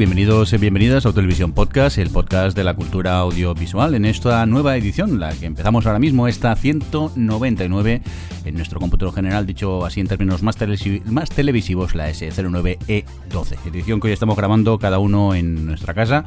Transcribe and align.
Bienvenidos 0.00 0.50
y 0.54 0.56
bienvenidas 0.56 1.04
a 1.04 1.12
Televisión 1.12 1.52
Podcast, 1.52 1.98
el 1.98 2.08
podcast 2.08 2.56
de 2.56 2.64
la 2.64 2.72
cultura 2.72 3.18
audiovisual, 3.18 3.94
en 3.94 4.06
esta 4.06 4.46
nueva 4.46 4.74
edición, 4.78 5.20
la 5.20 5.30
que 5.34 5.44
empezamos 5.44 5.84
ahora 5.84 5.98
mismo, 5.98 6.26
esta 6.26 6.56
199 6.56 8.00
en 8.46 8.54
nuestro 8.54 8.80
cómputo 8.80 9.12
general, 9.12 9.44
dicho 9.44 9.84
así 9.84 10.00
en 10.00 10.06
términos 10.06 10.42
más, 10.42 10.56
más 11.04 11.28
televisivos, 11.28 11.94
la 11.94 12.08
S09E12, 12.08 13.66
edición 13.66 14.00
que 14.00 14.06
hoy 14.06 14.14
estamos 14.14 14.38
grabando 14.38 14.78
cada 14.78 14.98
uno 14.98 15.34
en 15.34 15.66
nuestra 15.66 15.92
casa. 15.92 16.24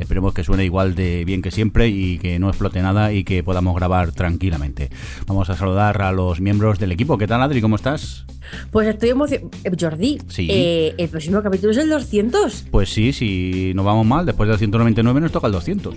Esperemos 0.00 0.34
que 0.34 0.42
suene 0.42 0.64
igual 0.64 0.96
de 0.96 1.24
bien 1.24 1.42
que 1.42 1.52
siempre 1.52 1.86
y 1.86 2.18
que 2.18 2.40
no 2.40 2.48
explote 2.48 2.82
nada 2.82 3.12
y 3.12 3.22
que 3.22 3.44
podamos 3.44 3.76
grabar 3.76 4.10
tranquilamente. 4.10 4.90
Vamos 5.28 5.48
a 5.48 5.56
saludar 5.56 6.02
a 6.02 6.10
los 6.10 6.40
miembros 6.40 6.80
del 6.80 6.90
equipo. 6.90 7.18
¿Qué 7.18 7.28
tal, 7.28 7.40
Adri? 7.40 7.60
¿Cómo 7.60 7.76
estás? 7.76 8.26
Pues 8.70 8.88
estoy 8.88 9.10
emocionado. 9.10 9.50
Eh, 9.64 9.70
Jordi, 9.78 10.18
eh, 10.38 10.94
¿el 10.96 11.08
próximo 11.08 11.42
capítulo 11.42 11.72
es 11.72 11.78
el 11.78 11.88
200? 11.88 12.64
Pues 12.70 12.88
sí, 12.92 13.12
si 13.12 13.72
nos 13.74 13.84
vamos 13.84 14.06
mal, 14.06 14.26
después 14.26 14.48
del 14.48 14.58
199 14.58 15.20
nos 15.20 15.32
toca 15.32 15.46
el 15.46 15.52
200. 15.52 15.96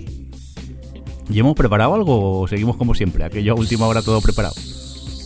¿Y 1.28 1.38
hemos 1.38 1.54
preparado 1.54 1.94
algo 1.94 2.40
o 2.40 2.48
seguimos 2.48 2.76
como 2.76 2.94
siempre? 2.94 3.24
Aquello 3.24 3.52
a 3.52 3.56
última 3.56 3.86
hora 3.86 4.02
todo 4.02 4.20
preparado. 4.20 4.54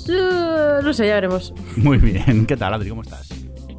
Uh, 0.08 0.82
no 0.82 0.92
sé, 0.92 1.06
ya 1.06 1.14
veremos. 1.14 1.52
Muy 1.76 1.98
bien. 1.98 2.46
¿Qué 2.46 2.56
tal, 2.56 2.74
Adri? 2.74 2.88
¿Cómo 2.88 3.02
estás? 3.02 3.28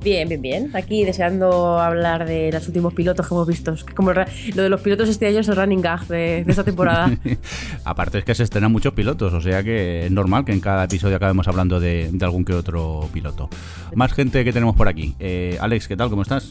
Bien, 0.04 0.28
bien, 0.28 0.42
bien. 0.42 0.72
Aquí 0.74 1.06
deseando 1.06 1.80
hablar 1.80 2.26
de 2.26 2.52
los 2.52 2.68
últimos 2.68 2.94
pilotos 2.94 3.28
que 3.28 3.34
hemos 3.36 3.48
visto. 3.48 3.76
Como 3.96 4.12
lo 4.14 4.26
de 4.64 4.70
los 4.70 4.82
pilotos 4.82 5.08
este 5.10 5.28
año 5.28 5.40
es 5.40 5.48
el 5.48 5.56
running 5.56 5.82
gag 5.82 6.08
de, 6.08 6.40
esta 6.48 6.64
temporada. 6.64 7.16
Aparte 7.86 8.18
es 8.18 8.26
que 8.26 8.34
se 8.34 8.44
estrenan 8.44 8.72
muchos 8.72 8.94
pilotos, 8.94 9.32
o 9.34 9.42
sea 9.42 9.64
que 9.64 10.06
es 10.06 10.12
normal 10.12 10.44
que 10.44 10.54
en 10.54 10.60
cada 10.60 10.86
episodio 10.86 11.18
acabemos 11.18 11.48
hablando 11.48 11.80
de, 11.80 12.12
algún 12.22 12.46
que 12.46 12.54
otro 12.54 13.08
piloto. 13.14 13.50
Más 13.94 14.12
gente 14.14 14.44
que 14.44 14.52
tenemos 14.52 14.76
por 14.76 14.88
aquí. 14.88 15.16
Eh, 15.20 15.58
Alex, 15.62 15.88
¿qué 15.88 15.96
tal? 15.96 16.10
¿Cómo 16.10 16.24
estás? 16.24 16.50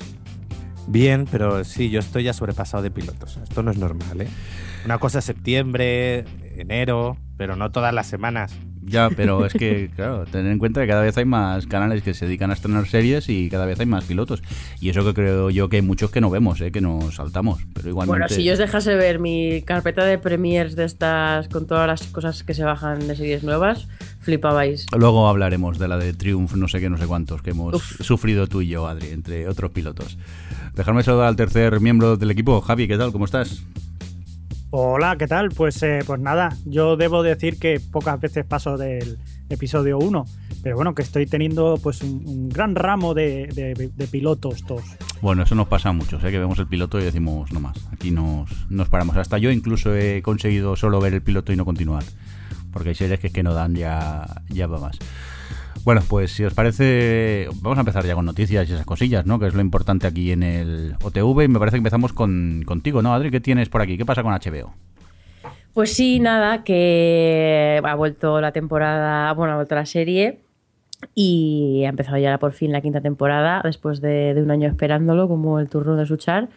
Bien, 0.87 1.27
pero 1.31 1.65
sí, 1.65 1.91
yo 1.91 1.99
estoy 1.99 2.25
ya 2.25 2.33
sobrepasado 2.33 2.85
de 2.85 2.93
pilotos. 2.93 3.39
Esto 3.43 3.65
no 3.65 3.73
es 3.73 3.79
normal, 3.79 4.21
¿eh? 4.21 4.29
Una 4.85 4.99
cosa 4.99 5.19
es 5.19 5.25
septiembre, 5.25 6.25
enero, 6.57 7.17
pero 7.37 7.57
no 7.57 7.71
todas 7.71 7.93
las 7.93 8.07
semanas. 8.07 8.53
Ya, 8.91 9.09
pero 9.09 9.47
es 9.47 9.53
que, 9.53 9.91
claro, 9.97 10.25
tener 10.27 10.51
en 10.51 10.59
cuenta 10.59 10.81
que 10.81 10.89
cada 10.89 11.03
vez 11.03 11.17
hay 11.17 11.25
más 11.25 11.67
canales 11.67 12.03
que 12.03 12.13
se 12.13 12.27
dedican 12.27 12.51
a 12.51 12.55
estrenar 12.55 12.87
series 12.89 13.29
y 13.29 13.49
cada 13.49 13.65
vez 13.67 13.79
hay 13.79 13.87
más 13.87 14.05
pilotos. 14.05 14.43
Y 14.81 14.91
eso 14.91 15.05
que 15.05 15.15
creo 15.15 15.51
yo 15.51 15.69
que 15.69 15.77
hay 15.77 15.83
muchos 15.83 16.11
que 16.11 16.21
no 16.21 16.31
vemos, 16.31 16.61
¿eh? 16.61 16.73
que 16.73 16.81
nos 16.81 17.15
saltamos. 17.15 17.61
Pero 17.73 17.89
igualmente... 17.89 18.19
Bueno, 18.19 18.29
si 18.29 18.45
yo 18.45 18.53
os 18.53 18.59
dejase 18.59 18.97
ver 18.97 19.19
mi 19.19 19.63
carpeta 19.63 20.05
de 20.05 20.19
premiers 20.19 20.75
de 20.75 20.85
estas 20.85 21.49
con 21.49 21.67
todas 21.67 21.87
las 21.87 22.03
cosas 22.09 22.43
que 22.43 22.55
se 22.55 22.65
bajan 22.65 23.07
de 23.07 23.15
series 23.15 23.45
nuevas, 23.45 23.87
flipabais. 24.21 24.87
Luego 24.97 25.29
hablaremos 25.29 25.79
de 25.79 25.89
la 25.89 25.97
de 25.97 26.13
Triumph, 26.13 26.55
no 26.55 26.69
sé 26.69 26.81
qué, 26.81 26.91
no 26.91 26.99
sé 26.99 27.07
cuántos, 27.07 27.43
que 27.43 27.51
hemos 27.51 27.81
sufrido 28.01 28.47
tú 28.47 28.61
y 28.63 28.69
yo, 28.69 28.89
Adri, 28.89 29.09
entre 29.09 29.49
otros 29.49 29.71
pilotos. 29.71 30.19
Dejarme 30.75 31.03
saludar 31.03 31.29
al 31.29 31.37
tercer 31.37 31.81
miembro 31.81 32.17
del 32.17 32.31
equipo. 32.31 32.61
Javi, 32.61 32.89
¿qué 32.89 32.97
tal? 32.97 33.13
¿Cómo 33.13 33.25
estás? 33.25 33.63
Hola, 34.73 35.17
¿qué 35.17 35.27
tal? 35.27 35.49
Pues, 35.49 35.83
eh, 35.83 35.99
pues 36.07 36.21
nada, 36.21 36.57
yo 36.65 36.97
debo 36.97 37.25
decir 37.25 37.59
que 37.59 37.81
pocas 37.81 38.21
veces 38.21 38.45
paso 38.45 38.77
del 38.77 39.19
episodio 39.49 39.99
1, 39.99 40.25
pero 40.63 40.77
bueno, 40.77 40.95
que 40.95 41.03
estoy 41.03 41.27
teniendo 41.27 41.77
pues 41.83 42.03
un, 42.03 42.49
gran 42.49 42.77
ramo 42.77 43.13
de, 43.13 43.91
pilotos 44.13 44.65
todos. 44.65 44.85
Bueno, 45.21 45.43
eso 45.43 45.57
nos 45.57 45.67
pasa 45.67 45.89
a 45.89 45.93
muchos, 45.93 46.23
¿eh? 46.23 46.31
que 46.31 46.39
vemos 46.39 46.57
el 46.61 46.69
piloto 46.69 47.01
y 47.01 47.03
decimos 47.03 47.51
no 47.51 47.59
más, 47.59 47.77
aquí 47.93 48.13
nos, 48.13 48.49
nos 48.71 48.89
paramos. 48.89 49.17
Hasta 49.17 49.39
yo 49.39 49.51
incluso 49.51 49.93
he 49.97 50.23
conseguido 50.23 50.77
solo 50.77 51.01
ver 51.01 51.15
el 51.15 51.23
piloto 51.23 51.53
y 51.53 51.57
no 51.57 51.65
continuar, 51.65 52.05
porque 52.73 52.91
hay 52.91 52.95
series 52.95 53.19
que, 53.19 53.31
que 53.31 53.43
no 53.43 53.55
dan 53.55 53.75
ya, 53.75 54.25
ya 54.51 54.69
va 54.69 54.79
más. 54.79 54.99
Bueno, 55.85 56.03
pues 56.09 56.33
si 56.33 56.45
os 56.45 56.53
parece, 56.53 57.49
vamos 57.63 57.79
a 57.79 57.81
empezar 57.81 58.05
ya 58.05 58.15
con 58.15 58.27
noticias 58.27 58.69
y 58.69 58.73
esas 58.73 58.85
cosillas, 58.85 59.25
¿no? 59.25 59.39
Que 59.39 59.47
es 59.47 59.55
lo 59.55 59.61
importante 59.61 60.07
aquí 60.07 60.31
en 60.31 60.43
el 60.43 60.95
OTV. 61.03 61.45
Y 61.45 61.49
me 61.49 61.59
parece 61.59 61.77
que 61.77 61.79
empezamos 61.79 62.13
con, 62.13 62.63
contigo, 62.67 63.01
¿no, 63.01 63.15
Adri? 63.15 63.31
¿Qué 63.31 63.41
tienes 63.41 63.69
por 63.69 63.81
aquí? 63.81 63.97
¿Qué 63.97 64.05
pasa 64.05 64.23
con 64.23 64.33
HBO? 64.33 64.75
Pues 65.73 65.93
sí, 65.93 66.21
nada, 66.21 66.65
que 66.65 67.81
ha 67.83 67.95
vuelto 67.95 68.41
la 68.41 68.53
temporada, 68.53 69.33
bueno, 69.33 69.55
ha 69.55 69.57
vuelto 69.57 69.75
la 69.75 69.87
serie 69.87 70.41
y 71.15 71.85
ha 71.87 71.89
empezado 71.89 72.19
ya 72.19 72.39
por 72.39 72.53
fin 72.53 72.73
la 72.73 72.81
quinta 72.81 73.01
temporada, 73.01 73.63
después 73.65 74.01
de, 74.01 74.35
un 74.37 74.51
año 74.51 74.69
esperándolo, 74.69 75.29
como 75.29 75.61
el 75.61 75.69
turno 75.69 75.97
de 75.97 76.07
Suchar. 76.07 76.49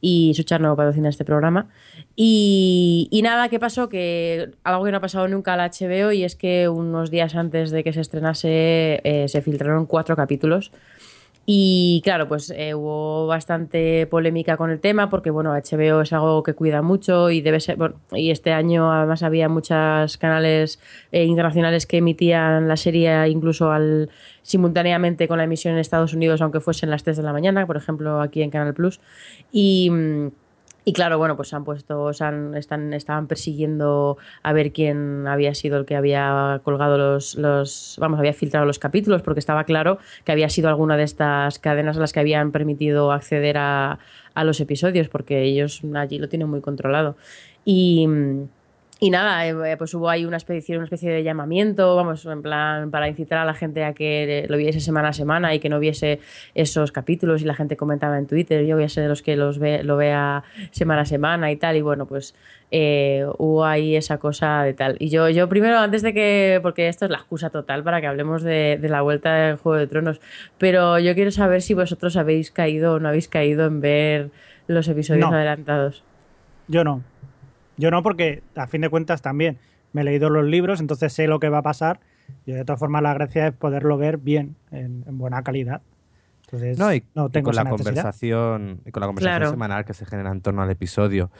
Y 0.00 0.32
Suchar 0.34 0.60
no 0.60 0.76
patrocina 0.76 1.08
este 1.08 1.24
programa. 1.24 1.68
Y, 2.16 3.20
nada, 3.22 3.48
¿qué 3.48 3.58
pasó? 3.58 3.88
Que 3.88 4.50
algo 4.62 4.84
que 4.84 4.90
no 4.90 4.98
ha 4.98 5.00
pasado 5.00 5.26
nunca 5.28 5.54
al 5.54 5.70
HBO 5.70 6.12
y 6.12 6.24
es 6.24 6.36
que 6.36 6.68
unos 6.68 7.10
días 7.10 7.34
antes 7.34 7.70
de 7.70 7.82
que 7.82 7.92
se 7.92 8.00
estrenase 8.00 9.00
eh, 9.04 9.26
se 9.28 9.42
filtraron 9.42 9.86
cuatro 9.86 10.14
capítulos 10.16 10.70
y 11.46 12.00
claro, 12.04 12.26
pues 12.26 12.50
eh, 12.56 12.74
hubo 12.74 13.26
bastante 13.26 14.06
polémica 14.06 14.56
con 14.56 14.70
el 14.70 14.80
tema 14.80 15.10
porque, 15.10 15.30
bueno, 15.30 15.52
HBO 15.52 16.00
es 16.00 16.12
algo 16.12 16.42
que 16.42 16.54
cuida 16.54 16.80
mucho 16.80 17.30
y 17.30 17.42
debe 17.42 17.60
ser. 17.60 17.76
y 18.12 18.30
este 18.30 18.52
año 18.52 18.90
además 18.90 19.22
había 19.22 19.48
muchos 19.48 20.16
canales 20.16 20.80
eh, 21.12 21.24
internacionales 21.24 21.86
que 21.86 21.98
emitían 21.98 22.66
la 22.66 22.76
serie 22.76 23.28
incluso 23.28 23.70
al 23.70 24.10
simultáneamente 24.42 25.28
con 25.28 25.38
la 25.38 25.44
emisión 25.44 25.74
en 25.74 25.80
Estados 25.80 26.14
Unidos, 26.14 26.40
aunque 26.40 26.60
fuesen 26.60 26.90
las 26.90 27.02
3 27.04 27.18
de 27.18 27.22
la 27.22 27.32
mañana, 27.32 27.66
por 27.66 27.76
ejemplo, 27.76 28.20
aquí 28.20 28.42
en 28.42 28.50
Canal 28.50 28.74
Plus. 28.74 29.00
Y. 29.52 29.90
Mm, 29.90 30.28
y 30.84 30.92
claro, 30.92 31.16
bueno, 31.16 31.36
pues 31.36 31.54
han 31.54 31.64
puesto, 31.64 32.10
han, 32.20 32.54
están, 32.54 32.92
estaban 32.92 33.26
persiguiendo 33.26 34.18
a 34.42 34.52
ver 34.52 34.72
quién 34.72 35.26
había 35.26 35.54
sido 35.54 35.78
el 35.78 35.86
que 35.86 35.96
había 35.96 36.60
colgado 36.62 36.98
los, 36.98 37.36
los, 37.36 37.96
vamos, 37.98 38.18
había 38.18 38.34
filtrado 38.34 38.66
los 38.66 38.78
capítulos, 38.78 39.22
porque 39.22 39.40
estaba 39.40 39.64
claro 39.64 39.98
que 40.24 40.32
había 40.32 40.50
sido 40.50 40.68
alguna 40.68 40.98
de 40.98 41.04
estas 41.04 41.58
cadenas 41.58 41.96
a 41.96 42.00
las 42.00 42.12
que 42.12 42.20
habían 42.20 42.52
permitido 42.52 43.12
acceder 43.12 43.56
a, 43.56 43.98
a 44.34 44.44
los 44.44 44.60
episodios, 44.60 45.08
porque 45.08 45.42
ellos 45.42 45.80
allí 45.94 46.18
lo 46.18 46.28
tienen 46.28 46.48
muy 46.48 46.60
controlado. 46.60 47.16
Y, 47.64 48.06
y 49.00 49.10
nada, 49.10 49.46
eh, 49.46 49.72
eh, 49.72 49.76
pues 49.76 49.92
hubo 49.94 50.08
ahí 50.08 50.24
una 50.24 50.36
especie, 50.36 50.76
una 50.76 50.84
especie 50.84 51.10
de 51.10 51.22
llamamiento, 51.24 51.96
vamos, 51.96 52.24
en 52.26 52.42
plan, 52.42 52.90
para 52.90 53.08
incitar 53.08 53.38
a 53.38 53.44
la 53.44 53.54
gente 53.54 53.84
a 53.84 53.92
que 53.92 54.46
lo 54.48 54.56
viese 54.56 54.80
semana 54.80 55.08
a 55.08 55.12
semana 55.12 55.52
y 55.52 55.58
que 55.58 55.68
no 55.68 55.80
viese 55.80 56.20
esos 56.54 56.92
capítulos 56.92 57.42
y 57.42 57.44
la 57.44 57.54
gente 57.54 57.76
comentaba 57.76 58.18
en 58.18 58.26
Twitter, 58.26 58.64
yo 58.64 58.76
voy 58.76 58.84
a 58.84 58.88
ser 58.88 59.02
de 59.02 59.08
los 59.08 59.22
que 59.22 59.36
los 59.36 59.58
ve, 59.58 59.82
lo 59.82 59.96
vea 59.96 60.44
semana 60.70 61.02
a 61.02 61.06
semana 61.06 61.50
y 61.50 61.56
tal, 61.56 61.76
y 61.76 61.82
bueno, 61.82 62.06
pues 62.06 62.34
eh, 62.70 63.26
hubo 63.38 63.64
ahí 63.64 63.96
esa 63.96 64.18
cosa 64.18 64.62
de 64.62 64.74
tal. 64.74 64.96
Y 65.00 65.08
yo, 65.08 65.28
yo 65.28 65.48
primero, 65.48 65.78
antes 65.78 66.02
de 66.02 66.14
que, 66.14 66.60
porque 66.62 66.88
esto 66.88 67.04
es 67.04 67.10
la 67.10 67.18
excusa 67.18 67.50
total 67.50 67.82
para 67.82 68.00
que 68.00 68.06
hablemos 68.06 68.42
de, 68.42 68.78
la 68.82 69.02
vuelta 69.02 69.34
del 69.34 69.56
Juego 69.56 69.78
de 69.78 69.86
Tronos, 69.86 70.20
pero 70.58 70.98
yo 71.00 71.14
quiero 71.14 71.32
saber 71.32 71.62
si 71.62 71.74
vosotros 71.74 72.16
habéis 72.16 72.52
caído 72.52 72.94
o 72.94 73.00
no 73.00 73.08
habéis 73.08 73.28
caído 73.28 73.66
en 73.66 73.80
ver 73.80 74.30
los 74.68 74.86
episodios 74.86 75.32
adelantados. 75.32 76.04
Yo 76.68 76.84
no. 76.84 77.02
Yo 77.76 77.90
no, 77.90 78.02
porque 78.02 78.42
a 78.54 78.66
fin 78.66 78.80
de 78.80 78.88
cuentas 78.88 79.22
también 79.22 79.58
me 79.92 80.02
he 80.02 80.04
leído 80.04 80.30
los 80.30 80.44
libros, 80.44 80.80
entonces 80.80 81.12
sé 81.12 81.26
lo 81.26 81.40
que 81.40 81.48
va 81.48 81.58
a 81.58 81.62
pasar. 81.62 82.00
Y 82.46 82.52
de 82.52 82.64
todas 82.64 82.80
formas, 82.80 83.02
la 83.02 83.14
gracia 83.14 83.48
es 83.48 83.54
poderlo 83.54 83.96
ver 83.96 84.18
bien, 84.18 84.56
en, 84.70 85.04
buena 85.18 85.42
calidad. 85.42 85.82
Entonces, 86.46 86.78
no, 86.78 86.92
y, 86.92 87.00
tengo 87.32 87.50
con 87.50 87.54
la 87.54 87.64
conversación 87.64 88.80
y 88.84 88.90
con 88.90 89.00
la 89.00 89.06
conversación 89.06 89.50
semanal 89.50 89.84
que 89.84 89.94
se 89.94 90.04
genera 90.04 90.30
en 90.30 90.40
torno 90.40 90.62
al 90.62 90.70
episodio. 90.70 91.30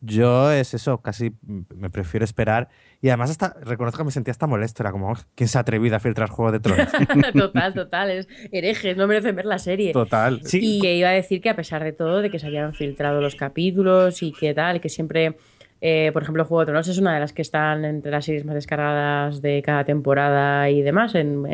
Yo 0.00 0.50
es 0.50 0.74
eso, 0.74 0.98
casi 0.98 1.32
me 1.42 1.90
prefiero 1.90 2.24
esperar. 2.24 2.68
Y 3.02 3.08
además 3.08 3.30
hasta 3.30 3.56
reconozco 3.62 3.98
que 3.98 4.04
me 4.04 4.10
sentía 4.10 4.32
hasta 4.32 4.46
molesto. 4.46 4.82
Era 4.82 4.92
como, 4.92 5.14
¿quién 5.34 5.48
se 5.48 5.58
ha 5.58 5.62
atrevido 5.62 5.96
a 5.96 6.00
filtrar 6.00 6.30
Juego 6.30 6.52
de 6.52 6.60
Tronos? 6.60 6.88
total, 7.34 7.74
total. 7.74 8.10
Es 8.10 8.28
herejes, 8.52 8.96
no 8.96 9.06
merecen 9.06 9.36
ver 9.36 9.44
la 9.44 9.58
serie. 9.58 9.92
Total. 9.92 10.40
Sí. 10.44 10.60
Y 10.62 10.80
que 10.80 10.96
iba 10.96 11.08
a 11.08 11.12
decir 11.12 11.40
que 11.42 11.50
a 11.50 11.56
pesar 11.56 11.84
de 11.84 11.92
todo, 11.92 12.22
de 12.22 12.30
que 12.30 12.38
se 12.38 12.46
habían 12.46 12.72
filtrado 12.74 13.20
los 13.20 13.34
capítulos 13.34 14.22
y 14.22 14.32
que 14.32 14.54
tal, 14.54 14.80
que 14.80 14.88
siempre 14.88 15.36
eh, 15.86 16.12
por 16.14 16.22
ejemplo, 16.22 16.46
Juego 16.46 16.60
de 16.60 16.66
Tronos 16.66 16.88
es 16.88 16.96
una 16.96 17.12
de 17.12 17.20
las 17.20 17.34
que 17.34 17.42
están 17.42 17.84
entre 17.84 18.10
las 18.10 18.24
series 18.24 18.46
más 18.46 18.54
descargadas 18.54 19.42
de 19.42 19.60
cada 19.60 19.84
temporada 19.84 20.70
y 20.70 20.80
demás, 20.80 21.14
en, 21.14 21.44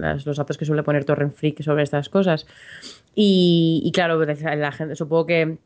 los 0.00 0.36
datos 0.36 0.56
que 0.56 0.64
suele 0.64 0.84
poner 0.84 1.04
Torrent 1.04 1.34
Freak 1.34 1.60
sobre 1.60 1.82
estas 1.82 2.08
cosas. 2.08 2.46
Y, 3.16 3.90
claro, 3.92 4.24
la 4.24 4.70
gente, 4.70 4.94
supongo 4.94 5.26
que 5.26 5.58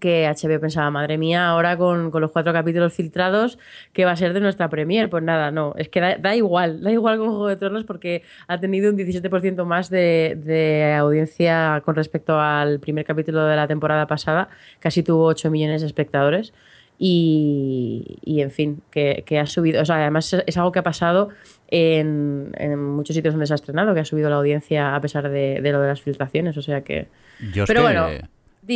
que 0.00 0.26
HBO 0.28 0.60
pensaba, 0.60 0.90
madre 0.90 1.16
mía, 1.16 1.48
ahora 1.48 1.76
con, 1.76 2.10
los 2.12 2.30
cuatro 2.30 2.52
capítulos 2.52 2.92
filtrados, 2.92 3.58
¿qué 3.92 4.04
va 4.04 4.12
a 4.12 4.16
ser 4.16 4.32
de 4.34 4.40
nuestra 4.40 4.68
premier? 4.68 5.08
Pues 5.08 5.22
nada, 5.22 5.50
no, 5.50 5.74
es 5.76 5.88
que 5.88 6.00
da, 6.00 6.36
igual, 6.36 6.82
da 6.82 6.92
igual 6.92 7.18
con 7.18 7.28
Juego 7.28 7.48
de 7.48 7.56
Tronos 7.56 7.84
porque 7.84 8.22
ha 8.46 8.60
tenido 8.60 8.90
un 8.90 8.98
17% 8.98 9.64
más 9.64 9.88
de, 9.88 10.94
audiencia 10.98 11.82
con 11.84 11.94
respecto 11.94 12.38
al 12.38 12.80
primer 12.80 13.04
capítulo 13.06 13.44
de 13.46 13.56
la 13.56 13.66
temporada 13.66 14.06
pasada, 14.06 14.48
casi 14.78 15.02
tuvo 15.02 15.24
8 15.24 15.50
millones 15.50 15.80
de 15.80 15.86
espectadores. 15.86 16.52
Y, 16.98 18.18
en 18.26 18.50
fin, 18.50 18.82
que, 18.90 19.24
ha 19.40 19.46
subido, 19.46 19.82
o 19.82 19.84
sea, 19.84 19.96
además 19.96 20.34
es 20.46 20.56
algo 20.56 20.72
que 20.72 20.80
ha 20.80 20.82
pasado 20.82 21.28
en, 21.68 22.52
muchos 22.76 23.14
sitios 23.14 23.34
donde 23.34 23.46
se 23.46 23.54
ha 23.54 23.56
estrenado, 23.56 23.94
que 23.94 24.00
ha 24.00 24.04
subido 24.04 24.30
la 24.30 24.36
audiencia 24.36 24.94
a 24.96 25.00
pesar 25.00 25.30
de, 25.30 25.60
lo 25.60 25.80
de 25.80 25.88
las 25.88 26.02
filtraciones, 26.02 26.56
o 26.56 26.62
sea 26.62 26.82
que... 26.82 27.08
Pero 27.66 27.82
bueno 27.82 28.08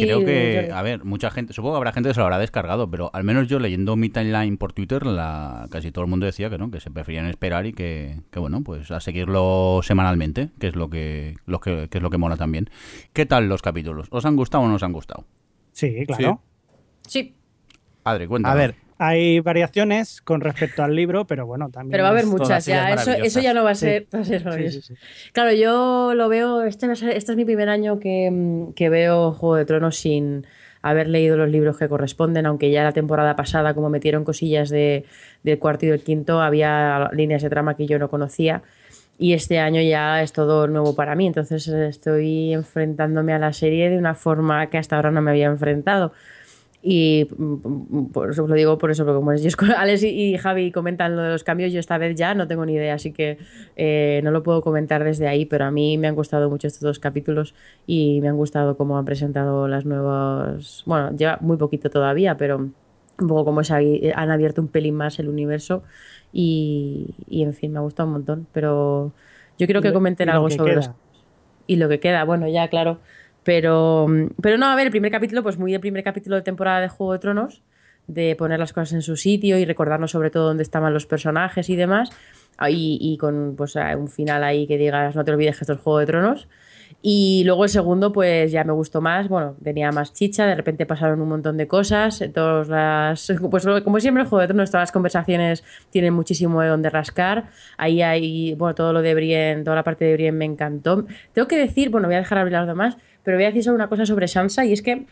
Creo 0.00 0.24
que, 0.24 0.70
a 0.72 0.82
ver, 0.82 1.04
mucha 1.04 1.30
gente, 1.30 1.52
supongo 1.52 1.74
que 1.74 1.78
habrá 1.78 1.92
gente 1.92 2.08
que 2.08 2.14
se 2.14 2.20
lo 2.20 2.24
habrá 2.24 2.38
descargado, 2.38 2.90
pero 2.90 3.10
al 3.12 3.24
menos 3.24 3.46
yo 3.48 3.58
leyendo 3.58 3.94
mi 3.96 4.08
timeline 4.08 4.56
por 4.56 4.72
Twitter, 4.72 5.04
la, 5.04 5.66
casi 5.70 5.92
todo 5.92 6.04
el 6.04 6.10
mundo 6.10 6.24
decía 6.24 6.48
que 6.48 6.56
no, 6.56 6.70
que 6.70 6.80
se 6.80 6.90
preferían 6.90 7.26
esperar 7.26 7.66
y 7.66 7.74
que, 7.74 8.16
bueno, 8.34 8.62
pues 8.62 8.90
a 8.90 9.00
seguirlo 9.00 9.80
semanalmente, 9.82 10.48
que 10.58 10.68
es 10.68 10.76
lo 10.76 10.88
que, 10.88 11.34
lo 11.44 11.60
que, 11.60 11.88
es 11.92 12.02
lo 12.02 12.08
que 12.08 12.18
mola 12.18 12.36
también. 12.36 12.70
¿Qué 13.12 13.26
tal 13.26 13.48
los 13.48 13.60
capítulos? 13.60 14.08
¿Os 14.10 14.24
han 14.24 14.36
gustado 14.36 14.64
o 14.64 14.68
no 14.68 14.76
os 14.76 14.82
han 14.82 14.92
gustado? 14.92 15.26
Sí, 15.72 16.06
claro. 16.06 16.40
Sí. 17.06 17.34
Adri, 18.04 18.26
cuéntame. 18.26 18.52
A 18.52 18.56
ver, 18.56 18.74
hay 19.04 19.40
variaciones 19.40 20.22
con 20.22 20.40
respecto 20.40 20.84
al 20.84 20.94
libro, 20.94 21.26
pero 21.26 21.44
bueno, 21.44 21.70
también. 21.70 21.90
Pero 21.90 22.04
va 22.04 22.10
a 22.10 22.12
haber 22.12 22.26
muchas 22.26 22.66
ya. 22.66 22.92
Eso, 22.92 23.40
ya 23.40 23.52
no 23.52 23.64
va 23.64 23.70
a 23.70 23.74
ser. 23.74 24.06
claro, 25.32 25.52
yo 25.52 26.14
lo 26.14 26.28
veo. 26.28 26.62
Este, 26.62 26.90
este, 26.92 27.32
es 27.32 27.36
mi 27.36 27.44
primer 27.44 27.68
año 27.68 27.98
que, 27.98 28.70
que, 28.76 28.88
veo 28.88 29.32
Juego 29.32 29.56
de 29.56 29.64
Tronos 29.64 29.96
sin 29.96 30.46
haber 30.82 31.08
leído 31.08 31.36
los 31.36 31.48
libros 31.48 31.78
que 31.78 31.88
corresponden, 31.88 32.46
aunque 32.46 32.70
ya 32.70 32.84
la 32.84 32.92
temporada 32.92 33.34
pasada, 33.34 33.74
como 33.74 33.88
metieron 33.88 34.22
cosillas 34.22 34.68
de, 34.68 35.04
del 35.42 35.58
cuarto 35.58 35.86
y 35.86 35.88
del 35.88 36.02
quinto, 36.02 36.40
había 36.40 37.10
líneas 37.12 37.42
de 37.42 37.50
trama 37.50 37.76
que 37.76 37.86
yo 37.86 37.98
no 37.98 38.08
conocía. 38.08 38.62
Y 39.18 39.34
este 39.34 39.58
año 39.58 39.80
ya 39.80 40.22
es 40.22 40.32
todo 40.32 40.68
nuevo 40.68 40.94
para 40.94 41.16
mí. 41.16 41.26
Entonces 41.26 41.66
estoy 41.66 42.52
enfrentándome 42.52 43.32
a 43.32 43.40
la 43.40 43.52
serie 43.52 43.90
de 43.90 43.98
una 43.98 44.14
forma 44.14 44.70
que 44.70 44.78
hasta 44.78 44.94
ahora 44.94 45.10
no 45.10 45.22
me 45.22 45.32
había 45.32 45.46
enfrentado 45.46 46.12
y 46.82 47.28
mm, 47.36 48.06
por 48.06 48.30
eso 48.30 48.46
lo 48.46 48.54
digo 48.54 48.76
por 48.76 48.90
eso, 48.90 49.04
porque 49.04 49.16
como 49.16 49.32
es 49.32 49.56
Alex 49.76 50.02
y 50.02 50.36
Javi 50.36 50.72
comentan 50.72 51.14
lo 51.14 51.22
de 51.22 51.30
los 51.30 51.44
cambios, 51.44 51.72
yo 51.72 51.78
esta 51.78 51.96
vez 51.96 52.16
ya 52.16 52.34
no 52.34 52.48
tengo 52.48 52.66
ni 52.66 52.74
idea, 52.74 52.94
así 52.94 53.12
que 53.12 53.38
eh, 53.76 54.20
no 54.24 54.32
lo 54.32 54.42
puedo 54.42 54.62
comentar 54.62 55.04
desde 55.04 55.28
ahí, 55.28 55.46
pero 55.46 55.64
a 55.64 55.70
mí 55.70 55.96
me 55.96 56.08
han 56.08 56.14
gustado 56.14 56.50
mucho 56.50 56.66
estos 56.66 56.82
dos 56.82 56.98
capítulos 56.98 57.54
y 57.86 58.20
me 58.20 58.28
han 58.28 58.36
gustado 58.36 58.76
cómo 58.76 58.98
han 58.98 59.04
presentado 59.04 59.68
las 59.68 59.84
nuevas. 59.84 60.82
Bueno, 60.84 61.16
lleva 61.16 61.38
muy 61.40 61.56
poquito 61.56 61.88
todavía, 61.88 62.36
pero 62.36 62.58
un 62.58 63.28
poco 63.28 63.44
como 63.44 63.60
han 63.60 64.30
abierto 64.30 64.60
un 64.60 64.68
pelín 64.68 64.96
más 64.96 65.20
el 65.20 65.28
universo 65.28 65.84
y, 66.32 67.14
y 67.28 67.44
en 67.44 67.54
fin, 67.54 67.72
me 67.72 67.78
ha 67.78 67.82
gustado 67.82 68.08
un 68.08 68.14
montón, 68.14 68.46
pero 68.52 69.12
yo 69.58 69.66
quiero 69.66 69.82
que 69.82 69.92
comenten 69.92 70.28
algo 70.30 70.50
sobre 70.50 70.74
los. 70.74 70.90
Y 71.66 71.76
lo 71.76 71.88
que 71.88 72.00
queda, 72.00 72.24
bueno, 72.24 72.48
ya, 72.48 72.68
claro. 72.68 72.98
Pero, 73.44 74.06
pero 74.40 74.58
no, 74.58 74.66
a 74.66 74.76
ver, 74.76 74.86
el 74.86 74.90
primer 74.90 75.10
capítulo, 75.10 75.42
pues 75.42 75.58
muy 75.58 75.74
el 75.74 75.80
primer 75.80 76.04
capítulo 76.04 76.36
de 76.36 76.42
temporada 76.42 76.80
de 76.80 76.88
Juego 76.88 77.12
de 77.12 77.18
Tronos, 77.18 77.62
de 78.06 78.36
poner 78.36 78.58
las 78.58 78.72
cosas 78.72 78.92
en 78.92 79.02
su 79.02 79.16
sitio 79.16 79.58
y 79.58 79.64
recordarnos 79.64 80.10
sobre 80.10 80.30
todo 80.30 80.46
dónde 80.46 80.62
estaban 80.62 80.92
los 80.92 81.06
personajes 81.06 81.68
y 81.68 81.76
demás. 81.76 82.10
Y, 82.68 82.98
y 83.00 83.16
con 83.16 83.54
pues 83.56 83.74
un 83.74 84.08
final 84.08 84.44
ahí 84.44 84.66
que 84.66 84.78
digas, 84.78 85.16
no 85.16 85.24
te 85.24 85.32
olvides 85.32 85.56
que 85.56 85.64
esto 85.64 85.72
es 85.72 85.80
Juego 85.80 85.98
de 85.98 86.06
Tronos. 86.06 86.48
Y 87.04 87.42
luego 87.44 87.64
el 87.64 87.70
segundo, 87.70 88.12
pues 88.12 88.52
ya 88.52 88.62
me 88.62 88.72
gustó 88.72 89.00
más, 89.00 89.28
bueno, 89.28 89.56
tenía 89.62 89.90
más 89.90 90.12
chicha, 90.12 90.46
de 90.46 90.54
repente 90.54 90.86
pasaron 90.86 91.20
un 91.20 91.28
montón 91.28 91.56
de 91.56 91.66
cosas, 91.66 92.22
todas 92.32 92.68
las, 92.68 93.32
pues 93.50 93.66
como 93.82 93.98
siempre 93.98 94.22
el 94.22 94.28
Juego 94.28 94.42
de 94.42 94.48
Tronos, 94.48 94.70
todas 94.70 94.82
las 94.82 94.92
conversaciones 94.92 95.64
tienen 95.90 96.14
muchísimo 96.14 96.60
de 96.60 96.68
donde 96.68 96.90
rascar, 96.90 97.50
ahí 97.76 98.02
hay, 98.02 98.54
bueno, 98.54 98.76
todo 98.76 98.92
lo 98.92 99.02
de 99.02 99.14
Brienne, 99.14 99.64
toda 99.64 99.76
la 99.76 99.82
parte 99.82 100.04
de 100.04 100.12
Brienne 100.12 100.38
me 100.38 100.44
encantó. 100.44 101.04
Tengo 101.32 101.48
que 101.48 101.58
decir, 101.58 101.90
bueno, 101.90 102.06
voy 102.06 102.14
a 102.14 102.18
dejar 102.18 102.38
hablar 102.38 102.66
de 102.66 102.74
más, 102.74 102.96
pero 103.24 103.36
voy 103.36 103.44
a 103.44 103.48
decir 103.48 103.64
solo 103.64 103.76
una 103.76 103.88
cosa 103.88 104.06
sobre 104.06 104.28
Sansa 104.28 104.64
y 104.64 104.72
es 104.72 104.82
que 104.82 105.06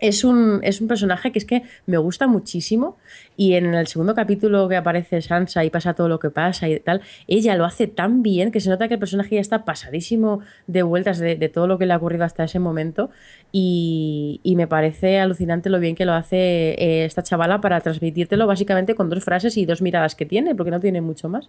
es 0.00 0.24
un, 0.24 0.60
es 0.62 0.80
un 0.80 0.88
personaje 0.88 1.32
que 1.32 1.38
es 1.38 1.44
que 1.44 1.62
me 1.86 1.96
gusta 1.96 2.26
muchísimo 2.26 2.98
y 3.36 3.54
en 3.54 3.74
el 3.74 3.86
segundo 3.86 4.14
capítulo 4.14 4.68
que 4.68 4.76
aparece 4.76 5.22
Sansa 5.22 5.64
y 5.64 5.70
pasa 5.70 5.94
todo 5.94 6.08
lo 6.08 6.18
que 6.18 6.30
pasa 6.30 6.68
y 6.68 6.78
tal, 6.80 7.00
ella 7.26 7.54
lo 7.56 7.64
hace 7.64 7.86
tan 7.86 8.22
bien 8.22 8.50
que 8.50 8.60
se 8.60 8.68
nota 8.68 8.88
que 8.88 8.94
el 8.94 9.00
personaje 9.00 9.36
ya 9.36 9.40
está 9.40 9.64
pasadísimo 9.64 10.40
de 10.66 10.82
vueltas 10.82 11.18
de, 11.18 11.36
todo 11.48 11.66
lo 11.66 11.78
que 11.78 11.86
le 11.86 11.94
ha 11.94 11.96
ocurrido 11.96 12.24
hasta 12.24 12.44
ese 12.44 12.58
momento 12.58 13.10
y, 13.52 14.40
me 14.56 14.68
parece 14.68 15.18
alucinante 15.18 15.68
lo 15.68 15.80
bien 15.80 15.96
que 15.96 16.04
lo 16.04 16.12
hace 16.12 16.36
eh, 16.36 17.04
esta 17.04 17.24
chavala 17.24 17.60
para 17.60 17.80
transmitírtelo 17.80 18.46
básicamente 18.46 18.94
con 18.94 19.10
dos 19.10 19.24
frases 19.24 19.56
y 19.56 19.66
dos 19.66 19.82
miradas 19.82 20.14
que 20.14 20.26
tiene, 20.26 20.54
porque 20.54 20.70
no 20.70 20.78
tiene 20.78 21.00
mucho 21.00 21.28
más. 21.28 21.48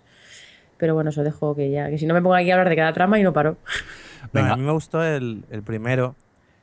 Pero 0.77 0.95
bueno, 0.95 1.11
eso 1.11 1.23
dejo 1.23 1.55
que 1.55 1.69
ya, 1.69 1.87
que 1.89 1.99
si 1.99 2.07
no 2.07 2.15
me 2.15 2.21
pongo 2.21 2.33
aquí 2.33 2.49
a 2.49 2.55
hablar 2.55 2.69
de 2.69 2.75
cada 2.75 2.93
trama 2.93 3.19
y 3.19 3.23
no 3.23 3.31
paro. 3.31 3.57
A 4.33 4.55
mí 4.55 4.63
me 4.63 4.71
gustó 4.71 5.03
el, 5.03 5.43
primero. 5.65 6.15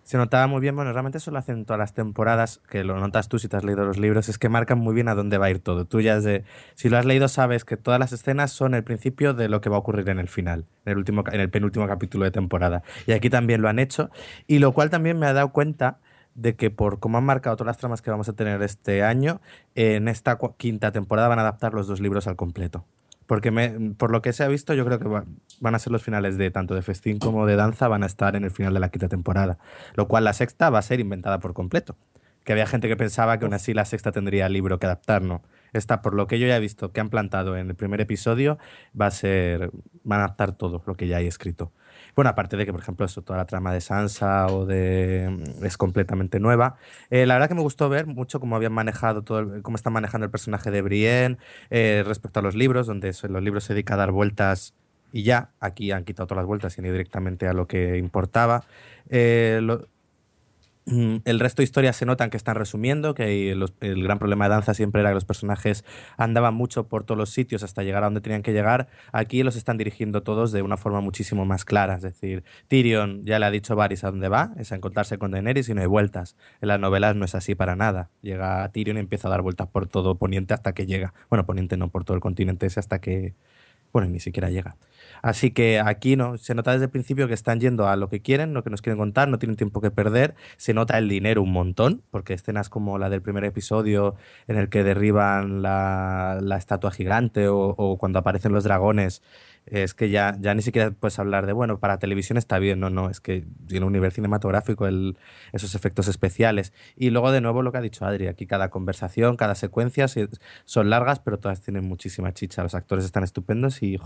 Se 0.02 0.16
notaba 0.16 0.48
muy 0.48 0.60
bien, 0.60 0.74
bueno, 0.74 0.92
realmente 0.92 1.18
eso 1.18 1.30
lo 1.30 1.38
hacen 1.38 1.64
todas 1.64 1.78
las 1.78 1.94
temporadas, 1.94 2.60
que 2.68 2.82
lo 2.82 2.98
notas 2.98 3.28
tú 3.28 3.38
si 3.38 3.46
te 3.46 3.56
has 3.56 3.62
leído 3.62 3.84
los 3.84 3.98
libros, 3.98 4.28
es 4.28 4.36
que 4.36 4.48
marcan 4.48 4.78
muy 4.78 4.94
bien 4.94 5.08
a 5.08 5.14
dónde 5.14 5.38
va 5.38 5.46
a 5.46 5.50
ir 5.50 5.60
todo. 5.60 5.84
Tú 5.84 6.00
ya 6.00 6.18
de, 6.20 6.42
si 6.74 6.88
lo 6.88 6.98
has 6.98 7.04
leído 7.04 7.28
sabes 7.28 7.64
que 7.64 7.76
todas 7.76 8.00
las 8.00 8.12
escenas 8.12 8.50
son 8.50 8.74
el 8.74 8.82
principio 8.82 9.32
de 9.32 9.48
lo 9.48 9.60
que 9.60 9.70
va 9.70 9.76
a 9.76 9.78
ocurrir 9.78 10.08
en 10.08 10.18
el 10.18 10.28
final, 10.28 10.66
en 10.86 10.92
el, 10.92 10.98
último, 10.98 11.22
en 11.30 11.40
el 11.40 11.50
penúltimo 11.50 11.86
capítulo 11.86 12.24
de 12.24 12.32
temporada. 12.32 12.82
Y 13.06 13.12
aquí 13.12 13.30
también 13.30 13.62
lo 13.62 13.68
han 13.68 13.78
hecho, 13.78 14.10
y 14.48 14.58
lo 14.58 14.72
cual 14.72 14.90
también 14.90 15.20
me 15.20 15.26
ha 15.26 15.32
dado 15.32 15.52
cuenta 15.52 15.98
de 16.34 16.56
que 16.56 16.70
por 16.70 16.98
cómo 16.98 17.18
han 17.18 17.24
marcado 17.24 17.56
todas 17.56 17.68
las 17.68 17.78
tramas 17.78 18.02
que 18.02 18.10
vamos 18.10 18.28
a 18.28 18.32
tener 18.32 18.60
este 18.62 19.04
año, 19.04 19.40
en 19.76 20.08
esta 20.08 20.36
quinta 20.56 20.90
temporada 20.90 21.28
van 21.28 21.38
a 21.38 21.42
adaptar 21.42 21.74
los 21.74 21.86
dos 21.86 22.00
libros 22.00 22.26
al 22.26 22.34
completo. 22.34 22.84
Porque 23.32 23.50
por 23.96 24.10
lo 24.10 24.20
que 24.20 24.34
se 24.34 24.44
ha 24.44 24.48
visto, 24.48 24.74
yo 24.74 24.84
creo 24.84 24.98
que 24.98 25.08
van 25.08 25.74
a 25.74 25.78
ser 25.78 25.90
los 25.90 26.02
finales 26.02 26.36
de 26.36 26.50
tanto 26.50 26.74
de 26.74 26.82
festín 26.82 27.18
como 27.18 27.46
de 27.46 27.56
danza, 27.56 27.88
van 27.88 28.02
a 28.02 28.06
estar 28.06 28.36
en 28.36 28.44
el 28.44 28.50
final 28.50 28.74
de 28.74 28.80
la 28.80 28.90
quinta 28.90 29.08
temporada. 29.08 29.56
Lo 29.94 30.06
cual 30.06 30.24
la 30.24 30.34
sexta 30.34 30.68
va 30.68 30.80
a 30.80 30.82
ser 30.82 31.00
inventada 31.00 31.40
por 31.40 31.54
completo. 31.54 31.96
Que 32.44 32.52
había 32.52 32.66
gente 32.66 32.88
que 32.88 32.96
pensaba 32.98 33.38
que 33.38 33.46
aún 33.46 33.54
así 33.54 33.72
la 33.72 33.86
sexta 33.86 34.12
tendría 34.12 34.50
libro 34.50 34.78
que 34.78 34.84
adaptar, 34.84 35.22
¿no? 35.22 35.40
Esta, 35.72 36.02
por 36.02 36.12
lo 36.12 36.26
que 36.26 36.38
yo 36.38 36.46
ya 36.46 36.58
he 36.58 36.60
visto 36.60 36.92
que 36.92 37.00
han 37.00 37.08
plantado 37.08 37.56
en 37.56 37.70
el 37.70 37.74
primer 37.74 38.02
episodio, 38.02 38.58
va 39.00 39.06
a 39.06 39.10
ser. 39.10 39.70
van 40.04 40.20
a 40.20 40.24
adaptar 40.24 40.52
todo 40.52 40.82
lo 40.86 40.94
que 40.94 41.06
ya 41.06 41.16
hay 41.16 41.26
escrito. 41.26 41.72
Bueno, 42.14 42.30
aparte 42.30 42.56
de 42.56 42.66
que, 42.66 42.72
por 42.72 42.82
ejemplo, 42.82 43.06
eso, 43.06 43.22
toda 43.22 43.38
la 43.38 43.46
trama 43.46 43.72
de 43.72 43.80
Sansa 43.80 44.46
o 44.48 44.66
de 44.66 45.28
mm, 45.60 45.64
es 45.64 45.76
completamente 45.78 46.40
nueva. 46.40 46.76
Eh, 47.10 47.24
la 47.26 47.34
verdad 47.34 47.48
que 47.48 47.54
me 47.54 47.62
gustó 47.62 47.88
ver 47.88 48.06
mucho 48.06 48.38
cómo 48.38 48.56
habían 48.56 48.72
manejado 48.72 49.22
todo, 49.22 49.62
cómo 49.62 49.76
están 49.76 49.94
manejando 49.94 50.26
el 50.26 50.30
personaje 50.30 50.70
de 50.70 50.82
Brienne 50.82 51.38
eh, 51.70 52.02
respecto 52.06 52.40
a 52.40 52.42
los 52.42 52.54
libros, 52.54 52.86
donde 52.86 53.14
los 53.28 53.42
libros 53.42 53.64
se 53.64 53.72
dedican 53.74 53.94
a 53.94 53.98
dar 53.98 54.12
vueltas 54.12 54.74
y 55.12 55.22
ya. 55.22 55.50
Aquí 55.60 55.90
han 55.90 56.04
quitado 56.04 56.26
todas 56.26 56.42
las 56.42 56.46
vueltas 56.46 56.76
y 56.76 56.80
han 56.80 56.86
ido 56.86 56.94
directamente 56.94 57.48
a 57.48 57.54
lo 57.54 57.66
que 57.66 57.96
importaba. 57.96 58.64
Eh, 59.08 59.60
el 60.84 61.38
resto 61.38 61.62
de 61.62 61.64
historias 61.64 61.96
se 61.96 62.06
notan 62.06 62.30
que 62.30 62.36
están 62.36 62.56
resumiendo, 62.56 63.14
que 63.14 63.52
el 63.52 64.02
gran 64.02 64.18
problema 64.18 64.46
de 64.46 64.50
danza 64.50 64.74
siempre 64.74 65.00
era 65.00 65.10
que 65.10 65.14
los 65.14 65.24
personajes 65.24 65.84
andaban 66.16 66.54
mucho 66.54 66.88
por 66.88 67.04
todos 67.04 67.16
los 67.16 67.30
sitios 67.30 67.62
hasta 67.62 67.82
llegar 67.82 68.02
a 68.02 68.06
donde 68.06 68.20
tenían 68.20 68.42
que 68.42 68.52
llegar. 68.52 68.88
Aquí 69.12 69.42
los 69.44 69.54
están 69.54 69.78
dirigiendo 69.78 70.22
todos 70.22 70.50
de 70.50 70.62
una 70.62 70.76
forma 70.76 71.00
muchísimo 71.00 71.44
más 71.44 71.64
clara. 71.64 71.94
Es 71.94 72.02
decir, 72.02 72.42
Tyrion 72.66 73.22
ya 73.22 73.38
le 73.38 73.46
ha 73.46 73.50
dicho 73.50 73.74
a 73.74 73.76
Varys 73.76 74.02
a 74.02 74.10
dónde 74.10 74.28
va, 74.28 74.52
es 74.56 74.72
a 74.72 74.74
encontrarse 74.74 75.18
con 75.18 75.30
Daenerys 75.30 75.68
y 75.68 75.74
no 75.74 75.82
hay 75.82 75.86
vueltas. 75.86 76.36
En 76.60 76.68
las 76.68 76.80
novelas 76.80 77.14
no 77.14 77.24
es 77.24 77.34
así 77.34 77.54
para 77.54 77.76
nada. 77.76 78.10
Llega 78.20 78.68
Tyrion 78.70 78.96
y 78.96 79.00
empieza 79.00 79.28
a 79.28 79.30
dar 79.30 79.42
vueltas 79.42 79.68
por 79.68 79.86
todo 79.86 80.16
Poniente 80.16 80.54
hasta 80.54 80.72
que 80.72 80.86
llega. 80.86 81.14
Bueno, 81.30 81.46
Poniente 81.46 81.76
no, 81.76 81.88
por 81.88 82.04
todo 82.04 82.16
el 82.16 82.20
continente 82.20 82.66
ese 82.66 82.80
hasta 82.80 83.00
que... 83.00 83.34
Bueno, 83.92 84.08
ni 84.08 84.20
siquiera 84.20 84.48
llega. 84.50 84.76
Así 85.22 85.52
que 85.52 85.80
aquí 85.80 86.16
no, 86.16 86.36
se 86.36 86.54
nota 86.54 86.72
desde 86.72 86.86
el 86.86 86.90
principio 86.90 87.28
que 87.28 87.34
están 87.34 87.60
yendo 87.60 87.88
a 87.88 87.96
lo 87.96 88.08
que 88.08 88.20
quieren, 88.20 88.54
lo 88.54 88.64
que 88.64 88.70
nos 88.70 88.82
quieren 88.82 88.98
contar, 88.98 89.28
no 89.28 89.38
tienen 89.38 89.56
tiempo 89.56 89.80
que 89.80 89.90
perder, 89.90 90.34
se 90.56 90.74
nota 90.74 90.98
el 90.98 91.08
dinero 91.08 91.42
un 91.42 91.52
montón, 91.52 92.02
porque 92.10 92.34
escenas 92.34 92.68
como 92.68 92.98
la 92.98 93.08
del 93.08 93.22
primer 93.22 93.44
episodio 93.44 94.16
en 94.48 94.56
el 94.56 94.68
que 94.68 94.82
derriban 94.82 95.62
la, 95.62 96.40
estatua 96.58 96.90
gigante 96.90 97.48
o 97.48 97.96
cuando 97.98 98.18
aparecen 98.18 98.52
los 98.52 98.64
dragones 98.64 99.22
es 99.66 99.94
que 99.94 100.10
ya, 100.10 100.36
ya 100.40 100.54
ni 100.54 100.62
siquiera 100.62 100.90
puedes 100.90 101.18
hablar 101.18 101.46
de, 101.46 101.52
bueno, 101.52 101.78
para 101.78 101.98
televisión 101.98 102.36
está 102.36 102.58
bien, 102.58 102.80
no, 102.80 102.90
no, 102.90 103.10
es 103.10 103.20
que 103.20 103.44
tiene 103.66 103.86
un 103.86 103.92
nivel 103.92 104.12
cinematográfico 104.12 104.86
el, 104.86 105.16
esos 105.52 105.74
efectos 105.74 106.08
especiales. 106.08 106.72
Y 106.96 107.10
luego 107.10 107.30
de 107.32 107.40
nuevo 107.40 107.62
lo 107.62 107.72
que 107.72 107.78
ha 107.78 107.82
dicho 107.82 108.04
Adri, 108.04 108.26
aquí 108.26 108.46
cada 108.46 108.70
conversación, 108.70 109.36
cada 109.36 109.54
secuencia 109.54 110.06
son 110.64 110.90
largas, 110.90 111.20
pero 111.20 111.38
todas 111.38 111.60
tienen 111.60 111.84
muchísima 111.84 112.32
chicha, 112.32 112.62
los 112.62 112.74
actores 112.74 113.04
están 113.04 113.24
estupendos 113.24 113.82
y 113.82 113.98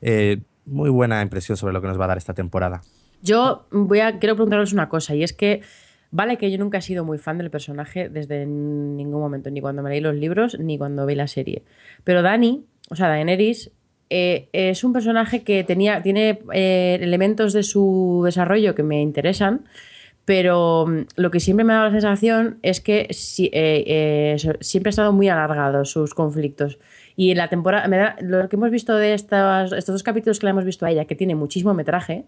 eh, 0.00 0.42
muy 0.66 0.90
buena 0.90 1.22
impresión 1.22 1.56
sobre 1.56 1.72
lo 1.72 1.80
que 1.80 1.88
nos 1.88 1.98
va 1.98 2.04
a 2.04 2.08
dar 2.08 2.18
esta 2.18 2.34
temporada. 2.34 2.82
Yo 3.22 3.66
voy 3.70 4.00
a, 4.00 4.18
quiero 4.18 4.36
preguntaros 4.36 4.72
una 4.72 4.88
cosa, 4.88 5.14
y 5.14 5.22
es 5.22 5.32
que 5.32 5.62
Vale 6.10 6.38
que 6.38 6.50
yo 6.50 6.56
nunca 6.56 6.78
he 6.78 6.82
sido 6.82 7.04
muy 7.04 7.18
fan 7.18 7.36
del 7.36 7.50
personaje 7.50 8.08
desde 8.08 8.46
ningún 8.46 9.20
momento, 9.20 9.50
ni 9.50 9.60
cuando 9.60 9.82
me 9.82 9.90
leí 9.90 10.00
los 10.00 10.14
libros, 10.14 10.58
ni 10.58 10.78
cuando 10.78 11.04
vi 11.04 11.14
la 11.14 11.26
serie. 11.26 11.64
Pero 12.02 12.22
Dani, 12.22 12.64
o 12.88 12.96
sea, 12.96 13.08
Daenerys, 13.08 13.70
eh, 14.10 14.48
es 14.52 14.84
un 14.84 14.92
personaje 14.92 15.42
que 15.42 15.64
tenía, 15.64 16.02
tiene 16.02 16.38
eh, 16.52 16.98
elementos 17.00 17.52
de 17.52 17.62
su 17.62 18.22
desarrollo 18.24 18.74
que 18.74 18.82
me 18.82 19.02
interesan, 19.02 19.66
pero 20.24 20.86
mm, 20.86 21.06
lo 21.16 21.30
que 21.30 21.40
siempre 21.40 21.64
me 21.64 21.72
ha 21.72 21.76
dado 21.76 21.88
la 21.88 21.92
sensación 21.92 22.58
es 22.62 22.80
que 22.80 23.08
eh, 23.10 24.36
siempre 24.60 24.88
ha 24.88 24.90
estado 24.90 25.12
muy 25.12 25.28
alargado 25.28 25.84
sus 25.84 26.14
conflictos. 26.14 26.78
Y 27.16 27.32
en 27.32 27.38
la 27.38 27.48
temporada, 27.48 28.16
lo 28.20 28.48
que 28.48 28.56
hemos 28.56 28.70
visto 28.70 28.94
de 28.94 29.14
estos, 29.14 29.72
estos 29.72 29.94
dos 29.94 30.02
capítulos 30.02 30.38
que 30.38 30.46
le 30.46 30.50
hemos 30.50 30.64
visto 30.64 30.86
a 30.86 30.90
ella, 30.90 31.04
que 31.04 31.16
tiene 31.16 31.34
muchísimo 31.34 31.74
metraje, 31.74 32.24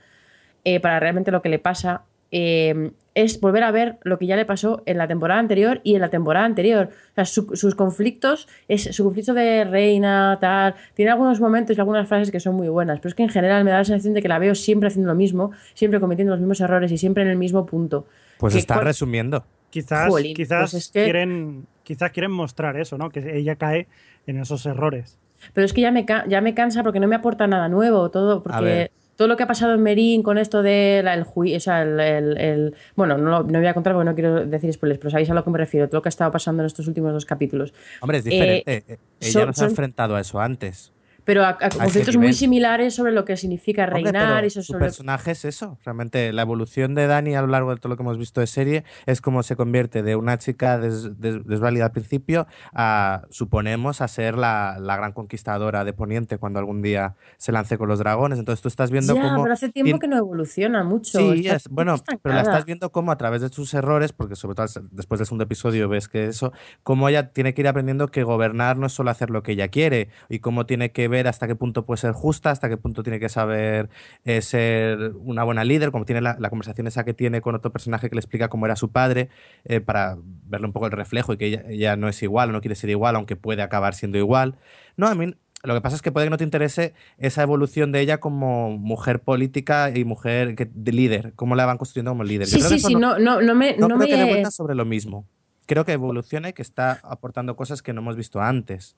para 0.83 1.01
realmente 1.01 1.31
lo 1.31 1.41
que 1.43 1.49
le 1.49 1.59
pasa, 1.59 2.03
es 2.31 3.41
volver 3.41 3.63
a 3.65 3.71
ver 3.71 3.99
lo 4.03 4.19
que 4.19 4.27
ya 4.27 4.37
le 4.37 4.45
pasó 4.45 4.83
en 4.87 4.99
la 4.99 5.09
temporada 5.09 5.41
anterior 5.41 5.81
y 5.83 5.95
en 5.95 6.01
la 6.01 6.11
temporada 6.11 6.47
anterior. 6.47 6.91
O 7.13 7.15
sea, 7.15 7.25
sus 7.25 7.75
conflictos, 7.75 8.49
es, 8.69 8.85
su 8.95 9.05
conflicto 9.05 9.35
de 9.35 9.65
reina, 9.65 10.39
tal, 10.41 10.75
tiene 10.95 11.11
algunos 11.11 11.41
momentos 11.41 11.77
y 11.77 11.81
algunas 11.81 12.09
frases 12.09 12.31
que 12.31 12.41
son 12.41 12.55
muy 12.55 12.69
buenas, 12.69 13.01
pero 13.01 13.11
es 13.11 13.15
que 13.15 13.23
en 13.23 13.29
general 13.29 13.65
me 13.65 13.71
da 13.71 13.79
la 13.79 13.85
sensación 13.85 14.15
de 14.15 14.23
que 14.23 14.29
la 14.29 14.39
veo 14.39 14.55
siempre 14.55 14.89
haciendo 14.89 15.09
lo 15.09 15.17
mismo, 15.17 15.51
siempre 15.75 16.01
cometiendo 16.01 16.33
los 16.33 16.41
mismos 16.41 16.61
errores 16.61 16.93
y 16.93 16.99
siempre 16.99 17.23
en 17.23 17.31
el 17.31 17.37
mismo 17.37 17.67
punto. 17.67 18.07
Pues 18.39 18.55
está 18.55 18.81
resumiendo. 18.81 19.45
Quizás, 19.71 20.13
quizás, 20.35 20.73
pues 20.73 20.89
quieren, 20.89 21.67
quizás 21.85 22.11
quieren 22.11 22.33
mostrar 22.33 22.77
eso, 22.77 22.99
¿no? 22.99 23.11
Que 23.11 23.39
ella 23.39 23.55
cae 23.55 23.87
en 24.27 24.39
esos 24.39 24.67
errores. 24.67 25.17
Pero 25.55 25.65
es 25.65 25.73
que 25.73 25.81
ya 25.81 25.93
me, 25.93 26.05
ya 26.05 26.41
me 26.41 26.55
cansa 26.55 26.83
porque 26.83 26.99
no 26.99 27.07
me 27.07 27.15
aporta 27.15 27.47
nada 27.47 27.69
nuevo, 27.69 28.11
todo, 28.11 28.43
porque 28.43 28.91
todo 29.21 29.29
lo 29.29 29.37
que 29.37 29.43
ha 29.43 29.47
pasado 29.47 29.75
en 29.75 29.83
Merín 29.83 30.23
con 30.23 30.39
esto 30.39 30.63
de 30.63 31.01
el 31.01 31.25
juicio, 31.25 31.59
o 31.59 31.61
sea, 31.61 31.83
el, 31.83 32.75
bueno, 32.97 33.19
no, 33.19 33.43
no 33.43 33.59
voy 33.59 33.67
a 33.67 33.75
contar 33.75 33.93
porque 33.93 34.07
no 34.07 34.15
quiero 34.15 34.47
decir 34.47 34.73
spoilers, 34.73 34.99
pero 34.99 35.11
sabéis 35.11 35.29
a 35.29 35.35
lo 35.35 35.45
que 35.45 35.51
me 35.51 35.59
refiero, 35.59 35.89
todo 35.89 35.99
lo 35.99 36.03
que 36.03 36.09
ha 36.09 36.17
estado 36.17 36.31
pasando 36.31 36.63
en 36.63 36.69
estos 36.69 36.89
últimos 36.89 37.13
dos 37.13 37.27
capítulos. 37.27 37.75
Hombre, 38.01 38.17
es 38.17 38.25
diferente. 38.25 38.77
Eh, 38.79 38.83
eh, 38.89 38.99
ella 39.21 39.45
no 39.45 39.53
se 39.53 39.65
ha 39.65 39.69
enfrentado 39.69 40.17
a 40.17 40.21
eso 40.23 40.41
antes 40.41 40.91
pero 41.31 41.45
a, 41.45 41.57
conflictos 41.57 42.17
muy 42.17 42.33
similares 42.33 42.93
sobre 42.93 43.13
lo 43.13 43.25
que 43.25 43.37
significa 43.37 43.87
reinar. 43.87 44.45
y 44.45 44.51
su 44.51 44.77
personaje 44.77 45.31
es 45.31 45.45
eso. 45.45 45.79
Realmente 45.85 46.33
la 46.33 46.43
evolución 46.43 46.97
de 46.97 47.07
Dani 47.07 47.37
a 47.37 47.43
lo 47.43 47.47
largo 47.47 47.71
de 47.71 47.77
todo 47.77 47.91
lo 47.91 47.97
que 47.97 48.03
hemos 48.03 48.19
visto 48.19 48.41
de 48.41 48.49
serie 48.49 48.83
es 49.07 49.21
como 49.21 49.45
se 49.45 49.55
convierte 49.55 50.03
de 50.03 50.17
una 50.17 50.39
chica 50.39 50.77
desválida 50.81 51.85
al 51.85 51.93
principio 51.93 52.49
a, 52.73 53.23
suponemos, 53.31 54.01
a 54.01 54.09
ser 54.09 54.37
la, 54.37 54.77
gran 54.81 55.13
conquistadora 55.13 55.85
de 55.85 55.93
Poniente 55.93 56.39
cuando 56.39 56.59
algún 56.59 56.83
día 56.83 57.15
se 57.37 57.53
lance 57.53 57.79
con 57.79 57.89
los 57.89 58.01
dragones. 58.01 58.41
Entonces 58.41 58.61
tú 58.61 58.67
estás 58.67 58.91
viendo 58.91 59.15
ya, 59.15 59.23
cómo... 59.23 59.45
pero 59.45 59.55
hace 59.55 59.69
tiempo 59.69 60.01
que 60.01 60.09
no 60.09 60.17
evoluciona 60.17 60.83
mucho. 60.83 61.17
Sí, 61.17 61.47
es, 61.47 61.69
bueno, 61.69 61.95
pero 62.23 62.35
la 62.35 62.41
estás 62.41 62.65
viendo 62.65 62.91
como 62.91 63.13
a 63.13 63.17
través 63.19 63.41
de 63.41 63.51
sus 63.51 63.73
errores, 63.75 64.13
porque 64.13 64.35
sobre 64.35 64.57
todo 64.57 64.67
después 64.91 65.21
del 65.21 65.27
segundo 65.27 65.45
episodio 65.45 65.89
ves 65.89 66.09
que 66.09 66.25
eso, 66.25 66.53
cómo 66.83 67.09
ella 67.09 67.31
tiene 67.31 67.55
que 67.55 67.61
ir 67.61 67.69
aprendiendo 67.69 68.09
que 68.09 68.25
gobernar 68.25 68.77
no 68.77 68.87
es 68.89 68.93
solo 68.93 69.11
hacer 69.11 69.31
lo 69.31 69.45
que 69.45 69.53
ella 69.53 69.69
quiere 69.69 70.09
y 70.29 70.41
cómo 70.41 70.67
tiene 70.67 70.91
que 70.91 71.07
ver 71.07 71.20
hasta 71.27 71.47
qué 71.47 71.55
punto 71.55 71.85
puede 71.85 71.99
ser 71.99 72.13
justa, 72.13 72.51
hasta 72.51 72.69
qué 72.69 72.77
punto 72.77 73.03
tiene 73.03 73.21
que 73.21 73.29
saber 73.29 73.89
eh, 74.25 74.43
ser 74.43 75.13
una 75.17 75.45
buena 75.45 75.65
líder, 75.65 75.91
como 75.91 76.05
tiene 76.05 76.21
la, 76.21 76.37
conversación 76.51 76.87
esa 76.87 77.05
que 77.05 77.15
tiene 77.15 77.41
con 77.41 77.55
otro 77.55 77.73
personaje 77.73 78.09
que 78.09 78.15
le 78.15 78.21
explica 78.21 78.49
cómo 78.49 78.67
era 78.67 78.77
su 78.77 78.91
padre, 78.91 79.29
eh, 79.65 79.81
para 79.81 80.17
verle 80.47 80.67
un 80.67 80.73
poco 80.73 80.87
el 80.87 80.93
reflejo 80.93 81.33
y 81.33 81.37
que 81.37 81.65
ella, 81.69 81.97
no 81.97 82.09
es 82.09 82.23
igual 82.23 82.51
o 82.51 82.53
no 82.53 82.61
quiere 82.61 82.75
ser 82.75 82.91
igual, 82.91 83.17
aunque 83.17 83.37
puede 83.37 83.63
acabar 83.63 83.95
siendo 83.95 84.19
igual. 84.19 84.57
No, 84.97 85.07
a 85.07 85.15
mí 85.15 85.35
lo 85.63 85.75
que 85.75 85.81
pasa 85.81 85.97
es 85.97 86.03
que 86.03 86.11
puede 86.11 86.27
que 86.27 86.31
no 86.31 86.39
te 86.39 86.45
interese 86.45 86.95
esa 87.19 87.43
evolución 87.43 87.93
de 87.93 88.01
ella 88.01 88.19
como 88.19 88.79
mujer 88.79 89.21
política 89.21 89.91
y 89.95 90.05
mujer 90.05 90.55
de 90.57 90.93
líder, 90.93 91.35
cómo 91.37 91.55
la 91.55 91.67
van 91.67 91.77
construyendo 91.77 92.13
como 92.13 92.25
líder. 92.25 92.47
Sí, 92.47 92.61
sí, 92.61 92.79
sí, 92.79 92.95
no, 92.95 93.19
no, 93.19 93.43
no, 93.43 93.55
me... 93.55 93.77
No, 93.77 93.87
creo 93.87 94.01
que 94.01 94.17
dé 94.17 94.25
vuelta 94.25 94.51
sobre 94.51 94.75
lo 94.75 94.87
mismo. 94.87 95.27
Creo 95.67 95.85
que 95.85 95.93
evoluciona 95.93 96.49
y 96.49 96.53
que 96.53 96.63
está 96.63 97.01
aportando 97.03 97.57
cosas 97.57 97.83
que 97.83 97.93
no 97.93 98.01
hemos 98.01 98.17
visto 98.17 98.41
antes. 98.41 98.97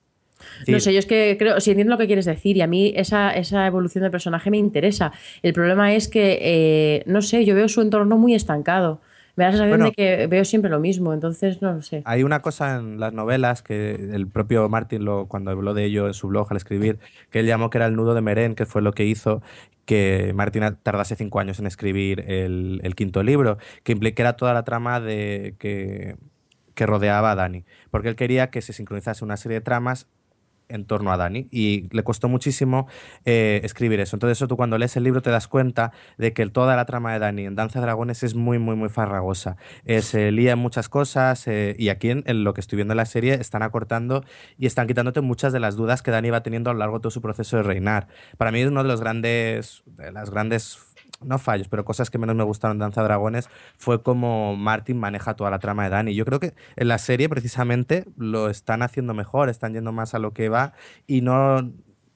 No 0.67 0.79
sé, 0.79 0.93
yo 0.93 0.99
es 0.99 1.05
que 1.05 1.35
creo, 1.37 1.59
si 1.59 1.71
entiendo 1.71 1.91
lo 1.91 1.97
que 1.97 2.07
quieres 2.07 2.25
decir 2.25 2.57
y 2.57 2.61
a 2.61 2.67
mí 2.67 2.93
esa, 2.95 3.31
esa 3.31 3.65
evolución 3.67 4.01
del 4.01 4.11
personaje 4.11 4.49
me 4.51 4.57
interesa. 4.57 5.11
El 5.41 5.53
problema 5.53 5.93
es 5.93 6.07
que, 6.07 6.39
eh, 6.41 7.03
no 7.05 7.21
sé, 7.21 7.45
yo 7.45 7.55
veo 7.55 7.67
su 7.67 7.81
entorno 7.81 8.17
muy 8.17 8.33
estancado. 8.33 9.01
Me 9.35 9.45
da 9.45 9.51
la 9.51 9.57
sensación 9.57 9.83
de 9.85 9.91
que 9.93 10.27
veo 10.27 10.45
siempre 10.45 10.69
lo 10.69 10.79
mismo, 10.79 11.11
entonces 11.11 11.59
no 11.59 11.73
lo 11.73 11.81
sé. 11.81 12.03
Hay 12.05 12.21
una 12.21 12.41
cosa 12.41 12.77
en 12.77 12.99
las 12.99 13.13
novelas 13.13 13.63
que 13.63 13.95
el 13.95 14.27
propio 14.27 14.69
Martin, 14.69 15.05
lo, 15.05 15.25
cuando 15.25 15.49
habló 15.49 15.73
de 15.73 15.85
ello 15.85 16.05
en 16.05 16.13
su 16.13 16.27
blog 16.27 16.47
al 16.51 16.57
escribir, 16.57 16.99
que 17.31 17.39
él 17.39 17.47
llamó 17.47 17.71
que 17.71 17.79
era 17.79 17.87
el 17.87 17.95
nudo 17.95 18.13
de 18.13 18.21
Meren, 18.21 18.53
que 18.53 18.67
fue 18.67 18.83
lo 18.83 18.93
que 18.93 19.05
hizo 19.05 19.41
que 19.85 20.31
Martin 20.35 20.77
tardase 20.81 21.15
cinco 21.15 21.39
años 21.39 21.59
en 21.59 21.67
escribir 21.67 22.23
el, 22.27 22.79
el 22.83 22.95
quinto 22.95 23.23
libro, 23.23 23.57
que 23.83 23.91
implicara 23.91 24.33
toda 24.33 24.53
la 24.53 24.63
trama 24.63 24.99
de 24.99 25.55
que, 25.59 26.15
que 26.73 26.85
rodeaba 26.85 27.31
a 27.31 27.35
Dani, 27.35 27.65
porque 27.91 28.09
él 28.09 28.15
quería 28.15 28.49
que 28.49 28.61
se 28.61 28.73
sincronizase 28.73 29.25
una 29.25 29.37
serie 29.37 29.59
de 29.59 29.61
tramas 29.61 30.07
en 30.69 30.85
torno 30.85 31.11
a 31.11 31.17
Dani 31.17 31.47
y 31.51 31.87
le 31.91 32.03
costó 32.03 32.29
muchísimo 32.29 32.87
eh, 33.25 33.61
escribir 33.63 33.99
eso. 33.99 34.15
Entonces 34.15 34.37
eso 34.37 34.47
tú 34.47 34.57
cuando 34.57 34.77
lees 34.77 34.95
el 34.97 35.03
libro 35.03 35.21
te 35.21 35.29
das 35.29 35.47
cuenta 35.47 35.91
de 36.17 36.33
que 36.33 36.45
toda 36.47 36.75
la 36.75 36.85
trama 36.85 37.13
de 37.13 37.19
Dani 37.19 37.45
en 37.45 37.55
Danza 37.55 37.79
de 37.79 37.85
Dragones 37.85 38.23
es 38.23 38.35
muy, 38.35 38.59
muy, 38.59 38.75
muy 38.75 38.89
farragosa. 38.89 39.57
Eh, 39.85 40.01
se 40.01 40.31
lía 40.31 40.53
en 40.53 40.59
muchas 40.59 40.89
cosas 40.89 41.47
eh, 41.47 41.75
y 41.77 41.89
aquí 41.89 42.09
en, 42.09 42.43
lo 42.43 42.53
que 42.53 42.61
estoy 42.61 42.77
viendo 42.77 42.93
en 42.93 42.97
la 42.97 43.05
serie 43.05 43.33
están 43.35 43.63
acortando 43.63 44.23
y 44.57 44.65
están 44.65 44.87
quitándote 44.87 45.21
muchas 45.21 45.53
de 45.53 45.59
las 45.59 45.75
dudas 45.75 46.01
que 46.01 46.11
Dani 46.11 46.29
va 46.29 46.43
teniendo 46.43 46.69
a 46.69 46.73
lo 46.73 46.79
largo 46.79 46.97
de 46.97 47.03
todo 47.03 47.11
su 47.11 47.21
proceso 47.21 47.57
de 47.57 47.63
reinar. 47.63 48.07
Para 48.37 48.51
mí 48.51 48.59
es 48.61 48.67
uno 48.67 48.83
de 48.83 48.89
los 48.89 49.01
grandes, 49.01 49.83
de 49.85 50.11
las 50.11 50.29
grandes 50.29 50.92
no 51.25 51.39
fallos, 51.39 51.67
pero 51.67 51.85
cosas 51.85 52.09
que 52.09 52.17
menos 52.17 52.35
me 52.35 52.43
gustaron 52.43 52.77
de 52.77 52.83
Danza 52.83 53.03
Dragones 53.03 53.49
fue 53.75 54.01
como 54.03 54.55
Martin 54.55 54.97
maneja 54.97 55.35
toda 55.35 55.49
la 55.49 55.59
trama 55.59 55.83
de 55.83 55.89
Dani. 55.89 56.15
Yo 56.15 56.25
creo 56.25 56.39
que 56.39 56.53
en 56.75 56.87
la 56.87 56.97
serie 56.97 57.29
precisamente 57.29 58.05
lo 58.17 58.49
están 58.49 58.81
haciendo 58.81 59.13
mejor, 59.13 59.49
están 59.49 59.73
yendo 59.73 59.91
más 59.91 60.13
a 60.13 60.19
lo 60.19 60.33
que 60.33 60.49
va 60.49 60.73
y 61.07 61.21
no, 61.21 61.61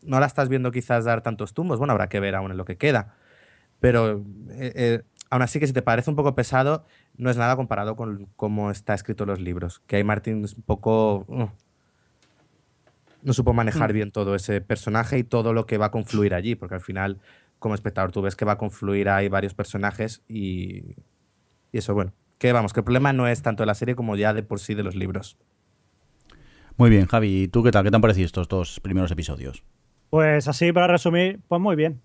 no 0.02 0.20
la 0.20 0.26
estás 0.26 0.50
viendo 0.50 0.72
quizás 0.72 1.06
dar 1.06 1.22
tantos 1.22 1.54
tumbos. 1.54 1.80
Bueno, 1.80 1.94
habrá 1.94 2.10
que 2.10 2.20
ver 2.20 2.36
aún 2.36 2.52
en 2.52 2.58
lo 2.58 2.66
que 2.66 2.78
queda. 2.78 3.16
Pero 3.80 4.24
eh, 4.52 4.74
eh, 4.76 5.02
aún 5.30 5.42
así 5.42 5.60
que 5.60 5.68
si 5.68 5.74
te 5.74 5.82
parece 5.82 6.10
un 6.10 6.16
poco 6.16 6.36
pesado, 6.36 6.86
no 7.16 7.30
es 7.30 7.38
nada 7.38 7.56
comparado 7.56 7.96
con 7.96 8.28
cómo 8.36 8.72
está 8.72 8.94
escrito 8.94 9.26
los 9.26 9.40
libros. 9.40 9.82
Que 9.88 9.98
hay 9.98 10.04
Martin 10.04 10.38
un 10.38 10.64
poco... 10.66 11.26
Uh, 11.28 11.50
no 13.24 13.34
supo 13.34 13.52
manejar 13.54 13.92
mm. 13.92 13.94
bien 13.94 14.12
todo 14.12 14.36
ese 14.36 14.62
personaje 14.62 15.18
y 15.18 15.24
todo 15.24 15.52
lo 15.52 15.66
que 15.66 15.78
va 15.78 15.88
a 15.88 15.92
confluir 15.92 16.34
allí, 16.34 16.56
porque 16.56 16.76
al 16.76 16.82
final 16.82 17.20
como 17.60 17.76
espectador 17.76 18.12
tú 18.12 18.22
ves 18.22 18.36
que 18.36 18.46
va 18.46 18.54
a 18.54 18.58
confluir 18.58 19.10
ahí 19.10 19.30
varios 19.30 19.54
personajes 19.54 20.24
y, 20.28 20.96
y 21.72 21.78
eso, 21.78 21.94
bueno, 21.94 22.14
que 22.38 22.52
vamos, 22.54 22.74
que 22.74 22.82
el 22.82 22.84
problema 22.84 23.14
no 23.14 23.28
es 23.28 23.42
tanto 23.42 23.64
de 23.64 23.68
la 23.68 23.76
serie 23.76 23.96
como 23.96 24.16
ya 24.16 24.34
de 24.34 24.44
por 24.44 24.60
sí 24.60 24.74
de 24.76 24.84
los 24.84 24.96
libros. 24.96 25.38
Muy 26.78 26.92
bien, 26.92 27.08
Javi, 27.08 27.44
¿y 27.44 27.48
tú 27.48 27.64
qué 27.64 27.72
tal? 27.72 27.84
¿Qué 27.84 27.90
te 27.90 27.96
han 27.96 28.02
parecido 28.02 28.28
estos 28.28 28.48
dos 28.48 28.80
primeros 28.80 29.10
episodios? 29.10 29.64
Pues 30.12 30.48
así, 30.48 30.72
para 30.72 30.88
resumir, 30.88 31.40
pues 31.48 31.60
muy 31.60 31.76
bien. 31.76 32.02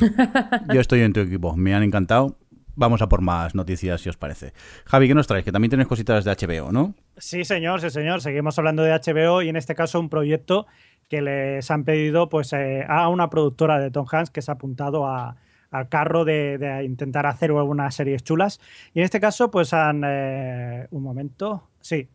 Yo 0.72 0.80
estoy 0.80 1.00
en 1.02 1.12
tu 1.12 1.20
equipo, 1.20 1.56
me 1.56 1.74
han 1.74 1.82
encantado. 1.82 2.38
Vamos 2.74 3.02
a 3.02 3.08
por 3.08 3.20
más 3.20 3.54
noticias, 3.54 4.00
si 4.00 4.08
os 4.08 4.16
parece. 4.16 4.52
Javi, 4.86 5.08
¿qué 5.08 5.14
nos 5.14 5.26
traes? 5.26 5.44
Que 5.44 5.52
también 5.52 5.70
tienes 5.70 5.88
cositas 5.88 6.24
de 6.24 6.30
HBO, 6.30 6.72
¿no? 6.72 6.94
Sí, 7.18 7.44
señor, 7.44 7.80
sí, 7.80 7.90
señor. 7.90 8.20
Seguimos 8.20 8.58
hablando 8.58 8.82
de 8.82 8.92
HBO 8.92 9.42
y 9.42 9.48
en 9.48 9.56
este 9.56 9.74
caso 9.74 9.98
un 9.98 10.08
proyecto 10.08 10.66
que 11.08 11.22
les 11.22 11.70
han 11.70 11.84
pedido 11.84 12.28
pues, 12.28 12.52
eh, 12.52 12.84
a 12.88 13.08
una 13.08 13.30
productora 13.30 13.78
de 13.80 13.90
Tom 13.90 14.06
Hanks 14.10 14.30
que 14.30 14.42
se 14.42 14.50
ha 14.50 14.54
apuntado 14.54 15.06
al 15.06 15.88
carro 15.88 16.24
de, 16.24 16.82
intentar 16.84 17.26
hacer 17.26 17.50
algunas 17.50 17.94
series 17.94 18.22
chulas. 18.22 18.60
Y 18.94 19.00
en 19.00 19.04
este 19.04 19.20
caso, 19.20 19.50
pues 19.50 19.72
han... 19.72 20.02
Eh, 20.06 20.86
un 20.90 21.02
momento. 21.02 21.68
Sí. 21.80 22.08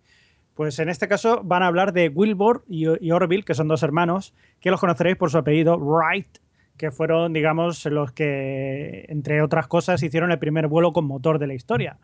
Pues 0.54 0.78
en 0.80 0.90
este 0.90 1.08
caso 1.08 1.42
van 1.44 1.64
a 1.64 1.68
hablar 1.68 1.94
de 1.94 2.10
Wilbur 2.10 2.64
y, 2.68 3.12
Orville, 3.12 3.44
que 3.44 3.56
son 3.56 3.68
dos 3.68 3.82
hermanos, 3.82 4.34
que 4.60 4.70
los 4.70 4.80
conoceréis 4.80 5.18
por 5.18 5.32
su 5.32 5.40
apellido 5.40 5.78
Wright, 5.78 6.38
que 6.78 6.92
fueron, 6.92 7.34
digamos, 7.34 7.84
los 7.86 8.12
que, 8.12 9.06
entre 9.10 9.42
otras 9.42 9.68
cosas, 9.68 10.04
hicieron 10.04 10.32
el 10.32 10.38
primer 10.38 10.68
vuelo 10.68 10.94
con 10.94 11.06
motor 11.06 11.40
de 11.40 11.48
la 11.48 11.56
historia. 11.56 11.98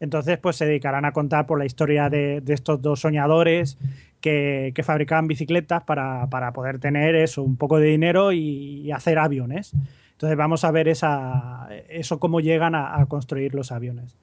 Entonces, 0.00 0.38
pues 0.38 0.56
se 0.56 0.66
dedicarán 0.66 1.04
a 1.04 1.12
contar 1.12 1.46
por 1.46 1.58
la 1.58 1.66
historia 1.66 2.08
de, 2.08 2.42
estos 2.46 2.80
dos 2.80 3.00
soñadores 3.00 3.78
que, 4.20 4.72
fabricaban 4.84 5.26
bicicletas 5.26 5.82
para, 5.82 6.28
poder 6.52 6.78
tener 6.78 7.14
eso, 7.14 7.42
un 7.42 7.56
poco 7.56 7.78
de 7.78 7.88
dinero 7.88 8.32
y, 8.32 8.90
hacer 8.92 9.18
aviones. 9.18 9.72
Entonces 10.12 10.36
vamos 10.36 10.64
a 10.64 10.70
ver 10.70 10.88
esa, 10.88 11.68
eso 11.88 12.18
cómo 12.18 12.40
llegan 12.40 12.74
a, 12.74 13.04
construir 13.06 13.54
los 13.54 13.72
aviones. 13.72 14.16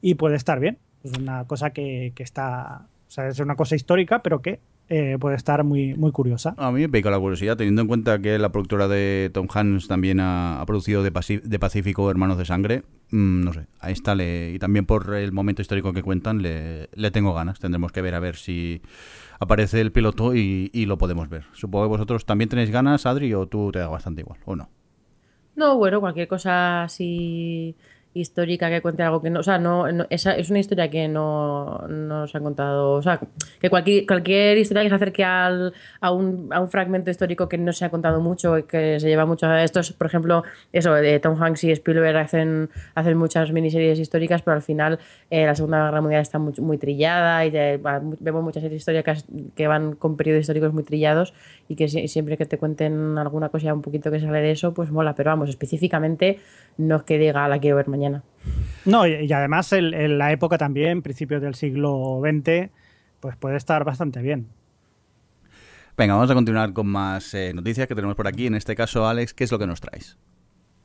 Y 0.00 0.14
puede 0.14 0.36
estar 0.36 0.60
bien. 0.60 0.78
Es 1.04 1.16
una 1.16 1.44
cosa 1.44 1.70
que, 1.70 2.12
que 2.14 2.22
está. 2.22 2.86
O 3.08 3.10
sea, 3.10 3.26
es 3.26 3.40
una 3.40 3.56
cosa 3.56 3.74
histórica, 3.74 4.22
pero 4.22 4.42
que 4.42 4.60
eh, 4.90 5.16
puede 5.18 5.36
estar 5.36 5.64
muy, 5.64 5.94
muy 5.94 6.12
curiosa. 6.12 6.54
A 6.58 6.70
mí 6.70 6.82
me 6.82 6.88
pica 6.90 7.10
la 7.10 7.18
curiosidad, 7.18 7.56
teniendo 7.56 7.80
en 7.80 7.88
cuenta 7.88 8.18
que 8.18 8.38
la 8.38 8.52
productora 8.52 8.86
de 8.86 9.30
Tom 9.32 9.48
Hanks 9.52 9.88
también 9.88 10.20
ha, 10.20 10.62
producido 10.66 11.02
de, 11.02 11.10
de, 11.42 11.58
Pacífico 11.58 12.10
Hermanos 12.10 12.36
de 12.36 12.44
Sangre. 12.44 12.82
Mm, 13.10 13.44
no 13.44 13.54
sé, 13.54 13.66
ahí 13.80 13.94
está. 13.94 14.14
Le, 14.14 14.52
y 14.52 14.58
también 14.58 14.84
por 14.84 15.14
el 15.14 15.32
momento 15.32 15.62
histórico 15.62 15.94
que 15.94 16.02
cuentan, 16.02 16.42
le, 16.42 16.90
le, 16.92 17.10
tengo 17.10 17.32
ganas. 17.32 17.58
Tendremos 17.58 17.92
que 17.92 18.02
ver 18.02 18.14
a 18.14 18.20
ver 18.20 18.36
si 18.36 18.82
aparece 19.40 19.80
el 19.80 19.90
piloto 19.90 20.34
y, 20.34 20.70
y, 20.74 20.84
lo 20.84 20.98
podemos 20.98 21.30
ver. 21.30 21.44
Supongo 21.52 21.86
que 21.86 21.90
vosotros 21.90 22.26
también 22.26 22.50
tenéis 22.50 22.70
ganas, 22.70 23.06
Adri, 23.06 23.32
o 23.32 23.46
tú 23.46 23.72
te 23.72 23.78
da 23.78 23.88
bastante 23.88 24.20
igual, 24.20 24.40
¿o 24.44 24.54
no? 24.54 24.68
No, 25.56 25.76
bueno, 25.76 26.00
cualquier 26.00 26.28
cosa 26.28 26.84
así 26.84 27.74
histórica 28.14 28.68
que 28.70 28.80
cuente 28.80 29.02
algo 29.02 29.20
que 29.22 29.30
no. 29.30 29.40
O 29.40 29.42
sea, 29.42 29.58
no, 29.58 29.86
esa 30.10 30.32
es 30.32 30.50
una 30.50 30.58
historia 30.58 30.90
que 30.90 31.08
no, 31.08 31.86
nos 31.88 32.34
han 32.34 32.42
contado. 32.42 32.92
O 32.92 33.02
sea, 33.02 33.20
que 33.60 33.70
cualquier, 33.70 34.06
cualquier 34.06 34.58
historia 34.58 34.82
que 34.82 34.88
se 34.88 34.94
acerque 34.94 35.24
al, 35.24 35.72
a, 36.00 36.12
un, 36.12 36.48
a 36.52 36.60
un 36.60 36.68
fragmento 36.68 37.10
histórico 37.10 37.48
que 37.48 37.58
no 37.58 37.72
se 37.72 37.84
ha 37.84 37.90
contado 37.90 38.20
mucho 38.20 38.66
que 38.66 38.98
se 39.00 39.08
lleva 39.08 39.26
mucho 39.26 39.46
a 39.46 39.62
estos, 39.62 39.92
por 39.92 40.06
ejemplo, 40.06 40.42
eso, 40.72 40.94
de 40.94 41.20
Tom 41.20 41.40
Hanks 41.40 41.64
y 41.64 41.72
Spielberg 41.72 42.16
hacen, 42.16 42.70
hacen 42.94 43.16
muchas 43.16 43.52
miniseries 43.52 43.98
históricas, 43.98 44.42
pero 44.42 44.56
al 44.56 44.62
final 44.62 44.98
eh, 45.30 45.46
la 45.46 45.54
Segunda 45.54 45.84
Guerra 45.84 46.00
Mundial 46.00 46.22
está 46.22 46.38
muy, 46.38 46.54
muy 46.58 46.78
trillada 46.78 47.44
y 47.44 47.50
vemos 47.50 48.42
muchas 48.42 48.64
históricas 48.64 49.24
que 49.54 49.68
van 49.68 49.94
con 49.94 50.16
periodos 50.16 50.42
históricos 50.42 50.72
muy 50.72 50.82
trillados 50.82 51.34
y 51.68 51.76
que 51.76 51.88
siempre 51.88 52.36
que 52.36 52.46
te 52.46 52.58
cuenten 52.58 53.18
alguna 53.18 53.48
cosa 53.48 53.72
un 53.72 53.82
poquito 53.82 54.10
que 54.10 54.20
sale 54.20 54.40
de 54.40 54.50
eso, 54.50 54.74
pues 54.74 54.90
mola. 54.90 55.14
Pero 55.14 55.30
vamos, 55.30 55.48
específicamente 55.48 56.40
no 56.76 56.96
es 56.96 57.02
que 57.02 57.18
diga 57.18 57.48
la 57.48 57.58
quiero 57.58 57.76
ver 57.76 57.88
mañana. 57.88 57.97
No, 58.84 59.06
y, 59.06 59.32
además 59.32 59.72
en, 59.72 60.18
la 60.18 60.32
época 60.32 60.58
también, 60.58 61.02
principios 61.02 61.42
del 61.42 61.54
siglo 61.54 62.20
XX, 62.22 62.70
pues 63.20 63.36
puede 63.36 63.56
estar 63.56 63.84
bastante 63.84 64.22
bien. 64.22 64.48
Venga, 65.96 66.14
vamos 66.14 66.30
a 66.30 66.34
continuar 66.34 66.72
con 66.72 66.86
más 66.86 67.34
eh, 67.34 67.52
noticias 67.52 67.88
que 67.88 67.94
tenemos 67.94 68.16
por 68.16 68.28
aquí. 68.28 68.46
En 68.46 68.54
este 68.54 68.76
caso, 68.76 69.06
Alex, 69.06 69.34
¿qué 69.34 69.44
es 69.44 69.50
lo 69.50 69.58
que 69.58 69.66
nos 69.66 69.80
traes? 69.80 70.16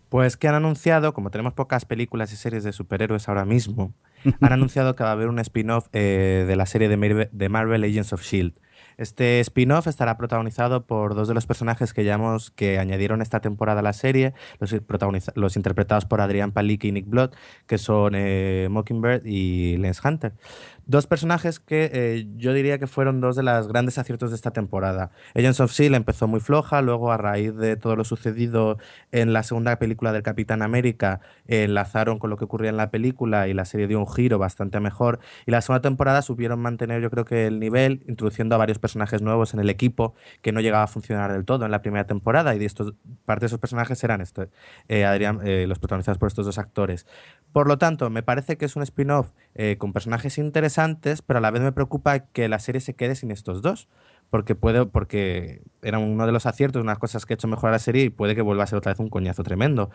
Pues 0.09 0.37
que 0.37 0.47
han 0.47 0.55
anunciado, 0.55 1.13
como 1.13 1.29
tenemos 1.29 1.53
pocas 1.53 1.85
películas 1.85 2.33
y 2.33 2.35
series 2.35 2.63
de 2.63 2.73
superhéroes 2.73 3.29
ahora 3.29 3.45
mismo, 3.45 3.93
han 4.41 4.53
anunciado 4.53 4.95
que 4.95 5.03
va 5.03 5.09
a 5.09 5.13
haber 5.13 5.27
un 5.27 5.39
spin-off 5.39 5.87
eh, 5.93 6.45
de 6.47 6.55
la 6.55 6.65
serie 6.65 6.89
de 6.89 7.49
Marvel 7.49 7.83
Agents 7.83 8.13
of 8.13 8.23
Shield. 8.23 8.53
Este 8.97 9.39
spin-off 9.39 9.87
estará 9.87 10.17
protagonizado 10.17 10.85
por 10.85 11.15
dos 11.15 11.27
de 11.27 11.33
los 11.33 11.45
personajes 11.45 11.93
que, 11.93 12.79
añadieron 12.79 13.21
esta 13.21 13.39
temporada 13.39 13.79
a 13.79 13.83
la 13.83 13.93
serie, 13.93 14.33
los, 14.59 15.55
interpretados 15.55 16.05
por 16.05 16.21
Adrián 16.21 16.51
Palicki 16.51 16.89
y 16.89 16.91
Nick 16.91 17.07
Blood, 17.07 17.31
que 17.67 17.77
son 17.77 18.13
eh, 18.15 18.67
Mockingbird 18.69 19.25
y 19.25 19.77
Lance 19.77 20.01
Hunter. 20.07 20.33
Dos 20.85 21.07
personajes 21.07 21.61
que 21.61 21.89
eh, 21.93 22.27
yo 22.35 22.51
diría 22.53 22.77
que 22.77 22.87
fueron 22.87 23.21
dos 23.21 23.37
de 23.37 23.43
los 23.43 23.69
grandes 23.69 23.97
aciertos 23.97 24.31
de 24.31 24.35
esta 24.35 24.51
temporada. 24.51 25.11
Agents 25.33 25.61
of 25.61 25.71
S.H.I.E.L.D. 25.71 25.95
empezó 25.95 26.27
muy 26.27 26.41
floja, 26.41 26.81
luego 26.81 27.13
a 27.13 27.17
raíz 27.17 27.55
de 27.55 27.77
todo 27.77 27.95
lo 27.95 28.03
sucedido 28.03 28.77
en 29.13 29.31
la 29.31 29.43
segunda 29.43 29.77
película 29.77 30.11
del 30.11 30.23
Capitán 30.23 30.61
América, 30.61 31.21
enlazaron 31.47 32.19
con 32.19 32.29
lo 32.29 32.35
que 32.35 32.43
ocurría 32.43 32.69
en 32.69 32.75
la 32.75 32.91
película 32.91 33.47
y 33.47 33.53
la 33.53 33.63
serie 33.63 33.87
dio 33.87 33.97
un 33.97 34.11
giro 34.11 34.39
bastante 34.39 34.81
mejor. 34.81 35.19
Y 35.45 35.51
la 35.51 35.61
segunda 35.61 35.81
temporada 35.81 36.21
supieron 36.21 36.59
mantener 36.59 37.01
yo 37.01 37.09
creo 37.09 37.23
que 37.23 37.47
el 37.47 37.61
nivel, 37.61 38.03
introduciendo 38.07 38.55
a 38.55 38.57
varios 38.57 38.79
personajes 38.79 39.21
nuevos 39.21 39.53
en 39.53 39.61
el 39.61 39.69
equipo 39.69 40.15
que 40.41 40.51
no 40.51 40.59
llegaba 40.59 40.83
a 40.83 40.87
funcionar 40.87 41.31
del 41.31 41.45
todo 41.45 41.63
en 41.63 41.71
la 41.71 41.81
primera 41.81 42.05
temporada 42.05 42.55
y 42.55 42.59
de 42.59 42.65
estos, 42.65 42.93
parte 43.23 43.41
de 43.41 43.47
esos 43.47 43.59
personajes 43.59 44.03
eran 44.03 44.19
esto, 44.19 44.47
eh, 44.89 45.05
Adrián, 45.05 45.39
eh, 45.45 45.65
los 45.65 45.79
protagonizados 45.79 46.17
por 46.17 46.27
estos 46.27 46.45
dos 46.45 46.57
actores. 46.57 47.07
Por 47.53 47.67
lo 47.67 47.77
tanto, 47.77 48.09
me 48.09 48.21
parece 48.23 48.57
que 48.57 48.65
es 48.65 48.75
un 48.75 48.83
spin-off 48.83 49.31
con 49.77 49.93
personajes 49.93 50.37
interesantes 50.39 51.21
pero 51.21 51.37
a 51.37 51.41
la 51.41 51.51
vez 51.51 51.61
me 51.61 51.71
preocupa 51.71 52.19
que 52.19 52.47
la 52.47 52.59
serie 52.59 52.81
se 52.81 52.95
quede 52.95 53.15
sin 53.15 53.31
estos 53.31 53.61
dos. 53.61 53.87
Porque 54.29 54.55
puede, 54.55 54.87
porque 54.87 55.61
era 55.83 55.99
uno 55.99 56.25
de 56.25 56.31
los 56.31 56.47
aciertos, 56.47 56.81
unas 56.81 56.97
cosas 56.97 57.25
que 57.25 57.33
he 57.33 57.35
hecho 57.35 57.47
mejor 57.47 57.69
a 57.69 57.73
la 57.73 57.79
serie 57.79 58.05
y 58.05 58.09
puede 58.09 58.33
que 58.33 58.41
vuelva 58.41 58.63
a 58.63 58.67
ser 58.67 58.77
otra 58.79 58.91
vez 58.91 58.99
un 58.99 59.09
coñazo 59.09 59.43
tremendo. 59.43 59.91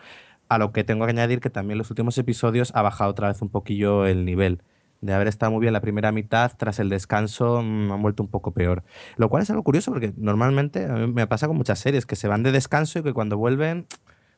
A 0.47 0.57
lo 0.57 0.71
que 0.71 0.85
tengo 0.85 1.05
que 1.05 1.11
añadir 1.11 1.41
que 1.41 1.49
también 1.49 1.77
los 1.77 1.89
últimos 1.89 2.17
episodios 2.17 2.71
ha 2.73 2.81
bajado 2.81 3.11
otra 3.11 3.27
vez 3.27 3.41
un 3.41 3.49
poquillo 3.49 4.05
el 4.05 4.23
nivel. 4.23 4.63
De 5.01 5.13
haber 5.13 5.27
estado 5.27 5.51
muy 5.51 5.61
bien 5.61 5.73
la 5.73 5.81
primera 5.81 6.13
mitad, 6.13 6.53
tras 6.57 6.79
el 6.79 6.87
descanso 6.89 7.61
mm, 7.61 7.91
han 7.91 8.01
vuelto 8.01 8.23
un 8.23 8.29
poco 8.29 8.53
peor. 8.53 8.83
Lo 9.17 9.27
cual 9.29 9.43
es 9.43 9.49
algo 9.49 9.63
curioso 9.63 9.91
porque 9.91 10.13
normalmente 10.15 10.85
a 10.85 10.93
mí 10.93 11.11
me 11.11 11.27
pasa 11.27 11.47
con 11.47 11.57
muchas 11.57 11.79
series 11.79 12.05
que 12.05 12.15
se 12.15 12.29
van 12.29 12.43
de 12.43 12.53
descanso 12.53 12.99
y 12.99 13.03
que 13.03 13.13
cuando 13.13 13.37
vuelven 13.37 13.87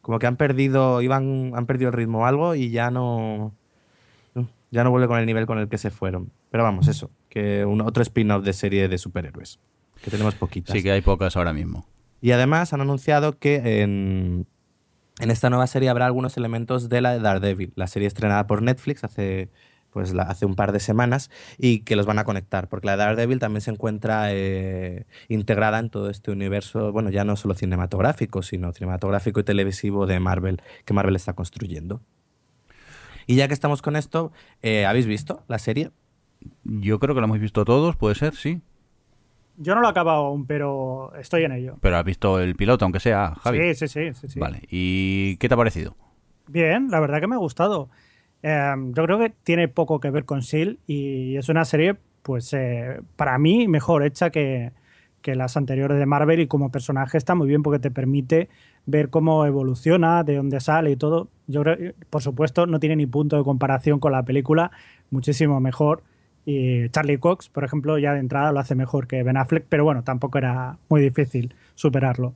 como 0.01 0.17
que 0.17 0.25
han 0.25 0.35
perdido, 0.35 1.01
iban, 1.03 1.51
han 1.55 1.67
perdido 1.67 1.89
el 1.89 1.93
ritmo 1.93 2.21
o 2.21 2.25
algo 2.25 2.55
y 2.55 2.71
ya 2.71 2.89
no, 2.89 3.53
ya 4.71 4.83
no 4.83 4.89
vuelve 4.89 5.07
con 5.07 5.19
el 5.19 5.25
nivel 5.25 5.45
con 5.45 5.59
el 5.59 5.69
que 5.69 5.77
se 5.77 5.91
fueron. 5.91 6.31
Pero 6.49 6.63
vamos, 6.63 6.87
eso, 6.87 7.11
que 7.29 7.65
un 7.65 7.81
otro 7.81 8.01
spin-off 8.01 8.43
de 8.43 8.53
serie 8.53 8.87
de 8.87 8.97
superhéroes, 8.97 9.59
que 10.03 10.09
tenemos 10.09 10.33
poquitas. 10.35 10.75
Sí, 10.75 10.81
que 10.81 10.91
hay 10.91 11.01
pocas 11.01 11.37
ahora 11.37 11.53
mismo. 11.53 11.85
Y 12.21 12.31
además 12.31 12.73
han 12.73 12.81
anunciado 12.81 13.37
que 13.37 13.81
en, 13.81 14.47
en 15.19 15.31
esta 15.31 15.49
nueva 15.49 15.67
serie 15.67 15.89
habrá 15.89 16.05
algunos 16.05 16.37
elementos 16.37 16.89
de 16.89 17.01
la 17.01 17.13
de 17.13 17.19
Daredevil, 17.19 17.73
la 17.75 17.87
serie 17.87 18.07
estrenada 18.07 18.47
por 18.47 18.61
Netflix 18.61 19.03
hace 19.03 19.49
pues 19.91 20.13
hace 20.17 20.45
un 20.45 20.55
par 20.55 20.71
de 20.71 20.79
semanas 20.79 21.29
y 21.57 21.79
que 21.79 21.95
los 21.95 22.05
van 22.05 22.17
a 22.17 22.23
conectar, 22.23 22.69
porque 22.69 22.87
la 22.87 22.93
de 22.93 22.99
Daredevil 22.99 23.39
también 23.39 23.61
se 23.61 23.71
encuentra 23.71 24.33
eh, 24.33 25.05
integrada 25.27 25.79
en 25.79 25.89
todo 25.89 26.09
este 26.09 26.31
universo, 26.31 26.91
bueno, 26.91 27.09
ya 27.09 27.23
no 27.25 27.35
solo 27.35 27.53
cinematográfico, 27.55 28.41
sino 28.41 28.71
cinematográfico 28.71 29.41
y 29.41 29.43
televisivo 29.43 30.07
de 30.07 30.19
Marvel, 30.19 30.61
que 30.85 30.93
Marvel 30.93 31.15
está 31.15 31.33
construyendo. 31.33 32.01
Y 33.27 33.35
ya 33.35 33.47
que 33.47 33.53
estamos 33.53 33.81
con 33.81 33.95
esto, 33.95 34.31
eh, 34.61 34.85
¿habéis 34.85 35.05
visto 35.05 35.43
la 35.47 35.59
serie? 35.59 35.91
Yo 36.63 36.99
creo 36.99 37.15
que 37.15 37.21
la 37.21 37.25
hemos 37.27 37.39
visto 37.39 37.65
todos, 37.65 37.95
puede 37.95 38.15
ser, 38.15 38.35
sí. 38.35 38.61
Yo 39.57 39.75
no 39.75 39.81
lo 39.81 39.87
he 39.87 39.91
acabado 39.91 40.25
aún, 40.25 40.45
pero 40.45 41.13
estoy 41.19 41.43
en 41.43 41.51
ello. 41.51 41.77
Pero 41.81 41.97
has 41.97 42.05
visto 42.05 42.39
el 42.39 42.55
piloto, 42.55 42.85
aunque 42.85 42.99
sea, 42.99 43.35
Javi. 43.41 43.75
Sí, 43.75 43.87
sí, 43.87 44.13
sí. 44.13 44.27
sí, 44.27 44.39
Vale, 44.39 44.61
¿y 44.69 45.37
qué 45.37 45.47
te 45.47 45.53
ha 45.53 45.57
parecido? 45.57 45.95
Bien, 46.47 46.89
la 46.89 46.99
verdad 46.99 47.19
que 47.19 47.27
me 47.27 47.35
ha 47.35 47.39
gustado. 47.39 47.89
Em, 48.41 48.93
yo 48.93 49.05
creo 49.05 49.19
que 49.19 49.29
tiene 49.29 49.67
poco 49.67 49.99
que 49.99 50.09
ver 50.09 50.25
con 50.25 50.41
SEAL 50.41 50.79
y 50.87 51.37
es 51.37 51.49
una 51.49 51.65
serie, 51.65 51.95
pues, 52.23 52.53
eh, 52.53 53.01
para 53.15 53.37
mí 53.37 53.67
mejor 53.67 54.03
hecha 54.03 54.31
que, 54.31 54.71
que 55.21 55.35
las 55.35 55.57
anteriores 55.57 55.97
de 55.97 56.05
Marvel 56.05 56.39
y 56.39 56.47
como 56.47 56.71
personaje 56.71 57.17
está 57.17 57.35
muy 57.35 57.47
bien 57.47 57.63
porque 57.63 57.79
te 57.79 57.91
permite 57.91 58.49
ver 58.85 59.09
cómo 59.09 59.45
evoluciona, 59.45 60.23
de 60.23 60.35
dónde 60.35 60.59
sale 60.59 60.91
y 60.91 60.95
todo. 60.95 61.29
Yo 61.47 61.61
creo, 61.61 61.93
por 62.09 62.21
supuesto, 62.21 62.65
no 62.65 62.79
tiene 62.79 62.95
ni 62.95 63.05
punto 63.05 63.37
de 63.37 63.43
comparación 63.43 63.99
con 63.99 64.11
la 64.11 64.23
película, 64.23 64.71
muchísimo 65.09 65.59
mejor. 65.59 66.03
Y 66.45 66.89
Charlie 66.89 67.19
Cox, 67.19 67.49
por 67.49 67.63
ejemplo, 67.63 67.99
ya 67.99 68.13
de 68.13 68.19
entrada 68.19 68.51
lo 68.51 68.59
hace 68.59 68.73
mejor 68.75 69.07
que 69.07 69.21
Ben 69.23 69.37
Affleck, 69.37 69.65
pero 69.69 69.83
bueno, 69.83 70.03
tampoco 70.03 70.37
era 70.37 70.77
muy 70.89 71.01
difícil 71.01 71.53
superarlo. 71.75 72.33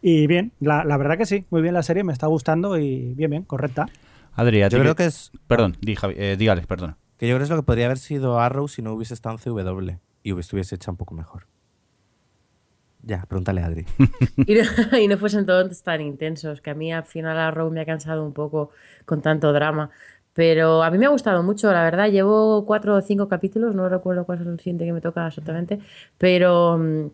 Y 0.00 0.28
bien, 0.28 0.52
la, 0.60 0.84
verdad 0.96 1.18
que 1.18 1.26
sí, 1.26 1.44
muy 1.50 1.60
bien 1.60 1.74
la 1.74 1.82
serie, 1.82 2.04
me 2.04 2.12
está 2.12 2.28
gustando 2.28 2.78
y 2.78 3.14
bien, 3.14 3.30
bien, 3.30 3.42
correcta. 3.42 3.86
Adrián, 4.34 4.70
yo 4.70 4.78
creo 4.78 4.94
que, 4.94 5.06
es. 5.06 5.32
Perdón, 5.48 5.76
di, 5.80 5.96
eh, 6.02 6.64
perdón. 6.68 6.96
Que 7.18 7.26
yo 7.26 7.34
creo 7.34 7.38
que 7.38 7.44
es 7.44 7.50
lo 7.50 7.56
que 7.56 7.64
podría 7.64 7.86
haber 7.86 7.98
sido 7.98 8.38
Arrow 8.38 8.68
si 8.68 8.80
no 8.80 8.92
hubiese 8.92 9.12
estado 9.12 9.36
en 9.36 9.42
CW 9.42 9.90
y 10.22 10.38
estuviese 10.38 10.76
hecha 10.76 10.92
un 10.92 10.96
poco 10.96 11.14
mejor. 11.14 11.46
Ya, 13.08 13.24
pregúntale 13.26 13.62
a 13.62 13.66
Adri. 13.66 13.86
y, 15.00 15.08
no, 15.08 15.16
fuesen 15.16 15.46
todos 15.46 15.82
tan 15.82 16.02
intensos, 16.02 16.60
que 16.60 16.68
a 16.68 16.74
mí 16.74 16.92
al 16.92 17.04
final 17.04 17.38
Arrow 17.38 17.70
me 17.70 17.80
ha 17.80 17.86
cansado 17.86 18.22
un 18.22 18.34
poco 18.34 18.70
con 19.06 19.22
tanto 19.22 19.50
drama. 19.54 19.90
Pero 20.34 20.82
a 20.82 20.90
mí 20.90 20.98
me 20.98 21.06
ha 21.06 21.08
gustado 21.08 21.42
mucho, 21.42 21.72
la 21.72 21.82
verdad. 21.82 22.10
Llevo 22.10 22.66
cuatro 22.66 22.96
o 22.96 23.00
cinco 23.00 23.26
capítulos, 23.26 23.74
no 23.74 23.88
recuerdo 23.88 24.26
cuál 24.26 24.42
es 24.42 24.46
el 24.46 24.58
siguiente 24.58 24.84
que 24.84 24.92
me 24.92 25.00
toca 25.00 25.26
exactamente, 25.26 25.78
pero 26.18 26.76
mm, 26.76 27.06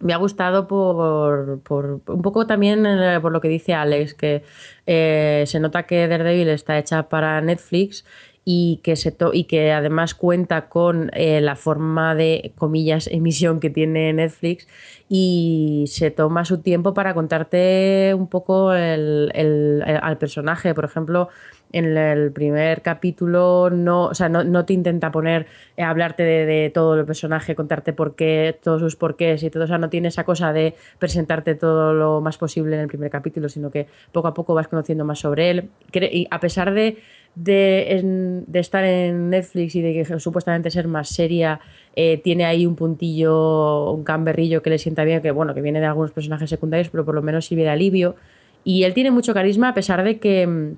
me 0.00 0.12
ha 0.12 0.18
gustado 0.18 0.68
por, 0.68 1.60
por, 1.62 2.02
un 2.06 2.22
poco 2.22 2.46
también 2.46 2.84
eh, 2.84 3.18
por 3.20 3.32
lo 3.32 3.40
que 3.40 3.48
dice 3.48 3.72
Alex, 3.72 4.12
que 4.14 4.42
eh, 4.86 5.44
se 5.46 5.58
nota 5.58 5.84
que 5.84 6.06
Daredevil 6.06 6.48
está 6.48 6.78
hecha 6.78 7.08
para 7.08 7.40
Netflix 7.40 8.04
y 8.52 8.80
que, 8.82 8.96
se 8.96 9.14
y 9.32 9.44
que 9.44 9.70
además 9.70 10.16
cuenta 10.16 10.68
con 10.68 11.12
eh, 11.14 11.40
la 11.40 11.54
forma 11.54 12.16
de, 12.16 12.52
comillas, 12.58 13.06
emisión 13.06 13.60
que 13.60 13.70
tiene 13.70 14.12
Netflix 14.12 14.66
y 15.08 15.84
se 15.86 16.10
toma 16.10 16.44
su 16.44 16.58
tiempo 16.58 16.92
para 16.92 17.14
contarte 17.14 18.12
un 18.12 18.26
poco 18.26 18.74
el, 18.74 19.84
al 20.02 20.18
personaje. 20.18 20.74
Por 20.74 20.84
ejemplo, 20.84 21.28
en 21.70 21.96
el 21.96 22.32
primer 22.32 22.82
capítulo 22.82 23.70
no, 23.70 24.06
o 24.06 24.14
sea, 24.14 24.28
no, 24.28 24.64
te 24.64 24.72
intenta 24.72 25.12
poner, 25.12 25.46
eh, 25.76 25.84
hablarte 25.84 26.24
de, 26.24 26.70
todo 26.74 26.98
el 26.98 27.06
personaje, 27.06 27.54
contarte 27.54 27.92
por 27.92 28.16
qué, 28.16 28.58
todos 28.60 28.80
sus 28.80 28.96
porqués 28.96 29.44
y 29.44 29.50
todo, 29.50 29.62
o 29.62 29.66
sea, 29.68 29.78
no 29.78 29.90
tiene 29.90 30.08
esa 30.08 30.24
cosa 30.24 30.52
de 30.52 30.74
presentarte 30.98 31.54
todo 31.54 31.94
lo 31.94 32.20
más 32.20 32.36
posible 32.36 32.74
en 32.74 32.82
el 32.82 32.88
primer 32.88 33.10
capítulo, 33.10 33.48
sino 33.48 33.70
que 33.70 33.86
poco 34.10 34.26
a 34.26 34.34
poco 34.34 34.54
vas 34.54 34.66
conociendo 34.66 35.04
más 35.04 35.20
sobre 35.20 35.50
él. 35.50 35.70
Y 35.92 36.26
a 36.32 36.40
pesar 36.40 36.74
de 36.74 36.98
de, 37.34 38.44
estar 38.54 38.84
en 38.84 39.30
Netflix 39.30 39.74
y 39.74 39.82
de 39.82 39.92
que 39.92 40.18
supuestamente 40.18 40.70
ser 40.70 40.88
más 40.88 41.08
seria, 41.08 41.60
eh, 41.96 42.20
tiene 42.22 42.44
ahí 42.44 42.66
un 42.66 42.76
puntillo, 42.76 43.92
un 43.92 44.04
camberrillo 44.04 44.62
que 44.62 44.70
le 44.70 44.78
sienta 44.78 45.04
bien, 45.04 45.22
que 45.22 45.30
bueno, 45.30 45.54
que 45.54 45.60
viene 45.60 45.80
de 45.80 45.86
algunos 45.86 46.12
personajes 46.12 46.50
secundarios, 46.50 46.90
pero 46.90 47.04
por 47.04 47.14
lo 47.14 47.22
menos 47.22 47.46
sirve 47.46 47.62
de 47.62 47.70
alivio. 47.70 48.16
Y 48.64 48.84
él 48.84 48.94
tiene 48.94 49.10
mucho 49.10 49.32
carisma 49.32 49.70
a 49.70 49.74
pesar 49.74 50.04
de 50.04 50.18
que, 50.18 50.74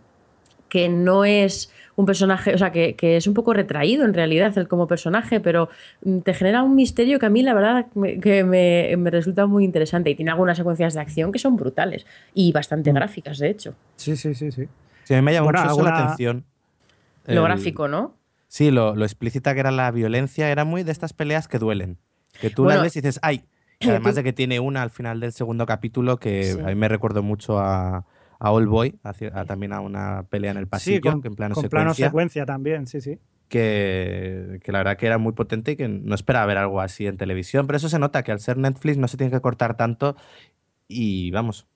que 0.68 0.88
no 0.88 1.24
es 1.24 1.72
un 1.96 2.06
personaje, 2.06 2.54
o 2.54 2.58
sea, 2.58 2.72
que, 2.72 2.96
es 3.00 3.26
un 3.26 3.34
poco 3.34 3.52
retraído 3.52 4.04
en 4.04 4.14
realidad 4.14 4.56
él 4.56 4.68
como 4.68 4.86
personaje, 4.86 5.40
pero 5.40 5.68
mm, 6.04 6.20
te 6.20 6.32
genera 6.34 6.62
un 6.62 6.74
misterio 6.74 7.18
que 7.18 7.26
a 7.26 7.30
mí 7.30 7.42
la 7.42 7.54
verdad 7.54 7.86
que 8.22 8.44
me, 8.44 8.94
me 8.96 9.10
resulta 9.10 9.46
muy 9.46 9.64
interesante 9.64 10.10
y 10.10 10.14
tiene 10.14 10.30
algunas 10.30 10.56
secuencias 10.56 10.94
de 10.94 11.00
acción 11.00 11.32
que 11.32 11.38
son 11.38 11.56
brutales 11.56 12.06
y 12.34 12.52
bastante 12.52 12.92
mm. 12.92 12.94
gráficas, 12.94 13.38
de 13.38 13.50
hecho. 13.50 13.74
Sí, 13.96 14.16
sí, 14.16 14.34
sí, 14.34 14.50
sí. 14.50 14.68
Sí, 15.04 15.14
a 15.14 15.16
mí 15.16 15.22
me 15.22 15.32
llama 15.32 15.52
mucho 15.52 15.82
la 15.82 15.98
atención. 15.98 16.44
Lo 17.26 17.42
gráfico, 17.42 17.88
¿no? 17.88 18.16
Sí, 18.48 18.70
lo, 18.70 18.94
explícita 19.02 19.54
que 19.54 19.60
era 19.60 19.70
la 19.70 19.90
violencia, 19.90 20.50
era 20.50 20.64
muy 20.64 20.82
de 20.82 20.92
estas 20.92 21.12
peleas 21.12 21.48
que 21.48 21.58
duelen. 21.58 21.98
Que 22.40 22.50
tú 22.50 22.66
la 22.66 22.80
ves 22.80 22.96
y 22.96 23.00
dices, 23.00 23.18
¡ay! 23.22 23.44
además 23.80 24.14
de 24.14 24.22
que 24.22 24.32
tiene 24.32 24.60
una 24.60 24.82
al 24.82 24.90
final 24.90 25.20
del 25.20 25.32
segundo 25.32 25.66
capítulo 25.66 26.18
que 26.18 26.56
a 26.62 26.68
mí 26.68 26.74
me 26.74 26.88
recuerdo 26.88 27.22
mucho 27.22 27.58
a, 27.58 28.04
a 28.38 28.50
All 28.50 28.66
Boy, 28.66 28.98
también 29.46 29.72
a 29.72 29.80
una 29.80 30.24
pelea 30.28 30.50
en 30.50 30.56
el 30.58 30.66
pasillo, 30.66 31.12
con, 31.12 31.22
que 31.22 31.28
en 31.28 31.34
plano 31.34 31.54
con 31.54 31.62
secuencia. 31.62 31.84
plano 31.84 31.94
secuencia 31.94 32.46
también, 32.46 32.86
sí, 32.86 33.00
sí. 33.00 33.18
Que, 33.48 34.60
que, 34.62 34.72
la 34.72 34.78
verdad 34.78 34.96
que 34.96 35.06
era 35.06 35.18
muy 35.18 35.32
potente 35.32 35.72
y 35.72 35.76
que 35.76 35.86
no 35.88 36.14
esperaba 36.14 36.46
ver 36.46 36.58
algo 36.58 36.80
así 36.80 37.06
en 37.06 37.16
televisión. 37.16 37.66
Pero 37.66 37.76
eso 37.76 37.88
se 37.88 37.98
nota 37.98 38.22
que 38.22 38.32
al 38.32 38.40
ser 38.40 38.56
Netflix 38.56 38.96
no 38.96 39.08
se 39.08 39.16
tiene 39.16 39.30
que 39.30 39.40
cortar 39.40 39.76
tanto 39.76 40.16
y 40.88 41.30
vamos, 41.30 41.66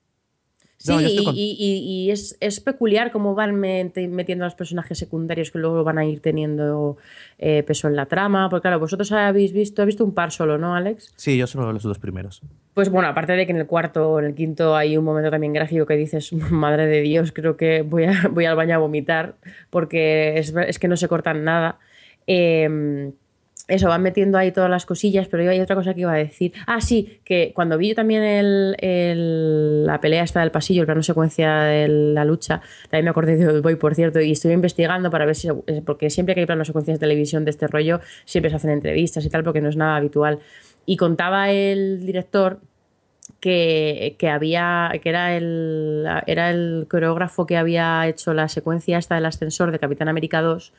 Sí, 0.77 0.93
y, 1.33 2.11
es, 2.11 2.59
peculiar 2.59 3.11
cómo 3.11 3.33
van 3.33 3.59
metiendo 3.59 4.45
a 4.45 4.47
los 4.47 4.55
personajes 4.55 4.97
secundarios 4.97 5.49
que 5.49 5.57
luego 5.57 5.83
van 5.83 5.97
a 5.97 6.05
ir 6.05 6.21
teniendo 6.21 6.97
eh, 7.39 7.63
peso 7.63 7.87
en 7.87 7.95
la 7.95 8.05
trama. 8.05 8.49
Porque 8.49 8.63
claro, 8.63 8.79
vosotros 8.79 9.11
habéis 9.11 9.53
visto, 9.53 9.85
visto 9.85 10.05
un 10.05 10.13
par 10.13 10.31
solo, 10.31 10.57
¿no, 10.57 10.75
Alex? 10.75 11.11
Sí, 11.15 11.35
yo 11.35 11.47
solo 11.47 11.73
los 11.73 11.83
dos 11.83 11.97
primeros. 11.97 12.41
Pues 12.75 12.89
bueno, 12.89 13.07
aparte 13.07 13.33
de 13.33 13.45
que 13.47 13.51
en 13.53 13.57
el 13.57 13.65
cuarto 13.65 14.11
o 14.11 14.19
en 14.19 14.25
el 14.25 14.35
quinto 14.35 14.75
hay 14.75 14.97
un 14.97 15.03
momento 15.03 15.31
también 15.31 15.51
gráfico 15.51 15.87
que 15.87 15.95
dices, 15.95 16.31
madre 16.51 16.85
de 16.85 17.01
Dios, 17.01 17.31
creo 17.31 17.57
que 17.57 17.81
voy, 17.81 18.05
a, 18.05 18.27
voy 18.31 18.45
al 18.45 18.55
baño 18.55 18.75
a 18.75 18.77
vomitar, 18.77 19.35
porque 19.71 20.37
es, 20.37 20.53
es 20.55 20.77
que 20.77 20.87
no 20.87 20.95
se 20.95 21.07
cortan 21.07 21.43
nada. 21.43 21.79
Eh, 22.27 23.11
eso, 23.67 23.89
van 23.89 24.01
metiendo 24.01 24.37
ahí 24.37 24.51
todas 24.51 24.69
las 24.69 24.85
cosillas, 24.85 25.27
pero 25.27 25.49
hay 25.49 25.59
otra 25.59 25.75
cosa 25.75 25.93
que 25.93 26.01
iba 26.01 26.13
a 26.13 26.17
decir. 26.17 26.53
Ah, 26.65 26.79
sí, 26.79 27.19
que 27.25 27.51
cuando 27.53 27.77
vi 27.77 27.89
yo 27.89 27.95
también 27.95 28.23
el, 28.23 29.85
la 29.85 29.99
pelea 29.99 30.23
esta 30.23 30.39
del 30.39 30.51
pasillo, 30.51 30.81
el 30.81 30.85
plano 30.85 31.03
secuencia 31.03 31.63
de 31.63 31.87
la 31.89 32.23
lucha, 32.23 32.61
también 32.83 33.05
me 33.05 33.09
acordé 33.09 33.35
de 33.35 33.59
Boy, 33.59 33.75
por 33.75 33.93
cierto, 33.93 34.21
y 34.21 34.31
estuve 34.31 34.53
investigando 34.53 35.11
para 35.11 35.25
ver 35.25 35.35
si, 35.35 35.49
porque 35.85 36.09
siempre 36.09 36.33
que 36.33 36.41
hay 36.41 36.45
planos 36.45 36.67
secuencias 36.67 36.97
de 36.97 36.99
televisión 36.99 37.43
de 37.43 37.51
este 37.51 37.67
rollo, 37.67 37.99
siempre 38.23 38.49
se 38.49 38.55
hacen 38.55 38.71
entrevistas 38.71 39.25
y 39.25 39.29
tal, 39.29 39.43
porque 39.43 39.59
no 39.59 39.69
es 39.69 39.75
nada 39.75 39.97
habitual. 39.97 40.39
Y 40.85 40.95
contaba 40.95 41.51
el 41.51 42.05
director 42.05 42.61
que, 43.41 44.15
que, 44.17 44.29
había 44.29 44.91
que 45.03 45.09
era 45.09 45.35
el 45.35 46.07
era 46.25 46.49
el 46.49 46.87
coreógrafo 46.89 47.45
que 47.45 47.57
había 47.57 48.07
hecho 48.07 48.33
la 48.33 48.47
secuencia 48.47 48.97
esta 48.97 49.15
del 49.15 49.25
ascensor 49.25 49.71
de 49.71 49.79
Capitán 49.79 50.07
América 50.07 50.41
2 50.41 50.71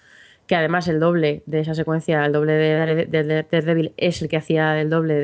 que 0.49 0.57
además 0.57 0.89
el 0.89 0.99
doble 0.99 1.43
de 1.45 1.61
esa 1.61 1.75
secuencia, 1.75 2.25
el 2.25 2.33
doble 2.33 2.55
de, 2.55 3.07
Daredevil, 3.51 3.93
es 3.99 4.23
el 4.23 4.29
que 4.29 4.39
hacía 4.39 4.81
el 4.81 4.89
doble 4.89 5.15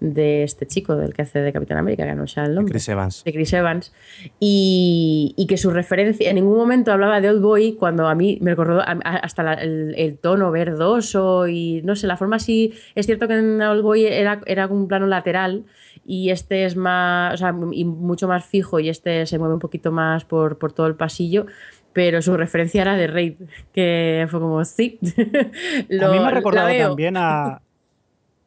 de, 0.00 0.42
este 0.42 0.66
chico, 0.66 0.96
del 0.96 1.12
que 1.12 1.20
hace 1.20 1.40
de 1.40 1.52
Capitán 1.52 1.76
América, 1.76 2.06
que 2.06 2.14
no 2.14 2.26
sé 2.26 2.40
el 2.40 2.54
nombre. 2.54 2.72
De 2.72 2.72
Chris 2.72 2.88
Evans. 2.88 3.24
De 3.24 3.32
Chris 3.34 3.52
Evans. 3.52 3.92
Y, 4.40 5.46
que 5.48 5.58
su 5.58 5.70
referencia, 5.70 6.30
en 6.30 6.36
ningún 6.36 6.56
momento 6.56 6.92
hablaba 6.92 7.20
de 7.20 7.28
Old 7.28 7.42
Boy 7.42 7.74
cuando 7.74 8.08
a 8.08 8.14
mí 8.14 8.38
me 8.40 8.52
recordó 8.52 8.82
hasta 8.82 9.52
el, 9.52 10.18
tono 10.20 10.50
verdoso 10.50 11.46
y 11.46 11.82
no 11.84 11.94
sé, 11.94 12.06
la 12.06 12.16
forma 12.16 12.36
así. 12.36 12.72
Es 12.94 13.04
cierto 13.04 13.28
que 13.28 13.34
en 13.34 13.60
Old 13.60 13.82
Boy 13.82 14.06
era, 14.06 14.40
era 14.46 14.66
un 14.66 14.88
plano 14.88 15.06
lateral 15.06 15.66
y 16.06 16.30
este 16.30 16.64
es 16.64 16.74
más, 16.74 17.34
o 17.34 17.36
sea, 17.36 17.54
y 17.72 17.84
mucho 17.84 18.28
más 18.28 18.46
fijo 18.46 18.80
y 18.80 18.88
este 18.88 19.26
se 19.26 19.38
mueve 19.38 19.52
un 19.52 19.60
poquito 19.60 19.92
más 19.92 20.24
por, 20.24 20.56
por 20.56 20.72
todo 20.72 20.86
el 20.86 20.94
pasillo 20.94 21.44
pero 21.92 22.22
su 22.22 22.36
referencia 22.36 22.82
era 22.82 22.96
de 22.96 23.06
Raid, 23.06 23.34
que 23.72 24.26
fue 24.30 24.40
como, 24.40 24.64
sí. 24.64 24.98
a 25.02 26.08
mí 26.08 26.18
me 26.18 26.26
ha 26.26 26.30
recordado 26.30 26.78
también 26.78 27.16
a. 27.16 27.62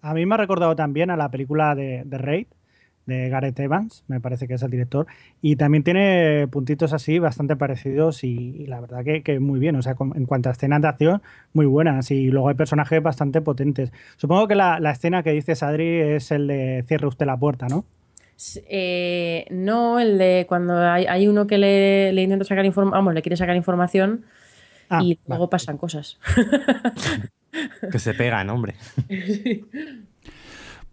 A 0.03 0.15
mí 0.15 0.25
me 0.25 0.33
ha 0.33 0.37
recordado 0.39 0.75
también 0.75 1.11
a 1.11 1.15
la 1.15 1.29
película 1.29 1.75
de, 1.75 2.01
de 2.05 2.17
Raid, 2.17 2.47
de 3.05 3.29
Gareth 3.29 3.59
Evans, 3.59 4.03
me 4.07 4.19
parece 4.19 4.47
que 4.47 4.55
es 4.55 4.63
el 4.63 4.71
director, 4.71 5.07
y 5.41 5.55
también 5.55 5.83
tiene 5.83 6.47
puntitos 6.49 6.93
así 6.93 7.19
bastante 7.19 7.55
parecidos 7.55 8.23
y, 8.23 8.65
la 8.67 8.79
verdad 8.79 9.03
que, 9.03 9.21
que, 9.21 9.39
muy 9.39 9.59
bien, 9.59 9.75
o 9.75 9.81
sea, 9.81 9.95
en 10.15 10.25
cuanto 10.25 10.49
a 10.49 10.53
escenas 10.53 10.81
de 10.81 10.87
acción, 10.87 11.21
muy 11.53 11.65
buenas 11.65 12.11
y 12.11 12.29
luego 12.29 12.49
hay 12.49 12.55
personajes 12.55 13.01
bastante 13.01 13.41
potentes. 13.41 13.91
Supongo 14.17 14.47
que 14.47 14.55
la, 14.55 14.79
la 14.79 14.91
escena 14.91 15.23
que 15.23 15.31
dice 15.31 15.53
Adri 15.61 15.87
es 15.87 16.31
el 16.31 16.47
de 16.47 16.83
cierre 16.87 17.07
usted 17.07 17.25
la 17.25 17.37
puerta, 17.37 17.67
¿no? 17.67 17.85
Eh, 18.67 19.45
no, 19.49 19.99
el 19.99 20.17
de 20.17 20.45
cuando 20.47 20.77
hay, 20.77 21.27
uno 21.27 21.47
que 21.47 21.57
le, 21.57 22.11
le 22.13 22.23
intenta 22.23 22.45
sacar 22.45 22.65
información, 22.65 22.91
vamos, 22.91 23.13
le 23.13 23.21
quiere 23.21 23.37
sacar 23.37 23.55
información 23.55 24.25
ah, 24.89 25.01
y 25.03 25.19
luego 25.27 25.49
pasan 25.49 25.77
cosas. 25.77 26.17
que 27.91 27.99
se 27.99 28.13
pegan, 28.13 28.49
hombre. 28.49 28.75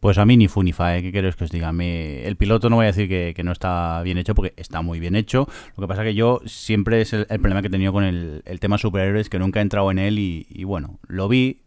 Pues 0.01 0.17
a 0.19 0.25
mí 0.25 0.37
ni 0.37 0.47
fu 0.47 0.63
ni 0.63 0.73
fa, 0.73 0.97
¿eh? 0.97 1.03
¿qué 1.03 1.11
queréis 1.11 1.35
que 1.35 1.43
os 1.43 1.51
diga? 1.51 1.71
el 1.71 2.37
piloto 2.37 2.71
no 2.71 2.77
voy 2.77 2.85
a 2.85 2.93
decir 2.95 3.09
que, 3.09 3.43
no 3.43 3.51
está 3.51 4.01
bien 4.03 4.17
hecho 4.17 4.35
porque 4.35 4.55
está 4.57 4.81
muy 4.81 5.01
bien 5.01 5.17
hecho. 5.17 5.49
Lo 5.77 5.83
que 5.83 5.89
pasa 5.89 6.05
que 6.05 6.15
yo 6.15 6.41
siempre 6.47 7.01
es 7.01 7.13
el, 7.13 7.27
problema 7.27 7.63
que 7.63 7.67
he 7.67 7.71
tenido 7.71 7.93
con 7.93 8.05
el, 8.05 8.43
tema 8.61 8.79
superhéroes, 8.79 9.29
que 9.29 9.41
nunca 9.41 9.59
he 9.59 9.63
entrado 9.63 9.91
en 9.91 9.99
él 9.99 10.21
y, 10.21 10.47
y, 10.51 10.63
bueno, 10.63 11.01
lo 11.09 11.27
vi. 11.29 11.63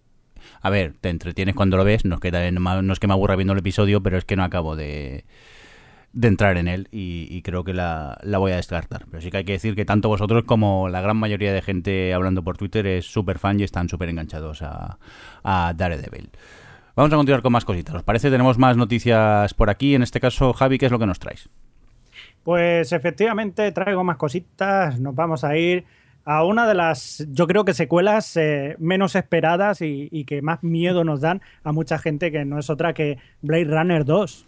A 0.62 0.70
ver, 0.70 0.94
te 1.02 1.10
entretienes 1.10 1.56
cuando 1.56 1.76
lo 1.76 1.84
ves, 1.84 2.06
no 2.06 2.16
es, 2.16 2.22
que, 2.22 2.32
no 2.32 2.94
es 2.94 3.00
que 3.00 3.08
me 3.08 3.14
aburra 3.14 3.36
viendo 3.36 3.52
el 3.52 3.60
episodio, 3.60 4.02
pero 4.02 4.18
es 4.18 4.24
que 4.24 4.38
no 4.38 4.44
acabo 4.44 4.78
de, 4.78 5.26
de 6.14 6.28
entrar 6.28 6.58
en 6.58 6.68
él 6.68 6.88
y, 6.92 7.42
creo 7.42 7.64
que 7.64 7.74
la, 7.74 8.20
voy 8.38 8.52
a 8.52 8.58
descartar. 8.58 9.06
Pero 9.10 9.22
sí 9.22 9.32
que 9.32 9.38
hay 9.38 9.44
que 9.46 9.54
decir 9.54 9.76
que 9.76 9.86
tanto 9.86 10.10
vosotros 10.10 10.44
como 10.44 10.90
la 10.90 11.02
gran 11.02 11.18
mayoría 11.18 11.54
de 11.54 11.62
gente 11.62 12.14
hablando 12.14 12.44
por 12.44 12.58
Twitter 12.58 12.86
es 12.86 13.06
súper 13.06 13.40
fan 13.40 13.60
y 13.60 13.64
están 13.64 13.90
súper 13.90 14.10
enganchados 14.10 14.62
a, 14.62 14.98
a 15.44 15.74
Daredevil. 15.76 16.30
Vamos 16.96 17.14
a 17.14 17.16
continuar 17.16 17.42
con 17.42 17.54
más 17.54 17.64
cositas. 17.64 17.96
¿Os 17.96 18.04
parece? 18.04 18.30
Tenemos 18.30 18.58
más 18.58 18.76
noticias 18.76 19.54
por 19.54 19.70
aquí. 19.70 19.96
En 19.96 20.04
este 20.04 20.20
caso, 20.20 20.52
Javi, 20.54 20.78
¿qué 20.78 20.88
es 20.88 20.92
lo 20.92 21.00
que 21.00 21.06
nos 21.06 21.20
traes? 21.20 21.50
Pues 22.44 22.92
efectivamente 22.92 23.72
traigo 23.72 24.04
más 24.04 24.18
cositas. 24.18 25.00
Nos 25.00 25.16
vamos 25.16 25.46
a 25.46 25.56
ir 25.56 25.86
a 26.26 26.44
una 26.44 26.68
de 26.68 26.76
las, 26.76 27.26
yo 27.32 27.48
creo 27.48 27.66
que 27.66 27.74
secuelas 27.74 28.36
eh, 28.36 28.76
menos 28.80 29.16
esperadas 29.16 29.82
y, 29.82 30.10
y, 30.12 30.26
que 30.26 30.42
más 30.44 30.62
miedo 30.62 31.04
nos 31.04 31.22
dan 31.22 31.42
a 31.64 31.72
mucha 31.72 31.98
gente, 31.98 32.32
que 32.32 32.46
no 32.46 32.60
es 32.60 32.70
otra 32.70 32.94
que 32.94 33.18
Blade 33.42 33.66
Runner 33.66 34.06
2 34.06 34.48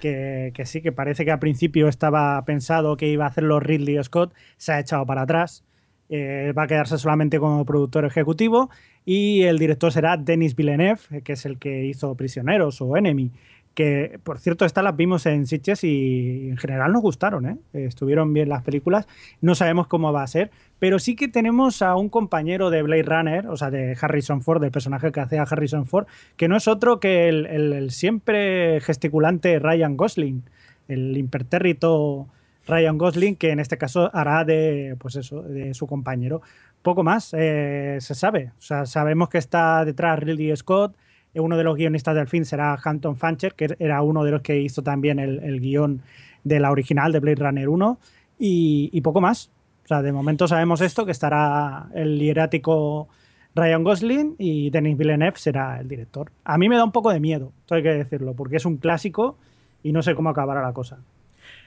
que, 0.00 0.52
sí, 0.64 0.82
que 0.82 0.92
parece 0.92 1.24
que 1.24 1.30
al 1.30 1.38
principio 1.38 1.88
estaba 1.88 2.42
pensado 2.44 2.96
que 2.96 3.08
iba 3.08 3.24
a 3.24 3.28
hacerlo 3.28 3.60
Ridley 3.60 4.02
Scott, 4.02 4.34
se 4.56 4.72
ha 4.72 4.80
echado 4.80 5.06
para 5.06 5.22
atrás. 5.22 5.64
Eh, 6.10 6.52
va 6.56 6.64
a 6.64 6.66
quedarse 6.66 6.98
solamente 6.98 7.38
como 7.38 7.64
productor 7.64 8.04
ejecutivo 8.04 8.68
y 9.06 9.42
el 9.42 9.58
director 9.58 9.90
será 9.90 10.18
Denis 10.18 10.54
Villeneuve, 10.54 11.22
que 11.24 11.32
es 11.32 11.46
el 11.46 11.58
que 11.58 11.86
hizo 11.86 12.14
Prisioneros 12.14 12.82
o 12.82 12.96
Enemy 12.96 13.30
que 13.74 14.20
por 14.22 14.38
cierto 14.38 14.64
estas 14.64 14.84
las 14.84 14.96
vimos 14.96 15.26
en 15.26 15.46
Sitges 15.46 15.84
y 15.84 16.48
en 16.50 16.56
general 16.56 16.92
nos 16.92 17.02
gustaron, 17.02 17.46
¿eh? 17.46 17.58
estuvieron 17.72 18.32
bien 18.32 18.48
las 18.48 18.62
películas, 18.62 19.06
no 19.40 19.54
sabemos 19.54 19.88
cómo 19.88 20.12
va 20.12 20.22
a 20.22 20.26
ser, 20.26 20.50
pero 20.78 20.98
sí 20.98 21.16
que 21.16 21.28
tenemos 21.28 21.82
a 21.82 21.96
un 21.96 22.08
compañero 22.08 22.70
de 22.70 22.82
Blade 22.82 23.02
Runner, 23.02 23.46
o 23.48 23.56
sea, 23.56 23.70
de 23.70 23.96
Harrison 24.00 24.42
Ford, 24.42 24.60
del 24.60 24.70
personaje 24.70 25.10
que 25.10 25.20
hace 25.20 25.38
a 25.38 25.42
Harrison 25.42 25.86
Ford, 25.86 26.06
que 26.36 26.48
no 26.48 26.56
es 26.56 26.68
otro 26.68 27.00
que 27.00 27.28
el, 27.28 27.90
siempre 27.90 28.80
gesticulante 28.80 29.58
Ryan 29.58 29.96
Gosling, 29.96 30.44
el 30.88 31.16
impertérrito 31.16 32.28
Ryan 32.66 32.96
Gosling, 32.96 33.36
que 33.36 33.50
en 33.50 33.60
este 33.60 33.76
caso 33.76 34.10
hará 34.14 34.44
de, 34.44 34.96
pues 34.98 35.16
eso, 35.16 35.42
de 35.42 35.74
su 35.74 35.86
compañero. 35.86 36.42
Poco 36.82 37.02
más 37.02 37.34
eh, 37.36 37.98
se 38.00 38.14
sabe, 38.14 38.52
o 38.58 38.62
sea, 38.62 38.86
sabemos 38.86 39.28
que 39.30 39.38
está 39.38 39.84
detrás 39.84 40.18
Ridley 40.18 40.54
Scott, 40.56 40.94
uno 41.34 41.56
de 41.56 41.64
los 41.64 41.76
guionistas 41.76 42.14
del 42.14 42.28
film 42.28 42.44
será 42.44 42.78
Hampton 42.82 43.16
Fancher, 43.16 43.54
que 43.54 43.76
era 43.78 44.02
uno 44.02 44.24
de 44.24 44.30
los 44.30 44.42
que 44.42 44.60
hizo 44.60 44.82
también 44.82 45.18
el, 45.18 45.60
guion 45.60 46.02
de 46.44 46.60
la 46.60 46.70
original 46.70 47.12
de 47.12 47.20
Blade 47.20 47.42
Runner 47.42 47.68
1, 47.68 47.98
y, 48.38 49.00
poco 49.00 49.20
más. 49.20 49.50
O 49.84 49.88
sea, 49.88 50.02
de 50.02 50.12
momento 50.12 50.48
sabemos 50.48 50.80
esto, 50.80 51.04
que 51.04 51.12
estará 51.12 51.88
el 51.94 52.18
hierático 52.18 53.08
Ryan 53.54 53.84
Gosling 53.84 54.36
y 54.38 54.70
Denis 54.70 54.96
Villeneuve 54.96 55.36
será 55.36 55.80
el 55.80 55.88
director. 55.88 56.32
A 56.44 56.58
mí 56.58 56.68
me 56.68 56.76
da 56.76 56.84
un 56.84 56.92
poco 56.92 57.10
de 57.10 57.20
miedo, 57.20 57.52
hay 57.70 57.82
que 57.82 57.90
decirlo, 57.90 58.34
porque 58.34 58.56
es 58.56 58.64
un 58.64 58.78
clásico 58.78 59.38
y 59.82 59.92
no 59.92 60.02
sé 60.02 60.14
cómo 60.14 60.30
acabará 60.30 60.62
la 60.62 60.72
cosa. 60.72 60.98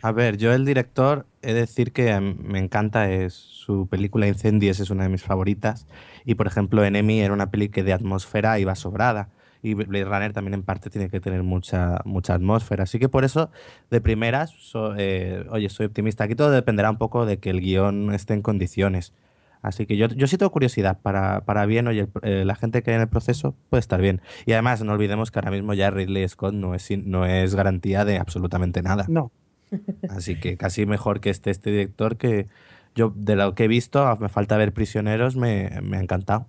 A 0.02 0.12
ver, 0.12 0.38
yo 0.38 0.54
el 0.54 0.66
director, 0.66 1.26
he 1.42 1.54
de 1.54 1.62
decir 1.62 1.92
que 1.92 2.20
me 2.20 2.60
encanta, 2.60 3.12
es 3.12 3.34
su 3.34 3.88
película 3.88 4.28
Incendies 4.28 4.80
es 4.80 4.90
una 4.90 5.04
de 5.04 5.10
mis 5.10 5.24
favoritas 5.24 5.88
y 6.26 6.36
por 6.36 6.48
ejemplo 6.48 6.84
Enemy 6.84 7.22
era 7.22 7.34
una 7.34 7.52
peli 7.52 7.70
que 7.70 7.84
de 7.84 7.94
atmósfera 7.94 8.60
iba 8.60 8.76
sobrada 8.76 9.30
y 9.62 9.74
Blade 9.74 10.06
Runner 10.06 10.34
también 10.34 10.54
en 10.54 10.64
parte 10.64 10.90
tiene 10.90 11.10
que 11.10 11.20
tener 11.20 11.44
mucha, 11.44 12.00
mucha 12.06 12.34
atmósfera. 12.34 12.84
Así 12.84 13.00
que 13.00 13.10
por 13.10 13.24
eso, 13.24 13.50
de 13.90 14.02
primeras, 14.02 14.54
eh, 14.98 15.46
oye, 15.50 15.70
soy 15.70 15.88
optimista. 15.88 16.24
Aquí 16.24 16.36
todo 16.36 16.52
dependerá 16.52 16.90
un 16.90 16.98
poco 16.98 17.26
de 17.26 17.40
que 17.40 17.50
el 17.50 17.62
guion 17.62 18.14
esté 18.14 18.34
en 18.34 18.42
condiciones. 18.42 19.14
Así 19.62 19.86
que 19.86 19.98
yo, 19.98 20.08
yo 20.08 20.28
sí 20.28 20.38
tengo 20.38 20.52
curiosidad 20.52 21.00
para, 21.02 21.42
para 21.42 21.66
bien, 21.66 21.88
oye, 21.88 22.08
eh, 22.22 22.44
la 22.46 22.56
gente 22.56 22.84
que 22.84 22.92
hay 22.92 22.96
en 22.96 23.02
el 23.02 23.10
proceso 23.10 23.56
puede 23.70 23.80
estar 23.80 24.02
bien. 24.02 24.22
Y 24.46 24.54
además, 24.54 24.84
no 24.84 24.94
olvidemos 24.94 25.32
que 25.32 25.40
ahora 25.40 25.52
mismo 25.52 25.74
ya 25.74 25.90
Ridley 25.90 26.28
Scott 26.28 26.54
no 26.54 26.76
es, 26.76 26.90
no 26.92 27.26
es 27.26 27.56
garantía 27.56 28.06
de 28.06 28.18
absolutamente 28.18 28.82
nada. 28.82 29.06
No. 29.10 29.32
Así 30.10 30.40
que 30.40 30.58
casi 30.58 30.86
mejor 30.86 31.20
que 31.20 31.30
esté 31.30 31.52
este 31.52 31.72
director 31.72 32.18
que 32.18 32.48
yo, 32.96 33.12
de 33.16 33.36
lo 33.36 33.54
que 33.56 33.66
he 33.66 33.68
visto, 33.68 34.16
me 34.20 34.30
falta 34.30 34.58
ver 34.58 34.74
Prisioneros, 34.74 35.36
me, 35.36 35.82
me 35.82 35.98
ha 35.98 36.00
encantado. 36.00 36.48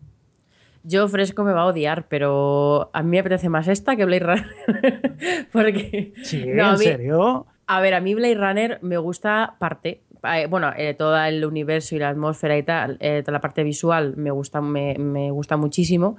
Yo 0.82 1.08
Fresco 1.08 1.44
me 1.44 1.52
va 1.52 1.62
a 1.62 1.66
odiar, 1.66 2.06
pero 2.08 2.90
a 2.92 3.02
mí 3.02 3.10
me 3.10 3.18
apetece 3.18 3.48
más 3.48 3.68
esta 3.68 3.96
que 3.96 4.04
Blade 4.04 4.20
Runner. 4.20 5.48
Porque. 5.52 6.12
Sí, 6.22 6.44
¿en 6.46 6.78
serio? 6.78 7.46
A 7.66 7.80
ver, 7.80 7.94
a 7.94 8.00
mí 8.00 8.14
Blade 8.14 8.34
Runner 8.34 8.78
me 8.82 8.96
gusta 8.96 9.56
parte. 9.58 10.02
Eh, 10.34 10.46
bueno, 10.46 10.72
eh, 10.76 10.94
todo 10.94 11.16
el 11.22 11.44
universo 11.44 11.94
y 11.94 11.98
la 11.98 12.08
atmósfera 12.08 12.56
y 12.56 12.62
tal, 12.62 12.96
eh, 13.00 13.22
toda 13.22 13.32
la 13.34 13.40
parte 13.40 13.62
visual 13.62 14.16
me 14.16 14.30
gusta, 14.30 14.60
me, 14.60 15.30
gusta 15.30 15.56
muchísimo. 15.56 16.16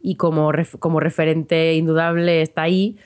y 0.00 0.16
como, 0.16 0.52
como 0.78 1.00
referente 1.00 1.74
indudable 1.74 2.42
está 2.42 2.62
ahí. 2.62 2.96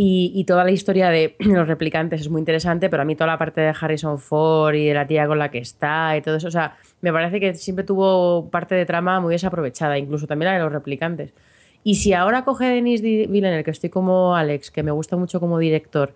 Y, 0.00 0.44
toda 0.44 0.62
la 0.62 0.70
historia 0.70 1.10
de 1.10 1.34
los 1.40 1.66
replicantes 1.66 2.20
es 2.20 2.28
muy 2.28 2.38
interesante, 2.38 2.88
pero 2.88 3.02
a 3.02 3.04
mí 3.04 3.16
toda 3.16 3.26
la 3.26 3.36
parte 3.36 3.60
de 3.60 3.74
Harrison 3.78 4.20
Ford 4.20 4.76
y 4.76 4.86
de 4.86 4.94
la 4.94 5.08
tía 5.08 5.26
con 5.26 5.40
la 5.40 5.50
que 5.50 5.58
está 5.58 6.16
y 6.16 6.22
todo 6.22 6.36
eso, 6.36 6.46
o 6.46 6.52
sea, 6.52 6.76
me 7.00 7.12
parece 7.12 7.40
que 7.40 7.52
siempre 7.54 7.84
tuvo 7.84 8.48
parte 8.48 8.76
de 8.76 8.86
trama 8.86 9.18
muy 9.18 9.34
desaprovechada, 9.34 9.98
incluso 9.98 10.28
también 10.28 10.52
la 10.52 10.58
de 10.58 10.62
los 10.62 10.72
replicantes. 10.72 11.34
Y 11.82 11.96
si 11.96 12.12
ahora 12.12 12.44
coge 12.44 12.66
a 12.66 12.68
Denis 12.68 13.02
Villeneuve, 13.02 13.64
que 13.64 13.72
estoy 13.72 13.90
como 13.90 14.36
Alex, 14.36 14.70
que 14.70 14.84
me 14.84 14.92
gusta 14.92 15.16
mucho 15.16 15.40
como 15.40 15.58
director, 15.58 16.14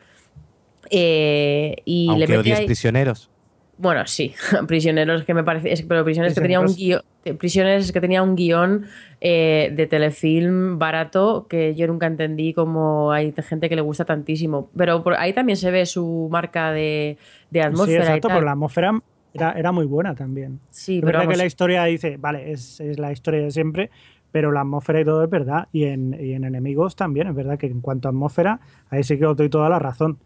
eh, 0.88 1.75
y 1.85 2.09
Aunque 2.09 2.27
le 2.29 2.38
odies 2.38 2.61
prisioneros. 2.61 3.32
Bueno, 3.78 4.06
sí, 4.06 4.35
prisioneros 4.68 5.24
que 5.24 5.35
me 5.35 5.44
parece, 5.44 5.85
pero 5.88 6.04
prisioneros 6.04 6.35
que 6.35 6.40
tenía 6.40 6.61
un 6.61 6.74
guion, 6.74 7.02
prisioneros 7.38 7.90
que 7.90 8.00
tenía 8.00 8.22
un 8.22 8.37
guion 8.37 8.87
eh, 9.20 9.72
de 9.74 9.87
telefilm 9.87 10.78
barato 10.78 11.46
que 11.48 11.74
yo 11.74 11.87
nunca 11.87 12.06
entendí 12.06 12.52
como 12.52 13.12
hay 13.12 13.35
gente 13.38 13.68
que 13.68 13.76
le 13.76 13.82
gusta 13.82 14.04
tantísimo. 14.04 14.70
Pero 14.76 15.02
ahí 15.18 15.32
también 15.32 15.56
se 15.56 15.70
ve 15.70 15.87
su 15.87 16.28
marca 16.30 16.72
de, 16.72 17.16
atmósfera. 17.54 18.04
Sí, 18.04 18.08
exacto, 18.08 18.28
pero 18.28 18.42
la 18.42 18.52
atmósfera 18.52 19.00
era, 19.35 19.72
muy 19.72 19.87
buena 19.87 20.14
también. 20.14 20.61
Sí, 20.70 21.00
pero 21.02 21.26
que 21.26 21.37
la 21.37 21.46
historia 21.46 21.85
dice, 21.85 22.16
vale, 22.18 22.52
es, 22.52 22.78
es, 22.80 22.98
la 22.98 23.12
historia 23.12 23.40
de 23.40 23.50
siempre, 23.50 23.90
pero 24.30 24.52
la 24.52 24.61
atmósfera 24.61 25.00
y 25.00 25.04
todo 25.04 25.24
es 25.24 25.30
verdad. 25.30 25.68
Y 25.72 25.85
en, 25.85 26.16
y 26.20 26.35
en 26.35 26.44
enemigos 26.44 26.96
también, 26.96 27.28
es 27.28 27.35
verdad 27.35 27.58
que 27.58 27.66
en 27.66 27.80
cuanto 27.80 28.08
a 28.08 28.11
atmósfera, 28.11 28.61
ahí 28.90 29.02
sí 29.02 29.18
que 29.18 29.26
os 29.26 29.37
doy 29.37 29.48
toda 29.48 29.68
la 29.68 29.78
razón. 29.78 30.18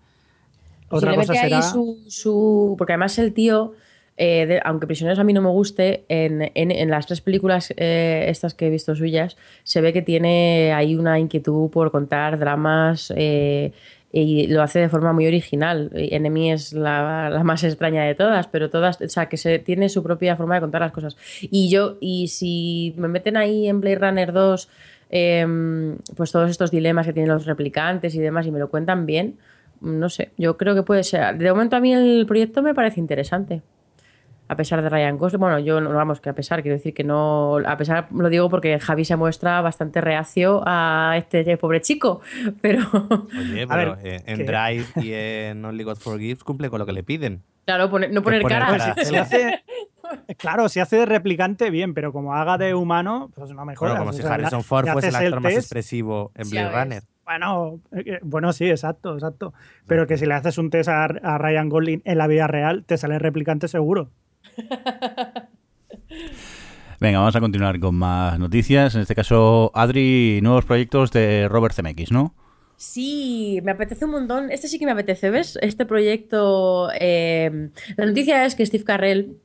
Otra 0.88 1.14
cosa 1.14 1.34
será... 1.34 1.62
su, 1.62 2.74
Porque 2.78 2.92
además 2.92 3.18
el 3.18 3.32
tío, 3.32 3.74
eh, 4.16 4.60
aunque 4.64 4.86
Prisioneros 4.86 5.18
a 5.18 5.24
mí 5.24 5.32
no 5.32 5.42
me 5.42 5.50
guste, 5.50 6.04
en, 6.08 6.90
las 6.90 7.06
tres 7.06 7.20
películas 7.20 7.72
eh, 7.76 8.26
estas 8.28 8.54
que 8.54 8.66
he 8.66 8.70
visto 8.70 8.94
suyas, 8.94 9.36
se 9.64 9.80
ve 9.80 9.92
que 9.92 10.02
tiene 10.02 10.72
ahí 10.72 10.94
una 10.96 11.18
inquietud 11.18 11.70
por 11.70 11.90
contar 11.90 12.38
dramas 12.38 13.12
eh, 13.16 13.72
y 14.12 14.46
lo 14.46 14.62
hace 14.62 14.78
de 14.78 14.88
forma 14.88 15.12
muy 15.12 15.26
original. 15.26 15.90
Enemy 15.92 16.52
es 16.52 16.72
la, 16.72 17.42
más 17.44 17.64
extraña 17.64 18.04
de 18.04 18.14
todas, 18.14 18.46
pero 18.46 18.70
todas, 18.70 19.00
o 19.00 19.08
sea, 19.08 19.28
que 19.28 19.36
se 19.36 19.58
tiene 19.58 19.88
su 19.88 20.02
propia 20.02 20.36
forma 20.36 20.54
de 20.54 20.60
contar 20.60 20.80
las 20.80 20.92
cosas. 20.92 21.16
Y 21.42 21.68
yo, 21.68 21.98
y 22.00 22.28
si 22.28 22.94
me 22.96 23.08
meten 23.08 23.36
ahí 23.36 23.68
en 23.68 23.80
Blade 23.80 23.98
Runner 23.98 24.32
2, 24.32 24.68
em, 25.10 25.98
pues 26.16 26.32
todos 26.32 26.48
estos 26.48 26.70
dilemas 26.70 27.06
que 27.06 27.12
tienen 27.12 27.30
los 27.30 27.44
replicantes 27.44 28.14
y 28.14 28.20
demás, 28.20 28.46
y 28.46 28.52
me 28.52 28.58
lo 28.58 28.70
cuentan 28.70 29.04
bien, 29.04 29.36
no 29.80 30.08
sé, 30.08 30.32
yo 30.36 30.56
creo 30.56 30.74
que 30.74 30.82
puede 30.82 31.04
ser. 31.04 31.36
De 31.38 31.50
momento 31.50 31.76
a 31.76 31.80
mí 31.80 31.92
el 31.92 32.24
proyecto 32.26 32.62
me 32.62 32.74
parece 32.74 33.00
interesante. 33.00 33.62
A 34.48 34.54
pesar 34.54 34.80
de 34.80 34.88
Ryan 34.88 35.18
Gosling, 35.18 35.40
bueno, 35.40 35.58
yo 35.58 35.80
no 35.80 35.92
vamos 35.92 36.20
que 36.20 36.28
a 36.28 36.32
pesar, 36.32 36.62
quiero 36.62 36.76
decir 36.76 36.94
que 36.94 37.02
no, 37.02 37.58
a 37.66 37.76
pesar 37.76 38.06
lo 38.12 38.28
digo 38.28 38.48
porque 38.48 38.78
Javi 38.78 39.04
se 39.04 39.16
muestra 39.16 39.60
bastante 39.60 40.00
reacio 40.00 40.62
a 40.64 41.14
este 41.16 41.56
pobre 41.56 41.80
chico, 41.80 42.20
pero... 42.60 42.80
Oye, 43.36 43.66
pero 43.66 43.98
eh, 44.04 44.22
en 44.24 44.46
Drive 44.46 44.86
y 44.96 45.12
en 45.12 45.64
Only 45.64 45.82
God 45.82 45.96
Forgives 45.96 46.44
cumple 46.44 46.70
con 46.70 46.78
lo 46.78 46.86
que 46.86 46.92
le 46.92 47.02
piden. 47.02 47.42
Claro, 47.64 47.88
no 47.88 48.22
poner, 48.22 48.42
cara. 48.44 48.94
claro, 50.38 50.68
si 50.68 50.78
hace 50.78 50.96
de 50.98 51.06
replicante, 51.06 51.68
bien, 51.70 51.94
pero 51.94 52.12
como 52.12 52.32
haga 52.32 52.58
de 52.58 52.74
humano, 52.74 53.32
pues 53.34 53.50
no 53.50 53.64
mejor. 53.64 53.88
Bueno, 53.88 54.04
como 54.04 54.12
si 54.12 54.22
Harrison 54.22 54.62
Ford 54.62 54.86
fuese 54.92 55.08
el 55.08 55.16
actor 55.16 55.40
más 55.40 55.54
expresivo 55.54 56.30
en 56.36 56.48
Blade 56.48 56.70
Runner. 56.70 57.02
Bueno, 57.26 57.80
eh, 57.90 58.20
bueno, 58.22 58.52
sí, 58.52 58.70
exacto, 58.70 59.14
exacto. 59.14 59.52
Pero 59.88 60.06
que 60.06 60.16
si 60.16 60.26
le 60.26 60.34
haces 60.34 60.58
un 60.58 60.70
test 60.70 60.88
a, 60.88 61.08
Ryan 61.08 61.68
Gosling 61.68 62.02
en 62.04 62.18
la 62.18 62.28
vida 62.28 62.46
real, 62.46 62.84
te 62.84 62.96
sale 62.96 63.18
replicante 63.18 63.66
seguro. 63.66 64.10
Venga, 67.00 67.18
vamos 67.18 67.34
a 67.34 67.40
continuar 67.40 67.80
con 67.80 67.96
más 67.96 68.38
noticias. 68.38 68.94
En 68.94 69.00
este 69.00 69.16
caso, 69.16 69.72
Adri, 69.74 70.38
nuevos 70.40 70.64
proyectos 70.64 71.10
de 71.10 71.48
Robert 71.48 71.74
Zemeckis, 71.74 72.12
¿no? 72.12 72.32
Sí, 72.76 73.58
me 73.64 73.72
apetece 73.72 74.04
un 74.04 74.12
montón. 74.12 74.52
Este 74.52 74.68
sí 74.68 74.78
que 74.78 74.86
me 74.86 74.92
apetece, 74.92 75.30
¿ves? 75.30 75.58
Este 75.60 75.84
proyecto. 75.84 76.90
Eh, 76.98 77.70
la 77.96 78.06
noticia 78.06 78.44
es 78.44 78.54
que 78.54 78.64
Steve 78.64 78.84
Carrell 78.84 79.40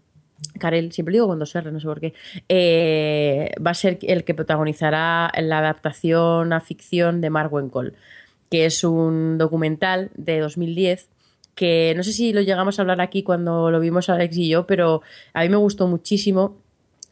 Karel, 0.60 0.92
siempre 0.92 1.14
digo 1.14 1.28
cuando 1.28 1.46
se 1.46 1.62
no 1.62 1.80
sé 1.80 1.86
por 1.86 2.00
qué, 2.00 2.14
eh, 2.50 3.52
va 3.66 3.72
a 3.72 3.76
ser 3.76 4.00
el 4.02 4.24
que 4.24 4.34
protagonizará 4.34 5.32
la 5.40 5.60
adaptación 5.60 6.54
a 6.54 6.62
ficción 6.62 7.22
de 7.22 7.30
Mark 7.30 7.52
Cole, 7.72 7.94
que 8.50 8.66
es 8.66 8.84
un 8.84 9.38
documental 9.38 10.12
de 10.16 10.40
2010 10.40 11.10
que 11.56 11.94
no 11.96 12.04
sé 12.04 12.14
si 12.14 12.34
lo 12.34 12.42
llegamos 12.42 12.80
a 12.80 12.82
hablar 12.82 13.02
aquí 13.02 13.24
cuando 13.24 13.72
lo 13.72 13.80
vimos 13.80 14.10
Alex 14.10 14.38
y 14.38 14.50
yo, 14.50 14.66
pero 14.66 15.02
a 15.34 15.42
mí 15.42 15.50
me 15.50 15.58
gustó 15.58 15.88
muchísimo. 15.88 16.58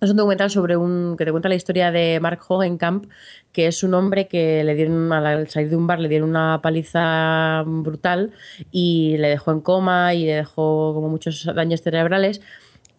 Es 0.02 0.10
un 0.10 0.16
documental 0.16 0.50
sobre 0.50 0.78
un 0.78 1.18
que 1.18 1.26
te 1.26 1.32
cuenta 1.32 1.50
la 1.50 1.56
historia 1.56 1.92
de 1.92 2.22
Mark 2.22 2.40
Hogenkamp, 2.48 3.06
que 3.52 3.68
es 3.68 3.84
un 3.84 3.94
hombre 3.94 4.30
que 4.30 4.64
le 4.64 4.74
dieron 4.74 5.12
al 5.12 5.50
salir 5.50 5.70
de 5.70 5.76
un 5.76 5.88
bar 5.88 6.00
le 6.00 6.08
dieron 6.08 6.30
una 6.30 6.62
paliza 6.62 7.64
brutal 7.66 8.32
y 8.72 9.18
le 9.18 9.28
dejó 9.28 9.52
en 9.52 9.60
coma 9.60 10.14
y 10.14 10.26
le 10.26 10.36
dejó 10.36 10.94
como 10.94 11.10
muchos 11.10 11.44
daños 11.54 11.82
cerebrales 11.82 12.40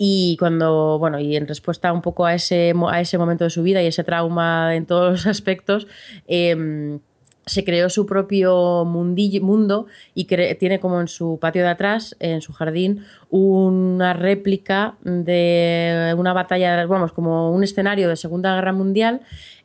y 0.03 0.39
cuando, 0.39 0.99
bueno, 0.99 1.19
y 1.19 1.37
en 1.37 1.47
respuesta 1.47 1.93
un 1.93 2.01
poco 2.01 2.25
a 2.25 2.35
ese, 2.35 2.73
a 2.89 3.01
ese 3.03 3.19
momento 3.19 3.45
de 3.45 3.51
su 3.51 3.63
vida 3.63 3.83
y 3.83 3.87
ese 3.87 4.03
trauma 4.03 4.75
en 4.75 4.87
todos 4.87 5.11
los 5.13 5.27
aspectos, 5.27 5.87
em, 6.27 7.01
se 7.45 7.65
creó 7.65 7.91
su 7.91 8.07
propio 8.07 8.87
mundo 8.87 9.87
y 10.15 10.25
tiene 10.25 10.81
como 10.81 11.03
en 11.03 11.09
su 11.09 11.39
patio 11.39 11.61
de 11.61 11.69
atrás, 11.69 12.17
en 12.19 12.41
su 12.41 12.55
jardín, 12.55 13.05
una 13.29 14.15
réplica 14.15 14.95
de 15.03 16.15
una 16.17 16.33
batalla, 16.33 16.87
vamos, 16.87 17.13
como 17.13 17.53
un 17.53 17.63
escenario 17.63 18.09
de 18.09 18.17
Segunda 18.17 18.55
Guerra 18.55 18.73
Mundial 18.73 19.21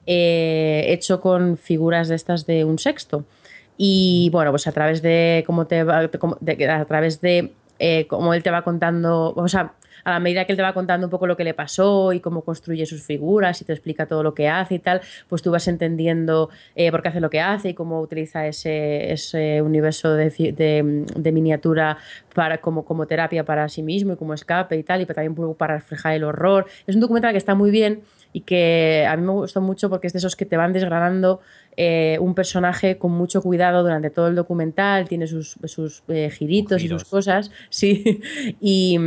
eh, 0.05 0.83
hecho 0.89 1.21
con 1.21 1.57
figuras 1.57 2.09
de 2.09 2.15
estas 2.15 2.45
de 2.45 2.65
un 2.65 2.77
sexto. 2.77 3.23
Y 3.77 4.29
bueno, 4.33 4.51
pues 4.51 4.67
a 4.67 4.73
través 4.73 5.01
de 5.01 5.45
cómo 5.47 5.65
te 5.65 5.85
va, 5.85 5.99
a 5.99 6.85
través 6.85 7.21
de 7.21 7.53
eh, 7.79 8.07
él 8.33 8.43
te 8.43 8.51
va 8.51 8.63
contando, 8.63 9.33
o 9.33 9.47
sea, 9.47 9.75
a 10.05 10.11
la 10.11 10.19
medida 10.19 10.45
que 10.45 10.53
él 10.53 10.55
te 10.55 10.61
va 10.61 10.73
contando 10.73 11.07
un 11.07 11.11
poco 11.11 11.27
lo 11.27 11.35
que 11.35 11.43
le 11.43 11.53
pasó 11.53 12.13
y 12.13 12.19
cómo 12.19 12.41
construye 12.41 12.85
sus 12.85 13.03
figuras 13.03 13.61
y 13.61 13.65
te 13.65 13.73
explica 13.73 14.05
todo 14.05 14.21
lo 14.23 14.33
que 14.35 14.47
hace 14.47 14.75
y 14.75 14.79
tal, 14.79 15.01
pues 15.27 15.41
tú 15.41 15.51
vas 15.51 15.67
entendiendo 15.67 16.49
eh, 16.75 16.91
por 16.91 17.01
qué 17.01 17.09
hace 17.09 17.19
lo 17.19 17.29
que 17.31 17.41
hace 17.41 17.69
y 17.69 17.73
cómo 17.73 17.99
utiliza 17.99 18.45
ese, 18.45 19.11
ese 19.11 19.61
universo 19.63 20.13
de, 20.13 20.29
de, 20.29 21.31
miniatura 21.31 21.97
para, 22.35 22.59
como, 22.59 22.85
como 22.85 23.07
terapia 23.07 23.43
para 23.43 23.67
sí 23.67 23.81
mismo 23.81 24.13
y 24.13 24.15
como 24.15 24.35
escape 24.35 24.77
y 24.77 24.83
tal, 24.83 25.01
y 25.01 25.05
también 25.07 25.35
para 25.55 25.75
reflejar 25.75 26.13
el 26.13 26.23
horror. 26.23 26.67
Es 26.85 26.95
un 26.95 27.01
documental 27.01 27.31
que 27.31 27.39
está 27.39 27.55
muy 27.55 27.71
bien 27.71 28.03
y 28.31 28.41
que 28.41 29.07
a 29.09 29.17
mí 29.17 29.23
me 29.23 29.31
gustó 29.31 29.59
mucho 29.59 29.89
porque 29.89 30.07
es 30.07 30.13
de 30.13 30.19
esos 30.19 30.35
que 30.35 30.45
te 30.45 30.55
van 30.55 30.71
desgranando 30.71 31.39
eh, 31.77 32.17
un 32.21 32.35
personaje 32.35 32.97
con 32.97 33.11
mucho 33.11 33.41
cuidado 33.41 33.81
durante 33.81 34.11
todo 34.11 34.27
el 34.27 34.35
documental, 34.35 35.07
tiene 35.07 35.25
sus, 35.25 35.57
sus 35.63 36.03
eh, 36.09 36.29
giritos 36.29 36.83
y 36.83 36.87
sus 36.87 37.05
cosas, 37.05 37.49
sí, 37.69 38.21
y 38.61 38.99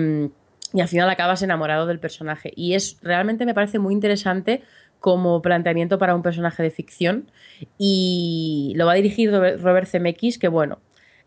y 0.72 0.80
al 0.80 0.88
final 0.88 1.08
acabas 1.08 1.42
enamorado 1.42 1.86
del 1.86 1.98
personaje. 1.98 2.52
Y 2.54 2.74
es 2.74 2.98
realmente 3.02 3.46
me 3.46 3.54
parece 3.54 3.78
muy 3.78 3.94
interesante 3.94 4.62
como 5.00 5.40
planteamiento 5.42 5.98
para 5.98 6.14
un 6.14 6.22
personaje 6.22 6.62
de 6.62 6.70
ficción. 6.70 7.30
Y 7.78 8.72
lo 8.76 8.86
va 8.86 8.92
a 8.92 8.96
dirigir 8.96 9.30
Robert 9.32 9.88
Zemeckis, 9.88 10.38
que 10.38 10.48
bueno, 10.48 10.78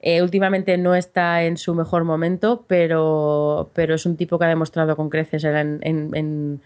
eh, 0.02 0.22
últimamente 0.22 0.78
no 0.78 0.96
está 0.96 1.44
en 1.44 1.58
su 1.58 1.76
mejor 1.76 2.04
momento, 2.04 2.66
pero, 2.68 3.70
pero 3.74 3.96
es 3.96 4.06
un 4.06 4.18
tipo 4.18 4.40
que 4.40 4.46
ha 4.46 4.50
demostrado 4.50 4.96
con 4.96 5.10
creces 5.10 5.44
en, 5.44 5.80
en, 5.84 6.62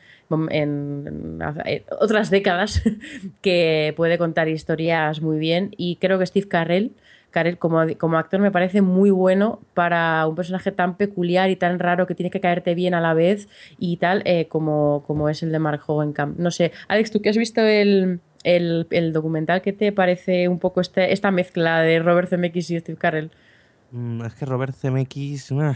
otras 1.99 2.29
décadas 2.29 2.81
que 3.41 3.93
puede 3.97 4.17
contar 4.17 4.47
historias 4.47 5.21
muy 5.21 5.38
bien. 5.38 5.71
Y 5.77 5.97
creo 5.97 6.17
que 6.17 6.25
Steve 6.25 6.47
Carell 6.47 6.93
Karel 7.36 7.58
como, 7.58 7.80
actor 8.17 8.39
me 8.39 8.50
parece 8.50 8.82
muy 8.82 9.10
bueno 9.10 9.60
para 9.74 10.26
un 10.26 10.36
personaje 10.36 10.71
tan 10.71 10.95
peculiar 10.95 11.50
y 11.50 11.58
tan 11.58 11.80
raro 11.80 12.08
que 12.08 12.15
tiene 12.15 12.30
que 12.30 12.39
caerte 12.39 12.76
bien 12.76 12.93
a 12.93 13.02
la 13.02 13.13
vez 13.13 13.50
y 13.78 13.98
tal, 13.98 14.21
eh, 14.24 14.48
como, 14.48 15.04
como 15.06 15.28
es 15.28 15.43
el 15.43 15.52
de 15.52 15.60
Mark 15.60 15.82
Hogenkamp. 15.86 16.39
No 16.39 16.50
sé, 16.50 16.71
Alex, 16.88 17.12
tú 17.12 17.21
que 17.21 17.28
has 17.28 17.36
visto 17.36 17.60
el, 17.62 18.21
documental, 19.12 19.62
¿qué 19.62 19.74
te 19.74 19.91
parece 19.91 20.48
un 20.48 20.60
poco 20.60 20.80
este, 20.80 21.12
esta 21.12 21.30
mezcla 21.30 21.82
de 21.82 22.00
Robert 22.00 22.30
Zemeckis 22.30 22.71
y 22.71 22.80
Steve 22.80 22.98
Carell? 22.98 23.32
Mm, 23.91 24.24
es 24.24 24.34
que 24.36 24.45
Robert 24.45 24.74
Zemeckis... 24.74 25.52
Ah, 25.52 25.76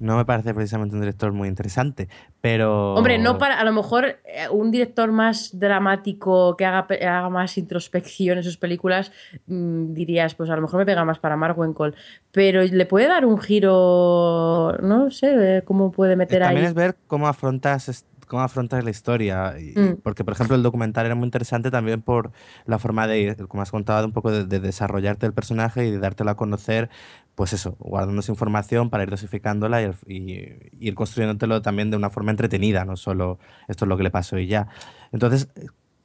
no 0.00 0.16
me 0.16 0.24
parece 0.24 0.54
precisamente 0.54 0.94
un 0.94 1.00
director 1.00 1.32
muy 1.32 1.48
interesante, 1.48 2.08
pero... 2.40 2.94
Hombre, 2.94 3.18
no 3.18 3.38
para, 3.38 3.58
a 3.58 3.64
lo 3.64 3.72
mejor 3.72 4.20
eh, 4.24 4.48
un 4.50 4.70
director 4.70 5.12
más 5.12 5.58
dramático 5.58 6.56
que 6.56 6.64
haga, 6.64 6.86
haga 7.00 7.28
más 7.28 7.58
introspección 7.58 8.38
en 8.38 8.44
sus 8.44 8.56
películas, 8.56 9.12
mm, 9.46 9.92
dirías, 9.94 10.34
pues 10.34 10.50
a 10.50 10.56
lo 10.56 10.62
mejor 10.62 10.78
me 10.78 10.86
pega 10.86 11.04
más 11.04 11.18
para 11.18 11.36
Mark 11.36 11.58
Wenkel, 11.58 11.94
pero 12.32 12.62
le 12.62 12.86
puede 12.86 13.08
dar 13.08 13.24
un 13.24 13.38
giro, 13.38 14.76
no 14.82 15.10
sé, 15.10 15.62
cómo 15.64 15.90
puede 15.90 16.16
meter 16.16 16.42
ahí... 16.42 16.48
También 16.48 16.66
es 16.66 16.74
ver 16.74 16.96
cómo 17.06 17.28
afrontas 17.28 17.88
cómo 18.28 18.42
afrontas 18.42 18.84
la 18.84 18.90
historia. 18.90 19.54
Mm. 19.74 20.00
Porque, 20.02 20.24
por 20.24 20.34
ejemplo, 20.34 20.54
el 20.54 20.62
documental 20.62 21.06
era 21.06 21.14
muy 21.14 21.24
interesante 21.24 21.70
también 21.70 22.02
por 22.02 22.30
la 22.66 22.78
forma 22.78 23.06
de, 23.06 23.36
como 23.48 23.62
has 23.62 23.70
contado, 23.70 24.06
un 24.06 24.12
poco 24.12 24.30
de, 24.30 24.44
de, 24.44 24.60
desarrollarte 24.60 25.26
el 25.26 25.32
personaje 25.32 25.86
y 25.86 25.90
de 25.90 25.98
dártelo 25.98 26.30
a 26.30 26.36
conocer 26.36 26.90
pues 27.38 27.52
eso, 27.52 27.76
guardando 27.78 28.18
esa 28.18 28.32
información 28.32 28.90
para 28.90 29.04
ir 29.04 29.10
dosificándola 29.10 29.80
y, 30.08 30.58
ir 30.80 30.94
construyéndotelo 30.96 31.62
también 31.62 31.88
de 31.88 31.96
una 31.96 32.10
forma 32.10 32.32
entretenida, 32.32 32.84
no 32.84 32.96
solo 32.96 33.38
esto 33.68 33.84
es 33.84 33.88
lo 33.88 33.96
que 33.96 34.02
le 34.02 34.10
pasó 34.10 34.40
y 34.40 34.48
ya. 34.48 34.66
Entonces, 35.12 35.48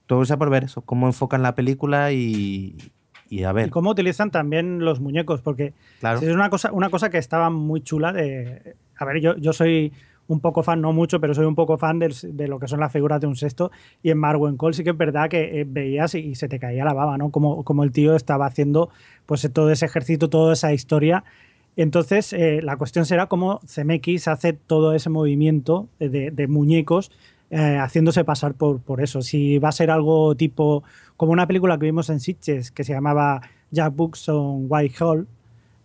todo 0.05 0.23
sea 0.25 0.37
por 0.37 0.51
ver 0.51 0.65
eso, 0.65 0.83
cómo 0.83 1.07
enfocan 1.07 1.41
la 1.41 1.55
película 1.55 2.11
y, 2.11 2.77
y 3.29 3.45
a 3.45 3.51
ver. 3.51 3.69
Y 3.69 3.69
cómo 3.71 3.89
utilizan 3.89 4.29
también 4.29 4.85
los 4.85 4.99
muñecos, 4.99 5.41
porque 5.41 5.73
es 6.03 6.21
una 6.21 6.51
cosa, 6.51 6.71
una 6.71 6.91
cosa 6.91 7.09
que 7.09 7.17
estaba 7.17 7.49
muy 7.49 7.81
chula 7.81 8.13
de. 8.13 8.75
A 8.99 9.03
ver, 9.03 9.19
yo, 9.19 9.35
yo 9.35 9.53
soy 9.53 9.91
un 10.27 10.39
poco 10.39 10.63
fan, 10.63 10.81
no 10.81 10.93
mucho, 10.93 11.19
pero 11.19 11.33
soy 11.33 11.45
un 11.45 11.55
poco 11.55 11.77
fan 11.77 11.99
de, 11.99 12.47
lo 12.47 12.59
que 12.59 12.67
son 12.67 12.79
las 12.79 12.91
figuras 12.91 13.19
de 13.19 13.27
un 13.27 13.35
sexto. 13.35 13.71
Y 14.01 14.09
en 14.09 14.17
Marwen 14.17 14.57
Cole 14.57 14.73
sí 14.73 14.83
que 14.83 14.91
es 14.91 14.97
verdad 14.97 15.29
que 15.29 15.61
eh, 15.61 15.65
veías 15.67 16.15
y, 16.15 16.35
se 16.35 16.47
te 16.47 16.59
caía 16.59 16.85
la 16.85 16.93
baba, 16.93 17.17
¿no? 17.17 17.29
Como, 17.29 17.63
como 17.63 17.83
el 17.83 17.91
tío 17.91 18.15
estaba 18.15 18.45
haciendo 18.45 18.89
pues 19.25 19.47
todo 19.53 19.71
ese 19.71 19.85
ejército, 19.85 20.29
toda 20.29 20.53
esa 20.53 20.73
historia. 20.73 21.23
Entonces, 21.75 22.33
eh, 22.33 22.61
la 22.61 22.77
cuestión 22.77 23.05
será 23.05 23.27
cómo 23.27 23.59
CMX 23.61 24.27
hace 24.27 24.53
todo 24.53 24.93
ese 24.93 25.09
movimiento 25.09 25.87
de, 25.99 26.47
muñecos 26.47 27.11
eh, 27.49 27.77
haciéndose 27.79 28.23
pasar 28.23 28.53
por, 28.53 28.79
por 28.79 29.01
eso. 29.01 29.21
Si 29.21 29.57
va 29.57 29.69
a 29.69 29.71
ser 29.71 29.89
algo 29.89 30.35
tipo 30.35 30.83
como 31.17 31.31
una 31.31 31.47
película 31.47 31.77
que 31.77 31.85
vimos 31.85 32.09
en 32.09 32.19
Sitges 32.19 32.71
que 32.71 32.83
se 32.83 32.93
llamaba 32.93 33.41
Jack 33.71 33.95
Books 33.95 34.29
on 34.29 34.67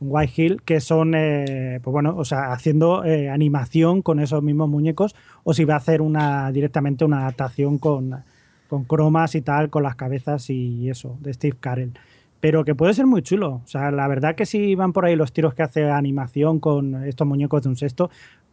White 0.00 0.32
Hill, 0.36 0.62
que 0.62 0.80
son, 0.80 1.14
eh, 1.14 1.80
pues 1.82 1.92
bueno, 1.92 2.16
o 2.16 2.24
sea, 2.24 2.52
haciendo 2.52 3.04
eh, 3.04 3.28
animación 3.30 4.02
con 4.02 4.20
esos 4.20 4.42
mismos 4.42 4.68
muñecos, 4.68 5.16
o 5.44 5.54
si 5.54 5.64
va 5.64 5.74
a 5.74 5.78
hacer 5.78 6.02
una 6.02 6.52
directamente 6.52 7.04
una 7.04 7.20
adaptación 7.20 7.78
con, 7.78 8.22
con 8.68 8.84
cromas 8.84 9.34
y 9.34 9.42
tal, 9.42 9.70
con 9.70 9.82
las 9.82 9.96
cabezas 9.96 10.50
y 10.50 10.88
eso, 10.88 11.16
de 11.20 11.32
Steve 11.32 11.56
Carell. 11.58 11.92
Pero 12.40 12.64
que 12.64 12.74
puede 12.76 12.94
ser 12.94 13.06
muy 13.06 13.22
chulo. 13.22 13.62
O 13.64 13.66
sea, 13.66 13.90
la 13.90 14.06
verdad 14.06 14.36
que 14.36 14.46
si 14.46 14.76
van 14.76 14.92
por 14.92 15.04
ahí 15.04 15.16
los 15.16 15.32
tiros 15.32 15.54
que 15.54 15.64
hace 15.64 15.90
animación 15.90 16.60
con 16.60 17.04
estos 17.04 17.26
muñecos 17.26 17.62
de 17.62 17.68
un 17.70 17.76
sexto, 17.76 18.10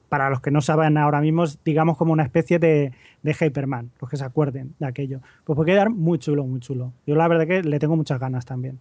para 0.10 0.29
los 0.29 0.41
que 0.41 0.51
no 0.51 0.62
saben 0.62 0.97
ahora 0.97 1.21
mismo, 1.21 1.45
digamos 1.63 1.97
como 1.97 2.13
una 2.13 2.23
especie 2.23 2.58
de, 2.58 2.93
de 3.21 3.34
Hyperman, 3.34 3.91
los 3.99 4.10
que 4.10 4.17
se 4.17 4.23
acuerden 4.23 4.73
de 4.79 4.88
aquello. 4.88 5.21
Pues 5.43 5.55
puede 5.55 5.71
quedar 5.71 5.89
muy 5.89 6.19
chulo, 6.19 6.45
muy 6.45 6.60
chulo. 6.60 6.93
Yo 7.05 7.15
la 7.15 7.27
verdad 7.27 7.47
que 7.47 7.62
le 7.63 7.79
tengo 7.79 7.95
muchas 7.95 8.19
ganas 8.19 8.45
también. 8.45 8.79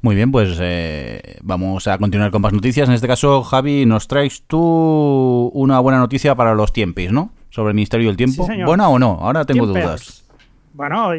Muy 0.00 0.14
bien, 0.14 0.30
pues 0.30 0.58
eh, 0.60 1.38
vamos 1.42 1.88
a 1.88 1.98
continuar 1.98 2.30
con 2.30 2.42
más 2.42 2.52
noticias. 2.52 2.88
En 2.88 2.94
este 2.94 3.08
caso, 3.08 3.42
Javi, 3.42 3.84
nos 3.84 4.06
traes 4.06 4.42
tú 4.46 5.50
una 5.54 5.80
buena 5.80 5.98
noticia 5.98 6.34
para 6.34 6.54
los 6.54 6.72
tiempos, 6.72 7.10
¿no? 7.10 7.32
Sobre 7.50 7.70
el 7.70 7.74
Ministerio 7.74 8.06
del 8.08 8.16
Tiempo. 8.16 8.46
¿Buena 8.64 8.88
o 8.88 8.98
no? 8.98 9.18
Ahora 9.20 9.44
tengo 9.44 9.66
dudas. 9.66 10.24
Bueno, 10.72 11.10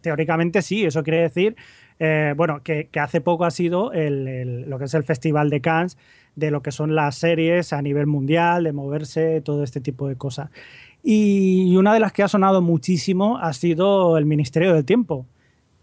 teóricamente 0.00 0.62
sí. 0.62 0.84
Eso 0.84 1.02
quiere 1.02 1.22
decir, 1.22 1.56
eh, 1.98 2.34
bueno, 2.36 2.62
que, 2.62 2.88
hace 3.00 3.20
poco 3.20 3.44
ha 3.44 3.50
sido 3.50 3.90
lo 3.92 4.78
que 4.78 4.84
es 4.84 4.94
el 4.94 5.02
Festival 5.02 5.50
de 5.50 5.60
Cannes 5.60 5.96
de 6.36 6.50
lo 6.50 6.62
que 6.62 6.70
son 6.70 6.94
las 6.94 7.16
series 7.16 7.72
a 7.72 7.82
nivel 7.82 8.06
mundial, 8.06 8.64
de 8.64 8.72
moverse, 8.72 9.40
todo 9.40 9.64
este 9.64 9.80
tipo 9.80 10.08
de 10.08 10.16
cosas. 10.16 10.50
Y 11.02 11.76
una 11.76 11.94
de 11.94 12.00
las 12.00 12.12
que 12.12 12.22
ha 12.22 12.28
sonado 12.28 12.62
muchísimo 12.62 13.38
ha 13.38 13.52
sido 13.52 14.18
el 14.18 14.26
Ministerio 14.26 14.74
del 14.74 14.84
Tiempo. 14.84 15.26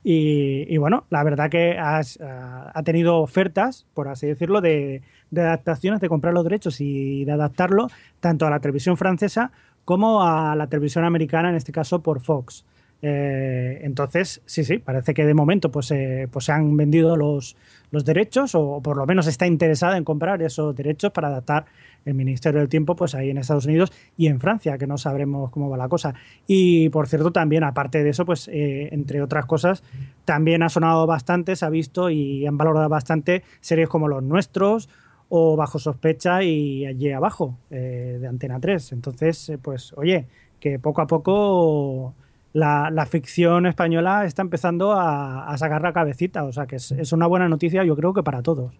Y, 0.09 0.77
bueno, 0.77 1.03
la 1.09 1.21
verdad 1.21 1.49
que 1.49 1.77
ha 1.77 2.81
tenido 2.85 3.17
ofertas, 3.17 3.85
por 3.93 4.07
así 4.07 4.25
decirlo, 4.25 4.61
de, 4.61 5.01
adaptaciones, 5.35 5.99
de 5.99 6.07
comprar 6.07 6.33
los 6.33 6.45
derechos 6.45 6.79
y 6.79 7.25
de 7.25 7.33
adaptarlo 7.33 7.89
tanto 8.21 8.47
a 8.47 8.49
la 8.49 8.61
televisión 8.61 8.95
francesa 8.95 9.51
como 9.83 10.23
a 10.23 10.55
la 10.55 10.67
televisión 10.67 11.03
americana, 11.03 11.49
en 11.49 11.55
este 11.55 11.73
caso 11.73 12.01
por 12.01 12.21
Fox. 12.21 12.63
Eh, 13.01 13.81
entonces, 13.83 14.41
sí, 14.45 14.63
sí, 14.63 14.77
parece 14.77 15.13
que 15.13 15.25
de 15.25 15.33
momento 15.33 15.71
pues, 15.71 15.91
eh, 15.91 16.29
pues 16.31 16.45
se 16.45 16.53
han 16.53 16.77
vendido 16.77 17.17
los, 17.17 17.57
los 17.91 18.05
derechos 18.05 18.55
o 18.55 18.79
por 18.81 18.95
lo 18.95 19.05
menos 19.05 19.27
está 19.27 19.45
interesada 19.45 19.97
en 19.97 20.05
comprar 20.05 20.41
esos 20.41 20.73
derechos 20.73 21.11
para 21.11 21.27
adaptar 21.27 21.65
el 22.05 22.13
Ministerio 22.13 22.59
del 22.59 22.69
Tiempo 22.69 22.95
pues 22.95 23.15
ahí 23.15 23.29
en 23.29 23.37
Estados 23.37 23.65
Unidos 23.65 23.91
y 24.15 24.27
en 24.27 24.39
Francia, 24.39 24.77
que 24.77 24.87
no 24.87 24.97
sabremos 24.97 25.51
cómo 25.51 25.69
va 25.69 25.77
la 25.77 25.89
cosa. 25.89 26.13
Y 26.47 26.89
por 26.89 27.07
cierto, 27.07 27.31
también, 27.31 27.63
aparte 27.63 28.03
de 28.03 28.09
eso, 28.09 28.25
pues 28.25 28.47
eh, 28.47 28.89
entre 28.91 29.21
otras 29.21 29.45
cosas, 29.45 29.83
también 30.25 30.63
ha 30.63 30.69
sonado 30.69 31.05
bastante, 31.05 31.55
se 31.55 31.65
ha 31.65 31.69
visto 31.69 32.09
y 32.09 32.45
han 32.45 32.57
valorado 32.57 32.89
bastante 32.89 33.43
series 33.59 33.89
como 33.89 34.07
Los 34.07 34.23
Nuestros 34.23 34.89
o 35.29 35.55
Bajo 35.57 35.79
Sospecha 35.79 36.43
y 36.43 36.85
Allí 36.85 37.11
Abajo, 37.11 37.57
eh, 37.69 38.17
de 38.19 38.27
Antena 38.27 38.59
3. 38.59 38.93
Entonces, 38.93 39.49
eh, 39.49 39.57
pues 39.57 39.93
oye, 39.97 40.27
que 40.59 40.79
poco 40.79 41.01
a 41.01 41.07
poco... 41.07 42.13
La, 42.53 43.05
ficción 43.07 43.67
española 43.67 44.25
está 44.25 44.41
empezando 44.41 44.93
a, 44.93 45.55
sacar 45.59 45.83
la 45.83 45.93
cabecita, 45.93 46.43
o 46.43 46.51
sea 46.51 46.65
que 46.65 46.77
es 46.77 47.13
una 47.13 47.27
buena 47.27 47.47
noticia 47.47 47.83
yo 47.83 47.95
creo 47.95 48.15
que 48.15 48.23
para 48.23 48.41
todos. 48.41 48.73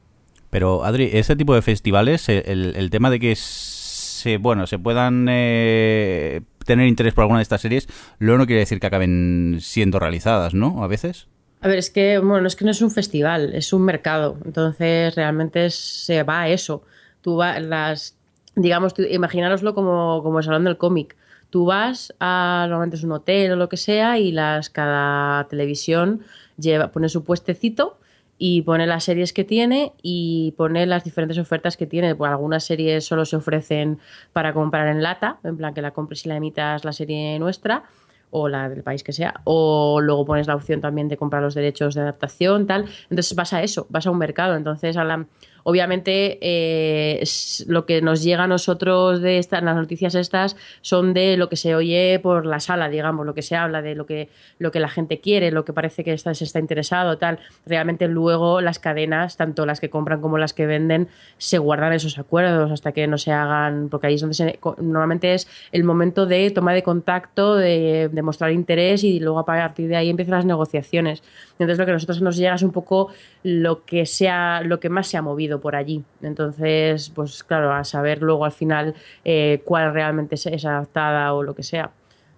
Pero, 0.50 0.86
Adri, 0.86 1.10
ese 1.14 1.36
tipo 1.36 1.54
de 1.54 1.62
festivales, 1.62 2.30
eh, 2.30 2.44
el, 2.46 2.90
tema 2.90 3.10
de 3.10 3.20
que 3.20 3.36
se, 3.36 4.38
bueno, 4.38 4.68
se 4.68 4.80
puedan 4.80 5.28
eh, 5.30 6.42
tener 6.66 6.88
interés 6.88 7.14
por 7.14 7.24
alguna 7.24 7.40
de 7.40 7.44
estas 7.44 7.62
series, 7.62 7.88
luego 8.20 8.38
no 8.38 8.46
quiere 8.46 8.62
decir 8.62 8.80
que 8.80 8.88
acaben 8.88 9.58
siendo 9.62 10.00
realizadas, 10.00 10.54
¿no? 10.54 10.84
A 10.84 10.88
veces. 10.88 11.28
A 11.62 11.68
ver, 11.68 11.80
es 11.80 11.90
que, 11.90 12.20
bueno, 12.20 12.48
es 12.48 12.56
que 12.56 12.66
no 12.66 12.72
es 12.72 12.82
un 12.82 12.92
festival, 12.92 13.54
es 13.56 13.74
un 13.74 13.84
mercado. 13.84 14.38
Entonces, 14.46 15.16
realmente 15.16 15.70
se 15.70 16.24
va 16.24 16.42
a 16.42 16.50
eso. 16.50 16.84
Tú 17.22 17.36
vas, 17.36 17.62
las, 17.62 18.16
digamos, 18.56 18.94
tú, 18.94 19.02
imaginároslo 19.02 19.74
como, 19.74 20.22
como 20.24 20.40
el 20.40 20.46
salón 20.46 20.64
del 20.64 20.78
cómic. 20.78 21.18
Tú 21.50 21.66
vas 21.66 22.14
a, 22.20 22.68
normalmente 22.70 22.98
es 22.98 23.04
un 23.04 23.14
hotel 23.14 23.54
o 23.54 23.56
lo 23.56 23.70
que 23.70 23.78
sea, 23.78 24.20
y 24.20 24.32
las, 24.32 24.70
cada 24.70 25.48
televisión 25.48 26.22
lleva, 26.58 26.92
pone 26.92 27.10
su 27.10 27.24
puestecito 27.24 27.98
y 28.38 28.62
pone 28.62 28.86
las 28.86 29.04
series 29.04 29.34
que 29.34 29.44
tiene 29.44 29.94
y 30.02 30.54
pone 30.58 30.86
las 30.86 31.04
diferentes 31.04 31.38
ofertas 31.38 31.78
que 31.78 31.88
tiene. 31.88 32.16
Pues 32.16 32.30
algunas 32.30 32.64
series 32.64 33.06
solo 33.06 33.26
se 33.26 33.36
ofrecen 33.36 34.00
para 34.34 34.54
comprar 34.54 34.88
en 34.88 35.02
lata, 35.02 35.40
en 35.44 35.58
plan 35.58 35.74
que 35.74 35.82
la 35.82 35.92
compres 35.92 36.26
y 36.26 36.30
la 36.30 36.36
emitas 36.36 36.86
la 36.86 36.94
serie 36.94 37.38
nuestra 37.40 37.84
o 38.30 38.50
la 38.50 38.68
del 38.70 38.84
país 38.84 39.04
que 39.04 39.14
sea, 39.14 39.42
o 39.46 40.02
luego 40.02 40.26
pones 40.26 40.48
la 40.48 40.56
opción 40.56 40.82
también 40.82 41.08
de 41.08 41.16
comprar 41.16 41.42
los 41.42 41.56
derechos 41.56 41.96
de 41.96 42.02
adaptación, 42.02 42.68
tal. 42.68 42.86
Entonces 43.10 43.34
vas 43.36 43.54
a 43.54 43.64
eso, 43.64 43.88
vas 43.90 44.06
a 44.06 44.12
un 44.12 44.18
mercado. 44.18 44.56
Entonces 44.56 44.98
a 44.98 45.04
la, 45.04 45.26
Obviamente, 45.70 46.38
eh, 46.40 47.22
lo 47.68 47.86
que 47.86 48.02
nos 48.02 48.24
llega 48.24 48.46
a 48.46 48.48
nosotros 48.48 49.22
de 49.22 49.38
estas, 49.38 49.62
las 49.64 49.76
noticias 49.76 50.16
estas 50.16 50.56
son 50.80 51.14
de 51.14 51.36
lo 51.36 51.50
que 51.50 51.58
se 51.58 51.76
oye 51.76 52.22
por 52.24 52.46
la 52.46 52.62
sala, 52.62 52.88
digamos, 52.88 53.26
lo 53.26 53.34
que 53.34 53.42
se 53.42 53.58
habla, 53.58 53.82
de 53.82 53.94
lo 53.94 54.06
que, 54.06 54.30
lo 54.60 54.72
que 54.72 54.80
la 54.80 54.88
gente 54.88 55.20
quiere, 55.20 55.52
lo 55.52 55.66
que 55.66 55.74
parece 55.74 56.06
que 56.06 56.14
está, 56.14 56.34
se 56.34 56.46
está 56.46 56.60
interesado, 56.60 57.18
tal. 57.18 57.40
Realmente 57.66 58.08
luego 58.08 58.62
las 58.62 58.80
cadenas, 58.80 59.36
tanto 59.36 59.66
las 59.66 59.82
que 59.82 59.90
compran 59.90 60.22
como 60.22 60.38
las 60.38 60.54
que 60.54 60.66
venden, 60.66 61.10
se 61.38 61.58
guardan 61.58 61.92
esos 61.92 62.18
acuerdos 62.18 62.72
hasta 62.72 62.94
que 62.94 63.06
no 63.06 63.18
se 63.18 63.34
hagan, 63.34 63.90
porque 63.90 64.08
ahí 64.08 64.16
es 64.16 64.22
donde 64.22 64.60
normalmente 64.80 65.34
es 65.34 65.50
el 65.74 65.84
momento 65.84 66.28
de 66.28 66.50
toma 66.52 66.74
de 66.74 66.82
contacto, 66.82 67.58
de, 67.58 68.08
de 68.10 68.22
mostrar 68.22 68.54
interés 68.54 69.04
y 69.04 69.20
luego 69.20 69.40
a 69.40 69.46
partir 69.46 69.90
de 69.90 69.98
ahí 69.98 70.10
empiezan 70.10 70.36
las 70.36 70.46
negociaciones. 70.46 71.24
Entonces 71.60 71.78
lo 71.78 71.84
que 71.84 71.92
a 71.92 71.96
nosotros 71.96 72.22
nos 72.22 72.38
llega 72.38 72.56
es 72.56 72.64
un 72.64 72.72
poco 72.72 73.10
lo 73.44 73.84
que 73.84 74.06
sea, 74.06 74.62
lo 74.62 74.80
que 74.80 74.88
más 74.88 75.08
se 75.08 75.18
ha 75.18 75.22
movido 75.22 75.57
por 75.60 75.76
allí. 75.76 76.04
Entonces, 76.22 77.12
pues 77.14 77.44
claro, 77.44 77.74
a 77.74 77.84
saber 77.84 78.22
luego 78.22 78.46
al 78.46 78.52
final 78.52 78.96
eh, 79.26 79.62
cuál 79.66 79.94
realmente 79.94 80.36
es, 80.36 80.66
adaptada 80.66 81.34
o 81.34 81.44
lo 81.44 81.56
que 81.56 81.64
sea. 81.64 81.92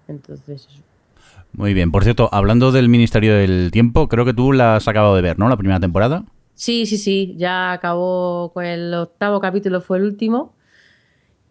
Entonces, 0.08 0.68
Muy 1.54 1.74
bien. 1.74 1.92
Por 1.92 2.04
cierto, 2.04 2.30
hablando 2.32 2.72
del 2.72 2.90
Ministerio 2.90 3.36
del 3.36 3.70
Tiempo, 3.72 4.08
creo 4.08 4.26
que 4.26 4.34
tú 4.34 4.54
la 4.54 4.76
has 4.76 4.88
acabado 4.88 5.16
de 5.16 5.22
ver, 5.22 5.40
¿no? 5.40 5.50
La 5.50 5.58
primera 5.58 5.80
temporada. 5.80 6.24
Sí, 6.56 6.86
sí, 6.86 6.98
sí. 6.98 7.36
Ya 7.38 7.72
acabó 7.72 8.52
con 8.54 8.66
el 8.66 8.94
octavo 8.94 9.40
capítulo, 9.40 9.82
fue 9.82 9.98
el 9.98 10.04
último. 10.04 10.56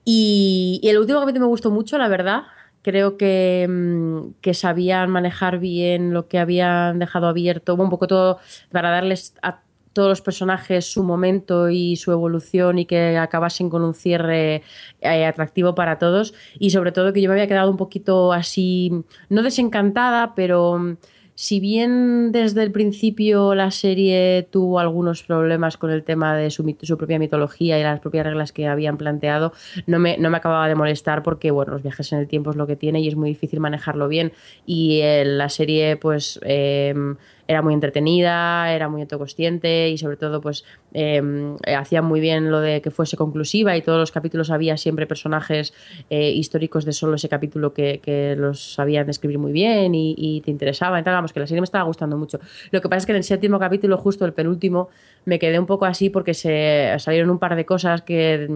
Y, 0.05 0.81
y 0.83 0.89
el 0.89 0.99
último 0.99 1.21
capítulo 1.21 1.47
me 1.47 1.51
gustó 1.51 1.71
mucho, 1.71 1.99
la 1.99 2.09
verdad. 2.09 2.45
Creo 2.83 3.17
que, 3.17 3.67
mm, 3.69 4.41
que, 4.41 4.55
sabían 4.55 5.11
manejar 5.11 5.59
bien 5.59 6.15
lo 6.15 6.29
que 6.29 6.39
habían 6.39 6.99
dejado 6.99 7.27
abierto, 7.27 7.75
un 7.75 7.91
poco 7.91 8.07
todo 8.07 8.39
para 8.71 8.91
darles 8.91 9.35
a 9.43 9.61
todos 9.99 10.11
los 10.11 10.23
personajes 10.23 10.85
su 10.85 11.03
momento 11.03 11.71
y 11.71 11.97
su 11.97 12.13
evolución 12.13 12.79
y 12.79 12.85
que 12.85 13.19
acabasen 13.19 13.69
con 13.69 13.83
un 13.83 13.95
cierre 13.95 14.63
eh, 15.01 15.27
atractivo 15.27 15.75
para 15.75 15.99
todos 15.99 16.35
y 16.61 16.71
sobre 16.71 16.93
todo 16.93 17.13
que 17.13 17.21
yo 17.21 17.29
me 17.29 17.35
había 17.35 17.49
quedado 17.49 17.69
un 17.69 17.77
poquito 17.77 18.33
así, 18.33 18.93
no 19.29 19.43
desencantada, 19.43 20.37
pero 20.37 20.79
mm, 20.79 20.97
si 21.35 21.59
bien 21.59 22.31
desde 22.31 22.63
el 22.63 22.71
principio 22.71 23.57
la 23.57 23.73
serie 23.73 24.47
tuvo 24.49 24.79
algunos 24.79 25.25
problemas 25.25 25.77
con 25.77 25.91
el 25.91 26.05
tema 26.05 26.37
de 26.37 26.51
su, 26.51 26.65
propia 26.97 27.19
mitología 27.19 27.77
y 27.77 27.83
las 27.83 27.99
propias 27.99 28.25
reglas 28.25 28.53
que 28.53 28.69
habían 28.69 28.99
planteado, 28.99 29.53
no 29.89 29.99
me, 29.99 30.17
no 30.17 30.31
me 30.31 30.37
acababa 30.37 30.69
de 30.69 30.77
molestar 30.77 31.25
porque, 31.25 31.51
bueno, 31.51 31.73
los 31.73 31.83
viajes 31.83 32.13
en 32.13 32.21
el 32.21 32.29
tiempo 32.29 32.51
es 32.51 32.57
lo 32.57 32.69
que 32.69 32.77
tiene 32.77 33.01
y 33.01 33.09
es 33.09 33.17
muy 33.17 33.31
difícil 33.31 33.59
manejarlo 33.59 34.07
bien. 34.07 34.33
Y 34.65 35.01
eh, 35.01 35.25
la 35.25 35.49
serie, 35.49 35.97
pues... 35.97 36.39
Em, 36.45 37.17
era 37.49 37.63
muy 37.63 37.73
entretenida, 37.73 38.73
era 38.73 38.91
muy 38.91 39.01
autoconsciente 39.01 39.89
y 39.89 39.97
sobre 39.97 40.19
todo 40.19 40.43
pues 40.43 40.65
eh, 40.93 41.57
hacía 41.77 42.03
muy 42.03 42.21
bien 42.21 42.51
lo 42.51 42.61
de 42.61 42.83
que 42.83 42.91
fuese 42.91 43.17
conclusiva 43.17 43.75
y 43.75 43.81
todos 43.81 43.99
los 43.99 44.13
capítulos 44.13 44.51
había 44.51 44.77
siempre 44.77 45.07
personajes 45.07 45.73
eh, 46.11 46.31
históricos 46.31 46.85
de 46.85 46.93
solo 46.93 47.17
ese 47.17 47.31
capítulo 47.31 47.73
que, 47.73 47.99
los 48.37 48.75
sabían 48.75 49.07
describir 49.07 49.39
muy 49.39 49.53
bien 49.53 49.95
y, 49.95 50.43
te 50.45 50.51
interesaba. 50.51 50.99
Entonces, 50.99 51.17
vamos, 51.17 51.33
que 51.33 51.41
la 51.41 51.47
serie 51.47 51.61
me 51.61 51.65
estaba 51.65 51.85
gustando 51.85 52.17
mucho. 52.17 52.39
Lo 52.71 52.81
que 52.81 52.89
pasa 52.89 52.99
es 52.99 53.07
que 53.07 53.13
en 53.13 53.17
el 53.17 53.25
séptimo 53.25 53.59
capítulo, 53.59 53.97
justo 53.97 54.27
el 54.27 54.35
penúltimo, 54.35 54.89
me 55.25 55.39
quedé 55.39 55.59
un 55.59 55.67
poco 55.67 55.87
así 55.87 56.11
porque 56.11 56.35
se 56.35 56.95
salieron 56.99 57.31
un 57.31 57.39
par 57.39 57.57
de 57.57 57.65
cosas 57.65 58.03
que 58.03 58.49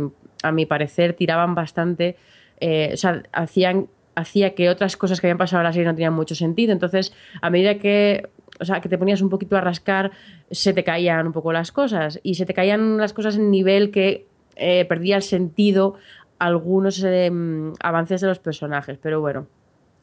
a 0.42 0.52
mi 0.52 0.66
parecer 0.66 1.14
tiraban 1.14 1.54
bastante, 1.54 2.16
eh, 2.60 2.90
o 2.92 2.96
sea, 2.96 3.22
hacían 3.32 3.88
hacía 4.14 4.54
que 4.54 4.68
otras 4.68 4.98
cosas 4.98 5.20
que 5.20 5.26
habían 5.26 5.38
pasado 5.38 5.60
en 5.62 5.64
la 5.64 5.72
serie 5.72 5.86
no 5.86 5.94
tenían 5.94 6.12
mucho 6.12 6.34
sentido. 6.34 6.72
Entonces, 6.72 7.14
a 7.40 7.48
medida 7.48 7.78
que 7.78 8.28
o 8.62 8.64
sea, 8.64 8.80
que 8.80 8.88
te 8.88 8.96
ponías 8.96 9.20
un 9.20 9.28
poquito 9.28 9.56
a 9.56 9.60
rascar, 9.60 10.12
se 10.50 10.72
te 10.72 10.84
caían 10.84 11.26
un 11.26 11.32
poco 11.32 11.52
las 11.52 11.72
cosas. 11.72 12.20
Y 12.22 12.36
se 12.36 12.46
te 12.46 12.54
caían 12.54 12.96
las 12.96 13.12
cosas 13.12 13.36
en 13.36 13.50
nivel 13.50 13.90
que 13.90 14.26
eh, 14.56 14.84
perdía 14.86 15.16
el 15.16 15.22
sentido 15.22 15.96
algunos 16.38 17.02
em, 17.04 17.72
avances 17.80 18.20
de 18.20 18.28
los 18.28 18.38
personajes. 18.38 18.98
Pero 19.02 19.20
bueno, 19.20 19.48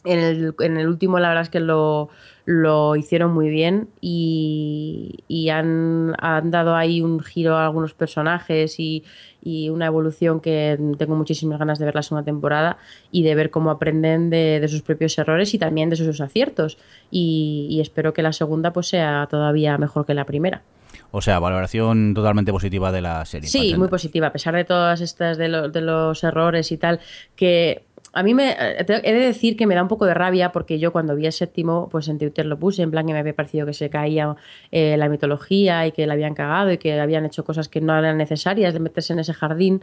en 0.05 0.19
el, 0.19 0.55
en 0.59 0.77
el, 0.77 0.87
último 0.87 1.19
la 1.19 1.29
verdad 1.29 1.43
es 1.43 1.49
que 1.49 1.59
lo, 1.59 2.09
lo 2.45 2.95
hicieron 2.95 3.33
muy 3.33 3.49
bien 3.49 3.89
y, 3.99 5.19
y 5.27 5.49
han, 5.49 6.15
han, 6.19 6.51
dado 6.51 6.75
ahí 6.75 7.01
un 7.01 7.19
giro 7.19 7.55
a 7.57 7.65
algunos 7.65 7.93
personajes 7.93 8.79
y, 8.79 9.03
y 9.43 9.69
una 9.69 9.87
evolución 9.87 10.39
que 10.39 10.79
tengo 10.97 11.15
muchísimas 11.15 11.59
ganas 11.59 11.79
de 11.79 11.85
ver 11.85 11.95
la 11.95 12.03
segunda 12.03 12.23
temporada 12.23 12.77
y 13.11 13.23
de 13.23 13.35
ver 13.35 13.51
cómo 13.51 13.71
aprenden 13.71 14.29
de, 14.29 14.59
de 14.59 14.67
sus 14.67 14.81
propios 14.81 15.17
errores 15.17 15.53
y 15.53 15.59
también 15.59 15.89
de 15.89 15.97
sus 15.97 16.21
aciertos. 16.21 16.77
Y, 17.11 17.67
y, 17.69 17.81
espero 17.81 18.13
que 18.13 18.21
la 18.21 18.33
segunda 18.33 18.71
pues 18.71 18.87
sea 18.87 19.27
todavía 19.29 19.77
mejor 19.77 20.05
que 20.05 20.13
la 20.13 20.25
primera. 20.25 20.63
O 21.11 21.21
sea, 21.21 21.39
valoración 21.39 22.13
totalmente 22.13 22.51
positiva 22.51 22.91
de 22.91 23.01
la 23.01 23.25
serie. 23.25 23.49
Sí, 23.49 23.75
muy 23.75 23.87
positiva, 23.87 24.27
a 24.27 24.31
pesar 24.31 24.55
de 24.55 24.63
todas 24.63 25.01
estas 25.01 25.37
de, 25.37 25.47
lo, 25.47 25.69
de 25.69 25.81
los 25.81 26.23
errores 26.23 26.71
y 26.71 26.77
tal, 26.77 26.99
que 27.35 27.83
a 28.13 28.23
mí 28.23 28.33
me 28.33 28.55
he 28.57 28.83
de 28.83 29.19
decir 29.19 29.55
que 29.55 29.67
me 29.67 29.75
da 29.75 29.81
un 29.81 29.87
poco 29.87 30.05
de 30.05 30.13
rabia 30.13 30.51
porque 30.51 30.79
yo 30.79 30.91
cuando 30.91 31.15
vi 31.15 31.25
el 31.25 31.31
séptimo, 31.31 31.89
pues 31.89 32.07
en 32.07 32.17
Twitter 32.17 32.45
lo 32.45 32.57
puse, 32.57 32.81
en 32.81 32.91
plan 32.91 33.05
que 33.05 33.13
me 33.13 33.19
había 33.19 33.35
parecido 33.35 33.65
que 33.65 33.73
se 33.73 33.89
caía 33.89 34.35
eh, 34.71 34.97
la 34.97 35.09
mitología 35.09 35.85
y 35.85 35.91
que 35.91 36.07
la 36.07 36.13
habían 36.13 36.33
cagado 36.33 36.71
y 36.71 36.77
que 36.77 36.99
habían 36.99 37.25
hecho 37.25 37.43
cosas 37.43 37.67
que 37.67 37.81
no 37.81 37.97
eran 37.97 38.17
necesarias 38.17 38.73
de 38.73 38.79
meterse 38.79 39.13
en 39.13 39.19
ese 39.19 39.33
jardín 39.33 39.81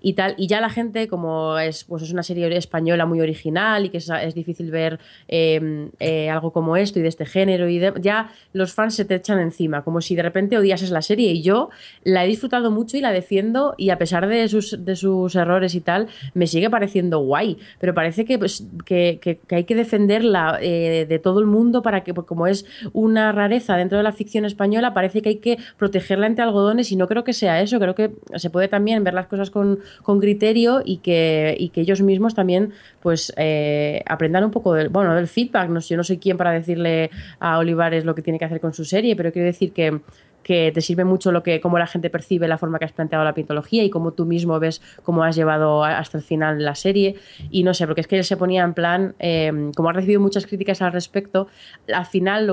y 0.00 0.12
tal. 0.12 0.34
Y 0.36 0.46
ya 0.46 0.60
la 0.60 0.70
gente, 0.70 1.08
como 1.08 1.58
es, 1.58 1.84
pues 1.84 2.02
es 2.02 2.12
una 2.12 2.22
serie 2.22 2.54
española 2.56 3.06
muy 3.06 3.20
original 3.20 3.86
y 3.86 3.88
que 3.88 3.98
es, 3.98 4.08
es 4.08 4.34
difícil 4.34 4.70
ver 4.70 5.00
eh, 5.28 5.88
eh, 5.98 6.30
algo 6.30 6.52
como 6.52 6.76
esto 6.76 6.98
y 6.98 7.02
de 7.02 7.08
este 7.08 7.26
género, 7.26 7.68
y 7.68 7.78
de, 7.78 7.92
ya 8.00 8.30
los 8.52 8.72
fans 8.72 8.94
se 8.94 9.04
te 9.04 9.16
echan 9.16 9.40
encima, 9.40 9.82
como 9.82 10.00
si 10.00 10.14
de 10.14 10.22
repente 10.22 10.58
odiases 10.58 10.90
la 10.90 11.02
serie. 11.02 11.32
Y 11.32 11.42
yo 11.42 11.70
la 12.04 12.24
he 12.24 12.28
disfrutado 12.28 12.70
mucho 12.70 12.96
y 12.96 13.00
la 13.00 13.12
defiendo 13.12 13.74
y 13.78 13.90
a 13.90 13.98
pesar 13.98 14.28
de 14.28 14.46
sus, 14.48 14.84
de 14.84 14.94
sus 14.94 15.34
errores 15.34 15.74
y 15.74 15.80
tal, 15.80 16.08
me 16.34 16.46
sigue 16.46 16.70
pareciendo 16.70 17.18
guay 17.20 17.58
pero 17.78 17.94
parece 17.94 18.24
que, 18.24 18.38
pues, 18.38 18.66
que, 18.84 19.18
que, 19.20 19.38
hay 19.54 19.64
que 19.64 19.74
defenderla 19.74 20.58
eh, 20.60 21.06
de 21.08 21.18
todo 21.18 21.40
el 21.40 21.46
mundo 21.46 21.82
para 21.82 22.02
que, 22.04 22.14
pues, 22.14 22.26
como 22.26 22.46
es 22.46 22.64
una 22.92 23.32
rareza 23.32 23.76
dentro 23.76 23.98
de 23.98 24.04
la 24.04 24.12
ficción 24.12 24.44
española, 24.44 24.94
parece 24.94 25.22
que 25.22 25.30
hay 25.30 25.36
que 25.36 25.58
protegerla 25.76 26.26
entre 26.26 26.44
algodones 26.44 26.92
y 26.92 26.96
no 26.96 27.08
creo 27.08 27.24
que 27.24 27.32
sea 27.32 27.60
eso, 27.60 27.78
creo 27.78 27.94
que 27.94 28.12
se 28.36 28.50
puede 28.50 28.68
también 28.68 29.04
ver 29.04 29.14
las 29.14 29.26
cosas 29.26 29.50
con, 29.50 29.80
con 30.02 30.20
criterio 30.20 30.82
y 30.84 30.98
que, 30.98 31.56
y 31.58 31.70
que 31.70 31.80
ellos 31.80 32.00
mismos 32.00 32.34
también 32.34 32.72
pues 33.00 33.32
eh, 33.36 34.02
aprendan 34.06 34.44
un 34.44 34.50
poco 34.50 34.74
del, 34.74 34.88
bueno, 34.88 35.14
del 35.14 35.28
feedback. 35.28 35.68
No, 35.68 35.80
yo 35.80 35.96
no 35.96 36.04
soy 36.04 36.18
quien 36.18 36.36
para 36.36 36.52
decirle 36.52 37.10
a 37.38 37.58
Olivares 37.58 38.04
lo 38.04 38.14
que 38.14 38.22
tiene 38.22 38.38
que 38.38 38.44
hacer 38.44 38.60
con 38.60 38.72
su 38.72 38.84
serie, 38.84 39.16
pero 39.16 39.32
quiero 39.32 39.46
decir 39.46 39.72
que 39.72 40.00
que 40.44 40.70
te 40.72 40.80
sirve 40.80 41.04
mucho 41.04 41.32
lo 41.32 41.42
que 41.42 41.60
cómo 41.60 41.78
la 41.78 41.88
gente 41.88 42.10
percibe 42.10 42.46
la 42.46 42.58
forma 42.58 42.78
que 42.78 42.84
has 42.84 42.92
planteado 42.92 43.24
la 43.24 43.32
mitología 43.32 43.82
y 43.82 43.90
cómo 43.90 44.12
tú 44.12 44.26
mismo 44.26 44.60
ves 44.60 44.80
cómo 45.02 45.24
has 45.24 45.34
llevado 45.34 45.82
hasta 45.82 46.18
el 46.18 46.22
final 46.22 46.64
la 46.64 46.76
serie 46.76 47.16
y 47.50 47.64
no 47.64 47.74
sé 47.74 47.86
porque 47.86 48.02
es 48.02 48.06
que 48.06 48.18
él 48.18 48.24
se 48.24 48.36
ponía 48.36 48.62
en 48.62 48.74
plan 48.74 49.14
eh, 49.18 49.70
como 49.74 49.88
ha 49.88 49.92
recibido 49.92 50.20
muchas 50.20 50.46
críticas 50.46 50.82
al 50.82 50.92
respecto 50.92 51.48
al 51.92 52.06
final 52.06 52.46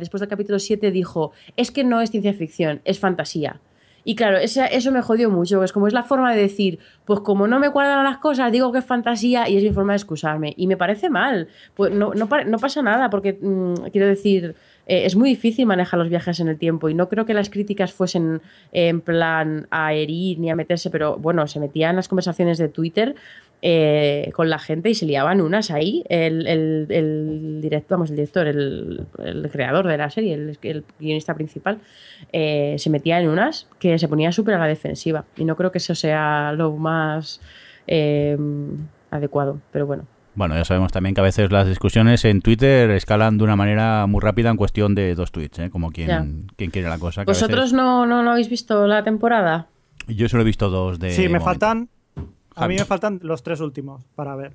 después 0.00 0.20
del 0.20 0.28
capítulo 0.28 0.58
7 0.58 0.90
dijo 0.90 1.30
es 1.56 1.70
que 1.70 1.84
no 1.84 2.00
es 2.00 2.10
ciencia 2.10 2.32
ficción 2.34 2.80
es 2.84 2.98
fantasía 2.98 3.60
y 4.08 4.14
claro, 4.14 4.38
eso, 4.38 4.92
me 4.92 5.02
jodió 5.02 5.30
mucho, 5.30 5.64
es 5.64 5.72
como 5.72 5.88
es 5.88 5.92
la 5.92 6.04
forma 6.04 6.32
de 6.32 6.40
decir, 6.40 6.78
pues 7.04 7.18
como 7.18 7.48
no 7.48 7.58
me 7.58 7.70
cuadran 7.70 8.04
las 8.04 8.18
cosas, 8.18 8.52
digo 8.52 8.70
que 8.70 8.78
es 8.78 8.84
fantasía 8.84 9.48
y 9.48 9.56
es 9.56 9.64
mi 9.64 9.72
forma 9.72 9.94
de 9.94 9.96
excusarme. 9.96 10.54
Y 10.56 10.68
me 10.68 10.76
parece 10.76 11.10
mal, 11.10 11.48
pues 11.74 11.92
no, 11.92 12.14
no, 12.14 12.28
pasa 12.28 12.82
nada, 12.82 13.10
porque 13.10 13.36
mmm, 13.40 13.74
quiero 13.90 14.06
decir, 14.06 14.54
eh, 14.86 15.04
es 15.04 15.16
muy 15.16 15.30
difícil 15.30 15.66
manejar 15.66 15.98
los 15.98 16.08
viajes 16.08 16.40
en 16.40 16.48
el 16.48 16.58
tiempo 16.58 16.88
y 16.88 16.94
no 16.94 17.08
creo 17.08 17.26
que 17.26 17.34
las 17.34 17.50
críticas 17.50 17.92
fuesen 17.92 18.40
en 18.72 19.00
plan 19.00 19.66
a 19.70 19.92
herir 19.92 20.38
ni 20.38 20.50
a 20.50 20.56
meterse, 20.56 20.90
pero 20.90 21.16
bueno, 21.16 21.46
se 21.46 21.60
metían 21.60 21.90
en 21.90 21.96
las 21.96 22.08
conversaciones 22.08 22.58
de 22.58 22.68
Twitter 22.68 23.16
eh, 23.62 24.30
con 24.34 24.50
la 24.50 24.58
gente 24.58 24.90
y 24.90 24.94
se 24.94 25.06
liaban 25.06 25.40
unas 25.40 25.70
ahí. 25.70 26.04
El, 26.08 26.46
el, 26.46 26.86
el 26.90 27.60
director, 27.62 27.96
vamos, 27.96 28.10
el 28.10 28.16
director, 28.16 28.46
el, 28.46 29.06
el, 29.18 29.50
creador 29.50 29.86
de 29.86 29.96
la 29.96 30.10
serie, 30.10 30.34
el, 30.34 30.84
guionista 30.98 31.34
principal, 31.34 31.80
eh, 32.32 32.76
se 32.78 32.90
metía 32.90 33.20
en 33.20 33.28
unas 33.28 33.68
que 33.78 33.98
se 33.98 34.08
ponía 34.08 34.30
súper 34.30 34.54
a 34.54 34.58
la 34.58 34.66
defensiva 34.66 35.24
y 35.36 35.44
no 35.44 35.56
creo 35.56 35.72
que 35.72 35.78
eso 35.78 35.94
sea 35.94 36.52
lo 36.52 36.76
más 36.76 37.40
eh, 37.86 38.36
adecuado, 39.10 39.60
pero 39.72 39.86
bueno. 39.86 40.06
Bueno, 40.36 40.54
ya 40.54 40.66
sabemos 40.66 40.92
también 40.92 41.14
que 41.14 41.22
a 41.22 41.24
veces 41.24 41.50
las 41.50 41.66
discusiones 41.66 42.24
en 42.26 42.42
Twitter 42.42 42.90
escalan 42.90 43.38
de 43.38 43.44
una 43.44 43.56
manera 43.56 44.06
muy 44.06 44.20
rápida 44.20 44.50
en 44.50 44.58
cuestión 44.58 44.94
de 44.94 45.14
dos 45.14 45.32
tweets, 45.32 45.58
¿eh? 45.60 45.70
como 45.70 45.90
quien, 45.90 46.46
quien 46.56 46.70
quiere 46.70 46.90
la 46.90 46.98
cosa. 46.98 47.24
¿Vosotros 47.24 47.58
veces... 47.58 47.72
no, 47.72 48.04
no, 48.04 48.22
no, 48.22 48.32
habéis 48.32 48.50
visto 48.50 48.86
la 48.86 49.02
temporada? 49.02 49.68
Yo 50.06 50.28
solo 50.28 50.42
he 50.42 50.46
visto 50.46 50.68
dos 50.68 50.98
de. 50.98 51.10
Sí, 51.12 51.22
me 51.22 51.40
momento. 51.40 51.44
faltan. 51.46 51.88
A 52.54 52.68
mí 52.68 52.76
me 52.76 52.84
faltan 52.84 53.18
los 53.22 53.42
tres 53.42 53.60
últimos 53.60 54.04
para 54.14 54.36
ver. 54.36 54.54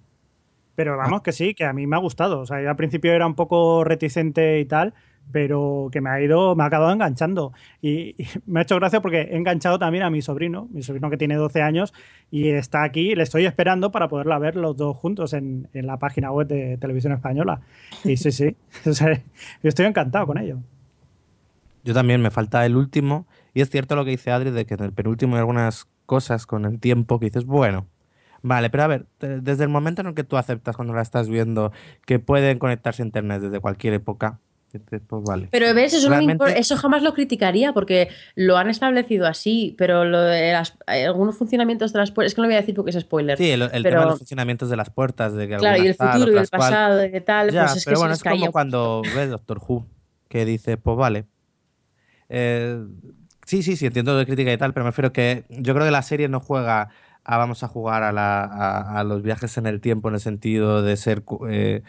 Pero 0.76 0.98
vamos, 0.98 1.22
que 1.24 1.32
sí, 1.32 1.54
que 1.54 1.66
a 1.66 1.74
mí 1.74 1.88
me 1.88 1.96
ha 1.96 2.00
gustado. 2.00 2.40
O 2.40 2.46
sea, 2.46 2.62
yo 2.62 2.70
al 2.70 2.76
principio 2.76 3.12
era 3.14 3.26
un 3.26 3.36
poco 3.36 3.84
reticente 3.84 4.60
y 4.60 4.66
tal, 4.66 4.94
pero 5.32 5.90
que 5.92 6.02
me 6.02 6.10
ha 6.10 6.22
ido, 6.22 6.56
me 6.56 6.64
ha 6.64 6.68
acabado 6.68 6.92
enganchando. 6.92 7.54
Y, 7.82 8.16
me 8.46 8.60
ha 8.60 8.64
hecho 8.64 8.76
gracia 8.76 9.02
porque 9.02 9.22
he 9.22 9.38
enganchado 9.38 9.80
también 9.80 10.04
a 10.04 10.10
mi 10.10 10.22
sobrino, 10.22 10.68
mi 10.72 10.84
sobrino 10.84 11.10
que 11.10 11.18
tiene 11.18 11.36
12 11.36 11.62
años 11.62 11.94
y 12.30 12.50
está 12.50 12.84
aquí, 12.84 13.16
le 13.16 13.24
estoy 13.24 13.46
esperando 13.46 13.92
para 13.92 14.08
poderla 14.08 14.40
ver 14.40 14.56
los 14.56 14.76
dos 14.78 14.98
juntos 14.98 15.34
en, 15.34 15.68
en 15.74 15.88
la 15.88 15.98
página 15.98 16.32
web 16.32 16.48
de 16.48 16.78
Televisión 16.78 17.14
Española. 17.14 17.62
Y 18.04 18.18
sí, 18.18 18.32
sí, 18.32 18.56
yo 18.86 18.90
estoy 19.64 19.86
encantado 19.86 20.28
con 20.28 20.38
ello. 20.38 20.60
Yo 21.84 21.94
también, 21.94 22.22
me 22.22 22.30
falta 22.30 22.66
el 22.66 22.76
último. 22.76 23.26
Y 23.54 23.62
es 23.62 23.70
cierto 23.70 23.96
lo 23.96 24.06
que 24.06 24.12
dice 24.12 24.32
Adri, 24.32 24.52
de 24.52 24.66
que 24.66 24.76
en 24.76 24.84
el 24.84 24.94
penúltimo 24.94 25.36
hay 25.36 25.40
algunas 25.40 25.88
cosas 26.06 26.46
con 26.46 26.66
el 26.66 26.80
tiempo 26.80 27.20
que 27.20 27.26
dices, 27.26 27.46
bueno, 27.46 27.88
Vale, 28.44 28.72
pero 28.72 28.84
a 28.84 28.88
ver, 28.88 29.06
desde 29.20 29.64
el 29.64 29.70
momento 29.70 30.02
en 30.02 30.08
el 30.08 30.16
que 30.16 30.24
tú 30.24 30.36
aceptas 30.36 30.76
cuando 30.76 30.94
la 30.94 31.04
estás 31.04 31.30
viendo 31.30 31.72
que 32.06 32.18
pueden 32.18 32.58
conectarse 32.58 33.04
a 33.04 33.06
internet 33.06 33.42
desde 33.42 33.60
cualquier 33.60 33.94
época, 33.94 34.40
pues 34.80 35.24
vale. 35.24 35.50
Pero 35.52 35.74
ves, 35.74 35.94
eso, 35.94 36.10
Realmente... 36.10 36.44
no 36.44 36.50
eso, 36.50 36.78
jamás 36.78 37.04
lo 37.04 37.14
criticaría 37.14 37.74
porque 37.74 38.10
lo 38.36 38.58
han 38.58 38.70
establecido 38.70 39.28
así, 39.28 39.76
pero 39.78 40.06
lo 40.06 40.22
de 40.22 40.54
las, 40.54 40.78
algunos 40.88 41.38
funcionamientos 41.38 41.94
de 41.94 42.00
las 42.00 42.12
puertas, 42.12 42.32
es 42.32 42.36
que 42.36 42.42
no 42.42 42.44
lo 42.44 42.50
voy 42.50 42.58
a 42.58 42.62
decir 42.62 42.76
porque 42.76 42.92
es 42.92 43.00
spoiler. 43.00 43.38
Sí, 43.38 43.52
el, 43.52 43.62
el 43.62 43.70
pero... 43.70 43.84
tema 43.84 44.02
de 44.02 44.08
los 44.08 44.20
funcionamientos 44.20 44.70
de 44.70 44.78
las 44.78 44.90
puertas, 44.90 45.34
de 45.34 45.48
que 45.48 45.58
Claro, 45.58 45.84
y 45.84 45.88
el 45.88 45.98
tal, 45.98 46.14
futuro 46.14 46.32
y 46.32 46.38
el 46.38 46.48
pasado, 46.48 46.98
de 46.98 47.12
qué 47.12 47.22
tal, 47.22 47.52
ya, 47.52 47.66
pues 47.66 47.78
es 47.78 47.86
pero 47.86 47.96
que 47.96 48.00
bueno, 48.00 48.14
es 48.14 48.24
como 48.24 48.52
cuando 48.52 49.02
ves 49.16 49.30
Doctor 49.30 49.62
Who, 49.68 49.86
que 50.28 50.46
dice, 50.46 50.78
pues 50.78 50.98
vale. 50.98 51.26
Eh, 52.30 52.82
sí, 53.46 53.64
sí, 53.64 53.76
sí, 53.76 53.86
entiendo 53.86 54.18
de 54.18 54.26
crítica 54.26 54.54
y 54.54 54.58
tal, 54.58 54.74
pero 54.74 54.86
me 54.86 54.92
refiero 54.92 55.12
que 55.12 55.46
yo 55.50 55.74
creo 55.74 55.86
que 55.86 55.92
la 55.92 56.02
serie 56.02 56.30
no 56.30 56.40
juega 56.40 56.90
a 57.24 57.38
vamos 57.38 57.64
a 57.64 57.68
jugar 57.68 58.04
a, 58.04 58.12
la, 58.12 58.44
a, 58.44 59.00
a, 59.00 59.04
los 59.04 59.22
viajes 59.22 59.58
en 59.58 59.68
el 59.68 59.80
tiempo 59.80 60.10
en 60.10 60.16
el 60.16 60.22
sentido 60.22 60.82
de 60.82 60.98
ser 60.98 61.24
eh, 61.50 61.84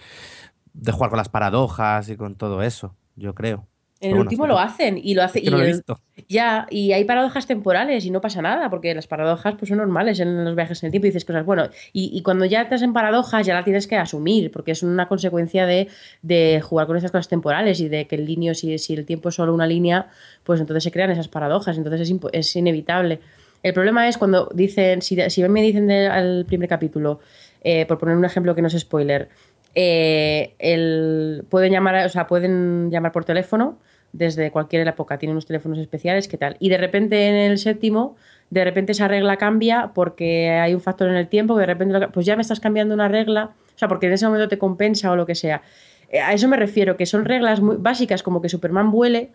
de 0.75 0.93
jugar 0.93 1.11
con 1.11 1.19
las 1.19 1.29
paradojas 1.29 2.09
y 2.09 2.17
con 2.17 2.37
todo 2.37 2.63
eso, 2.63 2.95
yo 3.17 3.35
creo. 3.35 3.67
En 4.01 4.09
el 4.09 4.15
bueno, 4.17 4.23
último 4.31 4.47
lo 4.49 4.59
hacen 4.59 4.99
y 5.01 5.15
lo 5.15 5.23
hace 5.23 5.39
es 5.39 5.45
que 5.45 5.51
no 5.53 5.59
y 5.59 5.61
lo 5.61 5.65
he 5.65 5.71
el, 5.71 5.77
visto. 5.77 6.01
ya 6.29 6.67
y 6.71 6.91
hay 6.91 7.05
paradojas 7.05 7.47
temporales 7.47 8.05
y 8.05 8.11
no 8.11 8.21
pasa 8.21 8.43
nada 8.43 8.69
porque 8.69 8.93
las 8.97 9.07
paradojas 9.07 9.55
pues 9.57 9.69
son 9.69 9.79
normales 9.79 10.19
en 10.19 10.45
los 10.45 10.57
viajes 10.57 10.83
en 10.83 10.89
el 10.89 10.91
tiempo 10.91 11.07
y 11.07 11.11
dices 11.11 11.25
cosas 11.25 11.47
bueno 11.47 11.69
y, 11.93 12.11
y 12.13 12.21
cuando 12.23 12.45
ya 12.45 12.63
estás 12.63 12.83
en 12.83 12.93
paradojas 12.93 13.47
ya 13.47 13.55
la 13.55 13.63
tienes 13.63 13.87
que 13.87 13.97
asumir 13.97 14.51
porque 14.51 14.73
es 14.73 14.83
una 14.83 15.07
consecuencia 15.07 15.67
de, 15.67 15.87
de 16.21 16.61
jugar 16.61 16.89
con 16.89 16.97
esas 16.97 17.13
cosas 17.13 17.29
temporales 17.29 17.79
y 17.79 17.89
de 17.89 18.09
que 18.09 18.17
el 18.17 18.27
línea 18.27 18.55
si, 18.55 18.77
si 18.79 18.95
el 18.95 19.07
tiempo 19.07 19.29
es 19.29 19.37
solo 19.37 19.55
una 19.55 19.69
línea 19.69 20.09
pues 20.43 20.61
entonces 20.61 20.83
se 20.83 20.91
crean 20.91 21.13
esas 21.13 21.29
paradojas 21.29 21.77
entonces 21.79 22.01
es, 22.11 22.17
es 22.33 22.57
inevitable 22.57 23.21
el 23.63 23.75
problema 23.75 24.09
es 24.09 24.19
cuando 24.19 24.51
dicen, 24.53 25.03
si, 25.03 25.19
si 25.31 25.49
me 25.49 25.63
dicen 25.63 25.91
al 25.91 26.45
primer 26.47 26.69
capítulo, 26.69 27.21
eh, 27.63 27.87
por 27.87 27.99
poner 27.99 28.17
un 28.17 28.25
ejemplo 28.25 28.55
que 28.55 28.63
no 28.63 28.69
es 28.69 28.79
spoiler, 28.79 29.29
eh, 29.75 30.55
el, 30.59 31.45
pueden 31.49 31.73
llamar, 31.73 32.07
o 32.07 32.09
sea, 32.09 32.27
pueden 32.27 32.91
llamar 32.91 33.13
por 33.13 33.25
teléfono 33.25 33.79
desde 34.13 34.51
cualquier 34.51 34.87
época, 34.87 35.19
tienen 35.19 35.33
unos 35.35 35.47
teléfonos 35.47 35.79
especiales, 35.79 36.29
¿qué 36.29 36.37
tal? 36.37 36.57
Y 36.59 36.69
de 36.69 36.77
repente 36.77 37.29
en 37.29 37.35
el 37.35 37.59
séptimo, 37.59 38.17
de 38.51 38.65
repente 38.65 38.93
esa 38.93 39.09
regla 39.09 39.39
cambia 39.39 39.93
porque 39.95 40.51
hay 40.51 40.75
un 40.75 40.81
factor 40.81 41.09
en 41.09 41.17
el 41.17 41.29
tiempo, 41.29 41.55
que 41.55 41.61
de 41.61 41.67
repente, 41.67 42.09
pues 42.09 42.27
ya 42.27 42.37
me 42.37 42.43
estás 42.43 42.61
cambiando 42.61 42.95
una 42.95 43.09
regla, 43.09 43.53
o 43.75 43.79
sea, 43.79 43.89
porque 43.89 44.07
en 44.07 44.13
ese 44.13 44.27
momento 44.27 44.49
te 44.49 44.59
compensa 44.59 45.11
o 45.11 45.17
lo 45.17 45.25
que 45.25 45.35
sea. 45.35 45.63
Eh, 46.11 46.21
a 46.21 46.35
eso 46.35 46.47
me 46.49 46.59
refiero, 46.59 46.99
que 46.99 47.07
son 47.07 47.25
reglas 47.25 47.61
muy 47.61 47.77
básicas 47.77 48.23
como 48.23 48.43
que 48.43 48.51
Superman 48.51 48.91
vuele, 48.91 49.31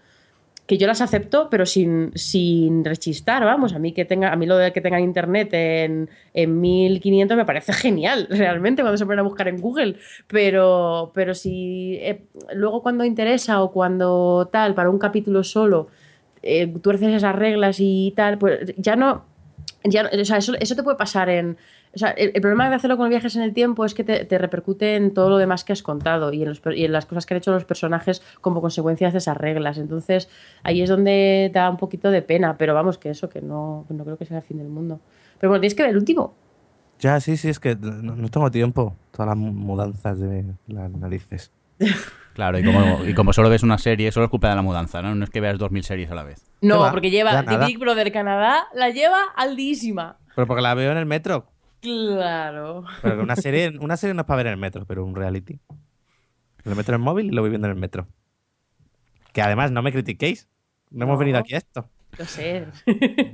que 0.67 0.77
yo 0.77 0.85
las 0.85 0.99
acepto, 0.99 1.49
pero 1.49 1.65
sin, 1.65 2.11
sin 2.13 2.83
rechistar, 2.83 3.45
vamos, 3.45 3.73
a 3.73 3.79
mí 3.79 3.93
que 3.93 4.03
tenga, 4.03 4.33
a 4.33 4.35
mí 4.35 4.45
lo 4.45 4.57
de 4.57 4.73
que 4.73 4.81
tengan 4.81 5.01
internet 5.01 5.53
en, 5.53 6.09
en 6.33 6.59
1500 6.59 7.37
me 7.37 7.45
parece 7.45 7.71
genial, 7.71 8.27
realmente, 8.29 8.81
cuando 8.81 8.97
se 8.97 9.05
ponen 9.05 9.19
a 9.19 9.23
buscar 9.23 9.47
en 9.47 9.61
Google, 9.61 9.95
pero, 10.27 11.11
pero 11.15 11.33
si 11.33 11.95
eh, 12.01 12.25
luego 12.53 12.83
cuando 12.83 13.05
interesa 13.05 13.63
o 13.63 13.71
cuando 13.71 14.49
tal, 14.51 14.75
para 14.75 14.89
un 14.89 14.99
capítulo 14.99 15.43
solo, 15.45 15.87
eh, 16.43 16.67
tuerces 16.81 17.13
esas 17.13 17.35
reglas 17.35 17.77
y 17.79 18.13
tal, 18.17 18.37
pues 18.37 18.73
ya 18.75 18.97
no, 18.97 19.23
ya, 19.85 20.09
o 20.11 20.25
sea, 20.25 20.37
eso, 20.37 20.53
eso 20.59 20.75
te 20.75 20.83
puede 20.83 20.97
pasar 20.97 21.29
en, 21.29 21.57
O 21.97 21.99
sea, 21.99 22.11
el, 22.11 22.31
problema 22.33 22.69
de 22.69 22.75
hacerlo 22.75 22.95
con 22.95 23.09
viajes 23.09 23.35
en 23.37 23.41
el 23.41 23.55
tiempo 23.55 23.83
es 23.83 23.95
que 23.95 24.03
te, 24.03 24.37
repercute 24.37 24.97
en 24.97 25.15
todo 25.15 25.31
lo 25.31 25.37
demás 25.37 25.63
que 25.63 25.73
has 25.73 25.81
contado 25.81 26.31
y 26.31 26.43
en, 26.43 26.91
las 26.91 27.07
cosas 27.07 27.25
que 27.25 27.33
han 27.33 27.39
hecho 27.39 27.51
los 27.51 27.65
personajes 27.65 28.21
como 28.39 28.61
consecuencias 28.61 29.13
de 29.13 29.17
esas 29.17 29.35
reglas. 29.35 29.79
Entonces, 29.79 30.29
ahí 30.61 30.83
es 30.83 30.89
donde 30.89 31.49
da 31.51 31.67
un 31.71 31.77
poquito 31.77 32.11
de 32.11 32.21
pena, 32.21 32.55
pero 32.55 32.75
vamos, 32.75 32.99
que 32.99 33.09
eso, 33.09 33.29
que 33.29 33.41
no, 33.41 33.87
no 33.89 34.03
creo 34.03 34.15
que 34.15 34.25
sea 34.25 34.37
el 34.37 34.43
fin 34.43 34.59
del 34.59 34.67
mundo. 34.67 34.99
Pero 35.39 35.49
bueno, 35.49 35.61
tienes 35.61 35.73
que 35.73 35.81
ver 35.81 35.89
el 35.89 35.97
último. 35.97 36.35
Ya, 36.99 37.19
sí, 37.19 37.35
sí, 37.35 37.49
es 37.49 37.59
que 37.59 37.75
no, 37.75 38.29
tengo 38.29 38.51
tiempo. 38.51 38.95
Todas 39.09 39.29
las 39.29 39.37
mudanzas 39.37 40.19
de 40.19 40.45
las 40.67 40.91
narices. 40.91 41.51
Claro, 42.37 42.59
y 42.59 42.63
como, 42.63 43.03
y 43.03 43.15
como 43.15 43.33
solo 43.33 43.49
ves 43.49 43.63
una 43.63 43.79
serie, 43.79 44.11
solo 44.11 44.25
es 44.25 44.29
culpa 44.29 44.49
de 44.49 44.55
la 44.55 44.61
mudanza, 44.61 45.01
¿no? 45.01 45.15
No 45.15 45.23
es 45.23 45.31
que 45.31 45.41
veas 45.41 45.57
dos 45.57 45.71
mil 45.71 45.83
series 45.83 46.11
a 46.11 46.13
la 46.13 46.21
vez. 46.21 46.45
No, 46.61 46.87
porque 46.91 47.09
lleva 47.09 47.43
The 47.43 47.57
Big 47.65 47.79
Brother 47.79 48.11
Canadá, 48.11 48.67
la 48.75 48.91
lleva 48.91 49.23
aldísima. 49.35 50.19
Pero 50.35 50.45
porque 50.45 50.61
la 50.61 50.75
veo 50.75 50.91
en 50.91 50.99
el 50.99 51.07
metro. 51.07 51.47
Claro. 51.81 52.85
Pero 53.01 53.23
una 53.23 53.35
serie, 53.35 53.77
una 53.79 53.97
serie 53.97 54.13
no 54.13 54.21
es 54.21 54.27
para 54.27 54.37
ver 54.37 54.47
en 54.47 54.53
el 54.53 54.59
metro, 54.59 54.85
pero 54.85 55.05
un 55.05 55.15
reality. 55.15 55.59
Lo 56.63 56.75
meto 56.75 56.91
en 56.91 56.95
el 56.95 57.01
móvil 57.01 57.27
y 57.27 57.31
lo 57.31 57.41
voy 57.41 57.49
viendo 57.49 57.67
en 57.67 57.73
el 57.73 57.79
metro. 57.79 58.07
Que 59.31 59.41
además 59.41 59.71
no 59.71 59.81
me 59.81 59.91
critiquéis. 59.91 60.49
No, 60.89 61.05
hemos 61.05 61.19
venido 61.19 61.37
aquí 61.37 61.53
a 61.53 61.57
esto. 61.57 61.89
Lo 62.17 62.25
sé. 62.25 62.65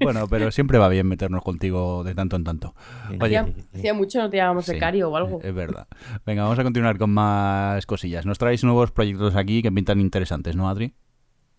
Bueno, 0.02 0.28
pero 0.28 0.52
siempre 0.52 0.78
va 0.78 0.90
bien 0.90 1.08
meternos 1.08 1.42
contigo 1.42 2.04
de 2.04 2.16
tanto 2.16 2.36
en 2.36 2.44
tanto. 2.44 2.76
hacía, 3.20 3.94
mucho 3.94 4.20
no 4.20 4.30
te 4.30 4.38
llamábamos 4.38 4.68
becario 4.68 5.10
o 5.10 5.16
algo. 5.16 5.40
Es 5.42 5.54
verdad. 5.54 5.88
Venga, 6.26 6.44
vamos 6.44 6.60
a 6.60 6.64
continuar 6.64 6.98
con 6.98 7.12
más 7.12 7.86
cosillas. 7.86 8.26
Nos 8.26 8.40
traéis 8.40 8.64
nuevos 8.64 8.92
proyectos 8.92 9.36
aquí 9.36 9.62
que 9.62 9.72
pintan 9.72 10.00
interesantes, 10.00 10.56
¿no, 10.56 10.68
Adri? 10.68 10.94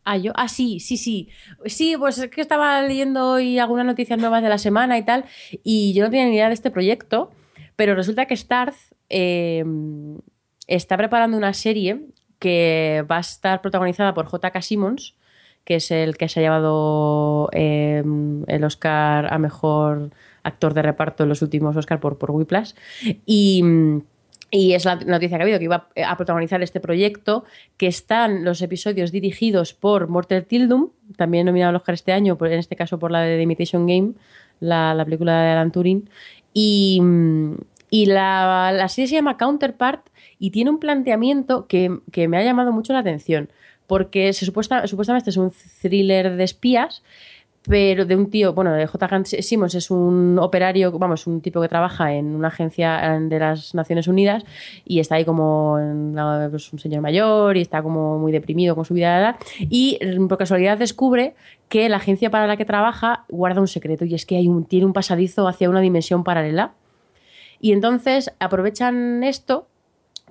Ah, 0.04 0.18
yo, 0.18 0.32
ah, 0.36 0.48
sí, 0.48 0.80
sí, 0.80 0.96
sí. 0.96 1.28
Sí, 1.66 1.96
pues 1.98 2.18
es 2.18 2.30
que 2.30 2.40
estaba 2.40 2.82
leyendo 2.82 3.30
hoy 3.30 3.58
algunas 3.58 3.86
noticias 3.86 4.18
nuevas 4.18 4.42
de 4.42 4.50
la 4.50 4.58
semana 4.58 4.98
y 4.98 5.02
tal, 5.02 5.24
y 5.62 5.94
yo 5.94 6.04
no 6.04 6.10
tenía 6.10 6.26
ni 6.26 6.34
idea 6.34 6.48
de 6.48 6.54
este 6.54 6.70
proyecto, 6.70 7.30
pero 7.76 7.94
resulta 7.94 8.26
que 8.26 8.36
Starz 8.36 8.94
em, 9.08 10.18
está 10.66 10.96
preparando 10.96 11.36
una 11.36 11.54
serie 11.54 12.06
que 12.38 13.04
va 13.10 13.16
a 13.16 13.20
estar 13.20 13.62
protagonizada 13.62 14.12
por 14.12 14.26
J.K. 14.26 14.60
Simmons, 14.62 15.14
que 15.64 15.76
es 15.76 15.90
el 15.90 16.18
que 16.18 16.28
se 16.28 16.40
ha 16.40 16.42
llevado 16.42 17.48
em, 17.52 18.44
el 18.48 18.64
Oscar 18.64 19.32
a 19.32 19.38
mejor 19.38 20.10
actor 20.42 20.74
de 20.74 20.82
reparto 20.82 21.22
en 21.22 21.30
los 21.30 21.40
últimos 21.40 21.74
Oscar 21.76 22.00
por, 22.00 22.18
por 22.18 22.30
Whiplash. 22.30 22.74
Y. 23.24 23.62
Y 24.56 24.74
es 24.74 24.84
la 24.84 24.94
noticia 24.94 25.36
que 25.36 25.42
ha 25.42 25.46
habido, 25.46 25.58
que 25.58 25.64
iba 25.64 25.88
a 26.06 26.16
protagonizar 26.16 26.62
este 26.62 26.78
proyecto, 26.78 27.42
que 27.76 27.88
están 27.88 28.44
los 28.44 28.62
episodios 28.62 29.10
dirigidos 29.10 29.74
por 29.74 30.06
Mortel 30.06 30.44
Tildum, 30.44 30.90
también 31.16 31.46
nominado 31.46 31.70
al 31.70 31.76
Oscar 31.76 31.96
este 31.96 32.12
año, 32.12 32.38
en 32.40 32.52
este 32.52 32.76
caso 32.76 33.00
por 33.00 33.10
la 33.10 33.22
de 33.22 33.36
The 33.36 33.42
Imitation 33.42 33.84
Game, 33.84 34.12
la, 34.60 35.02
película 35.04 35.42
de 35.42 35.50
Alan 35.50 35.72
Turing. 35.72 36.08
Y, 36.52 37.02
y 37.90 38.06
la, 38.06 38.70
la, 38.72 38.88
serie 38.88 39.08
se 39.08 39.16
llama 39.16 39.36
Counterpart 39.38 40.06
y 40.38 40.52
tiene 40.52 40.70
un 40.70 40.78
planteamiento 40.78 41.66
que, 41.66 41.98
que 42.12 42.28
me 42.28 42.36
ha 42.38 42.44
llamado 42.44 42.70
mucho 42.70 42.92
la 42.92 43.00
atención 43.00 43.50
porque 43.86 44.32
se 44.32 44.46
supuesta, 44.46 44.86
supuestamente 44.86 45.30
es 45.30 45.36
un 45.36 45.52
thriller 45.82 46.36
de 46.36 46.44
espías, 46.44 47.02
pero 47.66 48.04
de 48.04 48.14
un 48.14 48.30
tío, 48.30 48.52
bueno, 48.52 48.72
de 48.72 48.86
J. 48.86 49.24
Simmons 49.24 49.74
es 49.74 49.90
un 49.90 50.38
operario, 50.38 50.92
vamos, 50.98 51.26
un 51.26 51.40
tipo 51.40 51.60
que 51.62 51.68
trabaja 51.68 52.12
en 52.12 52.34
una 52.34 52.48
agencia 52.48 53.18
de 53.20 53.38
las 53.38 53.74
Naciones 53.74 54.06
Unidas 54.06 54.44
y 54.84 55.00
está 55.00 55.14
ahí 55.14 55.24
como 55.24 55.78
pues, 56.50 56.72
un 56.72 56.78
señor 56.78 57.00
mayor 57.00 57.56
y 57.56 57.62
está 57.62 57.82
como 57.82 58.18
muy 58.18 58.32
deprimido 58.32 58.74
con 58.74 58.84
su 58.84 58.92
vida 58.92 59.14
de 59.14 59.20
edad 59.22 59.36
y 59.58 59.98
por 60.28 60.36
casualidad 60.36 60.76
descubre 60.76 61.34
que 61.68 61.88
la 61.88 61.96
agencia 61.96 62.30
para 62.30 62.46
la 62.46 62.56
que 62.56 62.66
trabaja 62.66 63.24
guarda 63.28 63.60
un 63.60 63.68
secreto 63.68 64.04
y 64.04 64.14
es 64.14 64.26
que 64.26 64.36
hay 64.36 64.46
un, 64.46 64.66
tiene 64.66 64.84
un 64.84 64.92
pasadizo 64.92 65.48
hacia 65.48 65.70
una 65.70 65.80
dimensión 65.80 66.22
paralela. 66.22 66.74
Y 67.60 67.72
entonces 67.72 68.30
aprovechan 68.40 69.24
esto 69.24 69.68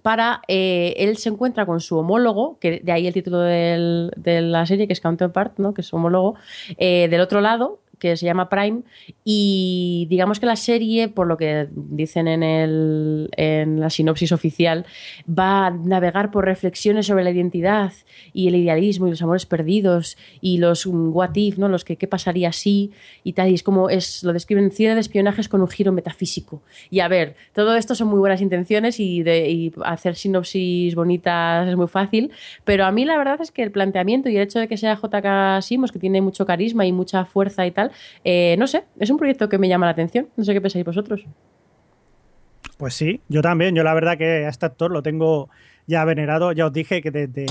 para 0.04 0.41
eh, 0.49 0.93
él 0.97 1.18
se 1.18 1.30
encuentra 1.30 1.66
con 1.66 1.80
su 1.80 1.97
homólogo, 1.97 2.60
que 2.60 2.82
de 2.84 2.91
ahí 2.91 3.08
el 3.08 3.14
título 3.14 3.39
de 3.39 4.12
la 4.41 4.66
serie, 4.66 4.86
que 4.86 4.93
es 4.93 5.01
Counterpart, 5.01 5.58
¿no? 5.58 5.74
que 5.74 5.82
es 5.82 5.88
su 5.88 5.95
homólogo, 5.95 6.36
eh, 6.78 7.08
del 7.10 7.22
otro 7.22 7.41
lado, 7.41 7.80
que 8.10 8.18
se 8.18 8.26
llama 8.26 8.49
Prime 8.49 8.82
y 9.24 10.08
digamos 10.10 10.41
que 10.41 10.45
la 10.45 10.58
serie, 10.58 11.08
por 11.08 11.26
lo 11.26 11.38
que 11.38 11.70
dicen 11.72 12.28
en, 12.28 12.43
el, 12.43 13.30
en 13.38 13.80
la 13.80 13.89
sinopsis 13.89 14.34
oficial, 14.34 14.86
va 15.28 15.68
a 15.68 15.72
navegar 15.72 16.30
por 16.30 16.43
reflexiones 16.43 17.06
sobre 17.06 17.24
la 17.24 17.32
identidad 17.32 17.93
y 18.34 18.49
el 18.49 18.56
idealismo 18.56 19.08
y 19.08 19.12
los 19.12 19.22
amores 19.22 19.45
perdidos 19.45 20.18
y 20.41 20.58
los 20.58 20.86
what 20.86 21.36
if, 21.36 21.58
¿no? 21.58 21.70
los 21.70 21.86
que 21.86 21.95
qué 21.95 22.08
pasaría 22.08 22.51
si 22.51 22.91
y 23.24 23.34
tal, 23.34 23.49
y 23.49 23.54
es 23.54 23.64
como 23.64 23.89
es, 23.89 24.22
lo 24.24 24.34
describen 24.34 24.70
cine 24.72 24.95
de 24.95 24.99
espionajes 24.99 25.47
con 25.47 25.62
un 25.62 25.70
giro 25.70 25.93
metafísico. 25.93 26.62
Y 26.89 26.99
a 26.99 27.08
ver, 27.08 27.36
todo 27.54 27.78
esto 27.78 27.95
son 27.95 28.10
muy 28.10 28.20
buenas 28.20 28.41
intenciones 28.41 28.99
y, 28.99 29.24
de, 29.24 29.49
y 29.49 29.74
hacer 29.86 30.16
sinopsis 30.16 30.93
bonitas 30.93 31.70
es 31.70 31.78
muy 31.78 31.88
fácil, 31.88 32.32
pero 32.66 32.84
a 32.84 32.91
mí 32.91 33.06
la 33.06 33.18
verdad 33.18 33.39
es 33.39 33.51
que 33.51 33.64
el 33.64 33.72
planteamiento 33.72 34.28
y 34.28 34.36
el 34.36 34.43
hecho 34.43 34.60
de 34.60 34.68
que 34.68 34.76
sea 34.76 34.99
JK 35.01 35.62
Simos, 35.62 35.93
que 35.93 35.99
tiene 35.99 36.20
mucho 36.20 36.45
carisma 36.45 36.86
y 36.86 36.91
mucha 36.91 37.24
fuerza 37.24 37.66
y 37.66 37.72
tal, 37.72 37.91
eh, 38.24 38.56
no 38.58 38.68
sé, 38.68 38.84
es 39.00 39.10
un 39.10 39.18
proyecto 39.18 39.50
que 39.50 39.58
me 39.58 39.68
llama 39.68 39.86
la 39.86 39.91
atención. 39.91 40.30
No 40.36 40.44
sé 40.44 40.54
qué 40.54 40.62
pensáis 40.62 40.86
vosotros. 40.86 41.26
Pues 42.78 42.94
sí, 42.94 43.22
yo 43.30 43.41
también. 43.41 43.76
Yo 43.76 43.84
la 43.84 43.94
verdad 43.94 44.18
que 44.18 44.46
a 44.46 44.50
este 44.50 44.66
actor 44.66 44.91
lo 44.91 45.04
tengo 45.04 45.50
ya 45.88 46.06
venerado. 46.06 46.52
Ya 46.52 46.68
os 46.68 46.74
dije 46.74 47.02
que 47.02 47.12
desde, 47.12 47.46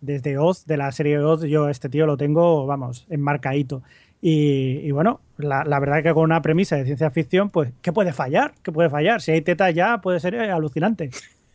desde 0.00 0.38
Oz, 0.38 0.66
de 0.66 0.76
la 0.76 0.90
serie 0.92 1.18
Oz, 1.18 1.42
yo 1.42 1.68
este 1.68 1.88
tío 1.88 2.06
lo 2.06 2.16
tengo, 2.16 2.66
vamos, 2.66 3.06
enmarcadito. 3.10 3.82
Y, 4.20 4.78
y 4.82 4.90
bueno, 4.90 5.20
la, 5.36 5.64
la, 5.64 5.78
verdad 5.80 6.02
que 6.02 6.14
con 6.14 6.24
una 6.24 6.40
premisa 6.40 6.76
de 6.76 6.84
ciencia 6.84 7.10
ficción, 7.10 7.50
pues, 7.50 7.72
¿qué 7.82 7.92
puede 7.92 8.12
fallar? 8.12 8.54
¿Qué 8.62 8.72
puede 8.72 8.88
fallar? 8.88 9.20
Si 9.20 9.32
hay 9.32 9.42
tetas 9.42 9.74
ya, 9.74 10.00
puede 10.00 10.18
ser 10.18 10.36
alucinante. 10.36 11.10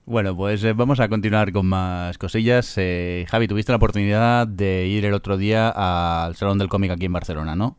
Bueno, 0.09 0.35
pues 0.35 0.65
eh, 0.65 0.73
vamos 0.73 1.01
a 1.01 1.09
continuar 1.11 1.53
con 1.53 1.67
más 1.67 2.17
cosillas. 2.17 2.73
Eh, 2.79 3.27
Javi, 3.29 3.47
tuviste 3.47 3.73
la 3.73 3.77
oportunidad 3.77 4.49
de 4.49 4.87
ir 4.87 5.05
el 5.05 5.13
otro 5.13 5.37
día 5.37 5.69
al 5.69 6.35
Salón 6.35 6.57
del 6.57 6.71
Cómic 6.71 6.93
aquí 6.93 7.05
en 7.05 7.13
Barcelona, 7.13 7.55
¿no? 7.55 7.77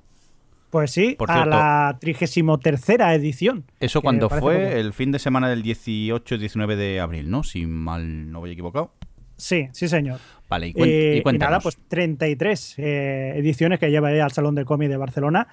Pues 0.70 0.92
sí, 0.92 1.18
a 1.28 1.46
la 1.48 1.98
33 2.00 2.86
edición. 3.16 3.66
¿Eso 3.80 4.04
cuando 4.04 4.30
fue? 4.30 4.80
El 4.80 4.94
fin 4.94 5.12
de 5.12 5.18
semana 5.18 5.50
del 5.50 5.64
18-19 5.64 6.76
de 6.76 7.00
abril, 7.00 7.32
¿no? 7.32 7.44
Si 7.44 7.66
mal 7.66 8.32
no 8.32 8.42
voy 8.42 8.52
equivocado. 8.52 8.94
Sí, 9.36 9.68
sí, 9.72 9.88
señor. 9.88 10.20
Vale, 10.48 10.68
y, 10.68 10.74
eh, 10.76 11.24
nada, 11.40 11.60
pues 11.62 11.78
33 11.88 12.76
ediciones 12.78 13.80
que 13.80 13.90
lleva 13.90 14.10
al 14.10 14.32
Salón 14.32 14.54
del 14.54 14.66
Cómic 14.66 14.90
de 14.90 14.98
Barcelona. 14.98 15.48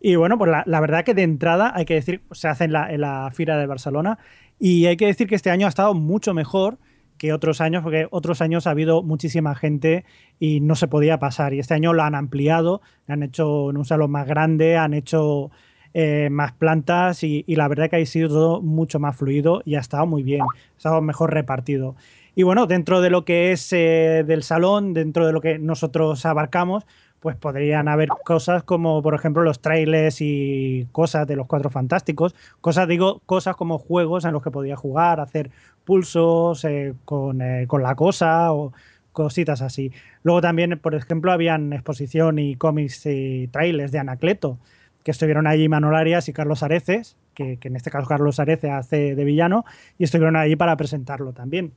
Y 0.00 0.16
bueno, 0.16 0.38
pues 0.38 0.50
la, 0.64 0.80
verdad 0.80 1.04
que 1.04 1.14
de 1.14 1.22
entrada, 1.22 1.72
hay 1.72 1.84
que 1.84 1.94
decir, 1.94 2.22
se 2.32 2.48
hace 2.48 2.64
en 2.64 2.72
la, 2.72 2.92
en 2.92 3.02
la 3.02 3.30
Fira 3.32 3.56
de 3.58 3.66
Barcelona 3.66 4.18
y 4.58 4.86
hay 4.86 4.96
que 4.96 5.06
decir 5.06 5.26
que 5.26 5.34
este 5.34 5.50
año 5.50 5.66
ha 5.66 5.68
estado 5.68 5.94
mucho 5.94 6.34
mejor 6.34 6.78
que 7.18 7.32
otros 7.32 7.60
años, 7.60 7.82
porque 7.82 8.06
otros 8.10 8.40
años 8.40 8.66
ha 8.66 8.70
habido 8.70 9.02
muchísima 9.02 9.54
gente 9.54 10.04
y 10.38 10.60
no 10.60 10.74
se 10.74 10.88
podía 10.88 11.18
pasar. 11.18 11.54
Y 11.54 11.58
este 11.60 11.74
año 11.74 11.92
lo 11.92 12.02
han 12.02 12.14
ampliado, 12.14 12.82
han 13.08 13.22
hecho 13.22 13.70
en 13.70 13.78
un 13.78 13.84
salón 13.84 14.10
más 14.10 14.26
grande, 14.26 14.76
han 14.76 14.94
hecho 14.94 15.50
eh, 15.94 16.28
más 16.30 16.52
plantas 16.52 17.22
y, 17.22 17.44
la 17.48 17.68
verdad 17.68 17.88
que 17.88 17.96
ha 17.96 18.06
sido 18.06 18.28
todo 18.28 18.62
mucho 18.62 18.98
más 18.98 19.16
fluido 19.16 19.62
y 19.64 19.76
ha 19.76 19.80
estado 19.80 20.06
muy 20.06 20.22
bien, 20.22 20.42
ha 20.42 20.76
estado 20.76 21.00
mejor 21.00 21.32
repartido. 21.32 21.96
Y 22.34 22.42
bueno, 22.42 22.66
dentro 22.66 23.00
de 23.00 23.08
lo 23.08 23.24
que 23.24 23.52
es 23.52 23.72
eh, 23.72 24.22
del 24.26 24.42
salón, 24.42 24.92
dentro 24.92 25.26
de 25.26 25.32
lo 25.32 25.40
que 25.40 25.58
nosotros 25.58 26.26
abarcamos, 26.26 26.84
pues 27.20 27.36
podrían 27.36 27.88
haber 27.88 28.08
cosas 28.08 28.62
como, 28.62 29.02
por 29.02 29.14
ejemplo, 29.14 29.42
los 29.42 29.60
trailers 29.60 30.20
y 30.20 30.86
cosas 30.92 31.26
de 31.26 31.36
los 31.36 31.46
Cuatro 31.46 31.70
Fantásticos. 31.70 32.34
Cosas, 32.60 32.86
digo, 32.88 33.20
cosas 33.26 33.56
como 33.56 33.78
juegos 33.78 34.24
en 34.24 34.32
los 34.32 34.42
que 34.42 34.50
podía 34.50 34.76
jugar, 34.76 35.20
hacer 35.20 35.50
pulsos 35.84 36.64
eh, 36.64 36.94
con, 37.04 37.40
eh, 37.42 37.66
con, 37.66 37.82
la 37.82 37.94
cosa 37.94 38.52
o 38.52 38.72
cositas 39.12 39.62
así. 39.62 39.92
Luego 40.22 40.40
también, 40.40 40.78
por 40.78 40.94
ejemplo, 40.94 41.32
habían 41.32 41.72
exposición 41.72 42.38
y 42.38 42.56
cómics 42.56 43.06
y 43.06 43.48
trailers 43.48 43.92
de 43.92 43.98
Anacleto, 43.98 44.58
que 45.02 45.10
estuvieron 45.10 45.46
allí 45.46 45.68
Manuel 45.68 45.94
Arias 45.94 46.28
y 46.28 46.32
Carlos 46.32 46.62
Areces, 46.62 47.16
que, 47.32 47.58
en 47.62 47.76
este 47.76 47.90
caso 47.90 48.06
Carlos 48.08 48.40
Areces 48.40 48.70
hace 48.70 49.14
de 49.14 49.24
villano, 49.24 49.64
y 49.98 50.04
estuvieron 50.04 50.36
allí 50.36 50.56
para 50.56 50.76
presentarlo 50.76 51.32
también. 51.32 51.72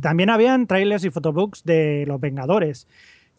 También 0.00 0.30
habían 0.30 0.66
trailers 0.66 1.04
y 1.04 1.10
photobooks 1.10 1.64
de 1.64 2.04
Los 2.06 2.20
Vengadores 2.20 2.88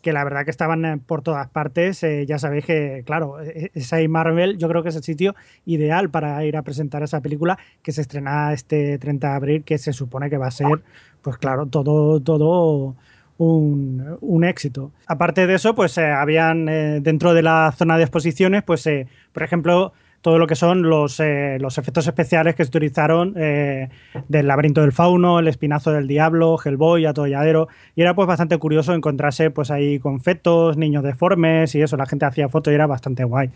que 0.01 0.13
la 0.13 0.23
verdad 0.23 0.45
que 0.45 0.51
estaban 0.51 0.85
eh, 0.85 0.97
por 0.97 1.21
todas 1.21 1.47
partes. 1.49 2.03
Eh, 2.03 2.25
ya 2.25 2.39
sabéis 2.39 2.65
que, 2.65 3.03
claro, 3.05 3.41
e-, 3.41 3.65
e-, 3.65 3.71
esa 3.73 3.97
Marvel 4.07 4.57
yo 4.57 4.67
creo 4.67 4.83
que 4.83 4.89
es 4.89 4.95
el 4.95 5.03
sitio 5.03 5.35
ideal 5.65 6.09
para 6.09 6.43
ir 6.45 6.57
a 6.57 6.61
presentar 6.61 7.03
esa 7.03 7.21
película 7.21 7.57
que 7.81 7.91
se 7.91 8.01
estrena 8.01 8.53
este 8.53 8.97
30 8.97 9.27
de 9.29 9.33
abril, 9.33 9.63
que 9.63 9.77
se 9.77 9.93
supone 9.93 10.29
que 10.29 10.37
va 10.37 10.47
a 10.47 10.51
ser, 10.51 10.81
pues 11.21 11.37
claro, 11.37 11.65
todo, 11.65 12.21
todo 12.21 12.95
un, 13.37 14.43
éxito. 14.43 14.91
Aparte 15.07 15.47
de 15.47 15.55
eso, 15.55 15.75
pues 15.75 15.97
eh, 15.97 16.05
habían 16.11 16.65
dentro 17.03 17.33
de 17.33 17.41
la 17.41 17.73
zona 17.75 17.97
de 17.97 18.03
exposiciones, 18.03 18.63
pues 18.63 18.87
por 19.33 19.43
ejemplo, 19.43 19.93
todo 20.21 20.37
lo 20.37 20.47
que 20.47 20.55
son 20.55 20.83
los, 20.83 21.19
eh, 21.19 21.57
los 21.59 21.77
efectos 21.77 22.05
especiales 22.07 22.55
que 22.55 22.63
se 22.63 22.69
utilizaron 22.69 23.33
eh, 23.37 23.89
del 24.27 24.47
laberinto 24.47 24.81
del 24.81 24.91
fauno, 24.91 25.39
el 25.39 25.47
espinazo 25.47 25.91
del 25.91 26.07
diablo, 26.07 26.57
Hellboy, 26.63 27.05
atolladero. 27.05 27.69
Y 27.95 28.01
era 28.01 28.13
pues 28.15 28.27
bastante 28.27 28.57
curioso 28.57 28.93
encontrarse 28.93 29.49
pues 29.51 29.71
ahí 29.71 29.99
con 29.99 30.19
fetos, 30.19 30.77
niños 30.77 31.03
deformes 31.03 31.73
y 31.75 31.81
eso. 31.81 31.95
La 31.95 32.05
gente 32.05 32.25
hacía 32.25 32.49
fotos 32.49 32.71
y 32.71 32.75
era 32.75 32.87
bastante 32.87 33.23
guay. 33.23 33.51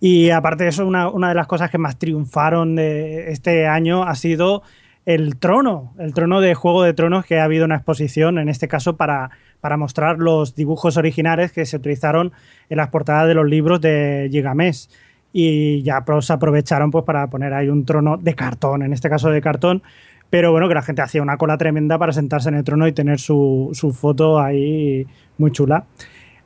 Y 0.00 0.30
aparte 0.30 0.64
de 0.64 0.70
eso, 0.70 0.86
una, 0.86 1.08
una 1.08 1.30
de 1.30 1.34
las 1.34 1.46
cosas 1.46 1.70
que 1.70 1.78
más 1.78 1.98
triunfaron 1.98 2.76
de 2.76 3.30
este 3.30 3.66
año 3.66 4.02
ha 4.02 4.14
sido 4.14 4.62
el 5.04 5.36
trono, 5.36 5.94
el 5.98 6.14
trono 6.14 6.40
de 6.40 6.54
Juego 6.54 6.82
de 6.82 6.94
Tronos, 6.94 7.24
que 7.24 7.40
ha 7.40 7.44
habido 7.44 7.64
una 7.64 7.76
exposición, 7.76 8.38
en 8.38 8.48
este 8.48 8.68
caso, 8.68 8.96
para, 8.96 9.30
para 9.60 9.76
mostrar 9.76 10.18
los 10.18 10.54
dibujos 10.54 10.96
originales 10.96 11.52
que 11.52 11.66
se 11.66 11.76
utilizaron 11.76 12.32
en 12.68 12.76
las 12.76 12.88
portadas 12.88 13.26
de 13.26 13.34
los 13.34 13.46
libros 13.46 13.80
de 13.80 14.28
Gigamés 14.30 14.90
y 15.32 15.82
ya 15.82 16.04
pues 16.04 16.30
aprovecharon 16.30 16.90
pues 16.90 17.04
para 17.04 17.28
poner 17.28 17.54
ahí 17.54 17.68
un 17.68 17.84
trono 17.84 18.16
de 18.16 18.34
cartón, 18.34 18.82
en 18.82 18.92
este 18.92 19.08
caso 19.08 19.30
de 19.30 19.40
cartón, 19.40 19.82
pero 20.30 20.50
bueno, 20.50 20.68
que 20.68 20.74
la 20.74 20.82
gente 20.82 21.02
hacía 21.02 21.22
una 21.22 21.36
cola 21.36 21.58
tremenda 21.58 21.98
para 21.98 22.12
sentarse 22.12 22.48
en 22.48 22.56
el 22.56 22.64
trono 22.64 22.86
y 22.86 22.92
tener 22.92 23.20
su, 23.20 23.70
su 23.72 23.92
foto 23.92 24.40
ahí 24.40 25.06
muy 25.38 25.50
chula. 25.50 25.84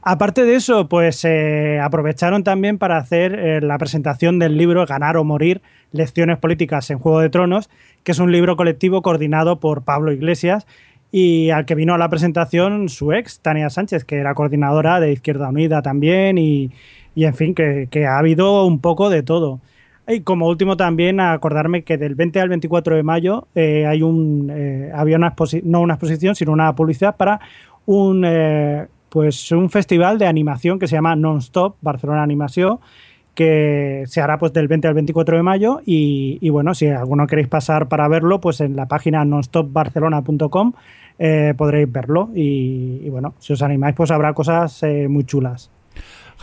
Aparte 0.09 0.45
de 0.45 0.55
eso, 0.55 0.89
pues 0.89 1.25
eh, 1.25 1.81
aprovecharon 1.83 2.45
también 2.45 2.79
para 2.79 2.97
hacer 2.97 3.35
eh, 3.35 3.61
la 3.61 3.77
presentación 3.77 4.39
del 4.39 4.57
libro 4.57 4.87
Ganar 4.87 5.17
o 5.17 5.25
Morir, 5.25 5.63
Lecciones 5.91 6.39
Políticas 6.39 6.91
en 6.91 7.01
Juego 7.01 7.19
de 7.19 7.29
Tronos, 7.29 7.69
que 8.05 8.13
es 8.13 8.21
un 8.21 8.31
libro 8.31 8.57
colectivo 8.57 9.03
coordinado 9.03 9.59
por 9.59 9.83
Pablo 9.83 10.13
Iglesias 10.13 10.65
y 11.11 11.51
al 11.51 11.65
que 11.65 11.75
vino 11.75 11.93
a 11.93 11.99
la 11.99 12.09
presentación 12.09 12.89
su 12.89 13.13
ex, 13.13 13.41
Tania 13.41 13.69
Sánchez, 13.69 14.05
que 14.05 14.19
era 14.19 14.35
coordinadora 14.35 15.01
de 15.01 15.11
Izquierda 15.11 15.49
Unida 15.49 15.83
también 15.83 16.39
y, 16.39 16.71
y 17.17 17.25
en 17.25 17.35
fin, 17.35 17.55
que, 17.55 18.07
ha 18.07 18.19
habido 18.19 18.67
un 18.67 18.79
poco 18.79 19.09
de 19.09 19.23
todo. 19.23 19.61
Y 20.07 20.21
como 20.21 20.49
último 20.49 20.77
también 20.77 21.19
acordarme 21.19 21.83
que 21.83 21.97
del 21.97 22.15
20 22.15 22.41
al 22.41 22.51
24 22.51 22.95
de 22.95 23.03
mayo 23.03 23.49
eh, 23.55 23.87
hay 23.87 24.03
un, 24.03 24.53
eh, 24.55 24.93
había 24.95 25.17
una 25.17 25.35
no 25.65 25.81
una 25.81 25.95
exposición, 25.95 26.37
sino 26.37 26.53
una 26.53 26.75
publicidad 26.75 27.17
para 27.17 27.41
un, 27.87 28.23
eh, 28.27 28.87
pues 29.09 29.51
un 29.51 29.71
festival 29.71 30.19
de 30.19 30.27
animación 30.27 30.79
que 30.79 30.87
se 30.87 30.97
llama 30.97 31.17
Non-Stop 31.17 31.77
Barcelona 31.81 32.23
Animación, 32.23 32.81
que 33.35 34.05
se 34.07 34.21
hará 34.21 34.39
pues 34.39 34.53
del 34.53 34.69
20 34.69 34.87
al 34.89 34.95
24 34.95 35.39
de 35.39 35.43
mayo 35.43 35.81
y, 35.87 36.51
bueno, 36.51 36.75
si 36.75 36.89
alguno 36.89 37.27
queréis 37.27 37.49
pasar 37.49 37.89
para 37.89 38.07
verlo, 38.09 38.43
pues 38.43 38.61
en 38.61 38.77
la 38.77 38.87
página 38.89 39.25
nonstopbarcelona.com 39.25 40.75
podréis 41.57 41.91
verlo 41.91 42.29
y, 42.35 43.01
y, 43.03 43.09
bueno, 43.09 43.35
si 43.39 43.55
os 43.55 43.63
animáis 43.63 43.95
pues 43.95 44.11
habrá 44.11 44.35
cosas 44.35 44.83
muy 45.09 45.25
chulas 45.25 45.71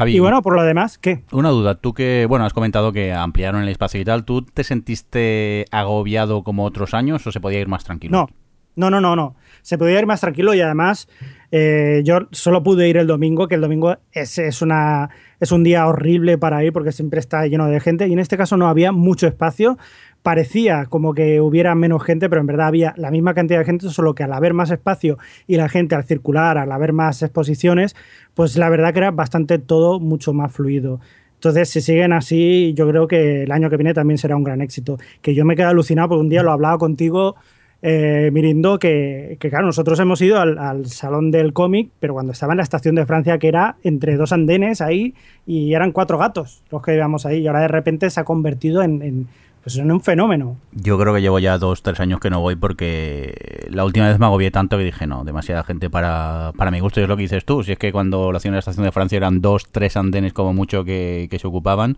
y 0.06 0.20
bueno, 0.20 0.42
por 0.42 0.56
lo 0.56 0.64
demás, 0.64 0.98
¿qué? 0.98 1.24
Una 1.32 1.50
duda, 1.50 1.76
tú 1.76 1.94
que, 1.94 2.26
bueno, 2.28 2.46
has 2.46 2.54
comentado 2.54 2.92
que 2.92 3.14
ampliaron 3.14 3.64
el 3.64 3.70
espacio 3.70 4.02
y 4.02 4.06
tal, 4.06 4.26
¿tú 4.26 4.42
te 4.44 4.64
sentiste 4.64 5.66
agobiado 5.72 6.44
como 6.44 6.66
otros 6.66 6.94
años 6.94 7.26
o 7.28 7.32
se 7.32 7.40
podía 7.40 7.60
ir 7.60 7.68
más 7.68 7.84
tranquilo? 7.84 8.18
No, 8.18 8.30
no, 8.76 8.90
no, 8.90 9.02
no, 9.02 9.16
no. 9.16 9.36
Se 9.62 9.78
podía 9.78 10.00
ir 10.00 10.08
más 10.08 10.22
tranquilo 10.22 10.54
y 10.54 10.62
además 10.62 11.08
eh, 11.52 12.02
yo 12.04 12.28
solo 12.32 12.64
pude 12.64 12.90
ir 12.90 12.98
el 12.98 13.08
domingo, 13.08 13.48
que 13.48 13.56
el 13.56 13.62
domingo 13.62 13.98
es, 14.12 14.38
es, 14.40 14.62
una, 14.62 15.10
es 15.40 15.52
un 15.52 15.64
día 15.64 15.88
horrible 15.88 16.38
para 16.38 16.64
ir 16.64 16.74
porque 16.74 16.92
siempre 16.92 17.20
está 17.20 17.46
lleno 17.46 17.68
de 17.68 17.80
gente 17.80 18.08
y 18.08 18.14
en 18.14 18.20
este 18.20 18.38
caso 18.38 18.58
no 18.58 18.68
había 18.68 18.92
mucho 18.92 19.28
espacio, 19.28 19.78
parecía 20.24 20.86
como 20.86 21.14
que 21.14 21.42
hubiera 21.42 21.76
menos 21.76 22.04
gente, 22.04 22.30
pero 22.30 22.42
en 22.42 22.48
verdad 22.48 22.68
había 22.68 22.94
la 22.98 23.12
misma 23.12 23.34
cantidad 23.34 23.60
de 23.60 23.66
gente, 23.66 23.90
solo 23.90 24.16
que 24.16 24.24
al 24.24 24.34
haber 24.34 24.54
más 24.54 24.72
espacio 24.72 25.18
y 25.46 25.58
la 25.58 25.70
gente 25.70 25.96
al 25.96 26.06
circular, 26.06 26.58
al 26.58 26.72
haber 26.72 26.94
más 26.94 27.22
exposiciones, 27.22 27.96
pues 28.34 28.58
la 28.58 28.70
verdad 28.70 28.94
que 28.94 29.00
era 29.00 29.12
bastante 29.12 29.60
todo 29.60 30.00
mucho 30.00 30.34
más 30.34 30.52
fluido. 30.52 31.02
Entonces, 31.36 31.70
si 31.70 31.82
siguen 31.82 32.14
así, 32.14 32.74
yo 32.74 32.88
creo 32.88 33.06
que 33.06 33.44
el 33.44 33.52
año 33.52 33.70
que 33.70 33.76
viene 33.76 33.94
también 33.94 34.18
será 34.18 34.38
un 34.38 34.46
gran 34.46 34.62
éxito. 34.62 34.98
Que 35.22 35.36
yo 35.36 35.44
me 35.44 35.58
quedo 35.58 35.68
alucinado 35.68 36.08
porque 36.08 36.22
un 36.22 36.30
día 36.30 36.42
lo 36.42 36.54
hablaba 36.54 36.78
contigo, 36.78 37.36
eh, 37.82 38.30
Mirindo, 38.32 38.80
que, 38.80 39.36
claro, 39.42 39.66
nosotros 39.66 40.00
hemos 40.00 40.22
ido 40.22 40.40
al, 40.40 40.58
al 40.58 40.86
Salón 40.86 41.32
del 41.32 41.52
Cómic, 41.52 41.90
pero 42.00 42.14
cuando 42.14 42.32
estaba 42.32 42.54
en 42.54 42.58
la 42.58 42.64
estación 42.64 42.96
de 42.96 43.06
Francia, 43.06 43.38
que 43.40 43.50
era 43.50 43.76
entre 43.84 44.16
dos 44.16 44.32
andenes 44.32 44.80
ahí, 44.80 45.16
y 45.46 45.74
eran 45.74 45.92
cuatro 45.92 46.18
gatos 46.18 46.64
los 46.72 46.82
que 46.82 46.96
íbamos 46.96 47.26
ahí, 47.26 47.40
y 47.40 47.48
ahora 47.48 47.60
de 47.60 47.68
repente 47.68 48.10
se 48.10 48.22
ha 48.22 48.24
convertido 48.24 48.82
en 48.82 49.28
pues 49.64 49.78
es 49.78 49.82
un 49.82 50.02
fenómeno. 50.02 50.58
Yo 50.74 51.00
creo 51.00 51.14
que 51.14 51.22
llevo 51.22 51.40
ya 51.40 51.58
dos, 51.58 51.84
tres 51.84 52.02
años 52.02 52.20
que 52.20 52.30
no 52.30 52.42
voy 52.42 52.58
porque 52.58 53.66
la 53.70 53.86
última 53.86 54.10
vez 54.10 54.20
me 54.20 54.26
agobié 54.26 54.52
tanto 54.52 54.78
que 54.78 54.84
dije, 54.84 55.08
no, 55.08 55.24
demasiada 55.24 55.64
gente 55.64 55.90
para, 55.90 56.52
para 56.58 56.70
mi 56.70 56.82
gusto. 56.82 57.00
Y 57.00 57.04
es 57.04 57.10
lo 57.10 57.16
que 57.16 57.22
dices 57.22 57.46
tú. 57.46 57.64
Si 57.64 57.72
es 57.72 57.78
que 57.78 57.94
cuando 57.94 58.34
lo 58.34 58.38
hacían 58.38 58.52
en 58.52 58.56
la 58.56 58.60
estación 58.60 58.84
de 58.84 58.92
Francia 58.92 59.16
eran 59.16 59.40
dos, 59.40 59.72
tres 59.72 59.96
andenes 59.96 60.34
como 60.34 60.54
mucho 60.54 60.84
que, 60.84 61.30
se 61.40 61.48
ocupaban. 61.48 61.98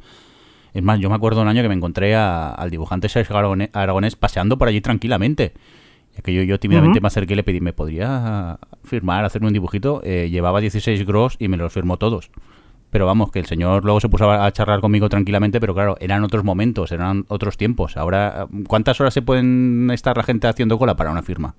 Es 0.76 0.84
más, 0.84 1.00
yo 1.00 1.10
me 1.10 1.16
acuerdo 1.16 1.42
un 1.42 1.48
año 1.48 1.64
que 1.64 1.70
me 1.70 1.74
encontré 1.74 2.16
al 2.16 2.70
dibujante 2.70 3.10
Sergio 3.10 3.36
Aragonés, 3.36 4.16
paseando 4.16 4.60
por 4.60 4.68
allí 4.68 4.82
tranquilamente. 4.82 5.54
Es 6.16 6.22
que 6.22 6.34
yo, 6.36 6.44
yo 6.44 6.60
tímidamente 6.60 7.02
me 7.02 7.08
acerqué 7.08 7.34
y 7.34 7.38
le 7.38 7.44
pedí, 7.44 7.62
¿me 7.62 7.74
podría 7.74 8.60
firmar, 8.84 9.26
hacerme 9.26 9.48
un 9.48 9.54
dibujito? 9.54 10.02
Eh, 10.04 10.30
llevaba 10.30 10.62
16 10.62 11.04
gross 11.06 11.36
y 11.40 11.48
me 11.48 11.58
los 11.58 11.74
firmó 11.74 11.98
todos 11.98 12.30
pero 12.96 13.08
vamos, 13.08 13.30
que 13.30 13.40
el 13.40 13.46
señor 13.46 13.84
luego 13.84 14.00
se 14.00 14.08
puso 14.08 14.32
a 14.32 14.50
charlar 14.54 14.80
conmigo 14.80 15.10
tranquilamente, 15.10 15.60
pero 15.60 15.74
claro, 15.74 15.98
eran 16.00 16.24
otros 16.24 16.46
momentos, 16.46 16.94
eran 16.94 17.26
otros 17.28 17.58
tiempos. 17.58 17.98
Ahora, 17.98 18.48
¿cuántas 18.70 19.02
horas 19.02 19.14
se 19.14 19.22
pueden 19.22 19.92
estar 19.92 20.16
la 20.16 20.24
gente 20.24 20.48
haciendo 20.48 20.80
cola 20.80 20.96
para 20.96 21.12
una 21.12 21.22
firma? 21.22 21.56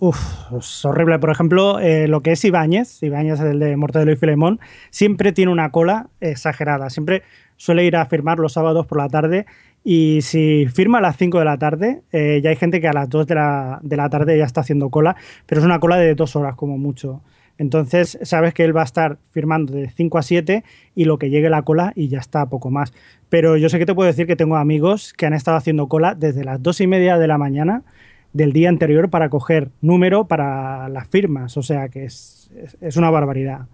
Uf, 0.00 0.20
es 0.58 0.84
horrible. 0.84 1.18
Por 1.18 1.30
ejemplo, 1.30 1.80
eh, 1.80 2.08
lo 2.08 2.20
que 2.20 2.32
es 2.32 2.44
Ibáñez, 2.44 3.02
Ibáñez 3.02 3.40
el 3.40 3.58
de 3.58 3.74
Mortadelo 3.78 4.12
y 4.12 4.16
Filemón, 4.16 4.60
siempre 4.90 5.32
tiene 5.32 5.50
una 5.50 5.70
cola 5.70 6.10
exagerada. 6.20 6.90
Siempre 6.90 7.22
suele 7.56 7.86
ir 7.86 7.96
a 7.96 8.04
firmar 8.04 8.38
los 8.38 8.52
sábados 8.52 8.84
por 8.84 8.98
la 8.98 9.08
tarde 9.08 9.46
y 9.82 10.20
si 10.20 10.66
firma 10.66 10.98
a 10.98 11.00
las 11.00 11.16
5 11.16 11.38
de 11.38 11.44
la 11.46 11.56
tarde, 11.56 12.02
eh, 12.12 12.42
ya 12.44 12.50
hay 12.50 12.56
gente 12.56 12.82
que 12.82 12.88
a 12.88 12.92
las 12.92 13.08
2 13.08 13.26
de 13.26 13.34
la, 13.34 13.80
de 13.82 13.96
la 13.96 14.10
tarde 14.10 14.36
ya 14.36 14.44
está 14.44 14.60
haciendo 14.60 14.90
cola, 14.90 15.16
pero 15.46 15.62
es 15.62 15.64
una 15.64 15.80
cola 15.80 15.96
de 15.96 16.14
dos 16.14 16.36
horas 16.36 16.54
como 16.54 16.76
mucho. 16.76 17.22
Entonces, 17.62 18.18
sabes 18.22 18.54
que 18.54 18.64
él 18.64 18.76
va 18.76 18.80
a 18.80 18.84
estar 18.84 19.18
firmando 19.30 19.72
de 19.72 19.88
5 19.88 20.18
a 20.18 20.22
7 20.22 20.64
y 20.96 21.04
lo 21.04 21.16
que 21.16 21.30
llegue 21.30 21.48
la 21.48 21.62
cola 21.62 21.92
y 21.94 22.08
ya 22.08 22.18
está, 22.18 22.46
poco 22.46 22.72
más. 22.72 22.92
Pero 23.28 23.56
yo 23.56 23.68
sé 23.68 23.78
que 23.78 23.86
te 23.86 23.94
puedo 23.94 24.08
decir 24.08 24.26
que 24.26 24.34
tengo 24.34 24.56
amigos 24.56 25.14
que 25.16 25.26
han 25.26 25.32
estado 25.32 25.56
haciendo 25.56 25.86
cola 25.86 26.16
desde 26.16 26.42
las 26.42 26.60
2 26.60 26.80
y 26.80 26.86
media 26.88 27.18
de 27.18 27.28
la 27.28 27.38
mañana 27.38 27.84
del 28.32 28.52
día 28.52 28.68
anterior 28.68 29.10
para 29.10 29.28
coger 29.28 29.70
número 29.80 30.26
para 30.26 30.88
las 30.88 31.06
firmas. 31.06 31.56
O 31.56 31.62
sea 31.62 31.88
que 31.88 32.04
es, 32.04 32.50
es, 32.80 32.96
una 32.96 33.10
barbaridad. 33.10 33.68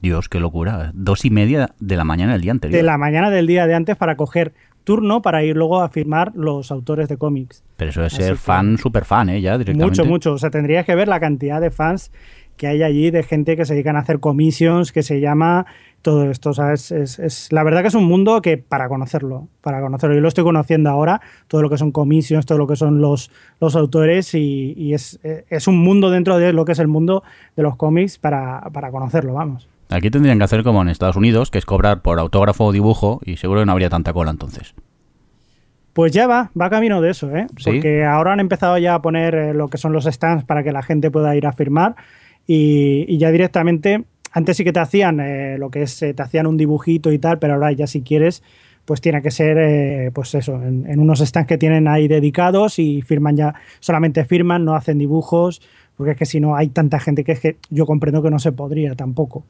Dios, 0.00 0.28
qué 0.28 0.38
locura. 0.38 0.92
Dos 0.94 1.24
y 1.24 1.30
media 1.30 1.74
de 1.80 1.96
la 1.96 2.04
mañana 2.04 2.34
del 2.34 2.42
día 2.42 2.52
anterior. 2.52 2.76
De 2.76 2.84
la 2.84 2.98
mañana 2.98 3.30
del 3.30 3.48
día 3.48 3.66
de 3.66 3.74
antes 3.74 3.96
para 3.96 4.16
coger 4.16 4.52
turno 4.84 5.22
para 5.22 5.42
ir 5.42 5.56
luego 5.56 5.82
a 5.82 5.88
firmar 5.88 6.32
los 6.36 6.70
autores 6.70 7.08
de 7.08 7.16
cómics. 7.16 7.64
Pero 7.76 7.90
eso 7.90 8.04
es 8.04 8.12
ser 8.12 8.36
fan, 8.36 8.78
súper 8.78 9.04
fan, 9.04 9.28
¿eh? 9.28 9.40
Ya 9.40 9.58
directamente. 9.58 10.02
Mucho, 10.02 10.04
mucho. 10.04 10.32
O 10.34 10.38
sea, 10.38 10.50
tendrías 10.50 10.86
que 10.86 10.94
ver 10.94 11.08
la 11.08 11.20
cantidad 11.20 11.60
de 11.60 11.70
fans 11.70 12.12
que 12.62 12.68
hay 12.68 12.84
allí 12.84 13.10
de 13.10 13.24
gente 13.24 13.56
que 13.56 13.64
se 13.64 13.74
dedican 13.74 13.96
a 13.96 13.98
hacer 13.98 14.20
commissions, 14.20 14.92
que 14.92 15.02
se 15.02 15.18
llama 15.18 15.66
todo 16.00 16.30
esto. 16.30 16.50
O 16.50 16.52
sea, 16.52 16.72
es, 16.72 17.48
la 17.50 17.64
verdad 17.64 17.82
que 17.82 17.88
es 17.88 17.96
un 17.96 18.04
mundo 18.04 18.40
que 18.40 18.56
para 18.56 18.88
conocerlo, 18.88 19.48
para 19.62 19.80
conocerlo. 19.80 20.14
Yo 20.14 20.20
lo 20.20 20.28
estoy 20.28 20.44
conociendo 20.44 20.88
ahora, 20.88 21.20
todo 21.48 21.60
lo 21.60 21.68
que 21.68 21.76
son 21.76 21.90
commissions, 21.90 22.46
todo 22.46 22.58
lo 22.58 22.68
que 22.68 22.76
son 22.76 23.00
los, 23.00 23.32
los 23.60 23.74
autores 23.74 24.32
y, 24.36 24.94
es, 24.94 25.18
un 25.66 25.78
mundo 25.78 26.10
dentro 26.10 26.38
de 26.38 26.52
lo 26.52 26.64
que 26.64 26.70
es 26.70 26.78
el 26.78 26.86
mundo 26.86 27.24
de 27.56 27.64
los 27.64 27.74
cómics 27.74 28.18
para, 28.18 28.60
para 28.72 28.92
conocerlo, 28.92 29.34
vamos. 29.34 29.68
Aquí 29.88 30.08
tendrían 30.08 30.38
que 30.38 30.44
hacer 30.44 30.62
como 30.62 30.82
en 30.82 30.88
Estados 30.88 31.16
Unidos, 31.16 31.50
que 31.50 31.58
es 31.58 31.66
cobrar 31.66 32.00
por 32.00 32.20
autógrafo 32.20 32.66
o 32.66 32.72
dibujo 32.72 33.18
y 33.24 33.38
seguro 33.38 33.62
que 33.62 33.66
no 33.66 33.72
habría 33.72 33.90
tanta 33.90 34.12
cola 34.12 34.30
entonces. 34.30 34.72
Pues 35.94 36.12
ya 36.12 36.28
va, 36.28 36.52
va 36.58 36.70
camino 36.70 37.00
de 37.00 37.10
eso, 37.10 37.28
¿eh? 37.36 37.48
Porque 37.64 38.04
ahora 38.04 38.32
han 38.32 38.40
empezado 38.40 38.78
ya 38.78 38.94
a 38.94 39.02
poner 39.02 39.34
eh, 39.34 39.52
lo 39.52 39.66
que 39.66 39.78
son 39.78 39.92
los 39.92 40.04
stands 40.04 40.44
para 40.44 40.62
que 40.62 40.70
la 40.70 40.84
gente 40.84 41.10
pueda 41.10 41.34
ir 41.34 41.44
a 41.44 41.52
firmar 41.52 41.96
y, 42.46 43.18
ya 43.18 43.30
directamente, 43.30 44.04
antes 44.32 44.56
sí 44.56 44.64
que 44.64 44.72
te 44.72 44.80
hacían 44.80 45.20
eh, 45.20 45.56
lo 45.58 45.70
que 45.70 45.82
es, 45.82 46.02
eh, 46.02 46.14
te 46.14 46.22
hacían 46.22 46.46
un 46.46 46.56
dibujito 46.56 47.12
y 47.12 47.18
tal, 47.18 47.38
pero 47.38 47.54
ahora 47.54 47.72
ya 47.72 47.86
si 47.86 48.02
quieres, 48.02 48.42
pues 48.84 49.00
tiene 49.00 49.22
que 49.22 49.30
ser, 49.30 49.58
eh, 49.58 50.10
pues 50.12 50.34
eso, 50.34 50.54
en, 50.54 50.98
unos 50.98 51.20
stands 51.20 51.46
que 51.46 51.58
tienen 51.58 51.86
ahí 51.86 52.08
dedicados 52.08 52.78
y 52.78 53.02
firman 53.02 53.36
ya, 53.36 53.54
solamente 53.80 54.24
firman, 54.24 54.64
no 54.64 54.74
hacen 54.74 54.98
dibujos, 54.98 55.62
porque 55.96 56.12
es 56.12 56.18
que 56.18 56.26
si 56.26 56.40
no 56.40 56.56
hay 56.56 56.68
tanta 56.68 56.98
gente 56.98 57.22
que 57.22 57.32
es 57.32 57.40
que 57.40 57.56
yo 57.70 57.86
comprendo 57.86 58.22
que 58.22 58.30
no 58.30 58.38
se 58.38 58.52
podría 58.52 58.94
tampoco. 58.94 59.44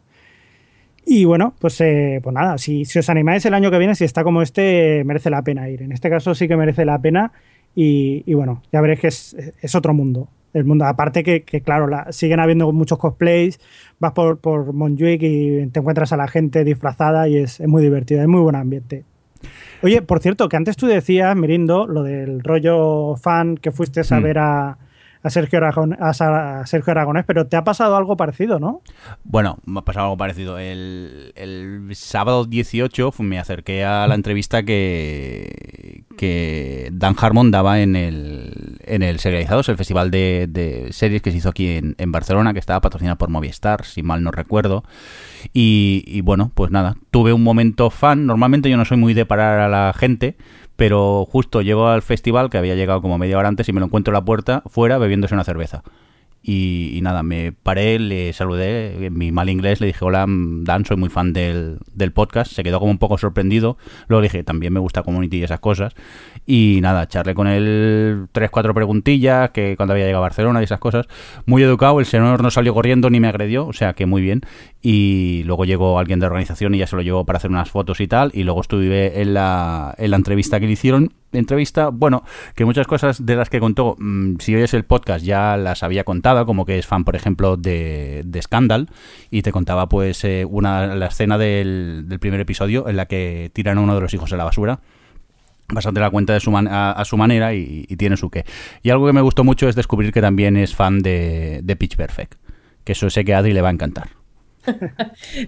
Y 1.05 1.25
bueno, 1.25 1.55
pues, 1.59 1.79
pues 1.79 2.35
nada, 2.35 2.59
si, 2.59 2.85
si, 2.85 3.01
os 3.01 3.09
animáis 3.11 3.45
el 3.45 3.55
año 3.55 3.73
que 3.73 3.79
viene, 3.79 3.95
si 3.97 4.05
está 4.05 4.23
como 4.23 4.41
este, 4.41 5.03
merece 5.05 5.31
la 5.31 5.43
pena 5.43 5.69
ir. 5.69 5.83
En 5.83 5.91
este 5.91 6.09
caso 6.09 6.33
sí 6.33 6.47
que 6.47 6.57
merece 6.57 6.85
la 6.85 6.99
pena 6.99 7.33
y, 7.75 8.23
y 8.25 8.35
bueno, 8.35 8.63
ya 8.73 8.81
veréis 8.81 9.01
que 9.01 9.09
es, 9.09 9.37
es 9.61 9.75
otro 9.75 9.95
mundo 9.95 10.29
el 10.53 10.65
mundo. 10.65 10.85
Aparte 10.85 11.23
que, 11.23 11.43
claro, 11.63 11.89
siguen 12.11 12.41
habiendo 12.41 12.71
muchos 12.73 12.99
cosplays, 12.99 13.61
vas 13.99 14.13
por, 14.13 14.39
por 14.39 14.73
Montjuic 14.73 15.23
y 15.23 15.67
te 15.69 15.81
encuentras 15.81 16.13
a 16.13 16.17
la 16.17 16.29
gente 16.29 16.65
disfrazada 16.65 17.29
y 17.29 17.39
es, 17.39 17.61
muy 17.61 17.83
divertido, 17.83 18.23
es 18.23 18.29
muy 18.29 18.41
buen 18.41 18.57
ambiente. 18.57 19.05
Oye, 19.83 20.03
por 20.03 20.21
cierto, 20.21 20.49
que 20.49 20.57
antes 20.57 20.77
tú 20.77 20.87
decías, 20.87 21.35
Mirindo, 21.35 21.87
lo 21.87 22.03
del 22.03 22.43
rollo 22.43 23.17
fan 23.17 23.57
que 23.57 23.73
fuiste 23.73 24.03
a 24.09 24.21
ver 24.21 24.39
a, 24.39 24.79
a 25.23 25.31
Sergio, 25.31 25.61
a 25.63 26.67
Sergio 26.67 26.91
Aragonés, 26.91 27.25
pero 27.27 27.47
te 27.47 27.57
ha 27.57 27.65
pasado 27.65 27.97
algo 27.97 28.17
parecido, 28.17 28.59
¿no? 28.59 28.83
Bueno, 29.23 29.59
me 29.65 29.79
ha 29.79 29.83
pasado 29.83 30.07
algo 30.07 30.17
parecido. 30.17 30.59
El, 30.59 31.33
sábado 31.95 32.45
18 32.45 33.13
me 33.21 33.39
acerqué 33.39 33.85
a 33.85 34.07
la 34.07 34.15
entrevista 34.15 34.65
que, 34.65 36.05
que 36.17 36.89
Dan 36.93 37.15
Harmon 37.19 37.51
daba 37.51 37.81
en 37.81 37.95
el, 37.95 38.81
en 38.93 39.03
el 39.03 39.19
Serializados, 39.21 39.71
el 39.71 39.79
festival 39.79 40.11
de, 40.11 40.89
series 40.91 41.23
que 41.23 41.31
se 41.31 41.39
hizo 41.39 41.49
aquí 41.49 41.81
en, 41.97 42.13
Barcelona, 42.13 42.53
que 42.53 42.59
estaba 42.59 42.83
patrocinado 42.83 43.17
por 43.17 43.31
Movistar, 43.31 43.87
si 43.87 44.03
mal 44.03 44.23
no 44.23 44.31
recuerdo. 44.31 44.85
Y, 45.55 46.05
y 46.07 46.21
bueno, 46.21 46.51
pues 46.55 46.71
nada, 46.71 46.97
tuve 47.11 47.33
un 47.33 47.43
momento 47.43 47.89
fan. 47.89 48.27
Normalmente 48.27 48.69
yo 48.69 48.77
no 48.77 48.85
soy 48.85 48.99
muy 48.99 49.15
de 49.15 49.25
parar 49.25 49.61
a 49.61 49.69
la 49.69 49.95
gente, 49.97 50.37
pero 50.77 51.25
justo 51.25 51.63
llego 51.63 51.89
al 51.89 52.03
festival, 52.03 52.51
que 52.51 52.59
había 52.59 52.75
llegado 52.75 53.01
como 53.01 53.17
media 53.17 53.39
hora 53.39 53.49
antes, 53.49 53.67
y 53.69 53.73
me 53.73 53.81
lo 53.81 53.87
encuentro 53.87 54.13
en 54.13 54.17
la 54.17 54.25
puerta, 54.25 54.63
fuera, 54.67 54.99
bebiéndose 54.99 55.33
una 55.33 55.45
cerveza. 55.45 55.83
Y, 56.45 56.99
nada, 57.03 57.23
me 57.23 57.53
paré, 57.53 58.01
le 58.01 58.33
saludé, 58.33 59.07
en 59.07 59.17
mi 59.17 59.31
mal 59.31 59.49
inglés 59.49 59.81
le 59.81 59.87
dije, 59.87 60.05
hola 60.05 60.27
Dan, 60.29 60.85
soy 60.85 60.97
muy 60.97 61.09
fan 61.09 61.33
del, 61.33 61.79
del, 61.95 62.11
podcast, 62.11 62.53
se 62.53 62.65
quedó 62.65 62.81
como 62.81 62.91
un 62.91 62.99
poco 62.99 63.17
sorprendido, 63.17 63.79
luego 64.09 64.23
le 64.23 64.27
dije, 64.27 64.43
también 64.43 64.73
me 64.73 64.81
gusta 64.81 65.05
Community 65.05 65.39
y 65.39 65.43
esas 65.45 65.61
cosas, 65.61 65.95
y 66.45 66.81
nada, 66.83 67.07
charlé 67.07 67.35
con 67.35 67.47
él 67.47 68.27
tres, 68.33 68.51
cuatro 68.51 68.75
preguntillas, 68.75 69.51
que 69.51 69.77
cuando 69.77 69.93
había 69.93 70.07
llegado 70.07 70.25
a 70.25 70.29
Barcelona 70.29 70.61
y 70.61 70.65
esas 70.65 70.81
cosas, 70.81 71.07
muy 71.47 71.63
educado, 71.63 72.01
el 72.01 72.07
señor 72.07 72.43
no 72.43 72.51
salió 72.51 72.75
corriendo 72.75 73.09
ni 73.09 73.21
me 73.21 73.29
agredió, 73.29 73.69
o 73.69 73.73
sea 73.73 73.93
que 73.93 74.07
muy 74.07 74.21
bien, 74.21 74.41
y 74.81 75.45
luego 75.45 75.65
llegó 75.65 76.01
alguien 76.01 76.19
de 76.19 76.27
organización 76.27 76.75
y 76.75 76.79
ya 76.79 76.89
se 76.89 76.97
lo 76.97 77.03
llevó 77.03 77.25
para 77.25 77.37
hacer 77.37 77.53
unas 77.53 77.71
fotos 77.71 78.01
y 78.01 78.09
tal, 78.09 78.33
y 78.35 78.43
luego 78.43 78.63
estuve 78.63 79.23
en 79.23 79.35
la, 79.35 79.95
en 79.97 80.11
la 80.11 80.17
entrevista 80.17 80.59
que 80.59 80.67
le 80.67 80.73
hicieron, 80.73 81.13
entrevista, 81.39 81.89
bueno, 81.89 82.25
que 82.55 82.65
muchas 82.65 82.87
cosas 82.87 83.25
de 83.25 83.37
las 83.37 83.51
que 83.51 83.61
contó, 83.61 83.97
mm, 83.99 84.37
si 84.39 84.55
oyes 84.55 84.75
el 84.75 84.85
podcast 84.85 85.25
ya 85.25 85.57
las 85.57 85.83
había 85.83 86.05
contado, 86.05 86.47
como 86.47 86.65
que 86.65 86.79
es 86.79 86.87
fan, 86.87 87.05
por 87.05 87.17
ejemplo, 87.17 87.57
de, 87.57 88.23
de 88.25 88.43
Scandal, 88.43 88.89
y 89.31 89.43
te 89.43 89.53
contaba 89.53 89.89
pues 89.89 90.25
eh, 90.25 90.45
una, 90.49 90.95
la 90.95 91.07
escena 91.07 91.39
del, 91.39 92.05
del 92.07 92.19
primer 92.19 92.41
episodio 92.41 92.89
en 92.89 92.97
la 92.97 93.07
que 93.07 93.51
tiran 93.53 93.79
a 93.79 93.81
uno 93.81 93.95
de 93.95 94.01
los 94.01 94.15
hijos 94.15 94.31
en 94.33 94.39
la 94.39 94.45
basura 94.45 94.81
bastante 95.73 96.01
la 96.01 96.11
cuenta 96.11 96.33
de 96.35 96.41
su 96.41 96.55
a, 96.57 97.05
su 97.05 97.17
manera 97.17 97.55
y, 97.55 97.85
tiene 97.97 98.17
su 98.17 98.31
qué. 98.31 98.45
Y 98.83 98.91
algo 98.91 99.07
que 99.07 99.13
me 99.13 99.21
gustó 99.21 99.45
mucho 99.45 99.69
es 99.69 99.75
descubrir 99.75 100.13
que 100.13 100.21
también 100.21 100.57
es 100.57 100.75
fan 100.75 101.01
de, 101.01 101.61
de 101.63 101.77
Pitch 101.77 101.97
Perfect, 101.97 102.35
que 102.85 102.93
eso 102.93 103.11
sé 103.11 103.25
que 103.25 103.35
a 103.35 103.39
Adri 103.39 103.53
le 103.53 103.63
va 103.63 103.69
a 103.69 103.73
encantar. 103.73 104.22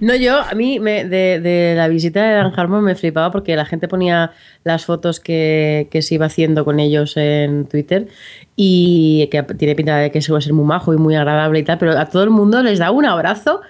No, 0.00 0.14
yo, 0.14 0.38
a 0.38 0.54
mí 0.54 0.78
de, 0.78 1.74
la 1.76 1.88
visita 1.88 2.22
de 2.22 2.34
Dan 2.34 2.52
Harmon 2.54 2.84
me 2.84 2.94
flipaba 2.94 3.30
porque 3.30 3.56
la 3.56 3.64
gente 3.64 3.88
ponía 3.88 4.32
las 4.64 4.84
fotos 4.84 5.20
que, 5.20 5.88
se 6.00 6.14
iba 6.14 6.26
haciendo 6.26 6.64
con 6.64 6.80
ellos 6.80 7.16
en 7.16 7.66
Twitter 7.66 8.08
y 8.56 9.28
que 9.30 9.42
tiene 9.42 9.74
pinta 9.74 9.96
de 9.96 10.10
que 10.10 10.22
se 10.22 10.32
va 10.32 10.38
a 10.38 10.42
ser 10.42 10.52
muy 10.52 10.64
majo 10.64 10.92
y 10.92 10.96
muy 10.96 11.14
agradable 11.14 11.58
y 11.60 11.62
tal, 11.62 11.78
pero 11.78 11.98
a 11.98 12.06
todo 12.06 12.24
el 12.24 12.30
mundo 12.30 12.62
les 12.62 12.78
da 12.78 12.90
un 12.90 13.06
abrazo 13.06 13.60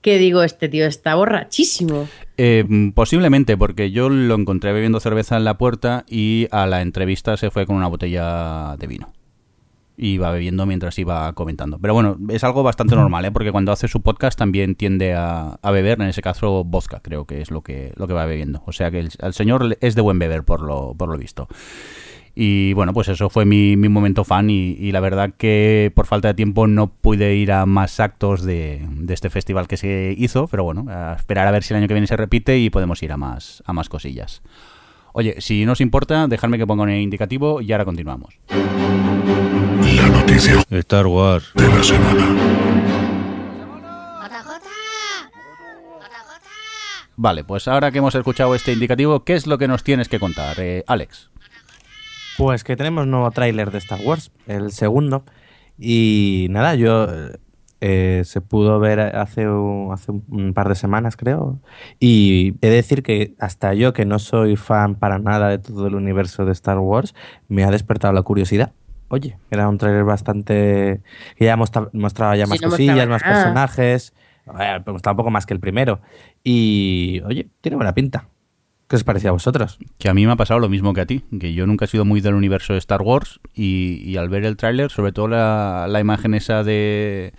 que 0.00 0.18
digo, 0.18 0.42
este 0.42 0.68
tío 0.68 0.84
está 0.86 1.14
borrachísimo. 1.14 2.06
Eh, 2.36 2.64
posiblemente, 2.94 3.56
porque 3.56 3.90
yo 3.90 4.10
lo 4.10 4.34
encontré 4.34 4.72
bebiendo 4.72 5.00
cerveza 5.00 5.36
en 5.38 5.44
la 5.44 5.56
puerta 5.56 6.04
y 6.08 6.46
a 6.50 6.66
la 6.66 6.82
entrevista 6.82 7.36
se 7.38 7.50
fue 7.50 7.64
con 7.64 7.76
una 7.76 7.86
botella 7.86 8.76
de 8.78 8.86
vino 8.86 9.12
iba 9.96 10.30
bebiendo 10.30 10.66
mientras 10.66 10.98
iba 10.98 11.32
comentando. 11.34 11.78
Pero 11.78 11.94
bueno, 11.94 12.16
es 12.28 12.42
algo 12.44 12.62
bastante 12.62 12.96
normal, 12.96 13.24
¿eh? 13.24 13.30
porque 13.32 13.52
cuando 13.52 13.72
hace 13.72 13.88
su 13.88 14.02
podcast 14.02 14.38
también 14.38 14.74
tiende 14.74 15.14
a, 15.14 15.58
beber, 15.62 16.00
en 16.00 16.08
ese 16.08 16.22
caso 16.22 16.64
vodka, 16.64 17.00
creo 17.00 17.26
que 17.26 17.40
es 17.40 17.50
lo 17.50 17.62
que, 17.62 17.92
lo 17.96 18.06
que 18.06 18.14
va 18.14 18.26
bebiendo. 18.26 18.62
O 18.66 18.72
sea 18.72 18.90
que 18.90 19.00
el, 19.00 19.34
señor 19.34 19.76
es 19.80 19.94
de 19.94 20.02
buen 20.02 20.18
beber, 20.18 20.44
por 20.44 20.62
lo, 20.62 20.94
por 20.94 21.08
lo 21.08 21.16
visto. 21.16 21.48
Y 22.36 22.72
bueno, 22.72 22.92
pues 22.92 23.06
eso 23.06 23.30
fue 23.30 23.44
mi, 23.44 23.76
mi 23.76 23.88
momento 23.88 24.24
fan 24.24 24.50
y, 24.50 24.90
la 24.90 24.98
verdad 24.98 25.34
que 25.38 25.92
por 25.94 26.06
falta 26.06 26.28
de 26.28 26.34
tiempo 26.34 26.66
no 26.66 26.88
pude 26.88 27.36
ir 27.36 27.52
a 27.52 27.64
más 27.64 28.00
actos 28.00 28.42
de, 28.42 28.84
de, 28.90 29.14
este 29.14 29.30
festival 29.30 29.68
que 29.68 29.76
se 29.76 30.16
hizo, 30.18 30.48
pero 30.48 30.64
bueno, 30.64 30.86
a 30.88 31.14
esperar 31.14 31.46
a 31.46 31.52
ver 31.52 31.62
si 31.62 31.72
el 31.72 31.78
año 31.78 31.86
que 31.86 31.94
viene 31.94 32.08
se 32.08 32.16
repite 32.16 32.58
y 32.58 32.70
podemos 32.70 33.00
ir 33.04 33.12
a 33.12 33.16
más, 33.16 33.62
a 33.66 33.72
más 33.72 33.88
cosillas. 33.88 34.42
Oye, 35.12 35.36
si 35.40 35.64
no 35.64 35.72
os 35.72 35.80
importa, 35.80 36.26
dejadme 36.26 36.58
que 36.58 36.66
ponga 36.66 36.82
un 36.82 36.90
indicativo 36.90 37.60
y 37.60 37.70
ahora 37.70 37.84
continuamos. 37.84 38.40
La 40.04 40.10
noticia. 40.10 40.62
Star 40.68 41.06
Wars. 41.06 41.50
De 41.54 41.66
la 41.66 41.82
semana. 41.82 42.26
Vale, 47.16 47.42
pues 47.44 47.68
ahora 47.68 47.90
que 47.90 47.98
hemos 47.98 48.14
escuchado 48.14 48.54
este 48.54 48.74
indicativo, 48.74 49.24
¿qué 49.24 49.32
es 49.32 49.46
lo 49.46 49.56
que 49.56 49.66
nos 49.66 49.82
tienes 49.82 50.10
que 50.10 50.20
contar, 50.20 50.60
eh, 50.60 50.84
Alex? 50.86 51.30
Pues 52.36 52.64
que 52.64 52.76
tenemos 52.76 53.06
nuevo 53.06 53.30
tráiler 53.30 53.70
de 53.70 53.78
Star 53.78 54.00
Wars, 54.04 54.30
el 54.46 54.72
segundo. 54.72 55.24
Y 55.78 56.48
nada, 56.50 56.74
yo 56.74 57.08
eh, 57.80 58.22
se 58.26 58.42
pudo 58.42 58.78
ver 58.80 59.00
hace 59.00 59.48
un, 59.48 59.90
hace 59.90 60.12
un 60.12 60.52
par 60.52 60.68
de 60.68 60.74
semanas, 60.74 61.16
creo. 61.16 61.60
Y 61.98 62.56
he 62.60 62.68
de 62.68 62.74
decir 62.74 63.02
que 63.02 63.34
hasta 63.38 63.72
yo, 63.72 63.94
que 63.94 64.04
no 64.04 64.18
soy 64.18 64.56
fan 64.56 64.96
para 64.96 65.18
nada 65.18 65.48
de 65.48 65.58
todo 65.58 65.86
el 65.86 65.94
universo 65.94 66.44
de 66.44 66.52
Star 66.52 66.78
Wars, 66.78 67.14
me 67.48 67.64
ha 67.64 67.70
despertado 67.70 68.12
la 68.12 68.20
curiosidad. 68.20 68.74
Oye, 69.08 69.38
era 69.50 69.68
un 69.68 69.78
trailer 69.78 70.04
bastante. 70.04 71.02
que 71.36 71.44
ya 71.44 71.56
mostraba 71.56 72.36
ya 72.36 72.46
más 72.46 72.60
cosillas, 72.60 73.08
más 73.08 73.22
personajes. 73.22 74.14
pues 74.84 75.02
tampoco 75.02 75.30
más 75.30 75.46
que 75.46 75.54
el 75.54 75.60
primero. 75.60 76.00
Y, 76.42 77.20
oye, 77.26 77.48
tiene 77.60 77.76
buena 77.76 77.94
pinta. 77.94 78.28
¿Qué 78.88 78.96
os 78.96 79.04
parecía 79.04 79.30
a 79.30 79.32
vosotros? 79.32 79.78
Que 79.98 80.08
a 80.10 80.14
mí 80.14 80.26
me 80.26 80.32
ha 80.32 80.36
pasado 80.36 80.60
lo 80.60 80.68
mismo 80.68 80.92
que 80.92 81.00
a 81.00 81.06
ti, 81.06 81.24
que 81.40 81.54
yo 81.54 81.66
nunca 81.66 81.86
he 81.86 81.88
sido 81.88 82.04
muy 82.04 82.20
del 82.20 82.34
universo 82.34 82.74
de 82.74 82.78
Star 82.80 83.00
Wars 83.00 83.40
y, 83.54 84.16
al 84.16 84.28
ver 84.28 84.44
el 84.44 84.56
tráiler, 84.56 84.90
sobre 84.90 85.12
todo 85.12 85.28
la, 85.28 85.86
la 85.88 86.00
imagen 86.00 86.34
esa 86.34 86.62
de 86.62 87.32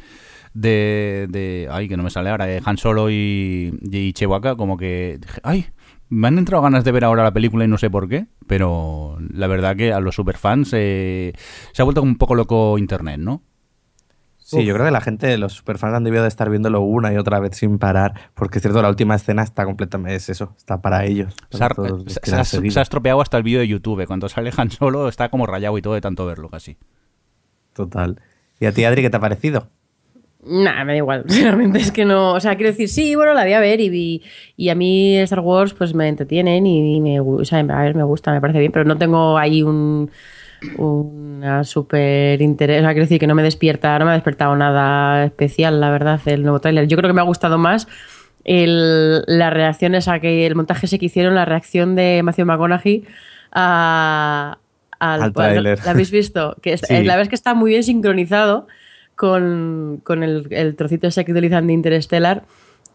de, 0.55 1.27
de 1.29 1.67
ay, 1.69 1.87
que 1.87 1.97
no 1.97 2.03
me 2.03 2.09
sale 2.09 2.31
ahora, 2.31 2.45
de 2.45 2.61
Han 2.65 2.77
Solo 2.77 3.11
y, 3.11 3.77
y 3.91 4.13
Chewbacca, 4.13 4.55
como 4.55 4.77
que 4.77 5.19
ay, 5.43 5.67
me 6.15 6.29
han 6.29 6.37
entrado 6.37 6.63
ganas 6.63 6.85
de 6.85 6.93
ver 6.93 7.03
ahora 7.03 7.23
la 7.23 7.33
película 7.33 7.65
y 7.65 7.67
no 7.67 7.77
sé 7.77 7.89
por 7.89 8.07
qué, 8.07 8.27
pero 8.47 9.17
la 9.33 9.47
verdad 9.47 9.75
que 9.75 9.91
a 9.91 9.99
los 9.99 10.15
superfans 10.15 10.71
eh, 10.71 11.33
se 11.73 11.81
ha 11.81 11.85
vuelto 11.85 12.01
un 12.01 12.17
poco 12.17 12.35
loco 12.35 12.77
internet, 12.77 13.19
¿no? 13.19 13.43
Sí, 14.37 14.63
yo 14.63 14.75
creo 14.75 14.85
que 14.85 14.91
la 14.91 15.01
gente, 15.01 15.37
los 15.37 15.53
superfans 15.53 15.93
han 15.93 16.03
debido 16.05 16.21
de 16.21 16.29
estar 16.29 16.49
viéndolo 16.49 16.79
una 16.81 17.11
y 17.11 17.17
otra 17.17 17.39
vez 17.39 17.57
sin 17.57 17.79
parar, 17.79 18.13
porque 18.33 18.59
es 18.59 18.61
cierto, 18.61 18.81
la 18.81 18.89
última 18.89 19.15
escena 19.15 19.43
está 19.43 19.65
completamente, 19.65 20.15
es 20.15 20.29
eso, 20.29 20.53
está 20.55 20.81
para 20.81 21.03
ellos. 21.03 21.33
se, 21.49 22.35
ha, 22.35 22.81
estropeado 22.81 23.19
hasta 23.19 23.35
el 23.37 23.43
vídeo 23.43 23.59
de 23.59 23.67
YouTube, 23.67 24.05
cuando 24.05 24.29
sale 24.29 24.53
Han 24.55 24.71
Solo 24.71 25.09
está 25.09 25.27
como 25.29 25.45
rayado 25.45 25.77
y 25.77 25.81
todo 25.81 25.95
de 25.95 26.01
tanto 26.01 26.25
verlo 26.25 26.47
casi. 26.47 26.77
Total. 27.73 28.21
¿Y 28.59 28.67
a 28.67 28.71
ti, 28.71 28.85
Adri, 28.85 29.01
qué 29.01 29.09
te 29.09 29.17
ha 29.17 29.19
parecido? 29.19 29.69
Nada, 30.45 30.83
me 30.85 30.93
da 30.93 30.97
igual. 30.97 31.23
Realmente 31.27 31.79
es 31.79 31.91
que 31.91 32.05
no. 32.05 32.33
O 32.33 32.39
sea, 32.39 32.55
quiero 32.55 32.71
decir, 32.71 32.89
sí, 32.89 33.15
bueno, 33.15 33.33
la 33.33 33.43
voy 33.43 33.53
a 33.53 33.59
ver 33.59 33.81
y, 33.81 34.21
y 34.55 34.69
a 34.69 34.75
mí 34.75 35.17
Star 35.17 35.39
Wars 35.39 35.73
pues 35.73 35.93
me 35.93 36.07
entretienen 36.07 36.65
y, 36.67 37.01
me, 37.01 37.19
o 37.19 37.43
sea, 37.45 37.59
a 37.59 37.63
ver, 37.83 37.95
me 37.95 38.03
gusta, 38.03 38.31
me 38.31 38.41
parece 38.41 38.59
bien, 38.59 38.71
pero 38.71 38.85
no 38.85 38.97
tengo 38.97 39.37
ahí 39.37 39.63
un 39.63 40.09
una 40.77 41.63
súper 41.63 42.41
interés. 42.41 42.79
O 42.79 42.81
sea, 42.81 42.91
quiero 42.91 43.05
decir 43.05 43.19
que 43.19 43.27
no 43.27 43.35
me 43.35 43.43
despierta, 43.43 43.97
no 43.99 44.05
me 44.05 44.11
ha 44.11 44.15
despertado 44.15 44.55
nada 44.55 45.25
especial, 45.25 45.79
la 45.81 45.89
verdad, 45.89 46.19
el 46.25 46.43
nuevo 46.43 46.59
tráiler. 46.59 46.87
Yo 46.87 46.97
creo 46.97 47.09
que 47.09 47.13
me 47.13 47.21
ha 47.21 47.25
gustado 47.25 47.57
más 47.57 47.87
el, 48.43 49.23
las 49.27 49.53
reacciones 49.53 50.07
a 50.07 50.19
que 50.19 50.45
el 50.45 50.55
montaje 50.55 50.85
ese 50.85 50.99
que 50.99 51.07
hicieron, 51.07 51.35
la 51.35 51.45
reacción 51.45 51.95
de 51.95 52.21
Matthew 52.23 52.45
McConaughey 52.45 53.03
a, 53.51 54.57
al, 54.99 55.33
tráiler. 55.33 55.79
¿La 55.83 55.91
habéis 55.91 56.11
visto? 56.11 56.55
Que 56.61 56.77
la 56.89 56.99
verdad 56.99 57.21
es 57.21 57.29
que 57.29 57.35
está 57.35 57.53
muy 57.53 57.71
bien 57.71 57.83
sincronizado 57.83 58.67
con, 59.15 60.01
el, 60.07 60.75
trocito 60.75 61.07
ese 61.07 61.25
que 61.25 61.31
utilizan 61.31 61.67
de 61.67 61.73
Interstellar 61.73 62.43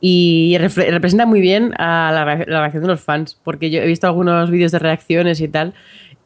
y 0.01 0.57
representa 0.59 1.27
muy 1.27 1.41
bien 1.41 1.75
a 1.79 2.11
la, 2.12 2.25
reacción 2.25 2.83
de 2.83 2.89
los 2.89 3.01
fans, 3.01 3.39
porque 3.45 3.71
yo 3.71 3.81
he 3.83 3.87
visto 3.87 4.07
algunos 4.07 4.51
vídeos 4.51 4.73
de 4.73 4.79
reacciones 4.79 5.41
y 5.41 5.49
tal, 5.49 5.75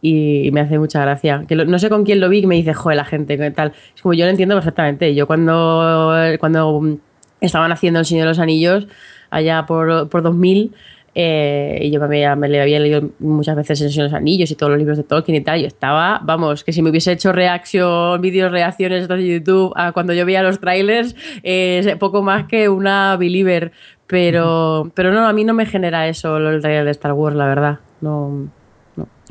y, 0.01 0.51
me 0.53 0.61
hace 0.61 0.79
mucha 0.79 1.01
gracia. 1.01 1.45
Que 1.49 1.57
no 1.57 1.79
sé 1.79 1.89
con 1.89 2.05
quién 2.05 2.21
lo 2.21 2.29
vi 2.29 2.41
y 2.41 2.47
me 2.47 2.55
dice, 2.57 2.75
joder, 2.75 2.97
la 2.97 3.05
gente, 3.05 3.37
¿qué 3.37 3.51
tal? 3.51 3.73
Es 3.95 4.03
como 4.03 4.15
yo 4.15 4.27
lo 4.27 4.31
entiendo 4.31 4.55
perfectamente. 4.55 5.15
Yo 5.15 5.27
cuando, 5.27 6.15
cuando 6.39 6.99
estaban 7.41 7.73
haciendo 7.73 8.01
El 8.01 8.07
Señor 8.07 8.25
de 8.25 8.29
los 8.29 8.39
Anillos, 8.39 8.87
allá 9.31 9.67
por, 9.67 10.09
por 10.09 10.23
2000, 10.23 10.73
eh, 11.15 11.79
y 11.83 11.91
yo 11.91 12.01
me, 12.01 12.37
me, 12.37 12.61
había 12.61 12.81
leído 12.81 13.11
muchas 13.21 13.55
veces 13.57 13.97
en 13.97 14.05
los 14.05 14.13
Anillos 14.13 14.51
y 14.51 14.57
todos 14.57 14.71
los 14.71 14.79
libros 14.79 14.97
de 14.97 15.05
Tolkien 15.05 15.37
y 15.37 15.41
tal. 15.41 15.61
Yo 15.61 15.67
estaba, 15.67 16.21
vamos, 16.25 16.65
que 16.65 16.73
si 16.73 16.83
me 16.83 16.91
hubiese 16.91 17.13
hecho 17.13 17.33
reacción, 17.33 18.21
vídeos, 18.21 18.51
reacciones 18.51 19.07
de 19.07 19.27
YouTube 19.27 19.73
a 19.77 19.93
cuando 19.93 20.13
yo 20.13 20.27
veía 20.27 20.43
los 20.43 20.59
trailers, 20.59 21.15
es 21.43 21.97
poco 21.97 22.23
más 22.23 22.47
que 22.47 22.69
una 22.69 23.17
believer. 23.17 23.73
Pero, 24.07 24.91
pero 24.95 25.13
no, 25.13 25.27
a 25.27 25.33
mí 25.33 25.45
no 25.45 25.55
me 25.55 25.67
genera 25.67 26.09
eso 26.09 26.37
el 26.37 26.61
trailer 26.61 26.85
de 26.85 26.91
Star 26.91 27.13
Wars, 27.13 27.37
la 27.37 27.47
verdad. 27.47 27.79
No, 28.01 28.49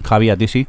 Javi, 0.04 0.30
a 0.30 0.38
ti 0.38 0.48
sí. 0.48 0.68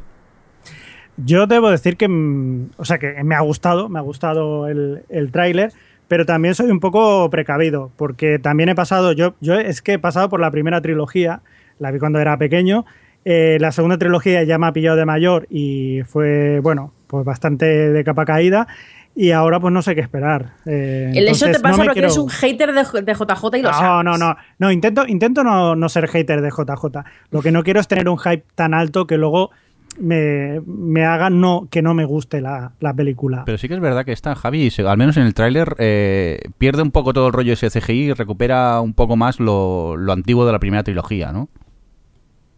Yo 1.17 1.47
debo 1.47 1.69
decir 1.69 1.97
que, 1.97 2.07
mm, 2.07 2.71
o 2.77 2.85
sea, 2.85 2.97
que 2.97 3.23
me 3.23 3.35
ha 3.35 3.41
gustado, 3.41 3.89
me 3.89 3.99
ha 3.99 4.01
gustado 4.01 4.67
el, 4.67 5.03
el 5.09 5.31
tráiler 5.31 5.71
pero 6.07 6.25
también 6.25 6.55
soy 6.55 6.71
un 6.71 6.79
poco 6.79 7.29
precavido, 7.29 7.91
porque 7.95 8.39
también 8.39 8.69
he 8.69 8.75
pasado, 8.75 9.11
yo, 9.11 9.35
yo 9.41 9.55
es 9.55 9.81
que 9.81 9.93
he 9.93 9.99
pasado 9.99 10.29
por 10.29 10.39
la 10.39 10.51
primera 10.51 10.81
trilogía, 10.81 11.41
la 11.79 11.91
vi 11.91 11.99
cuando 11.99 12.19
era 12.19 12.37
pequeño, 12.37 12.85
Eh, 13.27 13.57
la 13.59 13.71
segunda 13.71 13.97
trilogía 13.97 14.43
ya 14.43 14.59
me 14.59 14.67
ha 14.67 14.71
pillado 14.71 14.97
de 14.97 15.05
mayor 15.05 15.47
y 15.49 16.03
fue, 16.05 16.59
bueno, 16.59 16.93
pues 17.07 17.25
bastante 17.25 17.65
de 17.65 18.03
capa 18.03 18.23
caída. 18.23 18.67
Y 19.15 19.31
ahora 19.31 19.59
pues 19.59 19.73
no 19.73 19.81
sé 19.81 19.95
qué 19.95 20.01
esperar. 20.01 20.51
Eh, 20.65 21.11
eso 21.15 21.45
te 21.47 21.59
pasa 21.59 21.83
porque 21.83 21.99
eres 21.99 22.17
un 22.17 22.29
hater 22.29 22.73
de, 22.73 22.83
JJ 22.83 23.57
y 23.57 23.61
lo 23.61 23.71
no, 23.71 23.73
sabes. 23.73 24.05
No, 24.05 24.17
no, 24.17 24.35
no. 24.59 24.71
Intento, 24.71 25.07
intento 25.07 25.43
no, 25.43 25.75
no 25.75 25.89
ser 25.89 26.07
hater 26.07 26.41
de 26.41 26.49
JJ. 26.49 27.03
Lo 27.31 27.41
que 27.41 27.51
no 27.51 27.63
quiero 27.63 27.79
es 27.79 27.87
tener 27.87 28.09
un 28.09 28.19
hype 28.19 28.43
tan 28.55 28.73
alto 28.73 29.07
que 29.07 29.17
luego 29.17 29.51
me, 29.99 30.61
me 30.65 31.05
haga 31.05 31.29
no, 31.29 31.67
que 31.69 31.81
no 31.81 31.93
me 31.93 32.05
guste 32.05 32.41
la, 32.41 32.73
película. 32.95 33.43
Pero 33.45 33.57
sí 33.57 33.67
que 33.67 33.73
es 33.73 33.79
verdad 33.79 34.05
que 34.05 34.11
está 34.11 34.35
Javi, 34.35 34.71
al 34.85 34.97
menos 34.97 35.17
en 35.17 35.23
el 35.23 35.33
tráiler, 35.33 35.75
eh, 35.79 36.39
pierde 36.57 36.81
un 36.81 36.91
poco 36.91 37.13
todo 37.13 37.27
el 37.27 37.33
rollo 37.33 37.53
ese 37.53 37.69
CGI 37.69 37.93
y 37.93 38.13
recupera 38.13 38.81
un 38.81 38.93
poco 38.93 39.15
más 39.15 39.39
lo, 39.39 39.97
lo 39.97 40.13
antiguo 40.13 40.45
de 40.45 40.51
la 40.51 40.59
primera 40.59 40.83
trilogía, 40.83 41.31
¿no? 41.31 41.49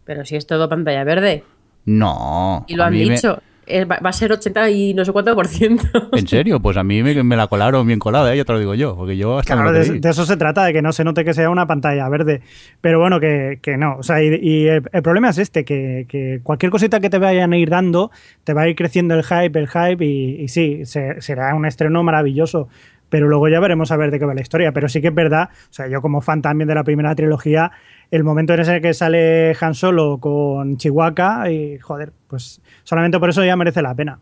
Pero 0.04 0.24
si 0.24 0.36
es 0.36 0.46
todo 0.46 0.68
pantalla 0.68 1.04
verde. 1.04 1.44
No. 1.84 2.64
Y 2.66 2.76
lo 2.76 2.84
han 2.84 2.94
dicho. 2.94 3.42
Va 3.84 4.08
a 4.08 4.12
ser 4.12 4.32
80 4.32 4.70
y 4.70 4.94
no 4.94 5.04
sé 5.04 5.12
cuánto 5.12 5.34
por 5.34 5.46
ciento. 5.46 5.86
¿En 6.12 6.26
serio? 6.26 6.60
Pues 6.60 6.76
a 6.76 6.84
mí 6.84 7.02
me, 7.02 7.36
la 7.36 7.46
colaron 7.46 7.86
bien 7.86 7.98
colada, 7.98 8.32
¿eh? 8.32 8.36
ya 8.36 8.44
te 8.44 8.52
lo 8.52 8.58
digo 8.58 8.74
yo. 8.74 8.96
Porque 8.96 9.16
yo 9.16 9.38
hasta 9.38 9.54
claro, 9.54 9.72
de, 9.72 10.00
eso 10.02 10.26
se 10.26 10.36
trata, 10.36 10.64
de 10.64 10.72
que 10.72 10.82
no 10.82 10.92
se 10.92 11.04
note 11.04 11.24
que 11.24 11.34
sea 11.34 11.50
una 11.50 11.66
pantalla 11.66 12.08
verde. 12.08 12.42
Pero 12.80 13.00
bueno, 13.00 13.20
que, 13.20 13.58
no. 13.78 13.96
O 13.98 14.02
sea, 14.02 14.22
y, 14.22 14.66
el, 14.66 14.82
problema 15.02 15.30
es 15.30 15.38
este, 15.38 15.64
que, 15.64 16.40
cualquier 16.42 16.70
cosita 16.70 17.00
que 17.00 17.10
te 17.10 17.18
vayan 17.18 17.52
a 17.52 17.56
ir 17.56 17.70
dando, 17.70 18.10
te 18.44 18.54
va 18.54 18.62
a 18.62 18.68
ir 18.68 18.76
creciendo 18.76 19.14
el 19.14 19.24
hype, 19.24 19.58
el 19.58 19.68
hype, 19.68 20.04
y, 20.04 20.48
sí, 20.48 20.82
será 20.84 21.54
un 21.54 21.66
estreno 21.66 22.02
maravilloso 22.02 22.68
pero 23.10 23.26
luego 23.26 23.48
ya 23.48 23.58
veremos 23.58 23.90
a 23.90 23.96
ver 23.96 24.10
de 24.10 24.18
qué 24.18 24.26
va 24.26 24.34
la 24.34 24.42
historia. 24.42 24.72
Pero 24.72 24.88
sí 24.88 25.00
que 25.00 25.08
es 25.08 25.14
verdad, 25.14 25.48
o 25.50 25.72
sea, 25.72 25.88
yo 25.88 26.02
como 26.02 26.20
fan 26.20 26.42
también 26.42 26.68
de 26.68 26.74
la 26.74 26.84
primera 26.84 27.14
trilogía, 27.14 27.72
el 28.10 28.24
momento 28.24 28.54
en 28.54 28.60
ese 28.60 28.80
que 28.80 28.94
sale 28.94 29.56
Han 29.60 29.74
Solo 29.74 30.18
con 30.18 30.76
Chihuahua 30.76 31.50
y 31.50 31.78
joder, 31.78 32.12
pues 32.26 32.60
solamente 32.84 33.18
por 33.18 33.30
eso 33.30 33.44
ya 33.44 33.56
merece 33.56 33.82
la 33.82 33.94
pena. 33.94 34.18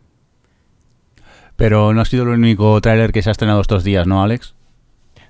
Pero 1.55 1.93
no 1.93 2.01
ha 2.01 2.05
sido 2.05 2.23
el 2.23 2.29
único 2.29 2.79
tráiler 2.81 3.11
que 3.11 3.21
se 3.21 3.29
ha 3.29 3.31
estrenado 3.31 3.61
estos 3.61 3.83
días, 3.83 4.05
¿no, 4.05 4.21
Alex? 4.21 4.55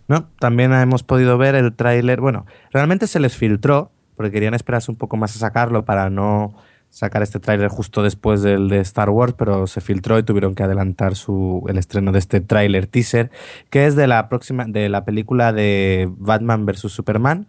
No, 0.08 0.28
también 0.40 0.74
hemos 0.74 1.04
podido 1.04 1.38
ver 1.38 1.56
el 1.56 1.74
tráiler, 1.74 2.22
bueno, 2.22 2.46
realmente 2.72 3.08
se 3.08 3.20
les 3.20 3.36
filtró, 3.36 3.92
porque 4.16 4.32
querían 4.32 4.54
esperarse 4.54 4.90
un 4.92 4.98
poco 4.98 5.18
más 5.18 5.36
a 5.36 5.40
sacarlo 5.40 5.86
para 5.86 6.10
no 6.10 6.56
sacar 6.90 7.22
este 7.22 7.40
tráiler 7.40 7.68
justo 7.68 8.04
después 8.04 8.42
del 8.42 8.70
de 8.70 8.80
Star 8.80 9.10
Wars, 9.10 9.36
pero 9.38 9.68
se 9.68 9.82
filtró 9.82 10.18
y 10.18 10.24
tuvieron 10.24 10.56
que 10.56 10.64
adelantar 10.64 11.16
su, 11.16 11.64
el 11.68 11.78
estreno 11.78 12.12
de 12.12 12.20
este 12.20 12.42
tráiler 12.42 12.88
teaser, 12.88 13.32
que 13.70 13.86
es 13.86 13.96
de 13.96 14.08
la 14.08 14.30
próxima, 14.30 14.66
de 14.66 14.90
la 14.90 15.06
película 15.06 15.54
de 15.54 16.10
Batman 16.18 16.66
vs 16.66 16.92
Superman, 16.92 17.48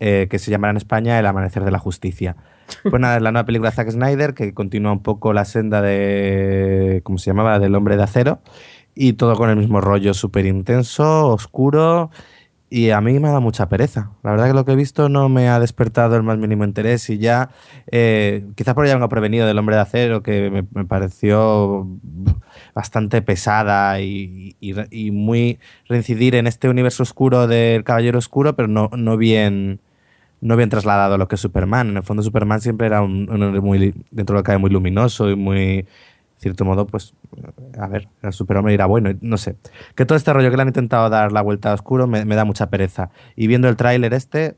eh, 0.00 0.26
que 0.30 0.38
se 0.38 0.50
llamará 0.50 0.72
en 0.72 0.76
España 0.76 1.18
El 1.18 1.26
Amanecer 1.26 1.64
de 1.64 1.70
la 1.70 1.78
Justicia. 1.78 2.36
Pues 2.82 3.00
nada, 3.00 3.16
es 3.16 3.22
la 3.22 3.32
nueva 3.32 3.46
película 3.46 3.70
de 3.70 3.76
Zack 3.76 3.90
Snyder 3.90 4.34
que 4.34 4.54
continúa 4.54 4.92
un 4.92 5.02
poco 5.02 5.32
la 5.32 5.44
senda 5.44 5.82
de. 5.82 7.00
¿Cómo 7.04 7.18
se 7.18 7.30
llamaba? 7.30 7.58
Del 7.58 7.74
hombre 7.74 7.96
de 7.96 8.02
acero. 8.02 8.40
Y 8.94 9.14
todo 9.14 9.34
con 9.36 9.50
el 9.50 9.56
mismo 9.56 9.80
rollo 9.80 10.14
súper 10.14 10.46
intenso, 10.46 11.28
oscuro. 11.28 12.10
Y 12.70 12.90
a 12.90 13.00
mí 13.00 13.20
me 13.20 13.28
ha 13.28 13.30
dado 13.30 13.40
mucha 13.40 13.68
pereza. 13.68 14.10
La 14.22 14.32
verdad 14.32 14.48
que 14.48 14.52
lo 14.54 14.64
que 14.64 14.72
he 14.72 14.76
visto 14.76 15.08
no 15.08 15.28
me 15.28 15.48
ha 15.48 15.60
despertado 15.60 16.16
el 16.16 16.22
más 16.22 16.38
mínimo 16.38 16.64
interés. 16.64 17.08
Y 17.10 17.18
ya, 17.18 17.50
eh, 17.90 18.46
quizás 18.56 18.74
por 18.74 18.86
ya 18.86 18.94
vengo 18.94 19.08
prevenido 19.08 19.46
del 19.46 19.58
hombre 19.58 19.76
de 19.76 19.82
acero, 19.82 20.22
que 20.22 20.50
me, 20.50 20.84
pareció 20.84 21.86
bastante 22.74 23.22
pesada 23.22 24.00
y, 24.00 24.56
y, 24.60 25.10
muy 25.12 25.58
reincidir 25.88 26.34
en 26.34 26.46
este 26.46 26.68
universo 26.68 27.04
oscuro 27.04 27.46
del 27.46 27.84
Caballero 27.84 28.18
Oscuro, 28.18 28.56
pero 28.56 28.68
no, 28.68 28.90
no 28.96 29.16
bien 29.16 29.80
no 30.40 30.56
bien 30.56 30.68
trasladado 30.68 31.14
a 31.14 31.18
lo 31.18 31.26
que 31.26 31.36
es 31.36 31.40
Superman. 31.40 31.90
En 31.90 31.96
el 31.96 32.02
fondo 32.02 32.22
Superman 32.22 32.60
siempre 32.60 32.86
era 32.86 33.00
un, 33.00 33.30
hombre 33.30 33.60
muy, 33.60 33.94
dentro 34.10 34.34
de 34.34 34.40
lo 34.40 34.42
que 34.42 34.48
cabe 34.48 34.58
muy 34.58 34.70
luminoso 34.70 35.30
y 35.30 35.36
muy, 35.36 35.86
cierto 36.36 36.66
modo, 36.66 36.86
pues, 36.86 37.14
a 37.78 37.88
ver, 37.88 38.08
el 38.22 38.32
superhombre 38.32 38.74
era 38.74 38.84
bueno, 38.84 39.10
no 39.22 39.38
sé. 39.38 39.56
Que 39.94 40.04
todo 40.04 40.16
este 40.16 40.32
rollo 40.34 40.50
que 40.50 40.56
le 40.56 40.62
han 40.62 40.68
intentado 40.68 41.08
dar 41.08 41.32
la 41.32 41.40
vuelta 41.40 41.70
a 41.70 41.74
oscuro 41.74 42.06
me, 42.06 42.24
da 42.26 42.44
mucha 42.44 42.68
pereza. 42.68 43.08
Y 43.36 43.46
viendo 43.46 43.68
el 43.70 43.76
tráiler 43.76 44.12
este, 44.12 44.56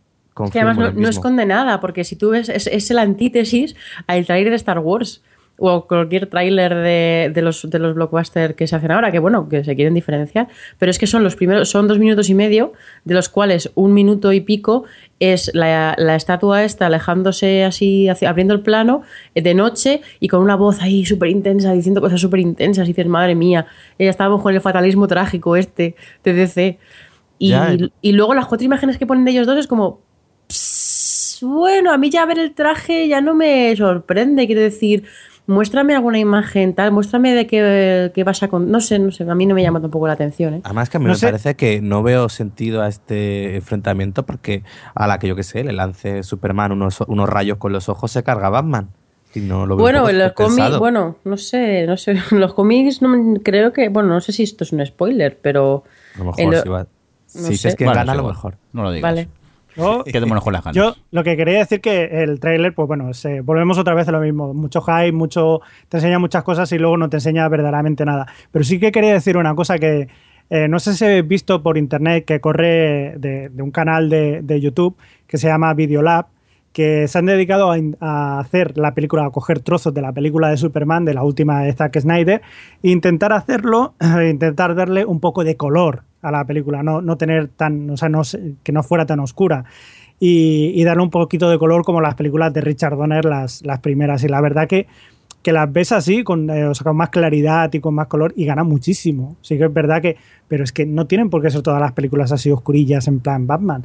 que 0.53 0.61
además 0.61 0.95
no, 0.95 1.09
esconde 1.09 1.47
nada, 1.47 1.81
porque 1.81 2.03
si 2.03 2.17
tú 2.17 2.31
ves, 2.31 2.49
es, 2.49 2.67
es 2.67 2.91
la 2.91 3.03
antítesis 3.03 3.77
al 4.09 4.27
tráiler 4.27 4.51
de 4.51 4.57
Star 4.57 4.81
Wars 4.81 5.23
o 5.59 5.87
cualquier 5.87 6.27
tráiler 6.27 6.75
de, 6.75 7.31
de, 7.33 7.43
los, 7.43 7.69
de 7.69 7.79
los 7.79 7.95
blockbusters 7.95 8.55
que 8.55 8.67
se 8.67 8.77
hacen 8.77 8.91
ahora, 8.91 9.11
que 9.11 9.19
bueno, 9.19 9.49
que 9.49 9.65
se 9.65 9.75
quieren 9.75 9.95
diferenciar, 9.95 10.49
pero 10.79 10.91
es 10.91 10.99
que 10.99 11.07
son 11.07 11.23
los 11.23 11.35
primeros, 11.37 11.71
son 11.71 11.89
dos 11.89 11.99
minutos 11.99 12.29
y 12.29 12.35
medio, 12.35 12.73
de 13.05 13.15
los 13.15 13.29
cuales 13.29 13.71
un 13.75 13.95
minuto 13.95 14.33
y 14.33 14.41
pico 14.41 14.85
es 15.19 15.51
la, 15.55 15.95
la 15.97 16.15
estatua 16.15 16.65
esta 16.65 16.87
alejándose 16.87 17.65
así, 17.65 18.09
abriendo 18.09 18.53
el 18.53 18.61
plano 18.61 19.03
eh, 19.35 19.41
de 19.41 19.55
noche 19.55 20.03
y 20.21 20.29
con 20.29 20.43
una 20.43 20.57
voz 20.57 20.83
ahí 20.83 21.07
súper 21.07 21.31
intensa, 21.31 21.73
diciendo 21.73 22.01
cosas 22.01 22.21
súper 22.21 22.41
intensas, 22.41 22.87
y 22.87 22.89
dices, 22.89 23.07
madre 23.07 23.35
mía, 23.35 23.67
ella 23.99 24.11
estaba 24.11 24.41
con 24.41 24.55
el 24.55 24.61
fatalismo 24.61 25.09
trágico 25.09 25.57
este 25.57 25.97
de 26.23 26.33
DC. 26.35 26.79
Y, 27.39 27.55
y, 28.01 28.13
luego 28.13 28.33
las 28.33 28.47
cuatro 28.47 28.65
imágenes 28.65 28.97
que 28.97 29.07
ponen 29.07 29.27
de 29.27 29.33
ellos 29.33 29.47
dos 29.47 29.59
es 29.59 29.67
como, 29.67 30.01
bueno, 31.43 31.93
a 31.93 31.99
mí 31.99 32.09
ya 32.09 32.25
ver 32.25 32.39
el 32.39 32.55
traje 32.55 33.09
ya 33.09 33.21
no 33.21 33.35
me 33.35 33.77
sorprende, 33.77 34.47
quiero 34.47 34.63
decir 34.63 35.05
muéstrame 35.47 35.95
alguna 35.95 36.19
imagen, 36.19 36.75
tal, 36.75 36.93
muéstrame 36.93 37.33
de 37.33 37.47
qué, 37.47 38.23
vas 38.25 38.43
a... 38.43 38.49
Con... 38.49 38.71
No 38.71 38.81
sé, 38.81 38.99
no 38.99 39.11
sé, 39.11 39.29
a 39.29 39.35
mí 39.35 39.47
no 39.47 39.55
me 39.55 39.63
llama 39.63 39.81
tampoco 39.81 40.07
la 40.07 40.15
atención. 40.15 40.55
¿eh? 40.55 40.61
Además 40.65 40.91
que 40.91 40.97
a 40.97 41.01
mí 41.01 41.07
me 41.07 41.17
parece 41.17 41.55
que 41.55 41.81
no 41.81 42.03
veo 42.03 42.29
sentido 42.29 42.83
a 42.83 42.89
este 42.89 43.57
enfrentamiento 43.57 44.25
porque 44.25 44.63
a 44.95 45.07
la 45.07 45.19
que 45.19 45.29
yo 45.29 45.37
que 45.37 45.43
sé, 45.43 45.65
le 45.65 45.73
lance 45.73 46.23
Superman 46.23 46.73
unos, 46.73 47.01
unos 47.03 47.29
rayos 47.29 47.59
con 47.59 47.73
los 47.73 47.89
ojos, 47.89 48.11
se 48.11 48.23
carga 48.23 48.51
Batman. 48.51 48.91
Y 49.35 49.41
no 49.41 49.67
lo 49.67 49.77
bueno, 49.77 50.09
en 50.09 50.19
los 50.19 50.33
cómics, 50.33 50.79
bueno, 50.79 51.17
no 51.25 51.37
sé, 51.37 51.87
no 51.87 51.97
sé, 51.99 52.17
los 52.31 52.55
cómics 52.55 53.03
no, 53.03 53.35
creo 53.43 53.73
que, 53.73 53.89
bueno, 53.89 54.09
no 54.09 54.21
sé 54.21 54.33
si 54.33 54.45
esto 54.45 54.65
es 54.65 54.73
un 54.73 54.85
spoiler, 54.85 55.39
pero... 55.41 55.85
A 56.15 56.19
lo 56.19 56.25
mejor 56.27 56.63
si, 56.63 56.69
va, 56.69 56.87
si 57.27 57.69
es 57.69 57.77
que 57.77 57.85
gana, 57.85 58.13
a 58.13 58.15
lo 58.15 58.25
mejor. 58.25 58.57
No 58.73 58.83
lo 58.83 58.93
digas. 58.93 59.03
Vale. 59.03 59.29
Yo 60.75 60.95
lo 61.11 61.25
que 61.25 61.37
quería 61.37 61.59
decir 61.59 61.81
que 61.81 62.23
el 62.23 62.41
tráiler, 62.41 62.75
pues 62.75 62.89
bueno, 62.89 63.11
volvemos 63.45 63.79
otra 63.79 63.95
vez 63.95 64.09
a 64.09 64.13
lo 64.13 64.21
mismo. 64.21 64.55
Mucho 64.55 64.81
hype, 64.83 65.13
mucho, 65.13 65.61
te 65.89 65.99
enseña 65.99 66.19
muchas 66.19 66.43
cosas 66.43 66.71
y 66.73 66.79
luego 66.79 66.97
no 66.97 67.09
te 67.09 67.19
enseña 67.19 67.49
verdaderamente 67.49 68.05
nada. 68.05 68.27
Pero 68.51 68.65
sí 68.65 68.79
que 68.79 68.93
quería 68.93 69.13
decir 69.13 69.37
una 69.37 69.55
cosa 69.55 69.79
que 69.79 70.09
eh, 70.49 70.69
no 70.69 70.79
sé 70.79 70.95
si 70.95 71.05
habéis 71.05 71.27
visto 71.27 71.63
por 71.63 71.77
internet 71.77 72.25
que 72.25 72.41
corre 72.41 73.15
de, 73.19 73.51
un 73.59 73.71
canal 73.71 74.09
de, 74.09 74.43
de, 74.43 74.61
YouTube 74.61 74.97
que 75.27 75.39
se 75.39 75.49
llama 75.49 75.75
Videolab, 75.75 76.27
que 76.73 77.09
se 77.09 77.19
han 77.19 77.27
dedicado 77.27 77.75
a, 78.01 78.39
hacer 78.39 78.77
la 78.77 78.95
película, 78.95 79.25
a 79.25 79.31
coger 79.31 79.61
trozos 79.61 79.95
de 79.95 80.03
la 80.03 80.13
película 80.13 80.51
de 80.51 80.57
Superman, 80.57 81.05
de 81.05 81.15
la 81.15 81.25
última 81.25 81.63
de 81.63 81.73
Zack 81.73 81.99
Snyder, 81.99 82.43
e 82.83 82.91
intentar 82.91 83.33
hacerlo, 83.33 83.95
intentar 84.31 84.75
darle 84.75 85.05
un 85.05 85.19
poco 85.19 85.43
de 85.43 85.57
color 85.57 86.05
a 86.27 86.31
la 86.33 86.45
película, 86.45 86.83
no, 86.83 87.01
no 87.01 87.17
tener 87.17 87.49
tan, 87.49 87.89
o 87.91 87.97
sea, 87.97 88.11
que 88.63 88.73
no 88.73 88.83
fuera 88.83 89.07
tan 89.07 89.21
oscura. 89.21 89.65
Y, 90.19 90.83
darle 90.85 91.03
un 91.03 91.11
poquito 91.11 91.51
de 91.51 91.59
color 91.59 91.85
como 91.85 92.01
las 92.01 92.15
películas 92.15 92.53
de 92.53 92.63
Richard 92.63 92.97
Donner, 92.97 93.25
las, 93.25 93.63
las 93.65 93.81
primeras. 93.81 94.25
Y 94.25 94.29
la 94.29 94.41
verdad 94.41 94.67
que, 94.67 94.87
que 95.43 95.53
las 95.53 95.71
ves 95.71 95.93
así, 95.93 96.25
con, 96.25 96.49
eh, 96.51 96.71
más 96.95 97.11
claridad 97.11 97.73
y 97.73 97.81
con 97.81 97.95
más 97.95 98.07
color, 98.07 98.33
y 98.35 98.47
gana 98.47 98.65
muchísimo. 98.65 99.37
Sí 99.43 99.59
que 99.59 99.65
es 99.65 99.73
verdad 99.73 100.01
que, 100.01 100.17
pero 100.49 100.65
es 100.65 100.73
que 100.73 100.87
no 100.87 101.07
tienen 101.07 101.31
por 101.31 101.43
qué 101.43 101.51
ser 101.51 101.63
todas 101.63 101.81
las 101.81 101.93
películas 101.93 102.33
así 102.33 102.51
oscurillas 102.51 103.07
en 103.09 103.21
plan 103.21 103.47
Batman. 103.47 103.85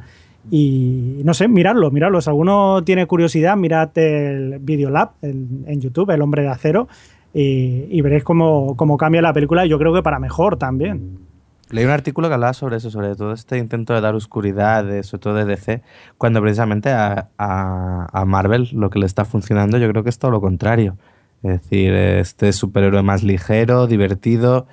Y 0.50 1.20
no 1.22 1.34
sé, 1.34 1.46
miradlo, 1.48 1.90
miradlo. 1.90 2.20
Si 2.20 2.30
alguno 2.30 2.82
tiene 2.82 3.06
curiosidad, 3.06 3.56
mirad 3.56 3.96
el 3.96 4.58
Videolab 4.58 5.10
en, 5.22 5.64
en 5.66 5.80
YouTube, 5.80 6.10
El 6.10 6.22
Hombre 6.22 6.42
de 6.42 6.48
Acero, 6.48 6.88
y, 7.34 7.86
y 7.90 8.00
veréis 8.00 8.24
cómo, 8.24 8.74
cómo, 8.76 8.96
cambia 8.96 9.22
la 9.22 9.32
película. 9.32 9.66
Yo 9.66 9.78
creo 9.78 9.94
que 9.94 10.02
para 10.02 10.18
mejor 10.18 10.56
también. 10.56 11.31
Leí 11.72 11.86
un 11.86 11.90
artículo 11.90 12.28
que 12.28 12.34
hablaba 12.34 12.52
sobre 12.52 12.76
eso, 12.76 12.90
sobre 12.90 13.16
todo 13.16 13.32
este 13.32 13.56
intento 13.56 13.94
de 13.94 14.02
dar 14.02 14.14
oscuridad, 14.14 14.84
sobre 15.02 15.20
todo 15.20 15.34
de 15.34 15.46
DC, 15.46 15.82
cuando 16.18 16.42
precisamente 16.42 16.90
a, 16.90 17.30
a, 17.38 18.24
Marvel 18.26 18.68
lo 18.74 18.90
que 18.90 18.98
le 18.98 19.06
está 19.06 19.24
funcionando 19.24 19.78
yo 19.78 19.88
creo 19.88 20.04
que 20.04 20.10
es 20.10 20.18
todo 20.18 20.30
lo 20.30 20.42
contrario. 20.42 20.98
Es 21.42 21.62
decir, 21.62 21.94
este 21.94 22.52
superhéroe 22.52 23.02
más 23.02 23.22
ligero, 23.22 23.86
divertido 23.86 24.66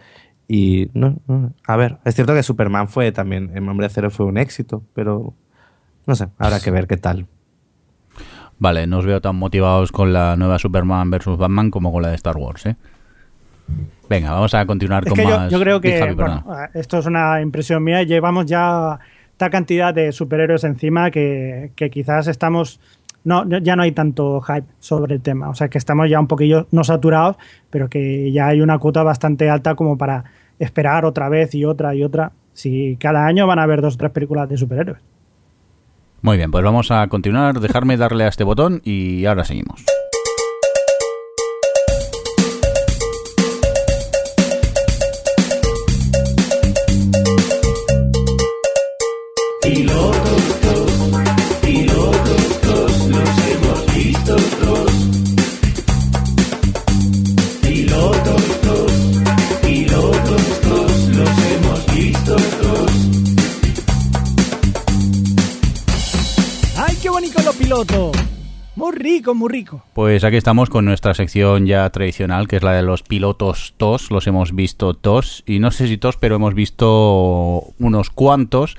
y... 0.45 0.91
No, 0.93 1.15
a 1.65 1.77
ver, 1.77 1.99
es 2.03 2.15
cierto 2.15 2.33
que 2.33 2.43
Superman 2.43 2.89
fue 2.89 3.13
también, 3.13 3.51
el 3.55 3.67
Hombre 3.69 3.85
de 3.85 3.91
Acero 3.91 4.11
fue 4.11 4.25
un 4.25 4.37
éxito, 4.37 4.83
pero 4.93 5.33
no 6.05 6.15
sé, 6.15 6.27
habrá 6.37 6.59
que 6.59 6.69
ver 6.69 6.85
qué 6.85 6.97
tal. 6.97 7.27
Vale, 8.57 8.87
no 8.87 8.97
os 8.97 9.05
veo 9.05 9.21
tan 9.21 9.37
motivados 9.37 9.93
con 9.93 10.11
la 10.11 10.35
nueva 10.35 10.59
Superman 10.59 11.09
versus 11.09 11.37
Batman 11.37 11.71
como 11.71 11.93
con 11.93 12.01
la 12.01 12.09
de 12.09 12.15
Star 12.15 12.35
Wars, 12.35 12.65
¿eh? 12.65 12.75
Venga, 14.09 14.31
vamos 14.31 14.53
a 14.53 14.65
continuar 14.65 15.05
con 15.07 15.23
más. 15.23 15.51
Yo, 15.51 15.59
creo 15.59 15.79
que, 15.79 16.15
esto 16.73 16.97
es 16.97 17.05
una 17.05 17.41
impresión 17.41 17.83
mía, 17.83 18.01
llevamos 18.03 18.47
ya 18.47 18.99
esta 19.31 19.49
cantidad 19.49 19.93
de 19.93 20.11
superhéroes 20.11 20.63
encima 20.63 21.11
que, 21.11 21.71
quizás 21.91 22.27
estamos. 22.27 22.79
No, 23.23 23.45
ya 23.47 23.75
no 23.75 23.83
hay 23.83 23.91
tanto 23.91 24.41
hype 24.41 24.65
sobre 24.79 25.15
el 25.15 25.21
tema. 25.21 25.49
O 25.49 25.55
sea, 25.55 25.67
que 25.67 25.77
estamos 25.77 26.09
ya 26.09 26.19
un 26.19 26.27
poquillo 26.27 26.67
no 26.71 26.83
saturados, 26.83 27.35
pero 27.69 27.89
que 27.89 28.31
ya 28.31 28.47
hay 28.47 28.61
una 28.61 28.79
cuota 28.79 29.03
bastante 29.03 29.49
alta 29.49 29.75
como 29.75 29.97
para 29.97 30.23
esperar 30.57 31.05
otra 31.05 31.29
vez 31.29 31.53
y 31.53 31.65
otra 31.65 31.93
y 31.93 32.03
otra. 32.03 32.31
Si 32.53 32.97
cada 32.99 33.25
año 33.25 33.45
van 33.45 33.59
a 33.59 33.63
haber 33.63 33.81
dos 33.81 33.95
o 33.95 33.97
tres 33.97 34.11
películas 34.11 34.49
de 34.49 34.57
superhéroes. 34.57 35.01
Muy 36.21 36.37
bien, 36.37 36.49
pues 36.49 36.63
vamos 36.63 36.91
a 36.91 37.07
continuar. 37.07 37.59
Dejarme 37.59 37.97
darle 37.97 38.23
a 38.23 38.29
este 38.29 38.43
botón 38.43 38.81
y 38.83 39.25
ahora 39.25 39.45
seguimos. 39.45 39.85
Rico, 69.29 69.35
muy 69.35 69.49
rico. 69.49 69.83
Pues 69.93 70.23
aquí 70.23 70.37
estamos 70.37 70.69
con 70.69 70.85
nuestra 70.85 71.13
sección 71.13 71.65
ya 71.65 71.89
tradicional, 71.89 72.47
que 72.47 72.57
es 72.57 72.63
la 72.63 72.73
de 72.73 72.83
los 72.83 73.03
pilotos 73.03 73.73
TOS. 73.77 74.11
Los 74.11 74.27
hemos 74.27 74.53
visto 74.55 74.93
TOS, 74.93 75.43
y 75.45 75.59
no 75.59 75.71
sé 75.71 75.87
si 75.87 75.97
TOS, 75.97 76.17
pero 76.17 76.35
hemos 76.35 76.53
visto 76.53 77.73
unos 77.79 78.09
cuantos, 78.09 78.77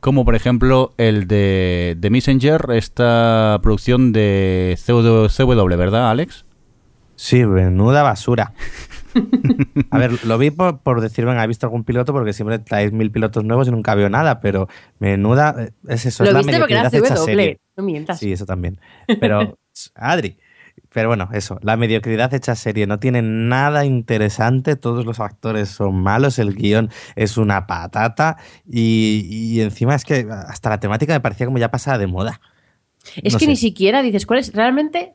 como 0.00 0.24
por 0.24 0.34
ejemplo 0.34 0.94
el 0.96 1.26
de, 1.26 1.96
The 2.00 2.10
Messenger, 2.10 2.66
esta 2.72 3.58
producción 3.62 4.12
de 4.12 4.78
CW, 4.86 5.76
¿verdad, 5.76 6.10
Alex? 6.10 6.44
Sí, 7.16 7.44
menuda 7.44 8.02
basura. 8.02 8.54
A 9.90 9.98
ver, 9.98 10.24
lo 10.24 10.38
vi 10.38 10.50
por, 10.50 11.00
decir, 11.00 11.24
venga, 11.24 11.44
he 11.44 11.46
visto 11.46 11.66
algún 11.66 11.84
piloto 11.84 12.12
porque 12.12 12.32
siempre 12.32 12.58
traéis 12.58 12.92
mil 12.92 13.10
pilotos 13.10 13.44
nuevos 13.44 13.68
y 13.68 13.70
nunca 13.70 13.94
veo 13.94 14.08
nada, 14.08 14.40
pero 14.40 14.68
menuda. 14.98 15.54
Eh, 15.58 15.70
es 15.88 16.06
eso. 16.06 16.24
Lo 16.24 16.30
es 16.30 16.46
viste 16.46 16.58
porque 16.58 16.74
era 16.74 16.90
CW, 16.90 17.58
no 17.76 17.82
mientas. 17.82 18.18
Sí, 18.18 18.32
eso 18.32 18.46
también. 18.46 18.80
Pero, 19.20 19.58
Adri. 19.94 20.38
Pero 20.92 21.08
bueno, 21.08 21.28
eso, 21.32 21.58
la 21.62 21.76
mediocridad 21.76 22.34
hecha 22.34 22.56
serie 22.56 22.86
no 22.86 22.98
tiene 22.98 23.22
nada 23.22 23.84
interesante, 23.84 24.74
todos 24.74 25.06
los 25.06 25.20
actores 25.20 25.68
son 25.68 26.02
malos, 26.02 26.38
el 26.38 26.54
guion 26.54 26.90
es 27.14 27.36
una 27.36 27.66
patata 27.66 28.38
y, 28.68 29.28
y 29.30 29.60
encima 29.60 29.94
es 29.94 30.04
que 30.04 30.26
hasta 30.30 30.70
la 30.70 30.80
temática 30.80 31.12
me 31.12 31.20
parecía 31.20 31.46
como 31.46 31.58
ya 31.58 31.70
pasada 31.70 31.98
de 31.98 32.08
moda. 32.08 32.40
Es 33.22 33.36
que 33.36 33.46
ni 33.46 33.56
siquiera 33.56 34.02
dices, 34.02 34.26
¿cuál 34.26 34.40
es? 34.40 34.52
Realmente 34.52 35.14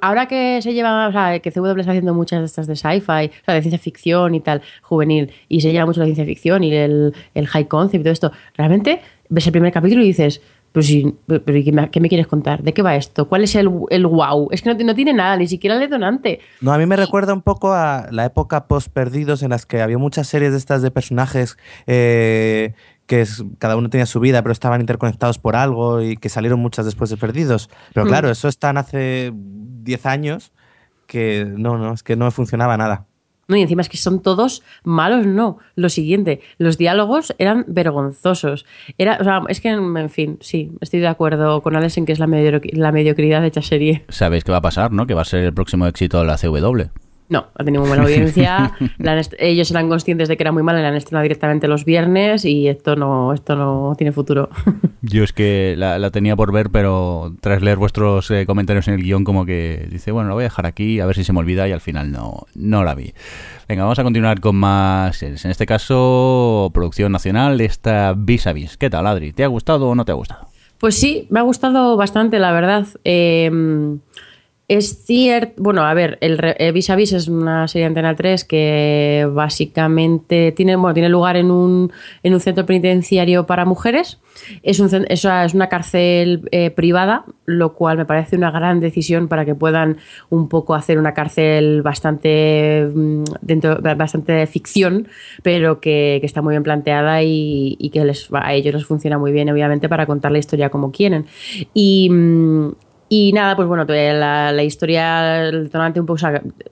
ahora 0.00 0.26
que 0.26 0.60
se 0.62 0.72
lleva, 0.72 1.08
o 1.08 1.12
sea, 1.12 1.38
que 1.40 1.50
CW 1.50 1.80
está 1.80 1.90
haciendo 1.90 2.14
muchas 2.14 2.40
de 2.40 2.46
estas 2.46 2.66
de 2.66 2.76
sci-fi, 2.76 3.30
o 3.42 3.44
sea, 3.44 3.54
de 3.54 3.62
ciencia 3.62 3.78
ficción 3.78 4.34
y 4.34 4.40
tal, 4.40 4.62
juvenil, 4.82 5.32
y 5.48 5.60
se 5.60 5.72
lleva 5.72 5.86
mucho 5.86 6.00
la 6.00 6.06
ciencia 6.06 6.24
ficción 6.24 6.62
y 6.62 6.74
el, 6.74 7.14
el 7.34 7.46
high 7.46 7.66
concept 7.66 8.00
y 8.00 8.04
todo 8.04 8.12
esto, 8.12 8.32
realmente 8.56 9.00
ves 9.28 9.46
el 9.46 9.52
primer 9.52 9.72
capítulo 9.72 10.02
y 10.02 10.06
dices, 10.06 10.40
pero, 10.72 10.82
sí, 10.82 11.14
pero 11.26 11.42
¿qué, 11.90 12.00
me, 12.00 12.08
quieres 12.08 12.26
contar? 12.26 12.62
¿De 12.62 12.72
qué 12.74 12.82
va 12.82 12.94
esto? 12.96 13.28
¿Cuál 13.28 13.44
es 13.44 13.54
el, 13.54 13.70
el 13.90 14.06
wow? 14.06 14.48
Es 14.50 14.62
que 14.62 14.74
no, 14.74 14.84
no, 14.84 14.94
tiene 14.94 15.12
nada, 15.12 15.36
ni 15.36 15.46
siquiera 15.46 15.74
el 15.74 15.80
detonante. 15.80 16.40
No, 16.60 16.72
a 16.72 16.78
mí 16.78 16.86
me 16.86 16.96
recuerda 16.96 17.32
un 17.32 17.42
poco 17.42 17.72
a 17.72 18.06
la 18.10 18.24
época 18.24 18.66
post-perdidos 18.66 19.42
en 19.42 19.50
las 19.50 19.66
que 19.66 19.80
había 19.80 19.98
muchas 19.98 20.28
series 20.28 20.52
de 20.52 20.58
estas 20.58 20.82
de 20.82 20.90
personajes 20.90 21.56
eh, 21.86 22.74
que 23.06 23.26
cada 23.58 23.76
uno 23.76 23.88
tenía 23.88 24.06
su 24.06 24.20
vida, 24.20 24.42
pero 24.42 24.52
estaban 24.52 24.80
interconectados 24.80 25.38
por 25.38 25.56
algo 25.56 26.02
y 26.02 26.16
que 26.16 26.28
salieron 26.28 26.60
muchas 26.60 26.84
después 26.84 27.10
de 27.10 27.16
Perdidos. 27.16 27.70
Pero 27.94 28.06
hmm. 28.06 28.08
claro, 28.08 28.30
eso 28.30 28.48
están 28.48 28.76
hace 28.76 29.32
10 29.34 30.06
años 30.06 30.52
que 31.06 31.44
no, 31.44 31.78
no, 31.78 31.94
es 31.94 32.02
que 32.04 32.14
no 32.14 32.30
funcionaba 32.30 32.76
nada. 32.76 33.07
No, 33.48 33.56
y 33.56 33.62
encima 33.62 33.80
es 33.80 33.88
que 33.88 33.96
son 33.96 34.20
todos 34.20 34.62
malos, 34.84 35.26
no. 35.26 35.58
Lo 35.74 35.88
siguiente, 35.88 36.42
los 36.58 36.76
diálogos 36.76 37.34
eran 37.38 37.64
vergonzosos. 37.66 38.66
Era, 38.98 39.16
o 39.18 39.24
sea, 39.24 39.40
es 39.48 39.62
que, 39.62 39.70
en 39.70 40.10
fin, 40.10 40.36
sí, 40.40 40.72
estoy 40.82 41.00
de 41.00 41.08
acuerdo 41.08 41.62
con 41.62 41.74
Alex 41.74 41.96
en 41.96 42.04
que 42.04 42.12
es 42.12 42.18
la, 42.18 42.26
la 42.26 42.92
mediocridad 42.92 43.42
hecha 43.46 43.62
serie. 43.62 44.04
Sabéis 44.10 44.44
qué 44.44 44.52
va 44.52 44.58
a 44.58 44.62
pasar, 44.62 44.92
¿no? 44.92 45.06
Que 45.06 45.14
va 45.14 45.22
a 45.22 45.24
ser 45.24 45.44
el 45.44 45.54
próximo 45.54 45.86
éxito 45.86 46.20
de 46.20 46.26
la 46.26 46.36
CW. 46.36 47.07
No, 47.28 47.48
ha 47.54 47.64
tenido 47.64 47.82
muy 47.82 47.88
buena 47.88 48.02
audiencia. 48.04 48.72
ellos 49.38 49.70
eran 49.70 49.88
conscientes 49.88 50.28
de 50.28 50.36
que 50.36 50.42
era 50.42 50.52
muy 50.52 50.62
mala, 50.62 50.80
le 50.80 50.86
han 50.86 50.94
estrenado 50.94 51.22
directamente 51.22 51.68
los 51.68 51.84
viernes 51.84 52.44
y 52.44 52.68
esto 52.68 52.96
no, 52.96 53.32
esto 53.34 53.54
no 53.54 53.94
tiene 53.96 54.12
futuro. 54.12 54.48
Yo 55.02 55.24
es 55.24 55.32
que 55.32 55.74
la, 55.76 56.10
tenía 56.10 56.36
por 56.36 56.52
ver, 56.52 56.70
pero 56.70 57.34
tras 57.40 57.62
leer 57.62 57.76
vuestros 57.76 58.30
eh, 58.30 58.46
comentarios 58.46 58.88
en 58.88 58.94
el 58.94 59.02
guion, 59.02 59.24
como 59.24 59.44
que 59.44 59.86
dice, 59.90 60.10
bueno, 60.10 60.28
lo 60.28 60.34
voy 60.34 60.42
a 60.42 60.46
dejar 60.46 60.66
aquí, 60.66 61.00
a 61.00 61.06
ver 61.06 61.16
si 61.16 61.24
se 61.24 61.32
me 61.32 61.40
olvida 61.40 61.68
y 61.68 61.72
al 61.72 61.80
final 61.80 62.10
no, 62.10 62.46
no 62.54 62.82
la 62.82 62.94
vi. 62.94 63.12
Venga, 63.68 63.82
vamos 63.82 63.98
a 63.98 64.02
continuar 64.02 64.40
con 64.40 64.56
más 64.56 65.22
En 65.22 65.34
este 65.34 65.66
caso, 65.66 66.70
producción 66.72 67.12
nacional 67.12 67.60
esta 67.60 68.14
Vis 68.16 68.46
a 68.46 68.52
Vis. 68.54 68.78
¿Qué 68.78 68.88
tal, 68.88 69.06
Adri? 69.06 69.32
¿Te 69.32 69.44
ha 69.44 69.48
gustado 69.48 69.88
o 69.88 69.94
no 69.94 70.06
te 70.06 70.12
ha 70.12 70.14
gustado? 70.14 70.48
Pues 70.78 70.94
sí, 70.94 71.26
me 71.28 71.40
ha 71.40 71.42
gustado 71.42 71.96
bastante, 71.96 72.38
la 72.38 72.52
verdad. 72.52 72.86
Eh, 73.04 73.50
es 74.68 75.06
cierto, 75.06 75.62
bueno, 75.62 75.82
a 75.82 75.94
ver, 75.94 76.18
el 76.20 76.72
Vis 76.74 76.90
a 76.90 76.96
Vis 76.96 77.14
es 77.14 77.26
una 77.26 77.66
serie 77.68 77.84
de 77.84 77.86
Antena 77.86 78.14
3 78.14 78.44
que 78.44 79.26
básicamente 79.32 80.52
tiene, 80.52 80.76
bueno, 80.76 80.92
tiene 80.92 81.08
lugar 81.08 81.38
en 81.38 81.50
un, 81.50 81.90
en 82.22 82.34
un 82.34 82.40
centro 82.40 82.66
penitenciario 82.66 83.46
para 83.46 83.64
mujeres. 83.64 84.18
Es, 84.62 84.78
un, 84.78 85.06
es 85.08 85.24
una 85.54 85.68
cárcel 85.70 86.46
eh, 86.52 86.70
privada, 86.70 87.24
lo 87.46 87.72
cual 87.72 87.96
me 87.96 88.04
parece 88.04 88.36
una 88.36 88.50
gran 88.50 88.78
decisión 88.78 89.26
para 89.26 89.46
que 89.46 89.54
puedan 89.54 89.96
un 90.28 90.50
poco 90.50 90.74
hacer 90.74 90.98
una 90.98 91.14
cárcel 91.14 91.80
bastante 91.80 92.90
mm, 92.94 93.24
dentro 93.40 93.78
bastante 93.80 94.46
ficción, 94.46 95.08
pero 95.42 95.80
que, 95.80 96.18
que 96.20 96.26
está 96.26 96.42
muy 96.42 96.52
bien 96.52 96.62
planteada 96.62 97.22
y, 97.22 97.76
y, 97.78 97.88
que 97.88 98.04
les, 98.04 98.28
a 98.32 98.52
ellos 98.52 98.74
les 98.74 98.84
funciona 98.84 99.16
muy 99.16 99.32
bien, 99.32 99.48
obviamente, 99.48 99.88
para 99.88 100.04
contar 100.04 100.30
la 100.30 100.38
historia 100.38 100.68
como 100.68 100.92
quieren. 100.92 101.24
Y, 101.72 102.10
mm, 102.10 102.68
y 103.10 103.32
nada, 103.32 103.56
pues 103.56 103.66
bueno, 103.66 103.84
la, 103.86 104.62
historia, 104.62 105.48
el 105.48 105.64
detonante 105.64 105.98
un 105.98 106.04
poco, 106.04 106.20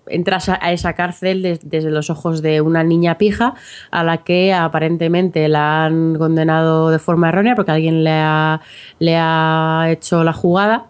entras 0.07 0.51
a, 0.51 0.73
esa 0.73 0.93
cárcel 0.93 1.59
desde 1.63 1.91
los 1.91 2.11
ojos 2.11 2.43
de 2.43 2.61
una 2.61 2.85
niña 2.85 3.17
pija 3.17 3.55
a 3.91 4.05
la 4.05 4.19
que 4.19 4.53
aparentemente 4.53 5.49
la 5.49 5.87
han 5.87 6.17
condenado 6.17 6.91
de 6.91 6.99
forma 6.99 7.31
errónea 7.31 7.55
porque 7.55 7.71
alguien 7.71 8.05
le 8.05 8.11
ha, 8.13 8.61
le 8.99 9.17
ha 9.17 9.87
hecho 9.89 10.25
la 10.25 10.35
jugada. 10.35 10.89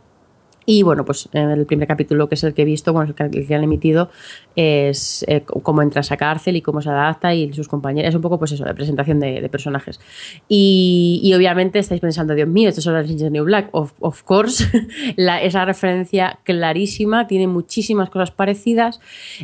Y 0.68 0.82
bueno, 0.82 1.04
pues 1.04 1.28
el 1.32 1.64
primer 1.64 1.86
capítulo, 1.86 2.28
que 2.28 2.34
es 2.34 2.42
el 2.42 2.52
que 2.52 2.62
he 2.62 2.64
visto, 2.64 2.92
bueno, 2.92 3.14
el 3.16 3.46
que 3.46 3.54
han 3.54 3.62
emitido, 3.62 4.10
es 4.56 5.24
eh, 5.28 5.42
cómo 5.42 5.82
entra 5.82 6.00
a 6.00 6.02
esa 6.02 6.16
cárcel 6.16 6.56
y 6.56 6.62
cómo 6.62 6.82
se 6.82 6.88
adapta 6.88 7.34
y 7.34 7.52
sus 7.52 7.68
compañeros. 7.68 8.08
Es 8.08 8.14
un 8.14 8.22
poco, 8.22 8.38
pues 8.38 8.52
eso, 8.52 8.64
de 8.64 8.74
presentación 8.74 9.20
de, 9.20 9.46
personajes. 9.50 10.00
Y, 10.48 11.32
obviamente 11.36 11.78
estáis 11.78 12.00
pensando, 12.00 12.34
Dios 12.34 12.48
mío, 12.48 12.68
esto 12.68 12.80
es 12.80 12.86
Orange 12.86 13.14
de 13.14 13.30
New 13.30 13.44
Black. 13.44 13.68
Of, 13.72 14.22
course, 14.24 14.64
esa 15.16 15.64
referencia 15.64 16.38
clarísima, 16.42 17.26
tiene 17.26 17.46
muchísimas 17.46 18.10
cosas 18.10 18.30
parecidas. 18.30 19.00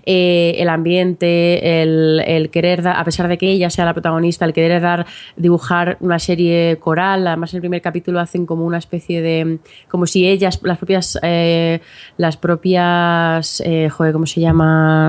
Eh, 0.06 0.56
el 0.58 0.68
ambiente, 0.68 1.82
el, 1.82 2.50
querer 2.50 2.82
dar, 2.82 2.96
a 2.96 3.04
pesar 3.04 3.28
de 3.28 3.38
que 3.38 3.50
ella 3.50 3.70
sea 3.70 3.84
la 3.84 3.92
protagonista, 3.92 4.44
el 4.44 4.52
querer 4.52 4.80
dar, 4.80 5.06
dibujar 5.36 5.98
una 6.00 6.18
serie 6.18 6.78
coral. 6.80 7.26
Además, 7.26 7.52
en 7.52 7.58
el 7.58 7.62
primer 7.62 7.82
capítulo 7.82 8.18
hacen 8.18 8.46
como 8.46 8.64
una 8.64 8.78
especie 8.78 9.20
de. 9.20 9.58
como 9.88 10.06
si 10.06 10.26
ellas, 10.26 10.58
las 10.62 10.78
propias 10.78 11.18
eh, 11.22 11.80
las 12.16 12.36
propias, 12.36 13.62
eh, 13.64 13.88
joder, 13.90 14.12
¿cómo 14.12 14.26
se 14.26 14.40
llama? 14.40 15.01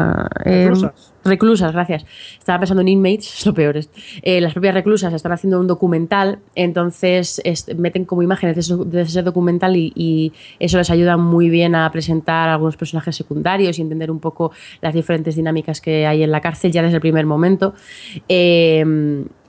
Eh, 0.45 0.65
reclusas. 0.65 1.13
reclusas, 1.23 1.73
gracias. 1.73 2.05
Estaba 2.37 2.59
pensando 2.59 2.81
en 2.81 2.87
inmates, 2.89 3.33
es 3.39 3.45
lo 3.45 3.53
peor. 3.53 3.79
las 4.23 4.53
propias 4.53 4.73
reclusas 4.73 5.13
están 5.13 5.31
haciendo 5.31 5.59
un 5.59 5.67
documental, 5.67 6.39
entonces 6.55 7.41
meten 7.77 8.05
como 8.05 8.21
imágenes 8.23 8.67
de, 8.67 9.01
ese 9.01 9.23
documental 9.23 9.75
y, 9.75 10.33
eso 10.59 10.77
les 10.77 10.89
ayuda 10.89 11.17
muy 11.17 11.49
bien 11.49 11.75
a 11.75 11.91
presentar 11.91 12.49
algunos 12.49 12.77
personajes 12.77 13.15
secundarios 13.15 13.79
y 13.79 13.81
entender 13.81 14.11
un 14.11 14.19
poco 14.19 14.51
las 14.81 14.93
diferentes 14.93 15.35
dinámicas 15.35 15.81
que 15.81 16.05
hay 16.05 16.23
en 16.23 16.31
la 16.31 16.41
cárcel 16.41 16.71
ya 16.71 16.81
desde 16.81 16.95
el 16.95 17.01
primer 17.01 17.25
momento. 17.25 17.73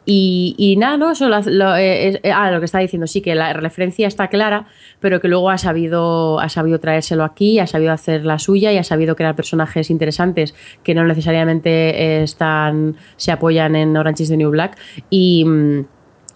Y, 0.07 0.77
nada, 0.79 0.97
¿no? 0.97 1.11
Eso 1.13 1.29
lo, 1.29 1.77
eh, 1.77 2.21
ah, 2.35 2.51
lo 2.51 2.59
que 2.59 2.67
está 2.67 2.79
diciendo, 2.79 3.07
sí, 3.07 3.23
que 3.23 3.35
la 3.35 3.53
referencia 3.55 4.07
está 4.07 4.29
clara, 4.29 4.67
pero 5.01 5.21
que 5.21 5.29
luego 5.29 5.49
ha 5.51 5.57
sabido, 5.57 6.41
ha 6.41 6.49
sabido 6.49 6.79
traérselo 6.79 7.25
aquí, 7.25 7.59
ha 7.59 7.67
sabido 7.67 7.93
hacer 7.93 8.27
la 8.27 8.39
suya 8.39 8.71
y 8.73 8.77
ha 8.77 8.85
sabido 8.85 9.17
crear 9.17 9.35
personajes 9.35 9.91
interesantes 9.91 10.55
que 10.83 10.95
no 10.95 11.05
necesariamente 11.05 12.23
están, 12.23 12.97
se 13.17 13.33
apoyan 13.33 13.77
en 13.77 13.97
Orange 13.97 14.25
is 14.25 14.29
the 14.29 14.37
New 14.37 14.51
Black. 14.51 14.77
Y. 15.09 15.47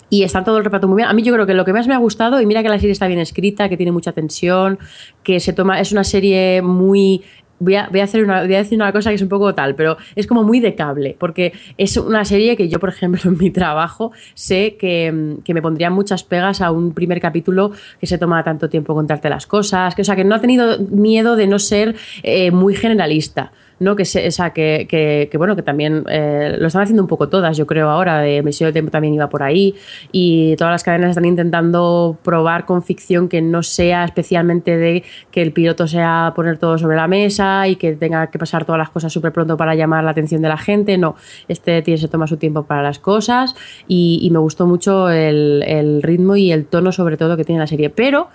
y 0.09 0.23
están 0.23 0.45
todo 0.45 0.57
el 0.57 0.65
reparto 0.65 0.89
muy 0.89 0.97
bien. 0.97 1.09
A 1.09 1.13
mí 1.13 1.23
yo 1.23 1.35
creo 1.35 1.45
que 1.45 1.53
lo 1.53 1.67
que 1.67 1.75
más 1.75 1.87
me 1.87 1.95
ha 1.95 1.99
gustado, 1.99 2.41
y 2.41 2.47
mira 2.47 2.63
que 2.63 2.71
la 2.71 2.79
serie 2.79 2.93
está 2.93 3.07
bien 3.07 3.21
escrita, 3.21 3.69
que 3.69 3.77
tiene 3.77 3.93
mucha 3.93 4.13
tensión, 4.13 4.79
que 5.23 5.41
se 5.41 5.53
toma, 5.53 5.79
es 5.79 5.93
una 5.93 6.05
serie 6.05 6.63
muy 6.63 7.23
Voy 7.61 7.75
a, 7.75 7.89
hacer 8.03 8.25
una, 8.25 8.43
voy 8.43 8.55
a 8.55 8.59
decir 8.59 8.77
una 8.77 8.93
cosa 8.93 9.11
que 9.11 9.17
es 9.17 9.23
un 9.23 9.29
poco 9.29 9.55
tal, 9.55 9.75
pero 9.75 9.97
es 10.15 10.27
como 10.27 10.45
muy 10.45 10.61
de 10.61 10.75
cable, 10.75 11.17
porque 11.19 11.53
es 11.77 11.97
una 11.97 12.25
serie 12.25 12.57
que 12.57 12.69
yo, 12.69 12.79
por 12.79 12.89
ejemplo, 12.89 13.21
en 13.31 13.39
mi 13.39 13.51
trabajo 13.51 14.13
sé 14.35 14.77
que, 14.77 15.13
me 15.49 15.63
pondrían 15.63 15.93
muchas 15.93 16.23
pegas 16.23 16.61
a 16.61 16.71
un 16.71 16.93
primer 16.93 17.21
capítulo 17.21 17.73
que 18.01 18.07
se 18.07 18.19
toma 18.19 18.45
tanto 18.45 18.69
tiempo 18.69 18.95
contarte 18.95 19.29
las 19.29 19.47
cosas, 19.47 19.95
que, 19.95 20.03
o 20.03 20.05
sea, 20.05 20.15
que 20.15 20.25
no 20.25 20.35
ha 20.35 20.41
tenido 20.41 20.79
miedo 20.79 21.37
de 21.37 21.47
no 21.47 21.59
ser 21.59 21.97
eh, 22.23 22.51
muy 22.51 22.75
generalista 22.75 23.53
¿no? 23.81 23.97
Que, 23.97 24.05
se, 24.05 24.29
o 24.29 24.53
que, 24.53 24.87
que, 25.31 25.39
bueno, 25.39 25.57
que 25.57 25.63
también 25.63 26.05
eh, 26.09 26.57
lo 26.59 26.67
están 26.67 26.83
haciendo 26.83 27.03
un 27.03 27.09
poco 27.09 27.29
todas, 27.29 27.57
yo 27.57 27.67
creo, 27.67 27.89
ahora. 27.89 28.19
De 28.21 28.43
Misión 28.43 28.67
del 28.67 28.73
Tiempo 28.73 28.91
también 28.91 29.15
iba 29.15 29.29
por 29.29 29.43
ahí. 29.43 29.75
Y 30.13 30.57
todas 30.57 30.73
las 30.73 30.83
cadenas 30.83 31.11
están 31.11 31.25
intentando 31.25 32.19
probar 32.23 32.67
con 32.67 32.83
ficción 32.83 33.29
que 33.29 33.41
no 33.41 33.63
sea 33.63 34.05
especialmente 34.05 34.77
de 34.77 35.05
que 35.31 35.43
el 35.43 35.53
piloto 35.53 35.87
sea 35.87 36.33
poner 36.35 36.59
todo 36.59 36.79
sobre 36.79 36.97
la 36.97 37.07
mesa 37.07 37.69
y 37.69 37.77
que 37.77 37.93
tenga 37.93 38.29
que 38.29 38.39
pasar 38.39 38.65
todas 38.65 38.79
las 38.79 38.91
cosas 38.91 39.13
súper 39.13 39.33
pronto 39.33 39.57
para 39.57 39.75
llamar 39.75 40.05
la 40.05 40.11
atención 40.11 40.43
de 40.43 40.49
la 40.49 40.59
gente. 40.59 40.99
No, 40.99 41.17
este 41.49 41.83
tiene 41.83 41.99
se 41.99 42.09
toma 42.09 42.27
su 42.27 42.37
tiempo 42.37 42.65
para 42.65 42.83
las 42.83 42.99
cosas 42.99 43.55
y, 43.87 44.29
me 44.29 44.39
gustó 44.39 44.67
mucho 44.67 45.09
el, 45.09 45.65
el 45.67 46.03
ritmo 46.03 46.37
y 46.37 46.53
el 46.53 46.67
tono, 46.67 46.93
sobre 46.93 47.17
todo, 47.17 47.37
que 47.37 47.45
tiene 47.45 47.61
la 47.61 47.67
serie. 47.67 47.89
Pero 47.89 48.29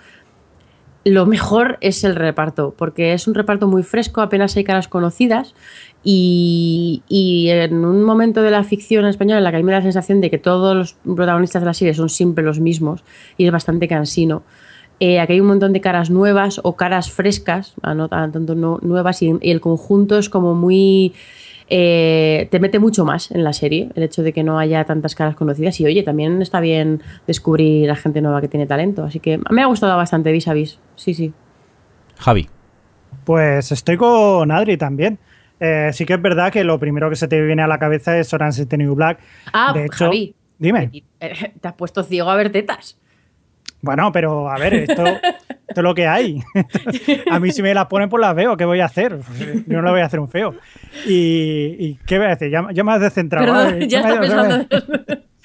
lo 1.04 1.26
mejor 1.26 1.78
es 1.80 2.02
el 2.04 2.16
reparto, 2.16 2.74
porque 2.76 3.12
es 3.12 3.28
un 3.28 3.34
reparto 3.34 3.68
muy 3.68 3.82
fresco, 3.82 4.22
apenas 4.22 4.56
hay 4.56 4.64
caras 4.64 4.88
conocidas 4.88 5.54
y, 6.02 7.02
en 7.50 7.84
un 7.84 8.02
momento 8.02 8.42
de 8.42 8.50
la 8.50 8.64
ficción 8.64 9.04
española 9.06 9.38
en 9.38 9.44
la 9.44 9.50
que 9.50 9.56
a 9.56 9.60
mí 9.60 9.64
me 9.64 9.72
da 9.72 9.78
la 9.78 9.84
sensación 9.84 10.20
de 10.20 10.30
que 10.30 10.38
todos 10.38 10.76
los 10.76 10.92
protagonistas 11.14 11.62
de 11.62 11.66
la 11.66 11.74
serie 11.74 11.94
son 11.94 12.08
siempre 12.08 12.44
los 12.44 12.58
mismos 12.58 13.04
y 13.36 13.44
es 13.46 13.52
bastante 13.52 13.86
cansino. 13.86 14.42
Eh, 15.00 15.20
aquí 15.20 15.34
hay 15.34 15.40
un 15.40 15.48
montón 15.48 15.72
de 15.72 15.80
caras 15.80 16.08
nuevas 16.08 16.60
o 16.62 16.76
caras 16.76 17.10
frescas, 17.10 17.74
no 17.82 18.08
tanto 18.08 18.54
nuevas, 18.54 19.22
y 19.22 19.34
el 19.40 19.60
conjunto 19.60 20.18
es 20.18 20.30
como 20.30 20.54
muy 20.54 21.12
eh, 21.68 22.48
te 22.50 22.60
mete 22.60 22.78
mucho 22.78 23.04
más 23.04 23.30
en 23.30 23.42
la 23.44 23.52
serie 23.52 23.90
el 23.94 24.02
hecho 24.02 24.22
de 24.22 24.32
que 24.32 24.42
no 24.42 24.58
haya 24.58 24.84
tantas 24.84 25.14
caras 25.14 25.34
conocidas 25.34 25.80
y 25.80 25.86
oye, 25.86 26.02
también 26.02 26.42
está 26.42 26.60
bien 26.60 27.02
descubrir 27.26 27.90
a 27.90 27.96
gente 27.96 28.20
nueva 28.20 28.40
que 28.40 28.48
tiene 28.48 28.66
talento, 28.66 29.04
así 29.04 29.20
que 29.20 29.40
me 29.50 29.62
ha 29.62 29.66
gustado 29.66 29.96
bastante 29.96 30.32
vis 30.32 30.48
a 30.48 30.54
vis, 30.54 30.78
sí, 30.96 31.14
sí. 31.14 31.32
Javi. 32.18 32.48
Pues 33.24 33.72
estoy 33.72 33.96
con 33.96 34.50
Adri 34.50 34.76
también. 34.76 35.18
Eh, 35.60 35.90
sí 35.92 36.04
que 36.04 36.14
es 36.14 36.22
verdad 36.22 36.52
que 36.52 36.64
lo 36.64 36.78
primero 36.78 37.08
que 37.08 37.16
se 37.16 37.28
te 37.28 37.40
viene 37.40 37.62
a 37.62 37.66
la 37.66 37.78
cabeza 37.78 38.18
es 38.18 38.32
Orange 38.34 38.62
is 38.62 38.68
the 38.68 38.76
New 38.76 38.94
Black. 38.94 39.20
Ah, 39.52 39.72
de 39.72 39.86
hecho, 39.86 40.06
Javi, 40.06 40.34
dime. 40.58 40.90
Eh, 41.20 41.52
te 41.60 41.68
has 41.68 41.74
puesto 41.74 42.02
ciego 42.02 42.30
a 42.30 42.36
ver 42.36 42.50
tetas. 42.50 42.98
Bueno, 43.84 44.10
pero 44.12 44.48
a 44.48 44.56
ver, 44.56 44.74
esto, 44.74 45.04
es 45.68 45.76
lo 45.76 45.94
que 45.94 46.06
hay. 46.06 46.42
a 47.30 47.38
mí 47.38 47.52
si 47.52 47.62
me 47.62 47.74
las 47.74 47.86
ponen, 47.86 48.08
pues 48.08 48.20
las 48.20 48.34
veo. 48.34 48.56
¿Qué 48.56 48.64
voy 48.64 48.80
a 48.80 48.86
hacer? 48.86 49.18
Yo 49.66 49.82
no 49.82 49.82
le 49.82 49.90
voy 49.90 50.00
a 50.00 50.06
hacer 50.06 50.20
un 50.20 50.28
feo. 50.28 50.54
¿Y, 51.06 51.96
qué 52.06 52.16
voy 52.16 52.28
a 52.28 52.30
decir? 52.30 52.50
Ya, 52.50 52.66
ya 52.72 52.82
me 52.82 52.92
has 52.92 53.00
descentrado. 53.00 53.78
ya 53.78 54.00
estoy 54.00 54.18
pensando... 54.18 54.66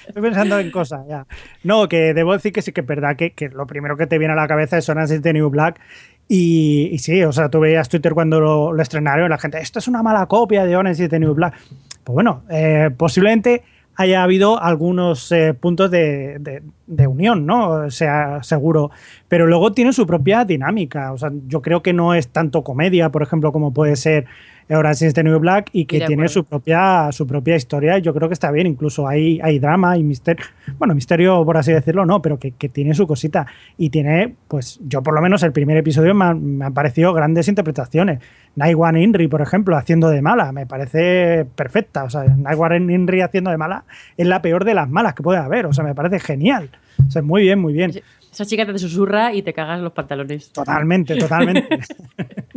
Estoy 0.08 0.22
pensando 0.22 0.58
en 0.58 0.70
cosas, 0.72 1.06
ya. 1.06 1.24
No, 1.62 1.86
que 1.86 2.14
debo 2.14 2.32
decir 2.32 2.52
que 2.52 2.62
sí 2.62 2.72
que 2.72 2.80
es 2.80 2.86
verdad 2.86 3.14
que, 3.14 3.32
lo 3.52 3.66
primero 3.66 3.96
que 3.96 4.08
te 4.08 4.18
viene 4.18 4.32
a 4.32 4.36
la 4.36 4.48
cabeza 4.48 4.76
es 4.76 4.88
Orange 4.88 5.16
is 5.16 5.22
the 5.22 5.32
New 5.32 5.50
Black. 5.50 5.78
Y, 6.26 6.96
sí, 6.98 7.22
o 7.22 7.30
sea, 7.30 7.48
tú 7.48 7.60
veías 7.60 7.88
Twitter 7.88 8.12
cuando 8.14 8.40
lo, 8.40 8.80
estrenaron 8.80 9.26
y 9.26 9.28
la 9.28 9.38
gente, 9.38 9.58
esto 9.58 9.78
es 9.78 9.86
una 9.86 10.02
mala 10.02 10.26
copia 10.26 10.64
de 10.64 10.76
Orange 10.76 11.04
is 11.04 11.10
the 11.10 11.20
New 11.20 11.34
Black. 11.34 11.54
Pues 12.02 12.14
bueno, 12.14 12.42
eh, 12.50 12.90
posiblemente 12.96 13.62
haya 13.96 14.22
habido 14.22 14.62
algunos 14.62 15.30
eh, 15.32 15.54
puntos 15.54 15.90
de, 15.90 16.62
unión, 17.06 17.46
¿no? 17.46 17.70
O 17.70 17.90
sea, 17.90 18.42
seguro. 18.42 18.90
Pero 19.28 19.46
luego 19.46 19.72
tiene 19.72 19.92
su 19.92 20.06
propia 20.06 20.44
dinámica. 20.44 21.12
O 21.12 21.18
sea, 21.18 21.30
yo 21.46 21.60
creo 21.60 21.82
que 21.82 21.92
no 21.92 22.14
es 22.14 22.28
tanto 22.28 22.64
comedia, 22.64 23.10
por 23.10 23.22
ejemplo, 23.22 23.52
como 23.52 23.72
puede 23.72 23.96
ser 23.96 24.26
ahora 24.70 24.94
sí 24.94 25.04
este 25.04 25.24
New 25.24 25.38
Black 25.38 25.70
y 25.72 25.84
que 25.84 26.00
tiene 26.00 26.28
su 26.28 26.44
propia, 26.44 27.10
su 27.12 27.26
propia 27.26 27.56
historia. 27.56 27.98
Yo 27.98 28.14
creo 28.14 28.28
que 28.28 28.34
está 28.34 28.50
bien. 28.50 28.66
Incluso 28.66 29.06
hay, 29.06 29.40
hay 29.42 29.58
drama 29.58 29.96
y 29.98 30.02
misterio. 30.02 30.46
Bueno, 30.78 30.94
misterio, 30.94 31.44
por 31.44 31.56
así 31.56 31.72
decirlo, 31.72 32.06
no, 32.06 32.22
pero 32.22 32.38
que, 32.38 32.52
tiene 32.52 32.94
su 32.94 33.06
cosita. 33.06 33.46
Y 33.76 33.90
tiene, 33.90 34.34
pues, 34.48 34.80
yo 34.82 35.02
por 35.02 35.14
lo 35.14 35.20
menos 35.20 35.42
el 35.42 35.52
primer 35.52 35.76
episodio 35.76 36.14
me, 36.14 36.34
me 36.34 36.64
han 36.64 36.74
parecido 36.74 37.12
grandes 37.12 37.48
interpretaciones. 37.48 38.20
Naiwan 38.60 38.98
Inri, 38.98 39.26
por 39.26 39.40
ejemplo, 39.40 39.74
haciendo 39.74 40.10
de 40.10 40.20
mala, 40.20 40.52
me 40.52 40.66
parece 40.66 41.46
perfecta. 41.54 42.04
O 42.04 42.10
sea, 42.10 42.24
Naiwan 42.24 42.90
Inri 42.90 43.22
haciendo 43.22 43.50
de 43.50 43.56
mala 43.56 43.84
es 44.18 44.26
la 44.26 44.42
peor 44.42 44.66
de 44.66 44.74
las 44.74 44.86
malas 44.86 45.14
que 45.14 45.22
puede 45.22 45.38
haber. 45.38 45.64
O 45.64 45.72
sea, 45.72 45.82
me 45.82 45.94
parece 45.94 46.20
genial. 46.20 46.70
O 47.06 47.10
sea, 47.10 47.22
muy 47.22 47.40
bien, 47.42 47.58
muy 47.58 47.72
bien. 47.72 47.92
Esa 48.30 48.44
chica 48.44 48.66
te 48.66 48.78
susurra 48.78 49.32
y 49.32 49.40
te 49.40 49.54
cagas 49.54 49.80
los 49.80 49.92
pantalones. 49.92 50.52
Totalmente, 50.52 51.16
totalmente. 51.18 51.80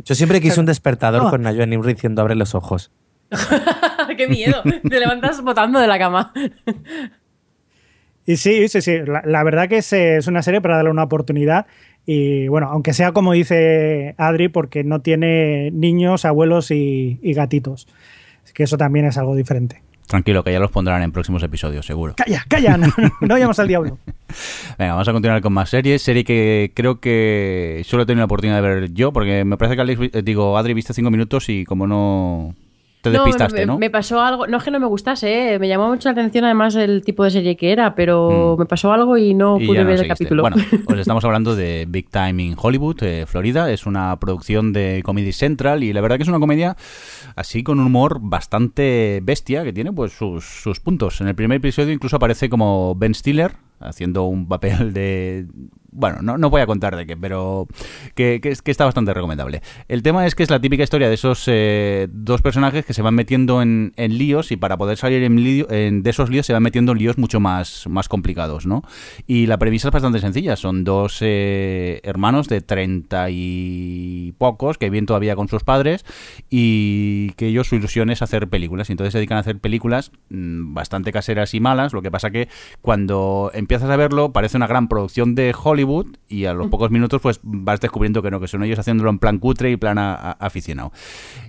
Yo 0.03 0.13
siempre 0.13 0.41
quise 0.41 0.59
un 0.59 0.65
despertador 0.65 1.29
con 1.29 1.41
Naiwan 1.41 1.71
Inri 1.71 1.93
diciendo 1.93 2.21
abre 2.21 2.35
los 2.35 2.53
ojos. 2.53 2.91
¡Qué 4.17 4.27
miedo! 4.27 4.61
Te 4.63 4.99
levantas 4.99 5.41
botando 5.41 5.79
de 5.79 5.87
la 5.87 5.97
cama. 5.97 6.33
Y 8.25 8.37
sí, 8.37 8.67
sí, 8.67 8.81
sí. 8.81 8.99
La, 9.05 9.43
verdad 9.43 9.67
que 9.67 9.77
es, 9.77 10.27
una 10.27 10.41
serie 10.41 10.61
para 10.61 10.77
darle 10.77 10.91
una 10.91 11.03
oportunidad. 11.03 11.65
Y 12.05 12.47
bueno, 12.47 12.69
aunque 12.69 12.93
sea 12.93 13.11
como 13.11 13.33
dice 13.33 14.15
Adri, 14.17 14.49
porque 14.49 14.83
no 14.83 14.99
tiene 15.01 15.71
niños, 15.71 16.25
abuelos 16.25 16.71
y, 16.71 17.19
gatitos. 17.33 17.87
que 18.53 18.63
eso 18.63 18.77
también 18.77 19.05
es 19.05 19.17
algo 19.17 19.35
diferente. 19.35 19.81
Tranquilo, 20.07 20.43
que 20.43 20.51
ya 20.51 20.59
los 20.59 20.69
pondrán 20.69 21.01
en 21.01 21.13
próximos 21.13 21.41
episodios, 21.43 21.85
seguro. 21.85 22.13
Calla, 22.15 22.43
calla, 22.47 22.77
no, 22.77 22.87
no, 23.21 23.27
vayamos 23.27 23.57
al 23.57 23.67
diablo. 23.67 23.97
Venga, 24.77 24.93
vamos 24.93 25.07
a 25.07 25.13
continuar 25.13 25.41
con 25.41 25.53
más 25.53 25.69
series. 25.69 26.01
Serie 26.01 26.25
que 26.25 26.71
creo 26.75 26.99
que 26.99 27.81
solo 27.85 28.03
he 28.03 28.05
tenido 28.05 28.19
la 28.19 28.25
oportunidad 28.25 28.61
de 28.61 28.67
ver 28.67 28.93
yo, 28.93 29.13
porque 29.13 29.45
me 29.45 29.57
parece 29.57 29.75
que 29.75 29.81
Alex, 29.81 30.01
eh, 30.13 30.21
digo, 30.21 30.57
Adri 30.57 30.73
viste 30.73 30.93
cinco 30.93 31.09
minutos 31.09 31.47
y 31.47 31.63
como 31.63 31.87
no 31.87 32.53
te 33.03 33.09
despistaste, 33.09 33.65
¿no? 33.65 33.77
Me, 33.77 33.89
pasó 33.89 34.21
algo, 34.21 34.47
no 34.47 34.57
es 34.57 34.63
que 34.63 34.71
no 34.71 34.79
me 34.79 34.85
gustase, 34.85 35.55
¿eh? 35.55 35.59
me 35.59 35.67
llamó 35.67 35.89
mucho 35.89 36.07
la 36.07 36.13
atención 36.13 36.45
además 36.45 36.73
el 36.75 37.03
tipo 37.03 37.25
de 37.25 37.31
serie 37.31 37.57
que 37.57 37.73
era, 37.73 37.95
pero 37.95 38.55
mm. 38.55 38.59
me 38.61 38.65
pasó 38.65 38.93
algo 38.93 39.17
y 39.17 39.33
no 39.33 39.57
pude 39.57 39.83
ver 39.83 39.99
el 39.99 40.07
capítulo. 40.07 40.41
Bueno, 40.41 40.55
os 40.87 40.97
estamos 40.97 41.25
hablando 41.25 41.53
de 41.53 41.85
Big 41.87 42.09
Time 42.09 42.41
in 42.41 42.55
Hollywood, 42.57 43.03
eh, 43.03 43.25
Florida, 43.27 43.69
es 43.71 43.85
una 43.85 44.17
producción 44.21 44.71
de 44.71 45.01
Comedy 45.03 45.33
Central 45.33 45.83
y 45.83 45.91
la 45.91 45.99
verdad 45.99 46.15
que 46.15 46.23
es 46.23 46.29
una 46.29 46.39
comedia 46.39 46.77
así 47.35 47.61
con 47.61 47.79
un 47.79 47.87
humor 47.87 48.19
bastante 48.21 49.19
bestia 49.21 49.65
que 49.65 49.73
tiene 49.73 49.91
pues 49.91 50.13
sus, 50.13 50.45
sus 50.45 50.79
puntos. 50.79 51.19
En 51.19 51.27
el 51.27 51.35
primer 51.35 51.57
episodio 51.57 51.91
incluso 51.91 52.15
aparece 52.15 52.49
como 52.49 52.95
Ben 52.95 53.13
Stiller 53.13 53.51
haciendo 53.81 54.23
un 54.23 54.47
papel 54.47 54.93
de 54.93 55.45
bueno, 55.93 56.21
no, 56.21 56.37
no 56.37 56.49
voy 56.49 56.61
a 56.61 56.65
contar 56.65 56.95
de 56.95 57.05
qué, 57.05 57.15
pero 57.15 57.67
que, 58.15 58.39
que, 58.41 58.71
está 58.71 58.85
bastante 58.85 59.13
recomendable. 59.13 59.61
El 59.87 60.03
tema 60.03 60.25
es 60.25 60.35
que 60.35 60.43
es 60.43 60.49
la 60.49 60.59
típica 60.59 60.83
historia 60.83 61.07
de 61.07 61.13
esos 61.13 61.43
eh, 61.47 62.07
dos 62.11 62.41
personajes 62.41 62.85
que 62.85 62.93
se 62.93 63.01
van 63.01 63.15
metiendo 63.15 63.61
en, 63.61 63.93
en 63.95 64.17
líos 64.17 64.51
y 64.51 64.57
para 64.57 64.77
poder 64.77 64.97
salir 64.97 65.23
en, 65.23 66.03
de 66.03 66.09
esos 66.09 66.29
líos 66.29 66.45
se 66.45 66.53
van 66.53 66.63
metiendo 66.63 66.91
en 66.91 66.97
líos 66.97 67.17
mucho 67.17 67.39
más, 67.39 67.85
más 67.87 68.09
complicados, 68.09 68.65
¿no? 68.65 68.83
Y 69.27 69.45
la 69.45 69.57
premisa 69.57 69.89
es 69.89 69.91
bastante 69.93 70.19
sencilla. 70.19 70.55
Son 70.55 70.83
dos 70.83 71.17
eh, 71.21 72.01
hermanos 72.03 72.47
de 72.47 72.61
treinta 72.61 73.27
y 73.29 74.33
pocos 74.37 74.77
que 74.77 74.89
viven 74.89 75.05
todavía 75.05 75.35
con 75.35 75.47
sus 75.47 75.63
padres 75.63 76.05
y 76.49 77.31
que 77.31 77.47
ellos 77.47 77.67
su 77.67 77.75
ilusión 77.75 78.09
es 78.09 78.21
hacer 78.21 78.47
películas. 78.49 78.89
Y 78.89 78.93
entonces 78.93 79.13
se 79.13 79.19
dedican 79.19 79.37
a 79.37 79.41
hacer 79.41 79.59
películas 79.59 80.11
mm, 80.29 80.73
bastante 80.73 81.11
caseras 81.11 81.53
y 81.53 81.59
malas. 81.59 81.93
Lo 81.93 82.01
que 82.01 82.11
pasa 82.11 82.31
que 82.31 82.49
cuando 82.81 83.51
empiezas 83.53 83.89
a 83.89 83.95
verlo 83.95 84.33
parece 84.33 84.57
una 84.57 84.67
gran 84.67 84.87
producción 84.87 85.35
de 85.35 85.53
Hollywood 85.61 85.82
y 86.27 86.45
a 86.45 86.53
los 86.53 86.67
pocos 86.67 86.91
minutos 86.91 87.21
pues 87.21 87.39
vas 87.43 87.79
descubriendo 87.79 88.21
que 88.21 88.31
no, 88.31 88.39
que 88.39 88.47
son 88.47 88.63
ellos 88.63 88.79
haciéndolo 88.79 89.09
en 89.09 89.19
plan 89.19 89.39
cutre 89.39 89.71
y 89.71 89.77
plan 89.77 89.97
aficionado. 89.97 90.91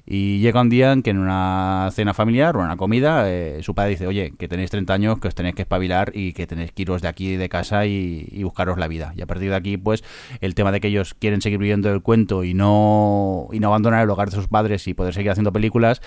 Y 0.06 0.40
llega 0.40 0.60
un 0.60 0.68
día 0.68 0.92
en 0.92 1.02
que 1.02 1.10
en 1.10 1.18
una 1.18 1.88
cena 1.92 2.14
familiar 2.14 2.56
o 2.56 2.60
en 2.60 2.66
una 2.66 2.76
comida 2.76 3.30
eh, 3.30 3.62
su 3.62 3.74
padre 3.74 3.90
dice, 3.90 4.06
oye, 4.06 4.34
que 4.38 4.48
tenéis 4.48 4.70
30 4.70 4.92
años, 4.92 5.18
que 5.18 5.28
os 5.28 5.34
tenéis 5.34 5.54
que 5.54 5.62
espabilar 5.62 6.12
y 6.14 6.32
que 6.32 6.46
tenéis 6.46 6.72
que 6.72 6.82
iros 6.82 7.02
de 7.02 7.08
aquí 7.08 7.36
de 7.36 7.48
casa 7.48 7.86
y, 7.86 8.42
buscaros 8.44 8.78
la 8.78 8.88
vida. 8.88 9.14
Y 9.16 9.22
a 9.22 9.26
partir 9.26 9.48
de 9.50 9.56
aquí 9.56 9.76
pues 9.76 10.04
el 10.40 10.54
tema 10.54 10.70
de 10.70 10.80
que 10.80 10.88
ellos 10.88 11.14
quieren 11.14 11.40
seguir 11.40 11.58
viviendo 11.58 11.90
el 11.90 12.02
cuento 12.02 12.44
y 12.44 12.52
no, 12.54 13.48
y 13.52 13.60
no 13.60 13.68
abandonar 13.68 14.04
el 14.04 14.10
hogar 14.10 14.30
de 14.30 14.36
sus 14.36 14.48
padres 14.48 14.86
y 14.86 14.94
poder 14.94 15.14
seguir 15.14 15.30
haciendo 15.30 15.52
películas, 15.52 16.02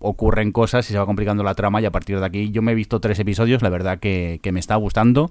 ocurren 0.00 0.52
cosas 0.52 0.88
y 0.88 0.92
se 0.92 0.98
va 0.98 1.06
complicando 1.06 1.42
la 1.42 1.54
trama 1.54 1.80
y 1.80 1.84
a 1.84 1.90
partir 1.90 2.18
de 2.20 2.26
aquí 2.26 2.50
yo 2.50 2.62
me 2.62 2.72
he 2.72 2.74
visto 2.74 3.00
tres 3.00 3.18
episodios, 3.18 3.62
la 3.62 3.68
verdad 3.68 3.98
que, 3.98 4.40
me 4.52 4.60
está 4.60 4.76
gustando. 4.76 5.30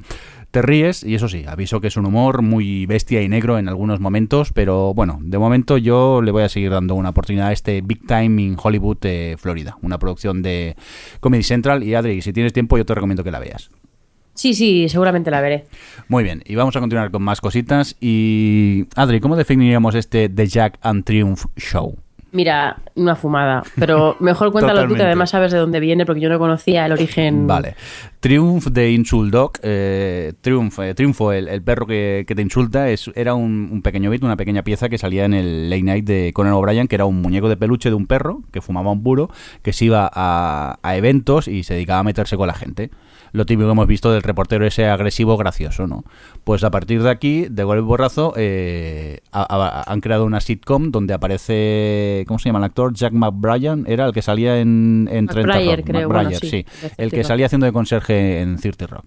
Te 0.51 0.61
ríes 0.61 1.03
y 1.03 1.15
eso 1.15 1.27
sí, 1.27 1.43
aviso 1.47 1.81
que 1.81 1.87
es 1.87 1.97
un 1.97 2.05
humor 2.05 2.41
muy 2.41 2.85
bestia 2.85 3.21
y 3.21 3.29
negro 3.29 3.57
en 3.57 3.67
algunos 3.67 3.99
momentos, 3.99 4.53
pero 4.53 4.93
bueno, 4.93 5.17
de 5.21 5.37
momento 5.37 5.77
yo 5.77 6.21
le 6.21 6.31
voy 6.31 6.43
a 6.43 6.49
seguir 6.49 6.69
dando 6.69 6.93
una 6.95 7.09
oportunidad 7.09 7.47
a 7.47 7.51
este 7.51 7.81
Big 7.81 8.05
Time 8.05 8.41
in 8.41 8.57
Hollywood, 8.61 8.97
Florida, 9.37 9.77
una 9.81 9.97
producción 9.97 10.43
de 10.43 10.75
Comedy 11.19 11.43
Central 11.43 11.83
y 11.83 11.95
Adri, 11.95 12.21
si 12.21 12.31
tienes 12.31 12.53
tiempo 12.53 12.77
yo 12.77 12.85
te 12.85 12.93
recomiendo 12.93 13.23
que 13.23 13.31
la 13.31 13.39
veas. 13.39 13.71
Sí, 14.37 14.53
sí, 14.53 14.87
seguramente 14.87 15.31
la 15.31 15.41
veré. 15.41 15.65
Muy 16.07 16.23
bien, 16.23 16.43
y 16.45 16.53
vamos 16.53 16.75
a 16.75 16.79
continuar 16.79 17.09
con 17.09 17.23
más 17.23 17.41
cositas. 17.41 17.97
Y 17.99 18.85
Adri, 18.95 19.19
¿cómo 19.19 19.35
definiríamos 19.35 19.95
este 19.95 20.29
The 20.29 20.45
Jack 20.45 20.77
and 20.83 21.03
Triumph 21.03 21.45
Show? 21.57 21.97
Mira, 22.31 22.77
una 22.95 23.15
fumada. 23.15 23.63
Pero 23.79 24.17
mejor 24.19 24.51
cuéntalo 24.51 24.87
tú, 24.87 24.95
que 24.95 25.03
además 25.03 25.29
sabes 25.29 25.51
de 25.51 25.57
dónde 25.57 25.79
viene, 25.79 26.05
porque 26.05 26.21
yo 26.21 26.29
no 26.29 26.39
conocía 26.39 26.85
el 26.85 26.91
origen. 26.91 27.47
Vale. 27.47 27.75
Triumph 28.19 28.67
de 28.67 28.91
Insult 28.91 29.31
Dog. 29.31 29.51
Eh, 29.61 30.33
Triumph, 30.41 30.79
eh, 30.79 30.93
Triunfo, 30.93 31.31
el, 31.31 31.61
perro 31.61 31.85
que, 31.85 32.25
te 32.27 32.41
insulta, 32.41 32.89
es, 32.89 33.09
era 33.15 33.33
un, 33.33 33.81
pequeño 33.81 34.09
bit, 34.09 34.23
una 34.23 34.35
pequeña 34.35 34.63
pieza 34.63 34.89
que 34.89 34.97
salía 34.97 35.25
en 35.25 35.33
el 35.33 35.69
Late 35.69 35.83
Night 35.83 36.05
de 36.05 36.31
Conan 36.33 36.53
O'Brien, 36.53 36.87
que 36.87 36.95
era 36.95 37.05
un 37.05 37.21
muñeco 37.21 37.47
de 37.49 37.57
peluche 37.57 37.89
de 37.89 37.95
un 37.95 38.07
perro 38.07 38.41
que 38.51 38.61
fumaba 38.61 38.91
un 38.91 39.03
puro, 39.03 39.29
que 39.61 39.71
se 39.71 39.85
iba 39.85 40.09
a, 40.11 40.79
a 40.81 40.97
eventos 40.97 41.47
y 41.47 41.63
se 41.63 41.75
dedicaba 41.75 41.99
a 41.99 42.03
meterse 42.03 42.35
con 42.35 42.47
la 42.47 42.53
gente 42.53 42.91
lo 43.31 43.45
típico 43.45 43.67
que 43.67 43.71
hemos 43.71 43.87
visto 43.87 44.11
del 44.11 44.23
reportero 44.23 44.65
ese 44.65 44.87
agresivo 44.87 45.37
gracioso, 45.37 45.87
¿no? 45.87 46.03
Pues 46.43 46.63
a 46.63 46.71
partir 46.71 47.03
de 47.03 47.09
aquí, 47.09 47.47
de 47.49 47.63
golpe 47.63 47.81
borrazo, 47.81 48.33
eh, 48.37 49.19
han 49.31 50.01
creado 50.01 50.25
una 50.25 50.41
sitcom 50.41 50.91
donde 50.91 51.13
aparece 51.13 52.25
¿cómo 52.27 52.39
se 52.39 52.49
llama 52.49 52.59
el 52.59 52.65
actor? 52.65 52.93
Jack 52.93 53.13
McBrien, 53.13 53.85
era 53.87 54.05
el 54.05 54.13
que 54.13 54.21
salía 54.21 54.59
en, 54.59 55.09
en 55.11 55.27
Trent 55.27 55.49
creo. 55.83 56.29
sí, 56.39 56.65
el 56.97 57.11
que 57.11 57.23
salía 57.23 57.45
haciendo 57.47 57.65
de 57.65 57.73
conserje 57.73 58.41
en 58.41 58.57
Cirti 58.57 58.85
Rock. 58.85 59.05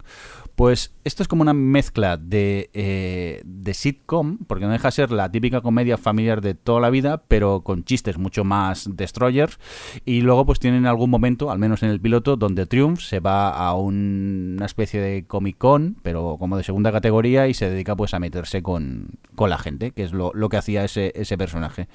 Pues 0.60 0.92
esto 1.04 1.22
es 1.22 1.28
como 1.28 1.40
una 1.40 1.54
mezcla 1.54 2.18
de, 2.18 2.68
eh, 2.74 3.40
de 3.46 3.72
sitcom, 3.72 4.36
porque 4.46 4.66
no 4.66 4.72
deja 4.72 4.88
de 4.88 4.92
ser 4.92 5.10
la 5.10 5.32
típica 5.32 5.62
comedia 5.62 5.96
familiar 5.96 6.42
de 6.42 6.52
toda 6.52 6.82
la 6.82 6.90
vida, 6.90 7.22
pero 7.28 7.62
con 7.62 7.82
chistes 7.82 8.18
mucho 8.18 8.44
más 8.44 8.86
destroyers. 8.94 9.58
Y 10.04 10.20
luego 10.20 10.44
pues 10.44 10.58
tienen 10.58 10.84
algún 10.84 11.08
momento, 11.08 11.50
al 11.50 11.58
menos 11.58 11.82
en 11.82 11.88
el 11.88 11.98
piloto, 11.98 12.36
donde 12.36 12.66
Triumph 12.66 13.00
se 13.00 13.20
va 13.20 13.56
a 13.56 13.74
una 13.74 14.66
especie 14.66 15.00
de 15.00 15.24
Comic 15.24 15.56
Con, 15.56 15.96
pero 16.02 16.36
como 16.38 16.58
de 16.58 16.62
segunda 16.62 16.92
categoría, 16.92 17.48
y 17.48 17.54
se 17.54 17.70
dedica 17.70 17.96
pues 17.96 18.12
a 18.12 18.18
meterse 18.18 18.62
con, 18.62 19.12
con 19.36 19.48
la 19.48 19.56
gente, 19.56 19.92
que 19.92 20.02
es 20.02 20.12
lo, 20.12 20.30
lo 20.34 20.50
que 20.50 20.58
hacía 20.58 20.84
ese, 20.84 21.12
ese 21.14 21.38
personaje. 21.38 21.88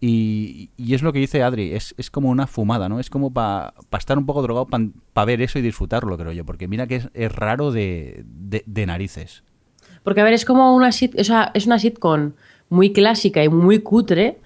Y, 0.00 0.70
y, 0.76 0.94
es 0.94 1.02
lo 1.02 1.12
que 1.12 1.20
dice 1.20 1.44
Adri, 1.44 1.74
es, 1.74 1.94
es 1.96 2.10
como 2.10 2.28
una 2.30 2.48
fumada, 2.48 2.88
¿no? 2.88 2.98
Es 2.98 3.08
como 3.08 3.32
para 3.32 3.72
estar 3.96 4.18
un 4.18 4.26
poco 4.26 4.42
drogado 4.42 4.66
para 4.66 5.26
ver 5.26 5.42
eso 5.42 5.60
y 5.60 5.62
disfrutarlo, 5.62 6.18
creo 6.18 6.32
yo, 6.32 6.44
porque 6.44 6.66
mira 6.66 6.88
que 6.88 6.96
es, 6.96 7.08
es 7.14 7.30
raro 7.30 7.70
de 7.70 7.99
de, 8.24 8.86
narices. 8.86 9.42
Porque, 10.02 10.20
a 10.20 10.24
ver, 10.24 10.34
es 10.34 10.44
como 10.44 10.74
una, 10.74 10.88
o 10.88 11.24
sea, 11.24 11.50
es 11.54 11.66
una 11.66 11.78
sitcom 11.78 12.32
muy 12.68 12.92
clásica 12.92 13.42
y 13.44 13.48
muy 13.48 13.80
cutre, 13.80 14.38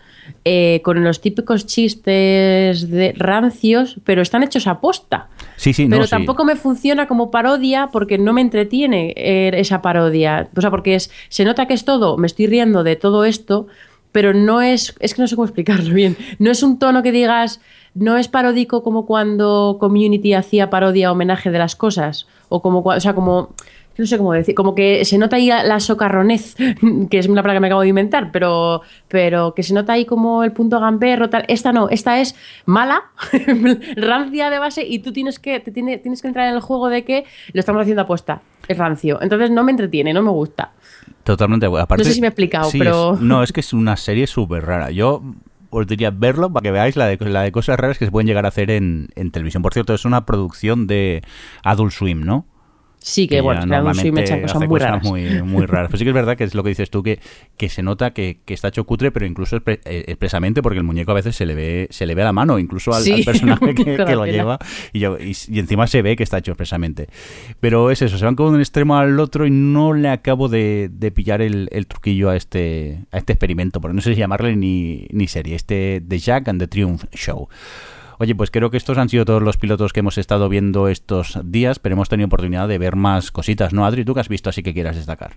eh, 0.45 0.81
con 0.83 1.03
los 1.05 1.21
típicos 1.21 1.67
chistes 1.67 2.89
de 2.91 3.13
rancios, 3.17 3.99
pero 4.05 4.23
están 4.23 4.43
hechos 4.43 4.67
a 4.67 4.81
posta. 4.81 5.29
Sí, 5.57 5.73
sí, 5.73 5.87
Pero 5.89 6.07
tampoco 6.09 6.45
me 6.45 6.57
funciona 6.57 7.07
como 7.07 7.31
parodia 7.31 7.89
porque 7.93 8.19
no 8.19 8.33
me 8.33 8.41
entretiene 8.41 9.13
eh, 9.17 9.51
esa 9.55 9.83
parodia. 9.83 10.49
O 10.57 10.61
sea, 10.61 10.71
porque 10.71 10.95
es, 10.95 11.11
se 11.29 11.45
nota 11.45 11.67
que 11.67 11.75
es 11.75 11.85
todo, 11.85 12.17
me 12.17 12.27
estoy 12.27 12.47
riendo 12.47 12.85
de 12.85 12.97
todo 12.97 13.25
esto, 13.25 13.67
pero 14.15 14.33
no 14.33 14.63
es, 14.63 14.95
es 15.01 15.13
que 15.13 15.23
no 15.23 15.27
sé 15.27 15.35
cómo 15.35 15.45
explicarlo 15.45 15.93
bien. 15.93 16.17
No 16.39 16.53
es 16.53 16.63
un 16.63 16.79
tono 16.79 17.03
que 17.03 17.11
digas, 17.11 17.61
no 17.95 18.17
es 18.17 18.29
paródico 18.29 18.85
como 18.85 19.07
cuando 19.07 19.77
Community 19.81 20.35
hacía 20.35 20.71
parodia 20.71 21.11
homenaje 21.11 21.51
de 21.51 21.59
las 21.59 21.75
cosas 21.75 22.29
o 22.49 22.63
como, 22.63 22.79
o 22.79 23.01
sea, 23.01 23.17
como 23.17 23.55
no 23.97 24.07
sé 24.07 24.19
cómo 24.19 24.33
decir, 24.33 24.55
como 24.55 24.75
que 24.75 25.05
se 25.05 25.19
nota 25.19 25.37
ahí 25.37 25.49
la 25.49 25.81
socarronez, 25.81 26.57
que 27.11 27.19
es 27.19 27.27
una 27.27 27.43
palabra 27.43 27.59
que 27.59 27.61
me 27.61 27.67
acabo 27.69 27.83
de 27.83 27.89
inventar, 27.89 28.31
pero, 28.33 28.83
pero 29.09 29.55
que 29.55 29.63
se 29.63 29.75
nota 29.75 29.93
ahí 29.93 30.05
como 30.05 30.45
el 30.45 30.53
punto 30.53 30.81
gamberro, 30.81 31.31
tal. 31.31 31.45
Esta 31.49 31.73
no, 31.73 31.89
esta 31.89 32.21
es 32.21 32.35
mala, 32.67 33.05
rancia 33.97 34.51
de 34.51 34.59
base, 34.59 34.85
y 34.87 34.99
tú 34.99 35.13
tienes 35.13 35.39
que, 35.39 35.61
te 35.61 35.71
tiene, 35.71 35.99
tienes 35.99 36.23
que 36.23 36.29
entrar 36.29 36.49
en 36.49 36.55
el 36.55 36.61
juego 36.61 36.89
de 36.89 37.05
que 37.05 37.25
lo 37.53 37.61
estamos 37.61 37.83
haciendo 37.83 38.03
apuesta. 38.03 38.43
Es 38.67 38.79
rancio. 38.79 39.21
Entonces 39.21 39.51
no 39.51 39.63
me 39.63 39.73
entretiene, 39.73 40.15
no 40.15 40.23
me 40.23 40.31
gusta. 40.31 40.73
Totalmente. 41.23 41.67
Aparte, 41.67 42.03
no 42.03 42.09
sé 42.09 42.15
si 42.15 42.21
me 42.21 42.29
he 42.29 42.31
explicado, 42.31 42.71
pero. 42.79 43.17
no, 43.21 43.43
es 43.43 43.53
que 43.53 43.61
es 43.61 43.73
una 43.73 43.97
serie 43.97 44.27
súper 44.27 44.65
rara. 44.65 44.91
Yo 44.91 45.23
os 45.71 45.87
diría 45.87 46.11
verlo 46.11 46.53
para 46.53 46.63
que 46.63 46.71
veáis 46.71 46.97
la 46.97 47.07
de, 47.07 47.19
la 47.29 47.43
de 47.43 47.53
cosas 47.53 47.79
raras 47.79 47.99
que 47.99 48.05
se 48.07 48.11
pueden 48.11 48.27
llegar 48.27 48.45
a 48.45 48.49
hacer 48.49 48.71
en, 48.71 49.09
en 49.17 49.31
televisión. 49.31 49.63
Por 49.63 49.75
cierto, 49.75 49.93
es 49.93 50.05
una 50.05 50.25
producción 50.25 50.87
de 50.87 51.23
Adult 51.63 51.93
Swim, 51.93 52.25
¿no? 52.25 52.47
Sí, 53.07 53.29
que, 53.29 53.43
bueno, 53.43 53.67
normalmente 53.67 54.13
me 54.13 54.23
echan 54.23 54.41
cosas, 54.41 54.67
muy 54.67 54.81
raras. 54.81 55.05
Muy, 55.05 55.43
muy 55.43 55.67
raras. 55.67 55.89
Pero 55.89 55.99
sí 55.99 56.05
que 56.05 56.11
es 56.11 56.15
verdad 56.15 56.39
que 56.39 56.45
es 56.45 56.55
lo 56.55 56.63
que 56.63 56.71
dices 56.71 56.89
tú, 56.89 57.03
que, 57.03 57.21
que 57.59 57.69
se 57.69 57.83
nota 57.83 58.15
que, 58.15 58.39
está 58.47 58.69
hecho 58.69 58.85
cutre, 58.85 59.13
pero 59.13 59.27
incluso 59.27 59.59
eh, 59.67 60.05
expresamente 60.07 60.63
porque 60.63 60.79
el 60.79 60.85
muñeco 60.85 61.11
a 61.11 61.15
veces 61.15 61.37
se 61.37 61.45
le 61.45 61.55
ve, 61.55 61.87
se 61.91 62.07
le 62.07 62.15
ve 62.15 62.23
a 62.23 62.25
la 62.25 62.33
mano, 62.33 62.59
incluso 62.59 62.95
al, 62.95 63.05
personaje 63.27 63.75
que, 63.75 64.17
lo 64.17 64.25
lleva, 64.25 64.59
y, 64.95 65.05
y, 65.05 65.59
encima 65.59 65.87
se 65.87 66.01
ve 66.01 66.17
que 66.17 66.23
está 66.23 66.39
hecho 66.39 66.53
expresamente. 66.53 67.09
Pero 67.61 67.91
es 67.91 68.01
eso, 68.01 68.17
se 68.17 68.25
van 68.25 68.37
como 68.37 68.49
de 68.53 68.55
un 68.55 68.63
extremo 68.63 68.97
al 68.97 69.21
otro 69.21 69.45
y 69.45 69.51
no 69.51 69.93
le 69.93 70.09
acabo 70.09 70.49
de, 70.49 70.91
pillar 71.15 71.43
el, 71.43 71.87
truquillo 71.87 72.31
a 72.31 72.37
este, 72.37 73.05
a 73.13 73.19
este 73.19 73.35
experimento, 73.35 73.83
porque 73.83 73.97
no 73.97 74.01
sé 74.01 74.15
si 74.15 74.21
llamarle 74.21 74.57
ni, 74.57 75.09
ni 75.11 75.27
serie, 75.27 75.57
este 75.57 76.03
The 76.09 76.19
Jack 76.19 76.49
and 76.49 76.59
the 76.59 76.69
Triumph 76.69 77.05
Show. 77.13 77.51
Oye, 78.19 78.35
pues 78.35 78.51
creo 78.51 78.71
que 78.71 78.77
estos 78.77 78.99
han 78.99 79.09
sido 79.09 79.25
todos 79.25 79.43
los 79.43 79.57
pilotos 79.57 79.93
que 79.93 80.01
hemos 80.01 80.19
estado 80.19 80.49
viendo 80.49 80.89
estos 80.89 81.39
días, 81.45 81.79
pero 81.79 81.95
hemos 81.95 82.09
tenido 82.09 82.27
oportunidad 82.27 82.69
de 82.69 82.79
ver 82.79 82.97
más 82.97 83.31
cositas, 83.31 83.73
¿no, 83.73 83.85
Adri? 83.85 84.05
¿Tú 84.05 84.15
qué 84.15 84.21
has 84.21 84.29
visto 84.29 84.51
así 84.51 84.63
que 84.63 84.73
quieras 84.75 84.97
destacar? 84.97 85.37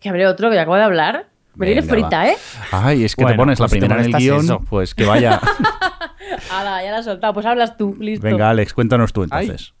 Que 0.00 0.08
habré 0.08 0.26
otro 0.26 0.50
que 0.50 0.58
acabo 0.58 0.76
de 0.76 0.82
hablar. 0.82 1.26
Me 1.56 1.82
frita, 1.82 2.28
¿eh? 2.28 2.36
Ay, 2.70 3.04
es 3.04 3.16
que 3.16 3.24
te 3.24 3.34
pones 3.34 3.58
la 3.58 3.64
pues 3.64 3.70
primera 3.70 3.98
en 3.98 4.04
el 4.04 4.12
guion, 4.12 4.64
pues 4.68 4.94
que 4.94 5.06
vaya. 5.06 5.40
Hala, 6.50 6.82
ya 6.84 6.90
la 6.90 6.98
has 6.98 7.06
soltado. 7.06 7.32
Pues 7.32 7.46
hablas 7.46 7.78
tú, 7.78 7.96
listo. 7.98 8.26
Venga, 8.26 8.50
Alex, 8.50 8.74
cuéntanos 8.74 9.12
tú 9.12 9.22
entonces. 9.22 9.72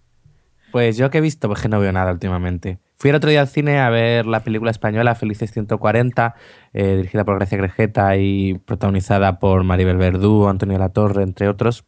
Pues 0.72 0.96
yo 0.96 1.10
que 1.10 1.18
he 1.18 1.20
visto, 1.20 1.48
pues 1.48 1.60
que 1.60 1.68
no 1.68 1.78
veo 1.78 1.92
nada 1.92 2.12
últimamente. 2.12 2.78
Fui 2.96 3.10
el 3.10 3.16
otro 3.16 3.28
día 3.28 3.42
al 3.42 3.48
cine 3.48 3.78
a 3.78 3.90
ver 3.90 4.26
la 4.26 4.40
película 4.40 4.70
española 4.70 5.14
Felices 5.14 5.52
140, 5.52 6.34
eh, 6.72 6.96
dirigida 6.96 7.24
por 7.24 7.36
Gracia 7.36 7.58
Grejeta 7.58 8.16
y 8.16 8.54
protagonizada 8.54 9.38
por 9.38 9.62
Maribel 9.64 9.98
Verdú, 9.98 10.48
Antonio 10.48 10.78
Latorre, 10.78 11.22
entre 11.22 11.48
otros. 11.48 11.84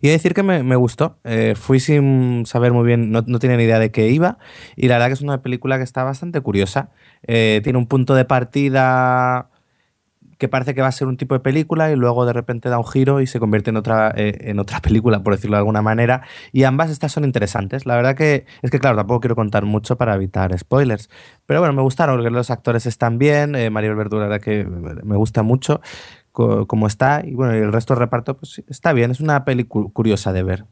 Y 0.00 0.08
decir 0.08 0.34
que 0.34 0.42
me, 0.42 0.76
gustó. 0.76 1.18
Eh, 1.24 1.54
fui 1.56 1.80
sin 1.80 2.44
saber 2.46 2.72
muy 2.72 2.86
bien, 2.86 3.10
no, 3.10 3.22
no, 3.26 3.38
tenía 3.38 3.56
ni 3.56 3.64
idea 3.64 3.78
de 3.78 3.90
qué 3.90 4.08
iba. 4.08 4.38
Y 4.76 4.88
la 4.88 4.94
verdad 4.94 5.08
que 5.08 5.14
es 5.14 5.22
una 5.22 5.42
película 5.42 5.78
que 5.78 5.84
está 5.84 6.04
bastante 6.04 6.40
curiosa. 6.40 6.90
Eh, 7.26 7.60
tiene 7.64 7.78
un 7.78 7.86
punto 7.86 8.14
de 8.14 8.24
partida 8.24 9.50
que 10.38 10.48
parece 10.48 10.74
que 10.74 10.82
va 10.82 10.88
a 10.88 10.92
ser 10.92 11.08
un 11.08 11.16
tipo 11.16 11.34
de 11.34 11.40
película 11.40 11.90
y 11.90 11.96
luego 11.96 12.26
de 12.26 12.32
repente 12.32 12.68
da 12.68 12.78
un 12.78 12.86
giro 12.86 13.20
y 13.20 13.26
se 13.26 13.40
convierte 13.40 13.70
en 13.70 13.76
otra, 13.76 14.12
eh, 14.16 14.36
en 14.42 14.58
otra 14.58 14.80
película, 14.82 15.22
por 15.22 15.34
decirlo 15.34 15.56
de 15.56 15.60
alguna 15.60 15.82
manera. 15.82 16.22
Y 16.52 16.64
ambas 16.64 16.90
estas 16.90 17.12
son 17.12 17.24
interesantes. 17.24 17.86
La 17.86 17.96
verdad 17.96 18.14
que 18.14 18.46
es 18.62 18.70
que, 18.70 18.78
claro, 18.78 18.96
tampoco 18.96 19.20
quiero 19.20 19.36
contar 19.36 19.64
mucho 19.64 19.96
para 19.96 20.14
evitar 20.14 20.56
spoilers. 20.58 21.08
Pero 21.46 21.60
bueno, 21.60 21.74
me 21.74 21.82
gustaron, 21.82 22.22
los 22.32 22.50
actores 22.50 22.86
están 22.86 23.18
bien. 23.18 23.54
Eh, 23.54 23.70
Mario 23.70 23.96
Verdura, 23.96 24.24
la 24.24 24.28
verdad 24.28 24.44
que 24.44 24.64
me 24.64 25.16
gusta 25.16 25.42
mucho 25.42 25.80
como 26.36 26.86
está. 26.86 27.22
Y 27.24 27.34
bueno, 27.34 27.52
el 27.52 27.72
resto 27.72 27.94
del 27.94 28.00
reparto, 28.00 28.36
pues 28.36 28.62
está 28.68 28.92
bien. 28.92 29.10
Es 29.10 29.20
una 29.20 29.44
peli 29.44 29.64
curiosa 29.64 30.32
de 30.32 30.42
ver. 30.42 30.64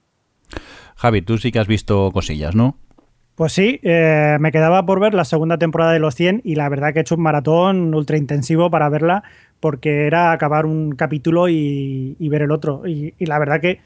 Javi, 0.97 1.23
tú 1.23 1.39
sí 1.39 1.51
que 1.51 1.59
has 1.59 1.67
visto 1.67 2.11
cosillas, 2.13 2.55
¿no? 2.55 2.79
Pues 3.35 3.53
sí, 3.53 3.81
eh, 3.83 4.37
me 4.39 4.53
quedaba 4.53 4.87
por 4.87 5.01
ver 5.01 5.13
la 5.13 5.25
segunda 5.25 5.59
temporada 5.59 5.93
de 5.93 5.99
Los 5.99 6.15
100 6.15 6.43
y 6.45 6.55
la 6.55 6.69
verdad 6.69 6.93
que 6.93 7.01
he 7.01 7.03
hecho 7.03 7.17
un 7.17 7.23
maratón 7.23 7.93
ultra 7.93 8.17
intensivo 8.17 8.71
para 8.71 8.89
verla 8.89 9.25
porque 9.59 10.07
era 10.07 10.31
acabar 10.31 10.67
un 10.67 10.93
capítulo 10.93 11.49
y, 11.49 12.17
ver 12.21 12.43
el 12.43 12.53
otro. 12.53 12.87
Y, 12.87 13.13
la 13.19 13.41
verdad 13.41 13.61
que 13.61 13.81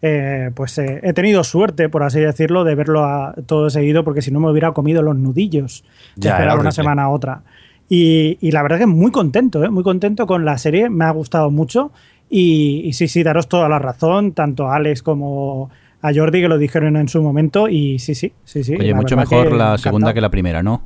eh, 0.00 0.50
pues 0.54 0.78
eh, 0.78 1.00
he 1.02 1.12
tenido 1.12 1.44
suerte, 1.44 1.90
por 1.90 2.02
así 2.02 2.20
decirlo, 2.20 2.64
de 2.64 2.74
verlo 2.74 3.04
a, 3.04 3.34
todo 3.46 3.68
seguido 3.68 4.04
porque 4.04 4.22
si 4.22 4.30
no 4.30 4.40
me 4.40 4.50
hubiera 4.50 4.72
comido 4.72 5.02
los 5.02 5.16
nudillos 5.16 5.84
de 6.16 6.30
esperar 6.30 6.58
una 6.58 6.72
semana 6.72 7.04
a 7.04 7.08
otra. 7.10 7.42
Y, 7.88 8.50
la 8.50 8.62
verdad 8.62 8.78
que 8.78 8.86
muy 8.86 9.10
contento, 9.10 9.64
¿eh? 9.64 9.70
muy 9.70 9.82
contento 9.82 10.26
con 10.26 10.44
la 10.44 10.58
serie, 10.58 10.90
me 10.90 11.04
ha 11.04 11.10
gustado 11.10 11.50
mucho. 11.50 11.92
Y, 12.30 12.90
sí, 12.94 13.08
sí, 13.08 13.22
daros 13.22 13.48
toda 13.48 13.68
la 13.68 13.78
razón, 13.78 14.32
tanto 14.32 14.68
a 14.68 14.76
Alex 14.76 15.02
como 15.02 15.70
a 16.00 16.12
Jordi 16.12 16.40
que 16.40 16.48
lo 16.48 16.58
dijeron 16.58 16.96
en 16.96 17.08
su 17.08 17.22
momento. 17.22 17.68
Y 17.68 17.98
sí, 17.98 18.14
sí, 18.14 18.32
sí, 18.44 18.64
sí. 18.64 18.76
Oye, 18.78 18.94
mucho 18.94 19.16
mejor 19.16 19.52
la 19.52 19.78
segunda 19.78 20.14
que 20.14 20.20
la 20.20 20.30
primera, 20.30 20.62
¿no? 20.62 20.82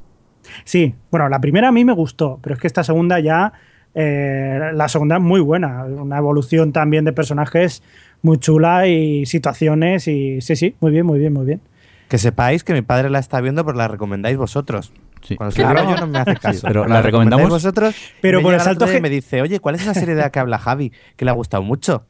Sí, 0.64 0.94
bueno, 1.10 1.28
la 1.28 1.40
primera 1.40 1.68
a 1.68 1.72
mí 1.72 1.84
me 1.84 1.92
gustó, 1.92 2.38
pero 2.42 2.54
es 2.54 2.60
que 2.60 2.66
esta 2.66 2.84
segunda 2.84 3.20
ya, 3.20 3.52
eh, 3.94 4.70
la 4.72 4.88
segunda 4.88 5.16
es 5.16 5.22
muy 5.22 5.40
buena, 5.40 5.84
una 5.84 6.18
evolución 6.18 6.72
también 6.72 7.04
de 7.04 7.12
personajes 7.12 7.82
muy 8.22 8.38
chula 8.38 8.86
y 8.86 9.26
situaciones 9.26 10.08
y 10.08 10.40
sí, 10.40 10.56
sí, 10.56 10.74
muy 10.80 10.90
bien, 10.90 11.06
muy 11.06 11.18
bien, 11.18 11.32
muy 11.32 11.46
bien. 11.46 11.60
Que 12.08 12.18
sepáis 12.18 12.64
que 12.64 12.72
mi 12.72 12.82
padre 12.82 13.10
la 13.10 13.18
está 13.18 13.40
viendo, 13.40 13.64
pero 13.64 13.76
la 13.76 13.86
recomendáis 13.86 14.38
vosotros. 14.38 14.92
Cuando 15.36 15.50
se 15.50 15.62
claro. 15.62 15.90
yo 15.90 15.96
no 15.96 16.06
me 16.06 16.18
hace 16.18 16.36
caso. 16.36 16.66
Pero 16.66 16.86
la, 16.86 17.02
recomendamos 17.02 17.48
vosotros. 17.48 17.94
Pero 18.20 18.42
por 18.42 18.54
el 18.54 18.60
salto 18.60 18.86
que 18.86 19.00
me 19.00 19.10
dice, 19.10 19.42
oye, 19.42 19.60
¿cuál 19.60 19.74
es 19.74 19.82
esa 19.82 19.94
serie 19.94 20.14
de 20.14 20.22
la 20.22 20.30
que 20.30 20.38
habla 20.38 20.58
Javi? 20.58 20.92
Que 21.16 21.24
le 21.24 21.30
ha 21.30 21.34
gustado 21.34 21.62
mucho. 21.62 22.06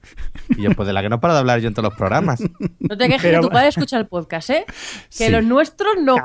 Y 0.51 0.63
yo, 0.63 0.71
pues 0.73 0.87
de 0.87 0.93
la 0.93 1.03
que 1.03 1.09
no 1.09 1.21
paro 1.21 1.35
de 1.35 1.41
hablar 1.41 1.61
yo 1.61 1.69
en 1.69 1.75
todos 1.75 1.91
los 1.91 1.99
programas. 1.99 2.41
No 2.81 2.97
te 2.97 3.09
quejes 3.09 3.33
que 3.33 3.39
tu 3.41 3.51
padre 3.51 3.69
escucha 3.69 3.99
el 3.99 4.07
podcast, 4.07 4.51
¿eh? 4.51 4.65
Que 5.17 5.31
los 5.31 5.45
nuestros 5.45 5.95
no. 6.03 6.17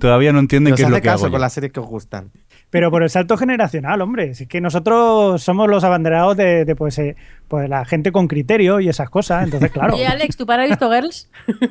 Todavía 0.00 0.32
no 0.32 0.38
entienden 0.38 0.74
qué 0.74 0.82
es 0.82 0.90
lo 0.90 0.96
que 0.96 1.02
caso 1.02 1.24
hago 1.26 1.32
con 1.32 1.40
las 1.40 1.52
series 1.52 1.72
que 1.72 1.80
os 1.80 1.86
gustan. 1.86 2.30
Pero 2.72 2.90
por 2.90 3.02
el 3.02 3.10
salto 3.10 3.36
generacional, 3.36 4.00
hombre. 4.00 4.30
Es 4.30 4.46
que 4.48 4.62
nosotros 4.62 5.42
somos 5.42 5.68
los 5.68 5.84
abanderados 5.84 6.38
de, 6.38 6.74
pues, 6.74 6.98
eh, 6.98 7.16
pues, 7.52 7.68
la 7.68 7.84
gente 7.84 8.12
con 8.12 8.28
criterio 8.28 8.80
y 8.80 8.88
esas 8.88 9.10
cosas. 9.10 9.44
Entonces, 9.44 9.70
claro. 9.72 9.92
Oye, 9.92 10.06
Alex, 10.06 10.38
¿tu 10.38 10.46
padre 10.46 10.62
ha 10.62 10.66
visto 10.68 10.90
Girls? 10.90 11.30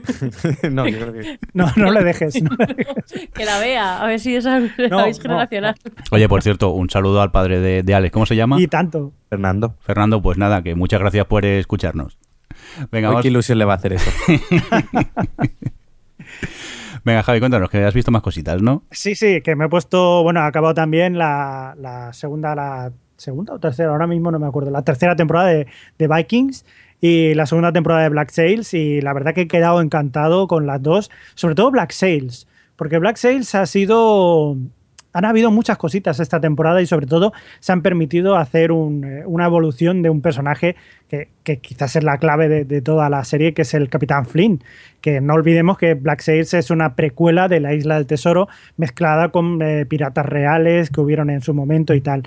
no, 0.71 0.87
yo 0.87 0.99
creo 0.99 1.13
que... 1.13 1.39
No, 1.53 1.71
no 1.75 1.91
le 1.91 2.03
dejes. 2.03 2.35
que 3.33 3.45
la 3.45 3.57
vea, 3.57 3.99
a 3.99 4.05
ver 4.05 4.19
si 4.19 4.35
esa 4.35 4.59
es 4.59 5.19
generacional. 5.19 5.73
Oye, 6.11 6.29
por 6.29 6.43
cierto, 6.43 6.69
un 6.69 6.91
saludo 6.91 7.23
al 7.23 7.31
padre 7.31 7.59
de, 7.59 7.81
de, 7.81 7.95
Alex. 7.95 8.13
¿Cómo 8.13 8.27
se 8.27 8.35
llama? 8.35 8.61
Y 8.61 8.67
tanto. 8.67 9.11
Fernando. 9.27 9.75
Fernando, 9.79 10.21
pues 10.21 10.37
nada, 10.37 10.61
que 10.61 10.75
muchas 10.75 10.99
gracias 10.99 11.25
por 11.25 11.45
escucharnos. 11.45 12.19
Venga, 12.91 13.19
¿Qué 13.23 13.29
ilusión 13.29 13.57
le 13.57 13.65
va 13.65 13.73
a 13.73 13.77
hacer 13.77 13.93
eso? 13.93 14.11
Venga, 17.03 17.23
Javi, 17.23 17.39
cuéntanos, 17.39 17.71
que 17.71 17.83
has 17.83 17.95
visto 17.95 18.11
más 18.11 18.21
cositas, 18.21 18.61
¿no? 18.61 18.83
Sí, 18.91 19.15
sí, 19.15 19.41
que 19.41 19.55
me 19.55 19.65
he 19.65 19.69
puesto, 19.69 20.21
bueno, 20.21 20.41
ha 20.41 20.45
acabado 20.45 20.75
también 20.75 21.17
la, 21.17 22.09
segunda, 22.13 22.53
la 22.53 22.91
segunda 23.21 23.53
o 23.53 23.59
tercera, 23.59 23.91
ahora 23.91 24.07
mismo 24.07 24.31
no 24.31 24.39
me 24.39 24.47
acuerdo, 24.47 24.71
la 24.71 24.81
tercera 24.81 25.15
temporada 25.15 25.47
de, 25.49 25.67
Vikings 25.97 26.65
y 26.99 27.33
la 27.35 27.45
segunda 27.45 27.71
temporada 27.71 28.03
de 28.03 28.09
Black 28.09 28.29
Sails 28.31 28.73
y 28.73 29.01
la 29.01 29.13
verdad 29.13 29.33
que 29.33 29.41
he 29.41 29.47
quedado 29.47 29.81
encantado 29.81 30.47
con 30.47 30.65
las 30.65 30.81
dos, 30.81 31.11
sobre 31.35 31.55
todo 31.55 31.71
Black 31.71 31.91
Sails, 31.91 32.47
porque 32.75 32.97
Black 32.97 33.17
Sails 33.17 33.55
ha 33.55 33.65
sido 33.65 34.57
han 35.13 35.25
habido 35.25 35.51
muchas 35.51 35.77
cositas 35.77 36.19
esta 36.19 36.39
temporada 36.39 36.81
y 36.81 36.85
sobre 36.85 37.05
todo 37.05 37.33
se 37.59 37.71
han 37.71 37.81
permitido 37.81 38.37
hacer 38.37 38.71
eh, 38.71 39.23
una 39.25 39.45
evolución 39.45 40.01
de 40.01 40.09
un 40.09 40.21
personaje 40.21 40.75
que, 41.09 41.27
quizás 41.59 41.97
es 41.97 42.03
la 42.03 42.17
clave 42.17 42.63
de, 42.63 42.81
toda 42.81 43.09
la 43.09 43.23
serie, 43.25 43.53
que 43.53 43.63
es 43.63 43.73
el 43.73 43.89
Capitán 43.89 44.25
Flynn. 44.25 44.63
Que 45.01 45.19
no 45.19 45.33
olvidemos 45.33 45.77
que 45.77 45.95
Black 45.95 46.21
Sails 46.21 46.53
es 46.53 46.71
una 46.71 46.95
precuela 46.95 47.49
de 47.49 47.59
la 47.59 47.73
Isla 47.73 47.95
del 47.95 48.07
Tesoro 48.07 48.47
mezclada 48.77 49.29
con 49.29 49.61
eh, 49.61 49.85
piratas 49.85 50.25
reales 50.25 50.89
que 50.89 51.01
hubieron 51.01 51.29
en 51.29 51.41
su 51.41 51.53
momento 51.53 51.93
y 51.93 51.99
tal. 51.99 52.23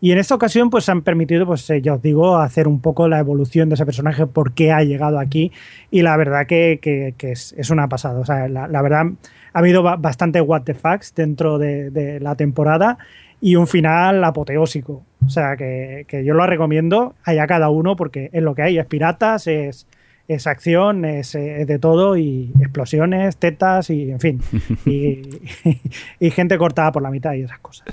Y 0.00 0.12
en 0.12 0.18
esta 0.18 0.34
ocasión, 0.34 0.70
pues 0.70 0.88
han 0.88 1.02
permitido, 1.02 1.44
pues 1.44 1.68
eh, 1.70 1.82
ya 1.82 1.94
os 1.94 2.02
digo, 2.02 2.38
hacer 2.38 2.68
un 2.68 2.80
poco 2.80 3.08
la 3.08 3.18
evolución 3.18 3.68
de 3.68 3.74
ese 3.74 3.84
personaje, 3.84 4.26
por 4.26 4.52
qué 4.52 4.70
ha 4.70 4.82
llegado 4.82 5.18
aquí. 5.18 5.50
Y 5.90 6.02
la 6.02 6.16
verdad 6.16 6.46
que, 6.46 6.78
es, 7.18 7.70
una 7.70 7.88
pasada. 7.88 8.20
O 8.20 8.24
sea, 8.24 8.48
la, 8.48 8.82
verdad, 8.82 9.06
ha 9.52 9.58
habido 9.58 9.82
bastante 9.82 10.40
what 10.40 10.62
the 10.62 10.74
facts 10.74 11.14
dentro 11.14 11.58
de, 11.58 12.18
la 12.20 12.36
temporada 12.36 12.98
y 13.40 13.56
un 13.56 13.66
final 13.66 14.22
apoteósico. 14.22 15.02
O 15.26 15.30
sea, 15.30 15.56
que, 15.56 16.06
yo 16.24 16.34
lo 16.34 16.46
recomiendo 16.46 17.16
allá 17.24 17.46
cada 17.48 17.68
uno 17.68 17.96
porque 17.96 18.30
es 18.32 18.42
lo 18.42 18.54
que 18.54 18.62
hay, 18.62 18.78
es 18.78 18.86
piratas, 18.86 19.48
es, 19.48 19.88
es 20.28 20.46
acción, 20.46 21.04
es, 21.06 21.32
de 21.32 21.78
todo 21.80 22.16
y 22.16 22.52
explosiones, 22.60 23.36
tetas 23.36 23.90
y, 23.90 24.12
en 24.12 24.20
fin, 24.20 24.40
y 24.86 26.30
gente 26.30 26.56
cortada 26.56 26.92
por 26.92 27.02
la 27.02 27.10
mitad 27.10 27.32
y 27.32 27.42
esas 27.42 27.58
cosas. 27.58 27.84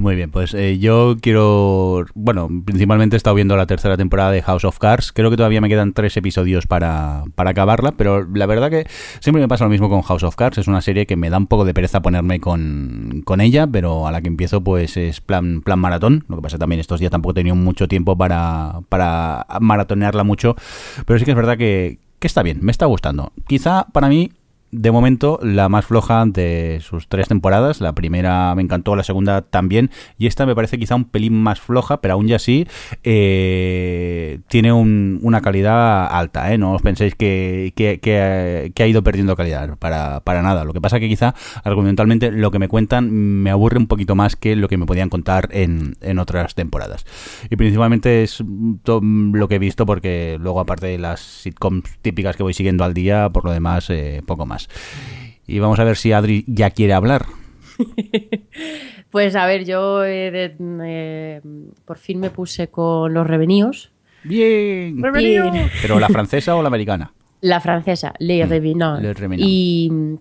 Muy 0.00 0.16
bien, 0.16 0.30
pues 0.30 0.54
eh, 0.54 0.78
yo 0.78 1.16
quiero, 1.20 2.06
bueno, 2.14 2.48
principalmente 2.64 3.16
he 3.16 3.18
estado 3.18 3.36
viendo 3.36 3.54
la 3.58 3.66
tercera 3.66 3.98
temporada 3.98 4.30
de 4.30 4.40
House 4.40 4.64
of 4.64 4.78
Cards, 4.78 5.12
creo 5.12 5.28
que 5.28 5.36
todavía 5.36 5.60
me 5.60 5.68
quedan 5.68 5.92
tres 5.92 6.16
episodios 6.16 6.66
para, 6.66 7.24
para 7.34 7.50
acabarla, 7.50 7.92
pero 7.92 8.26
la 8.32 8.46
verdad 8.46 8.70
que 8.70 8.86
siempre 9.20 9.42
me 9.42 9.46
pasa 9.48 9.64
lo 9.64 9.70
mismo 9.70 9.90
con 9.90 10.00
House 10.00 10.22
of 10.22 10.36
Cards, 10.36 10.56
es 10.56 10.68
una 10.68 10.80
serie 10.80 11.04
que 11.04 11.16
me 11.16 11.28
da 11.28 11.36
un 11.36 11.46
poco 11.46 11.66
de 11.66 11.74
pereza 11.74 12.00
ponerme 12.00 12.40
con, 12.40 13.20
con 13.26 13.42
ella, 13.42 13.66
pero 13.66 14.06
a 14.06 14.10
la 14.10 14.22
que 14.22 14.28
empiezo 14.28 14.62
pues 14.62 14.96
es 14.96 15.20
plan, 15.20 15.60
plan 15.60 15.78
maratón, 15.78 16.24
lo 16.28 16.36
que 16.36 16.42
pasa 16.42 16.56
también 16.56 16.80
estos 16.80 16.98
días 16.98 17.10
tampoco 17.10 17.32
he 17.32 17.34
tenido 17.34 17.54
mucho 17.54 17.86
tiempo 17.86 18.16
para, 18.16 18.80
para 18.88 19.46
maratonearla 19.60 20.24
mucho, 20.24 20.56
pero 21.04 21.18
sí 21.18 21.26
que 21.26 21.32
es 21.32 21.36
verdad 21.36 21.58
que, 21.58 21.98
que 22.18 22.26
está 22.26 22.42
bien, 22.42 22.60
me 22.62 22.72
está 22.72 22.86
gustando. 22.86 23.34
Quizá 23.46 23.86
para 23.92 24.08
mí 24.08 24.30
de 24.72 24.90
momento 24.90 25.38
la 25.42 25.68
más 25.68 25.86
floja 25.86 26.24
de 26.26 26.78
sus 26.82 27.08
tres 27.08 27.28
temporadas. 27.28 27.80
La 27.80 27.94
primera 27.94 28.54
me 28.54 28.62
encantó, 28.62 28.96
la 28.96 29.02
segunda 29.02 29.42
también. 29.42 29.90
Y 30.18 30.26
esta 30.26 30.46
me 30.46 30.54
parece 30.54 30.78
quizá 30.78 30.94
un 30.94 31.04
pelín 31.04 31.34
más 31.34 31.60
floja, 31.60 32.00
pero 32.00 32.14
aún 32.14 32.26
ya 32.26 32.36
así 32.36 32.66
eh, 33.02 34.40
tiene 34.48 34.72
una 34.72 35.40
calidad 35.40 36.06
alta. 36.06 36.52
¿eh? 36.52 36.58
No 36.58 36.74
os 36.74 36.82
penséis 36.82 37.14
que, 37.14 37.72
que, 37.74 38.72
ha 38.78 38.86
ido 38.86 39.02
perdiendo 39.02 39.36
calidad 39.36 39.76
para, 39.78 40.20
para, 40.20 40.42
nada. 40.42 40.64
Lo 40.64 40.72
que 40.72 40.80
pasa 40.80 41.00
que 41.00 41.08
quizá 41.08 41.34
argumentalmente 41.64 42.30
lo 42.30 42.50
que 42.50 42.58
me 42.58 42.68
cuentan 42.68 43.10
me 43.10 43.50
aburre 43.50 43.78
un 43.78 43.86
poquito 43.86 44.14
más 44.14 44.36
que 44.36 44.56
lo 44.56 44.68
que 44.68 44.76
me 44.76 44.86
podían 44.86 45.08
contar 45.08 45.48
en, 45.52 45.96
en 46.00 46.18
otras 46.18 46.54
temporadas. 46.54 47.04
Y 47.50 47.56
principalmente 47.56 48.22
es 48.22 48.42
lo 48.84 49.48
que 49.48 49.54
he 49.56 49.58
visto 49.58 49.86
porque 49.86 50.38
luego 50.40 50.60
aparte 50.60 50.86
de 50.86 50.98
las 50.98 51.20
sitcoms 51.20 51.98
típicas 52.02 52.36
que 52.36 52.42
voy 52.42 52.54
siguiendo 52.54 52.84
al 52.84 52.94
día, 52.94 53.30
por 53.30 53.44
lo 53.44 53.52
demás 53.52 53.90
eh, 53.90 54.22
poco 54.26 54.46
más. 54.46 54.59
Y 55.46 55.58
vamos 55.58 55.78
a 55.78 55.84
ver 55.84 55.96
si 55.96 56.12
Adri 56.12 56.44
ya 56.46 56.70
quiere 56.70 56.92
hablar. 56.92 57.26
pues 59.10 59.34
a 59.36 59.46
ver, 59.46 59.64
yo 59.64 60.04
eh, 60.04 60.54
eh, 60.84 61.40
por 61.84 61.98
fin 61.98 62.20
me 62.20 62.30
puse 62.30 62.68
con 62.68 63.12
los 63.12 63.26
reveníos. 63.26 63.90
Bien. 64.22 65.00
¿Pero 65.82 65.98
la 65.98 66.08
francesa 66.12 66.56
o 66.56 66.62
la 66.62 66.68
americana? 66.68 67.12
La 67.40 67.60
francesa, 67.60 68.14
Les 68.18 68.46
mm, 68.46 68.50
Revenants. 68.50 69.22
Y 69.38 69.88
mm, 69.90 70.14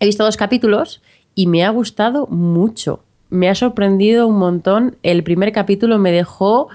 he 0.00 0.06
visto 0.06 0.24
dos 0.24 0.36
capítulos 0.36 1.02
y 1.34 1.46
me 1.46 1.64
ha 1.64 1.70
gustado 1.70 2.26
mucho. 2.28 3.04
Me 3.30 3.48
ha 3.48 3.54
sorprendido 3.54 4.26
un 4.26 4.38
montón. 4.38 4.96
El 5.02 5.22
primer 5.22 5.52
capítulo 5.52 5.98
me 5.98 6.12
dejó 6.12 6.68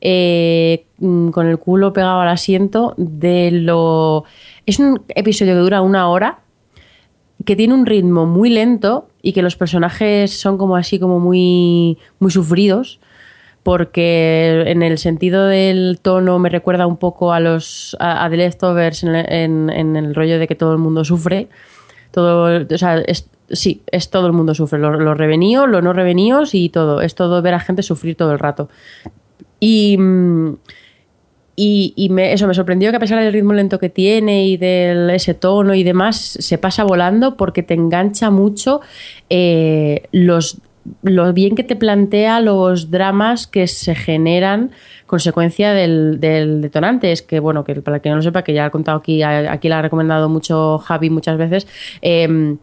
eh, 0.00 0.84
mm, 0.98 1.30
con 1.30 1.46
el 1.46 1.58
culo 1.58 1.92
pegado 1.92 2.20
al 2.20 2.28
asiento 2.28 2.94
de 2.96 3.50
lo... 3.50 4.24
Es 4.66 4.78
un 4.78 5.02
episodio 5.08 5.54
que 5.54 5.60
dura 5.60 5.80
una 5.80 6.08
hora 6.08 6.41
que 7.44 7.56
tiene 7.56 7.74
un 7.74 7.86
ritmo 7.86 8.26
muy 8.26 8.50
lento 8.50 9.08
y 9.22 9.32
que 9.32 9.42
los 9.42 9.56
personajes 9.56 10.38
son 10.38 10.58
como 10.58 10.76
así, 10.76 10.98
como 10.98 11.18
muy, 11.20 11.98
muy 12.18 12.30
sufridos, 12.30 13.00
porque 13.62 14.64
en 14.66 14.82
el 14.82 14.98
sentido 14.98 15.46
del 15.46 15.98
tono 16.00 16.38
me 16.38 16.48
recuerda 16.48 16.86
un 16.86 16.96
poco 16.96 17.32
a 17.32 17.40
los 17.40 17.96
a, 18.00 18.28
The 18.28 18.36
Leftovers 18.36 19.04
en, 19.04 19.70
el 19.70 20.14
rollo 20.14 20.38
de 20.38 20.48
que 20.48 20.54
todo 20.54 20.72
el 20.72 20.78
mundo 20.78 21.04
sufre. 21.04 21.48
Todo, 22.10 22.64
o 22.68 22.78
sea, 22.78 23.02
sí, 23.50 23.82
es 23.90 24.10
todo 24.10 24.26
el 24.26 24.32
mundo 24.32 24.54
sufre, 24.54 24.78
los, 24.78 25.00
los 25.00 25.16
reveníos, 25.16 25.68
los 25.68 25.82
no 25.82 25.92
reveníos 25.92 26.54
y 26.54 26.68
todo. 26.68 27.00
Es 27.00 27.14
todo 27.14 27.40
ver 27.40 27.54
a 27.54 27.60
gente 27.60 27.82
sufrir 27.82 28.16
todo 28.16 28.32
el 28.32 28.38
rato. 28.38 28.68
Y. 29.60 29.96
Y, 31.54 32.10
eso 32.18 32.46
me 32.46 32.54
sorprendió 32.54 32.90
que 32.90 32.96
a 32.96 33.00
pesar 33.00 33.20
del 33.20 33.32
ritmo 33.32 33.52
lento 33.52 33.78
que 33.78 33.90
tiene 33.90 34.46
y 34.46 34.56
de 34.56 35.14
ese 35.14 35.34
tono 35.34 35.74
y 35.74 35.82
demás, 35.82 36.16
se 36.16 36.58
pasa 36.58 36.84
volando 36.84 37.36
porque 37.36 37.62
te 37.62 37.74
engancha 37.74 38.30
mucho 38.30 38.80
eh, 39.28 40.04
los, 40.12 40.58
lo 41.02 41.32
bien 41.34 41.54
que 41.54 41.62
te 41.62 41.76
plantea 41.76 42.40
los 42.40 42.90
dramas 42.90 43.46
que 43.46 43.66
se 43.66 43.94
generan 43.94 44.70
consecuencia 45.06 45.74
del, 45.74 46.20
detonante. 46.20 47.12
Es 47.12 47.20
que, 47.20 47.38
bueno, 47.38 47.64
que 47.64 47.74
para 47.82 48.00
que 48.00 48.08
no 48.08 48.16
lo 48.16 48.22
sepa, 48.22 48.42
que 48.42 48.54
ya 48.54 48.64
ha 48.64 48.70
contado 48.70 48.96
aquí, 48.96 49.22
aquí 49.22 49.68
la 49.68 49.80
ha 49.80 49.82
recomendado 49.82 50.30
mucho 50.30 50.78
Javi 50.78 51.10
muchas 51.10 51.36
veces. 51.36 51.66
Eh, 52.00 52.56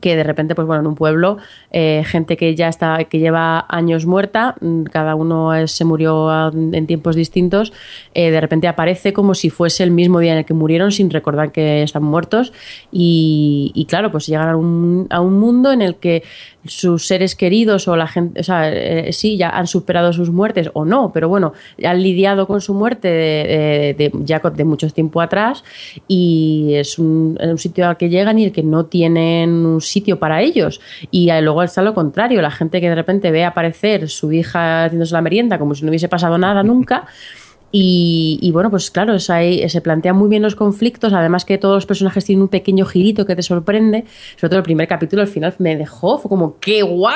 que 0.00 0.16
de 0.16 0.22
repente, 0.22 0.54
pues 0.54 0.66
bueno, 0.66 0.82
en 0.82 0.86
un 0.86 0.94
pueblo, 0.94 1.38
eh, 1.72 2.02
gente 2.06 2.36
que 2.36 2.54
ya 2.54 2.68
está, 2.68 3.04
que 3.04 3.18
lleva 3.18 3.66
años 3.68 4.06
muerta, 4.06 4.54
mm, 4.60 4.84
cada 4.84 5.14
uno 5.14 5.66
se 5.66 5.84
murió 5.84 6.50
en 6.52 6.86
tiempos 6.86 7.16
distintos, 7.16 7.72
eh, 8.14 8.30
de 8.30 8.40
repente 8.40 8.68
aparece 8.68 9.12
como 9.12 9.34
si 9.34 9.50
fuese 9.50 9.82
el 9.82 9.90
mismo 9.90 10.20
día 10.20 10.32
en 10.32 10.38
el 10.38 10.44
que 10.44 10.54
murieron 10.54 10.92
sin 10.92 11.10
recordar 11.10 11.52
que 11.52 11.82
están 11.82 12.02
muertos. 12.02 12.52
Y, 12.92 13.86
claro, 13.88 14.10
pues 14.10 14.26
llegan 14.26 14.48
a 14.48 14.56
un, 14.56 15.06
a 15.10 15.20
un 15.20 15.38
mundo 15.38 15.72
en 15.72 15.82
el 15.82 15.96
que 15.96 16.22
sus 16.66 17.06
seres 17.06 17.34
queridos 17.34 17.88
o 17.88 17.96
la 17.96 18.06
gente, 18.06 18.40
o 18.40 18.44
sea, 18.44 18.70
eh, 18.72 19.12
sí, 19.12 19.36
ya 19.36 19.50
han 19.50 19.66
superado 19.66 20.12
sus 20.12 20.30
muertes 20.30 20.70
o 20.74 20.84
no, 20.84 21.10
pero 21.12 21.28
bueno, 21.28 21.52
han 21.82 22.02
lidiado 22.02 22.46
con 22.46 22.60
su 22.60 22.74
muerte 22.74 23.08
de, 23.08 24.12
ya 24.20 24.40
de 24.40 24.64
mucho 24.64 24.88
tiempo 24.90 25.20
atrás 25.20 25.64
y 26.08 26.74
es 26.74 26.98
un, 26.98 27.38
un, 27.40 27.58
sitio 27.58 27.88
al 27.88 27.96
que 27.96 28.08
llegan 28.08 28.38
y 28.38 28.44
el 28.44 28.52
que 28.52 28.62
no 28.62 28.86
tienen 28.86 29.50
un 29.50 29.80
sitio 29.80 30.18
para 30.18 30.42
ellos. 30.42 30.80
Y 31.10 31.30
luego 31.40 31.62
está 31.62 31.82
lo 31.82 31.94
contrario, 31.94 32.42
la 32.42 32.50
gente 32.50 32.80
que 32.80 32.88
de 32.88 32.94
repente 32.94 33.30
ve 33.30 33.44
aparecer 33.44 34.08
su 34.08 34.32
hija 34.32 34.84
haciéndose 34.84 35.14
la 35.14 35.22
merienda 35.22 35.58
como 35.58 35.74
si 35.74 35.84
no 35.84 35.90
hubiese 35.90 36.08
pasado 36.08 36.38
nada 36.38 36.62
nunca. 36.62 37.06
Y, 37.72 38.50
bueno, 38.52 38.68
pues 38.68 38.90
claro, 38.90 39.16
ahí, 39.28 39.68
se 39.68 39.80
plantean 39.80 40.16
muy 40.16 40.28
bien 40.28 40.42
los 40.42 40.56
conflictos, 40.56 41.12
además 41.12 41.44
que 41.44 41.56
todos 41.56 41.76
los 41.76 41.86
personajes 41.86 42.24
tienen 42.24 42.42
un 42.42 42.48
pequeño 42.48 42.84
girito 42.84 43.26
que 43.26 43.36
te 43.36 43.42
sorprende, 43.42 44.06
sobre 44.36 44.48
todo 44.48 44.58
el 44.58 44.64
primer 44.64 44.88
capítulo 44.88 45.22
al 45.22 45.28
final 45.28 45.54
me 45.58 45.76
dejó, 45.76 46.18
fue 46.18 46.28
como, 46.28 46.58
¿qué? 46.58 46.82
¿What? 46.82 47.14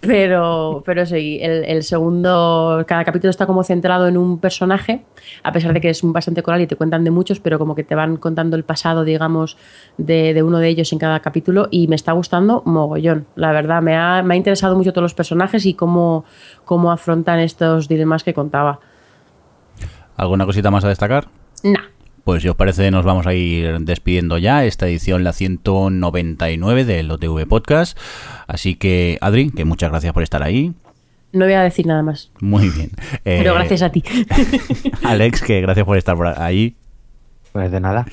Pero, 0.00 0.82
pero 0.84 1.06
sí, 1.06 1.38
el, 1.40 1.82
segundo, 1.84 2.84
cada 2.88 3.04
capítulo 3.04 3.30
está 3.30 3.46
como 3.46 3.62
centrado 3.62 4.08
en 4.08 4.16
un 4.16 4.38
personaje, 4.38 5.04
a 5.42 5.52
pesar 5.52 5.72
de 5.72 5.80
que 5.80 5.90
es 5.90 6.00
bastante 6.02 6.42
coral 6.42 6.60
y 6.60 6.66
te 6.66 6.76
cuentan 6.76 7.04
de 7.04 7.10
muchos, 7.10 7.38
pero 7.38 7.58
como 7.58 7.74
que 7.74 7.84
te 7.84 7.94
van 7.94 8.16
contando 8.16 8.56
el 8.56 8.64
pasado, 8.64 9.04
digamos, 9.04 9.56
de, 9.96 10.42
uno 10.42 10.58
de 10.58 10.68
ellos 10.68 10.92
en 10.92 10.98
cada 10.98 11.20
capítulo 11.20 11.68
y 11.70 11.86
me 11.86 11.94
está 11.94 12.12
gustando 12.12 12.62
mogollón, 12.64 13.26
la 13.36 13.52
verdad, 13.52 13.80
me 13.80 13.96
ha, 13.96 14.22
me 14.22 14.34
ha 14.34 14.36
interesado 14.36 14.76
mucho 14.76 14.92
todos 14.92 15.04
los 15.04 15.14
personajes 15.14 15.66
y 15.66 15.74
cómo, 15.74 16.24
cómo 16.64 16.90
afrontan 16.90 17.38
estos 17.38 17.86
dilemas 17.86 18.24
que 18.24 18.34
contaba. 18.34 18.80
¿Alguna 20.16 20.46
cosita 20.46 20.70
más 20.70 20.84
a 20.84 20.88
destacar? 20.88 21.28
No. 21.62 21.78
Pues 22.24 22.42
si 22.42 22.48
os 22.48 22.56
parece 22.56 22.90
nos 22.90 23.04
vamos 23.04 23.26
a 23.26 23.34
ir 23.34 23.78
despidiendo 23.80 24.38
ya 24.38 24.64
esta 24.64 24.86
edición, 24.86 25.24
la 25.24 25.32
199 25.32 26.84
del 26.84 27.10
OTV 27.10 27.46
Podcast. 27.46 27.98
Así 28.46 28.76
que, 28.76 29.18
Adri, 29.20 29.50
que 29.50 29.64
muchas 29.66 29.90
gracias 29.90 30.14
por 30.14 30.22
estar 30.22 30.42
ahí. 30.42 30.72
No 31.32 31.44
voy 31.44 31.54
a 31.54 31.62
decir 31.62 31.86
nada 31.86 32.02
más. 32.02 32.30
Muy 32.40 32.70
bien. 32.70 32.90
Pero 33.24 33.50
eh, 33.50 33.54
gracias 33.54 33.82
a 33.82 33.90
ti. 33.90 34.02
Alex, 35.02 35.42
que 35.42 35.60
gracias 35.60 35.84
por 35.84 35.98
estar 35.98 36.16
por 36.16 36.28
ahí. 36.28 36.76
Pues 37.52 37.70
de 37.70 37.80
nada. 37.80 38.06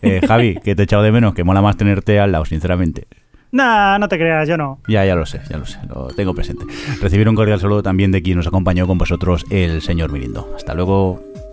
Eh, 0.00 0.20
Javi, 0.26 0.56
que 0.64 0.74
te 0.74 0.82
he 0.82 0.84
echado 0.84 1.02
de 1.02 1.12
menos, 1.12 1.34
que 1.34 1.44
mola 1.44 1.62
más 1.62 1.76
tenerte 1.76 2.18
al 2.18 2.32
lado, 2.32 2.44
sinceramente. 2.46 3.06
Nah, 3.52 3.98
no 3.98 4.08
te 4.08 4.16
creas, 4.18 4.48
yo 4.48 4.56
no. 4.56 4.80
Ya, 4.88 5.04
ya 5.04 5.14
lo 5.14 5.26
sé, 5.26 5.40
ya 5.48 5.58
lo 5.58 5.66
sé, 5.66 5.78
lo 5.86 6.08
tengo 6.08 6.34
presente. 6.34 6.64
Recibir 7.00 7.28
un 7.28 7.34
cordial 7.34 7.60
saludo 7.60 7.82
también 7.82 8.10
de 8.10 8.22
quien 8.22 8.38
nos 8.38 8.46
acompañó 8.46 8.86
con 8.86 8.96
vosotros, 8.96 9.44
el 9.50 9.82
señor 9.82 10.10
Mirindo. 10.10 10.50
Hasta 10.56 10.74
luego. 10.74 11.31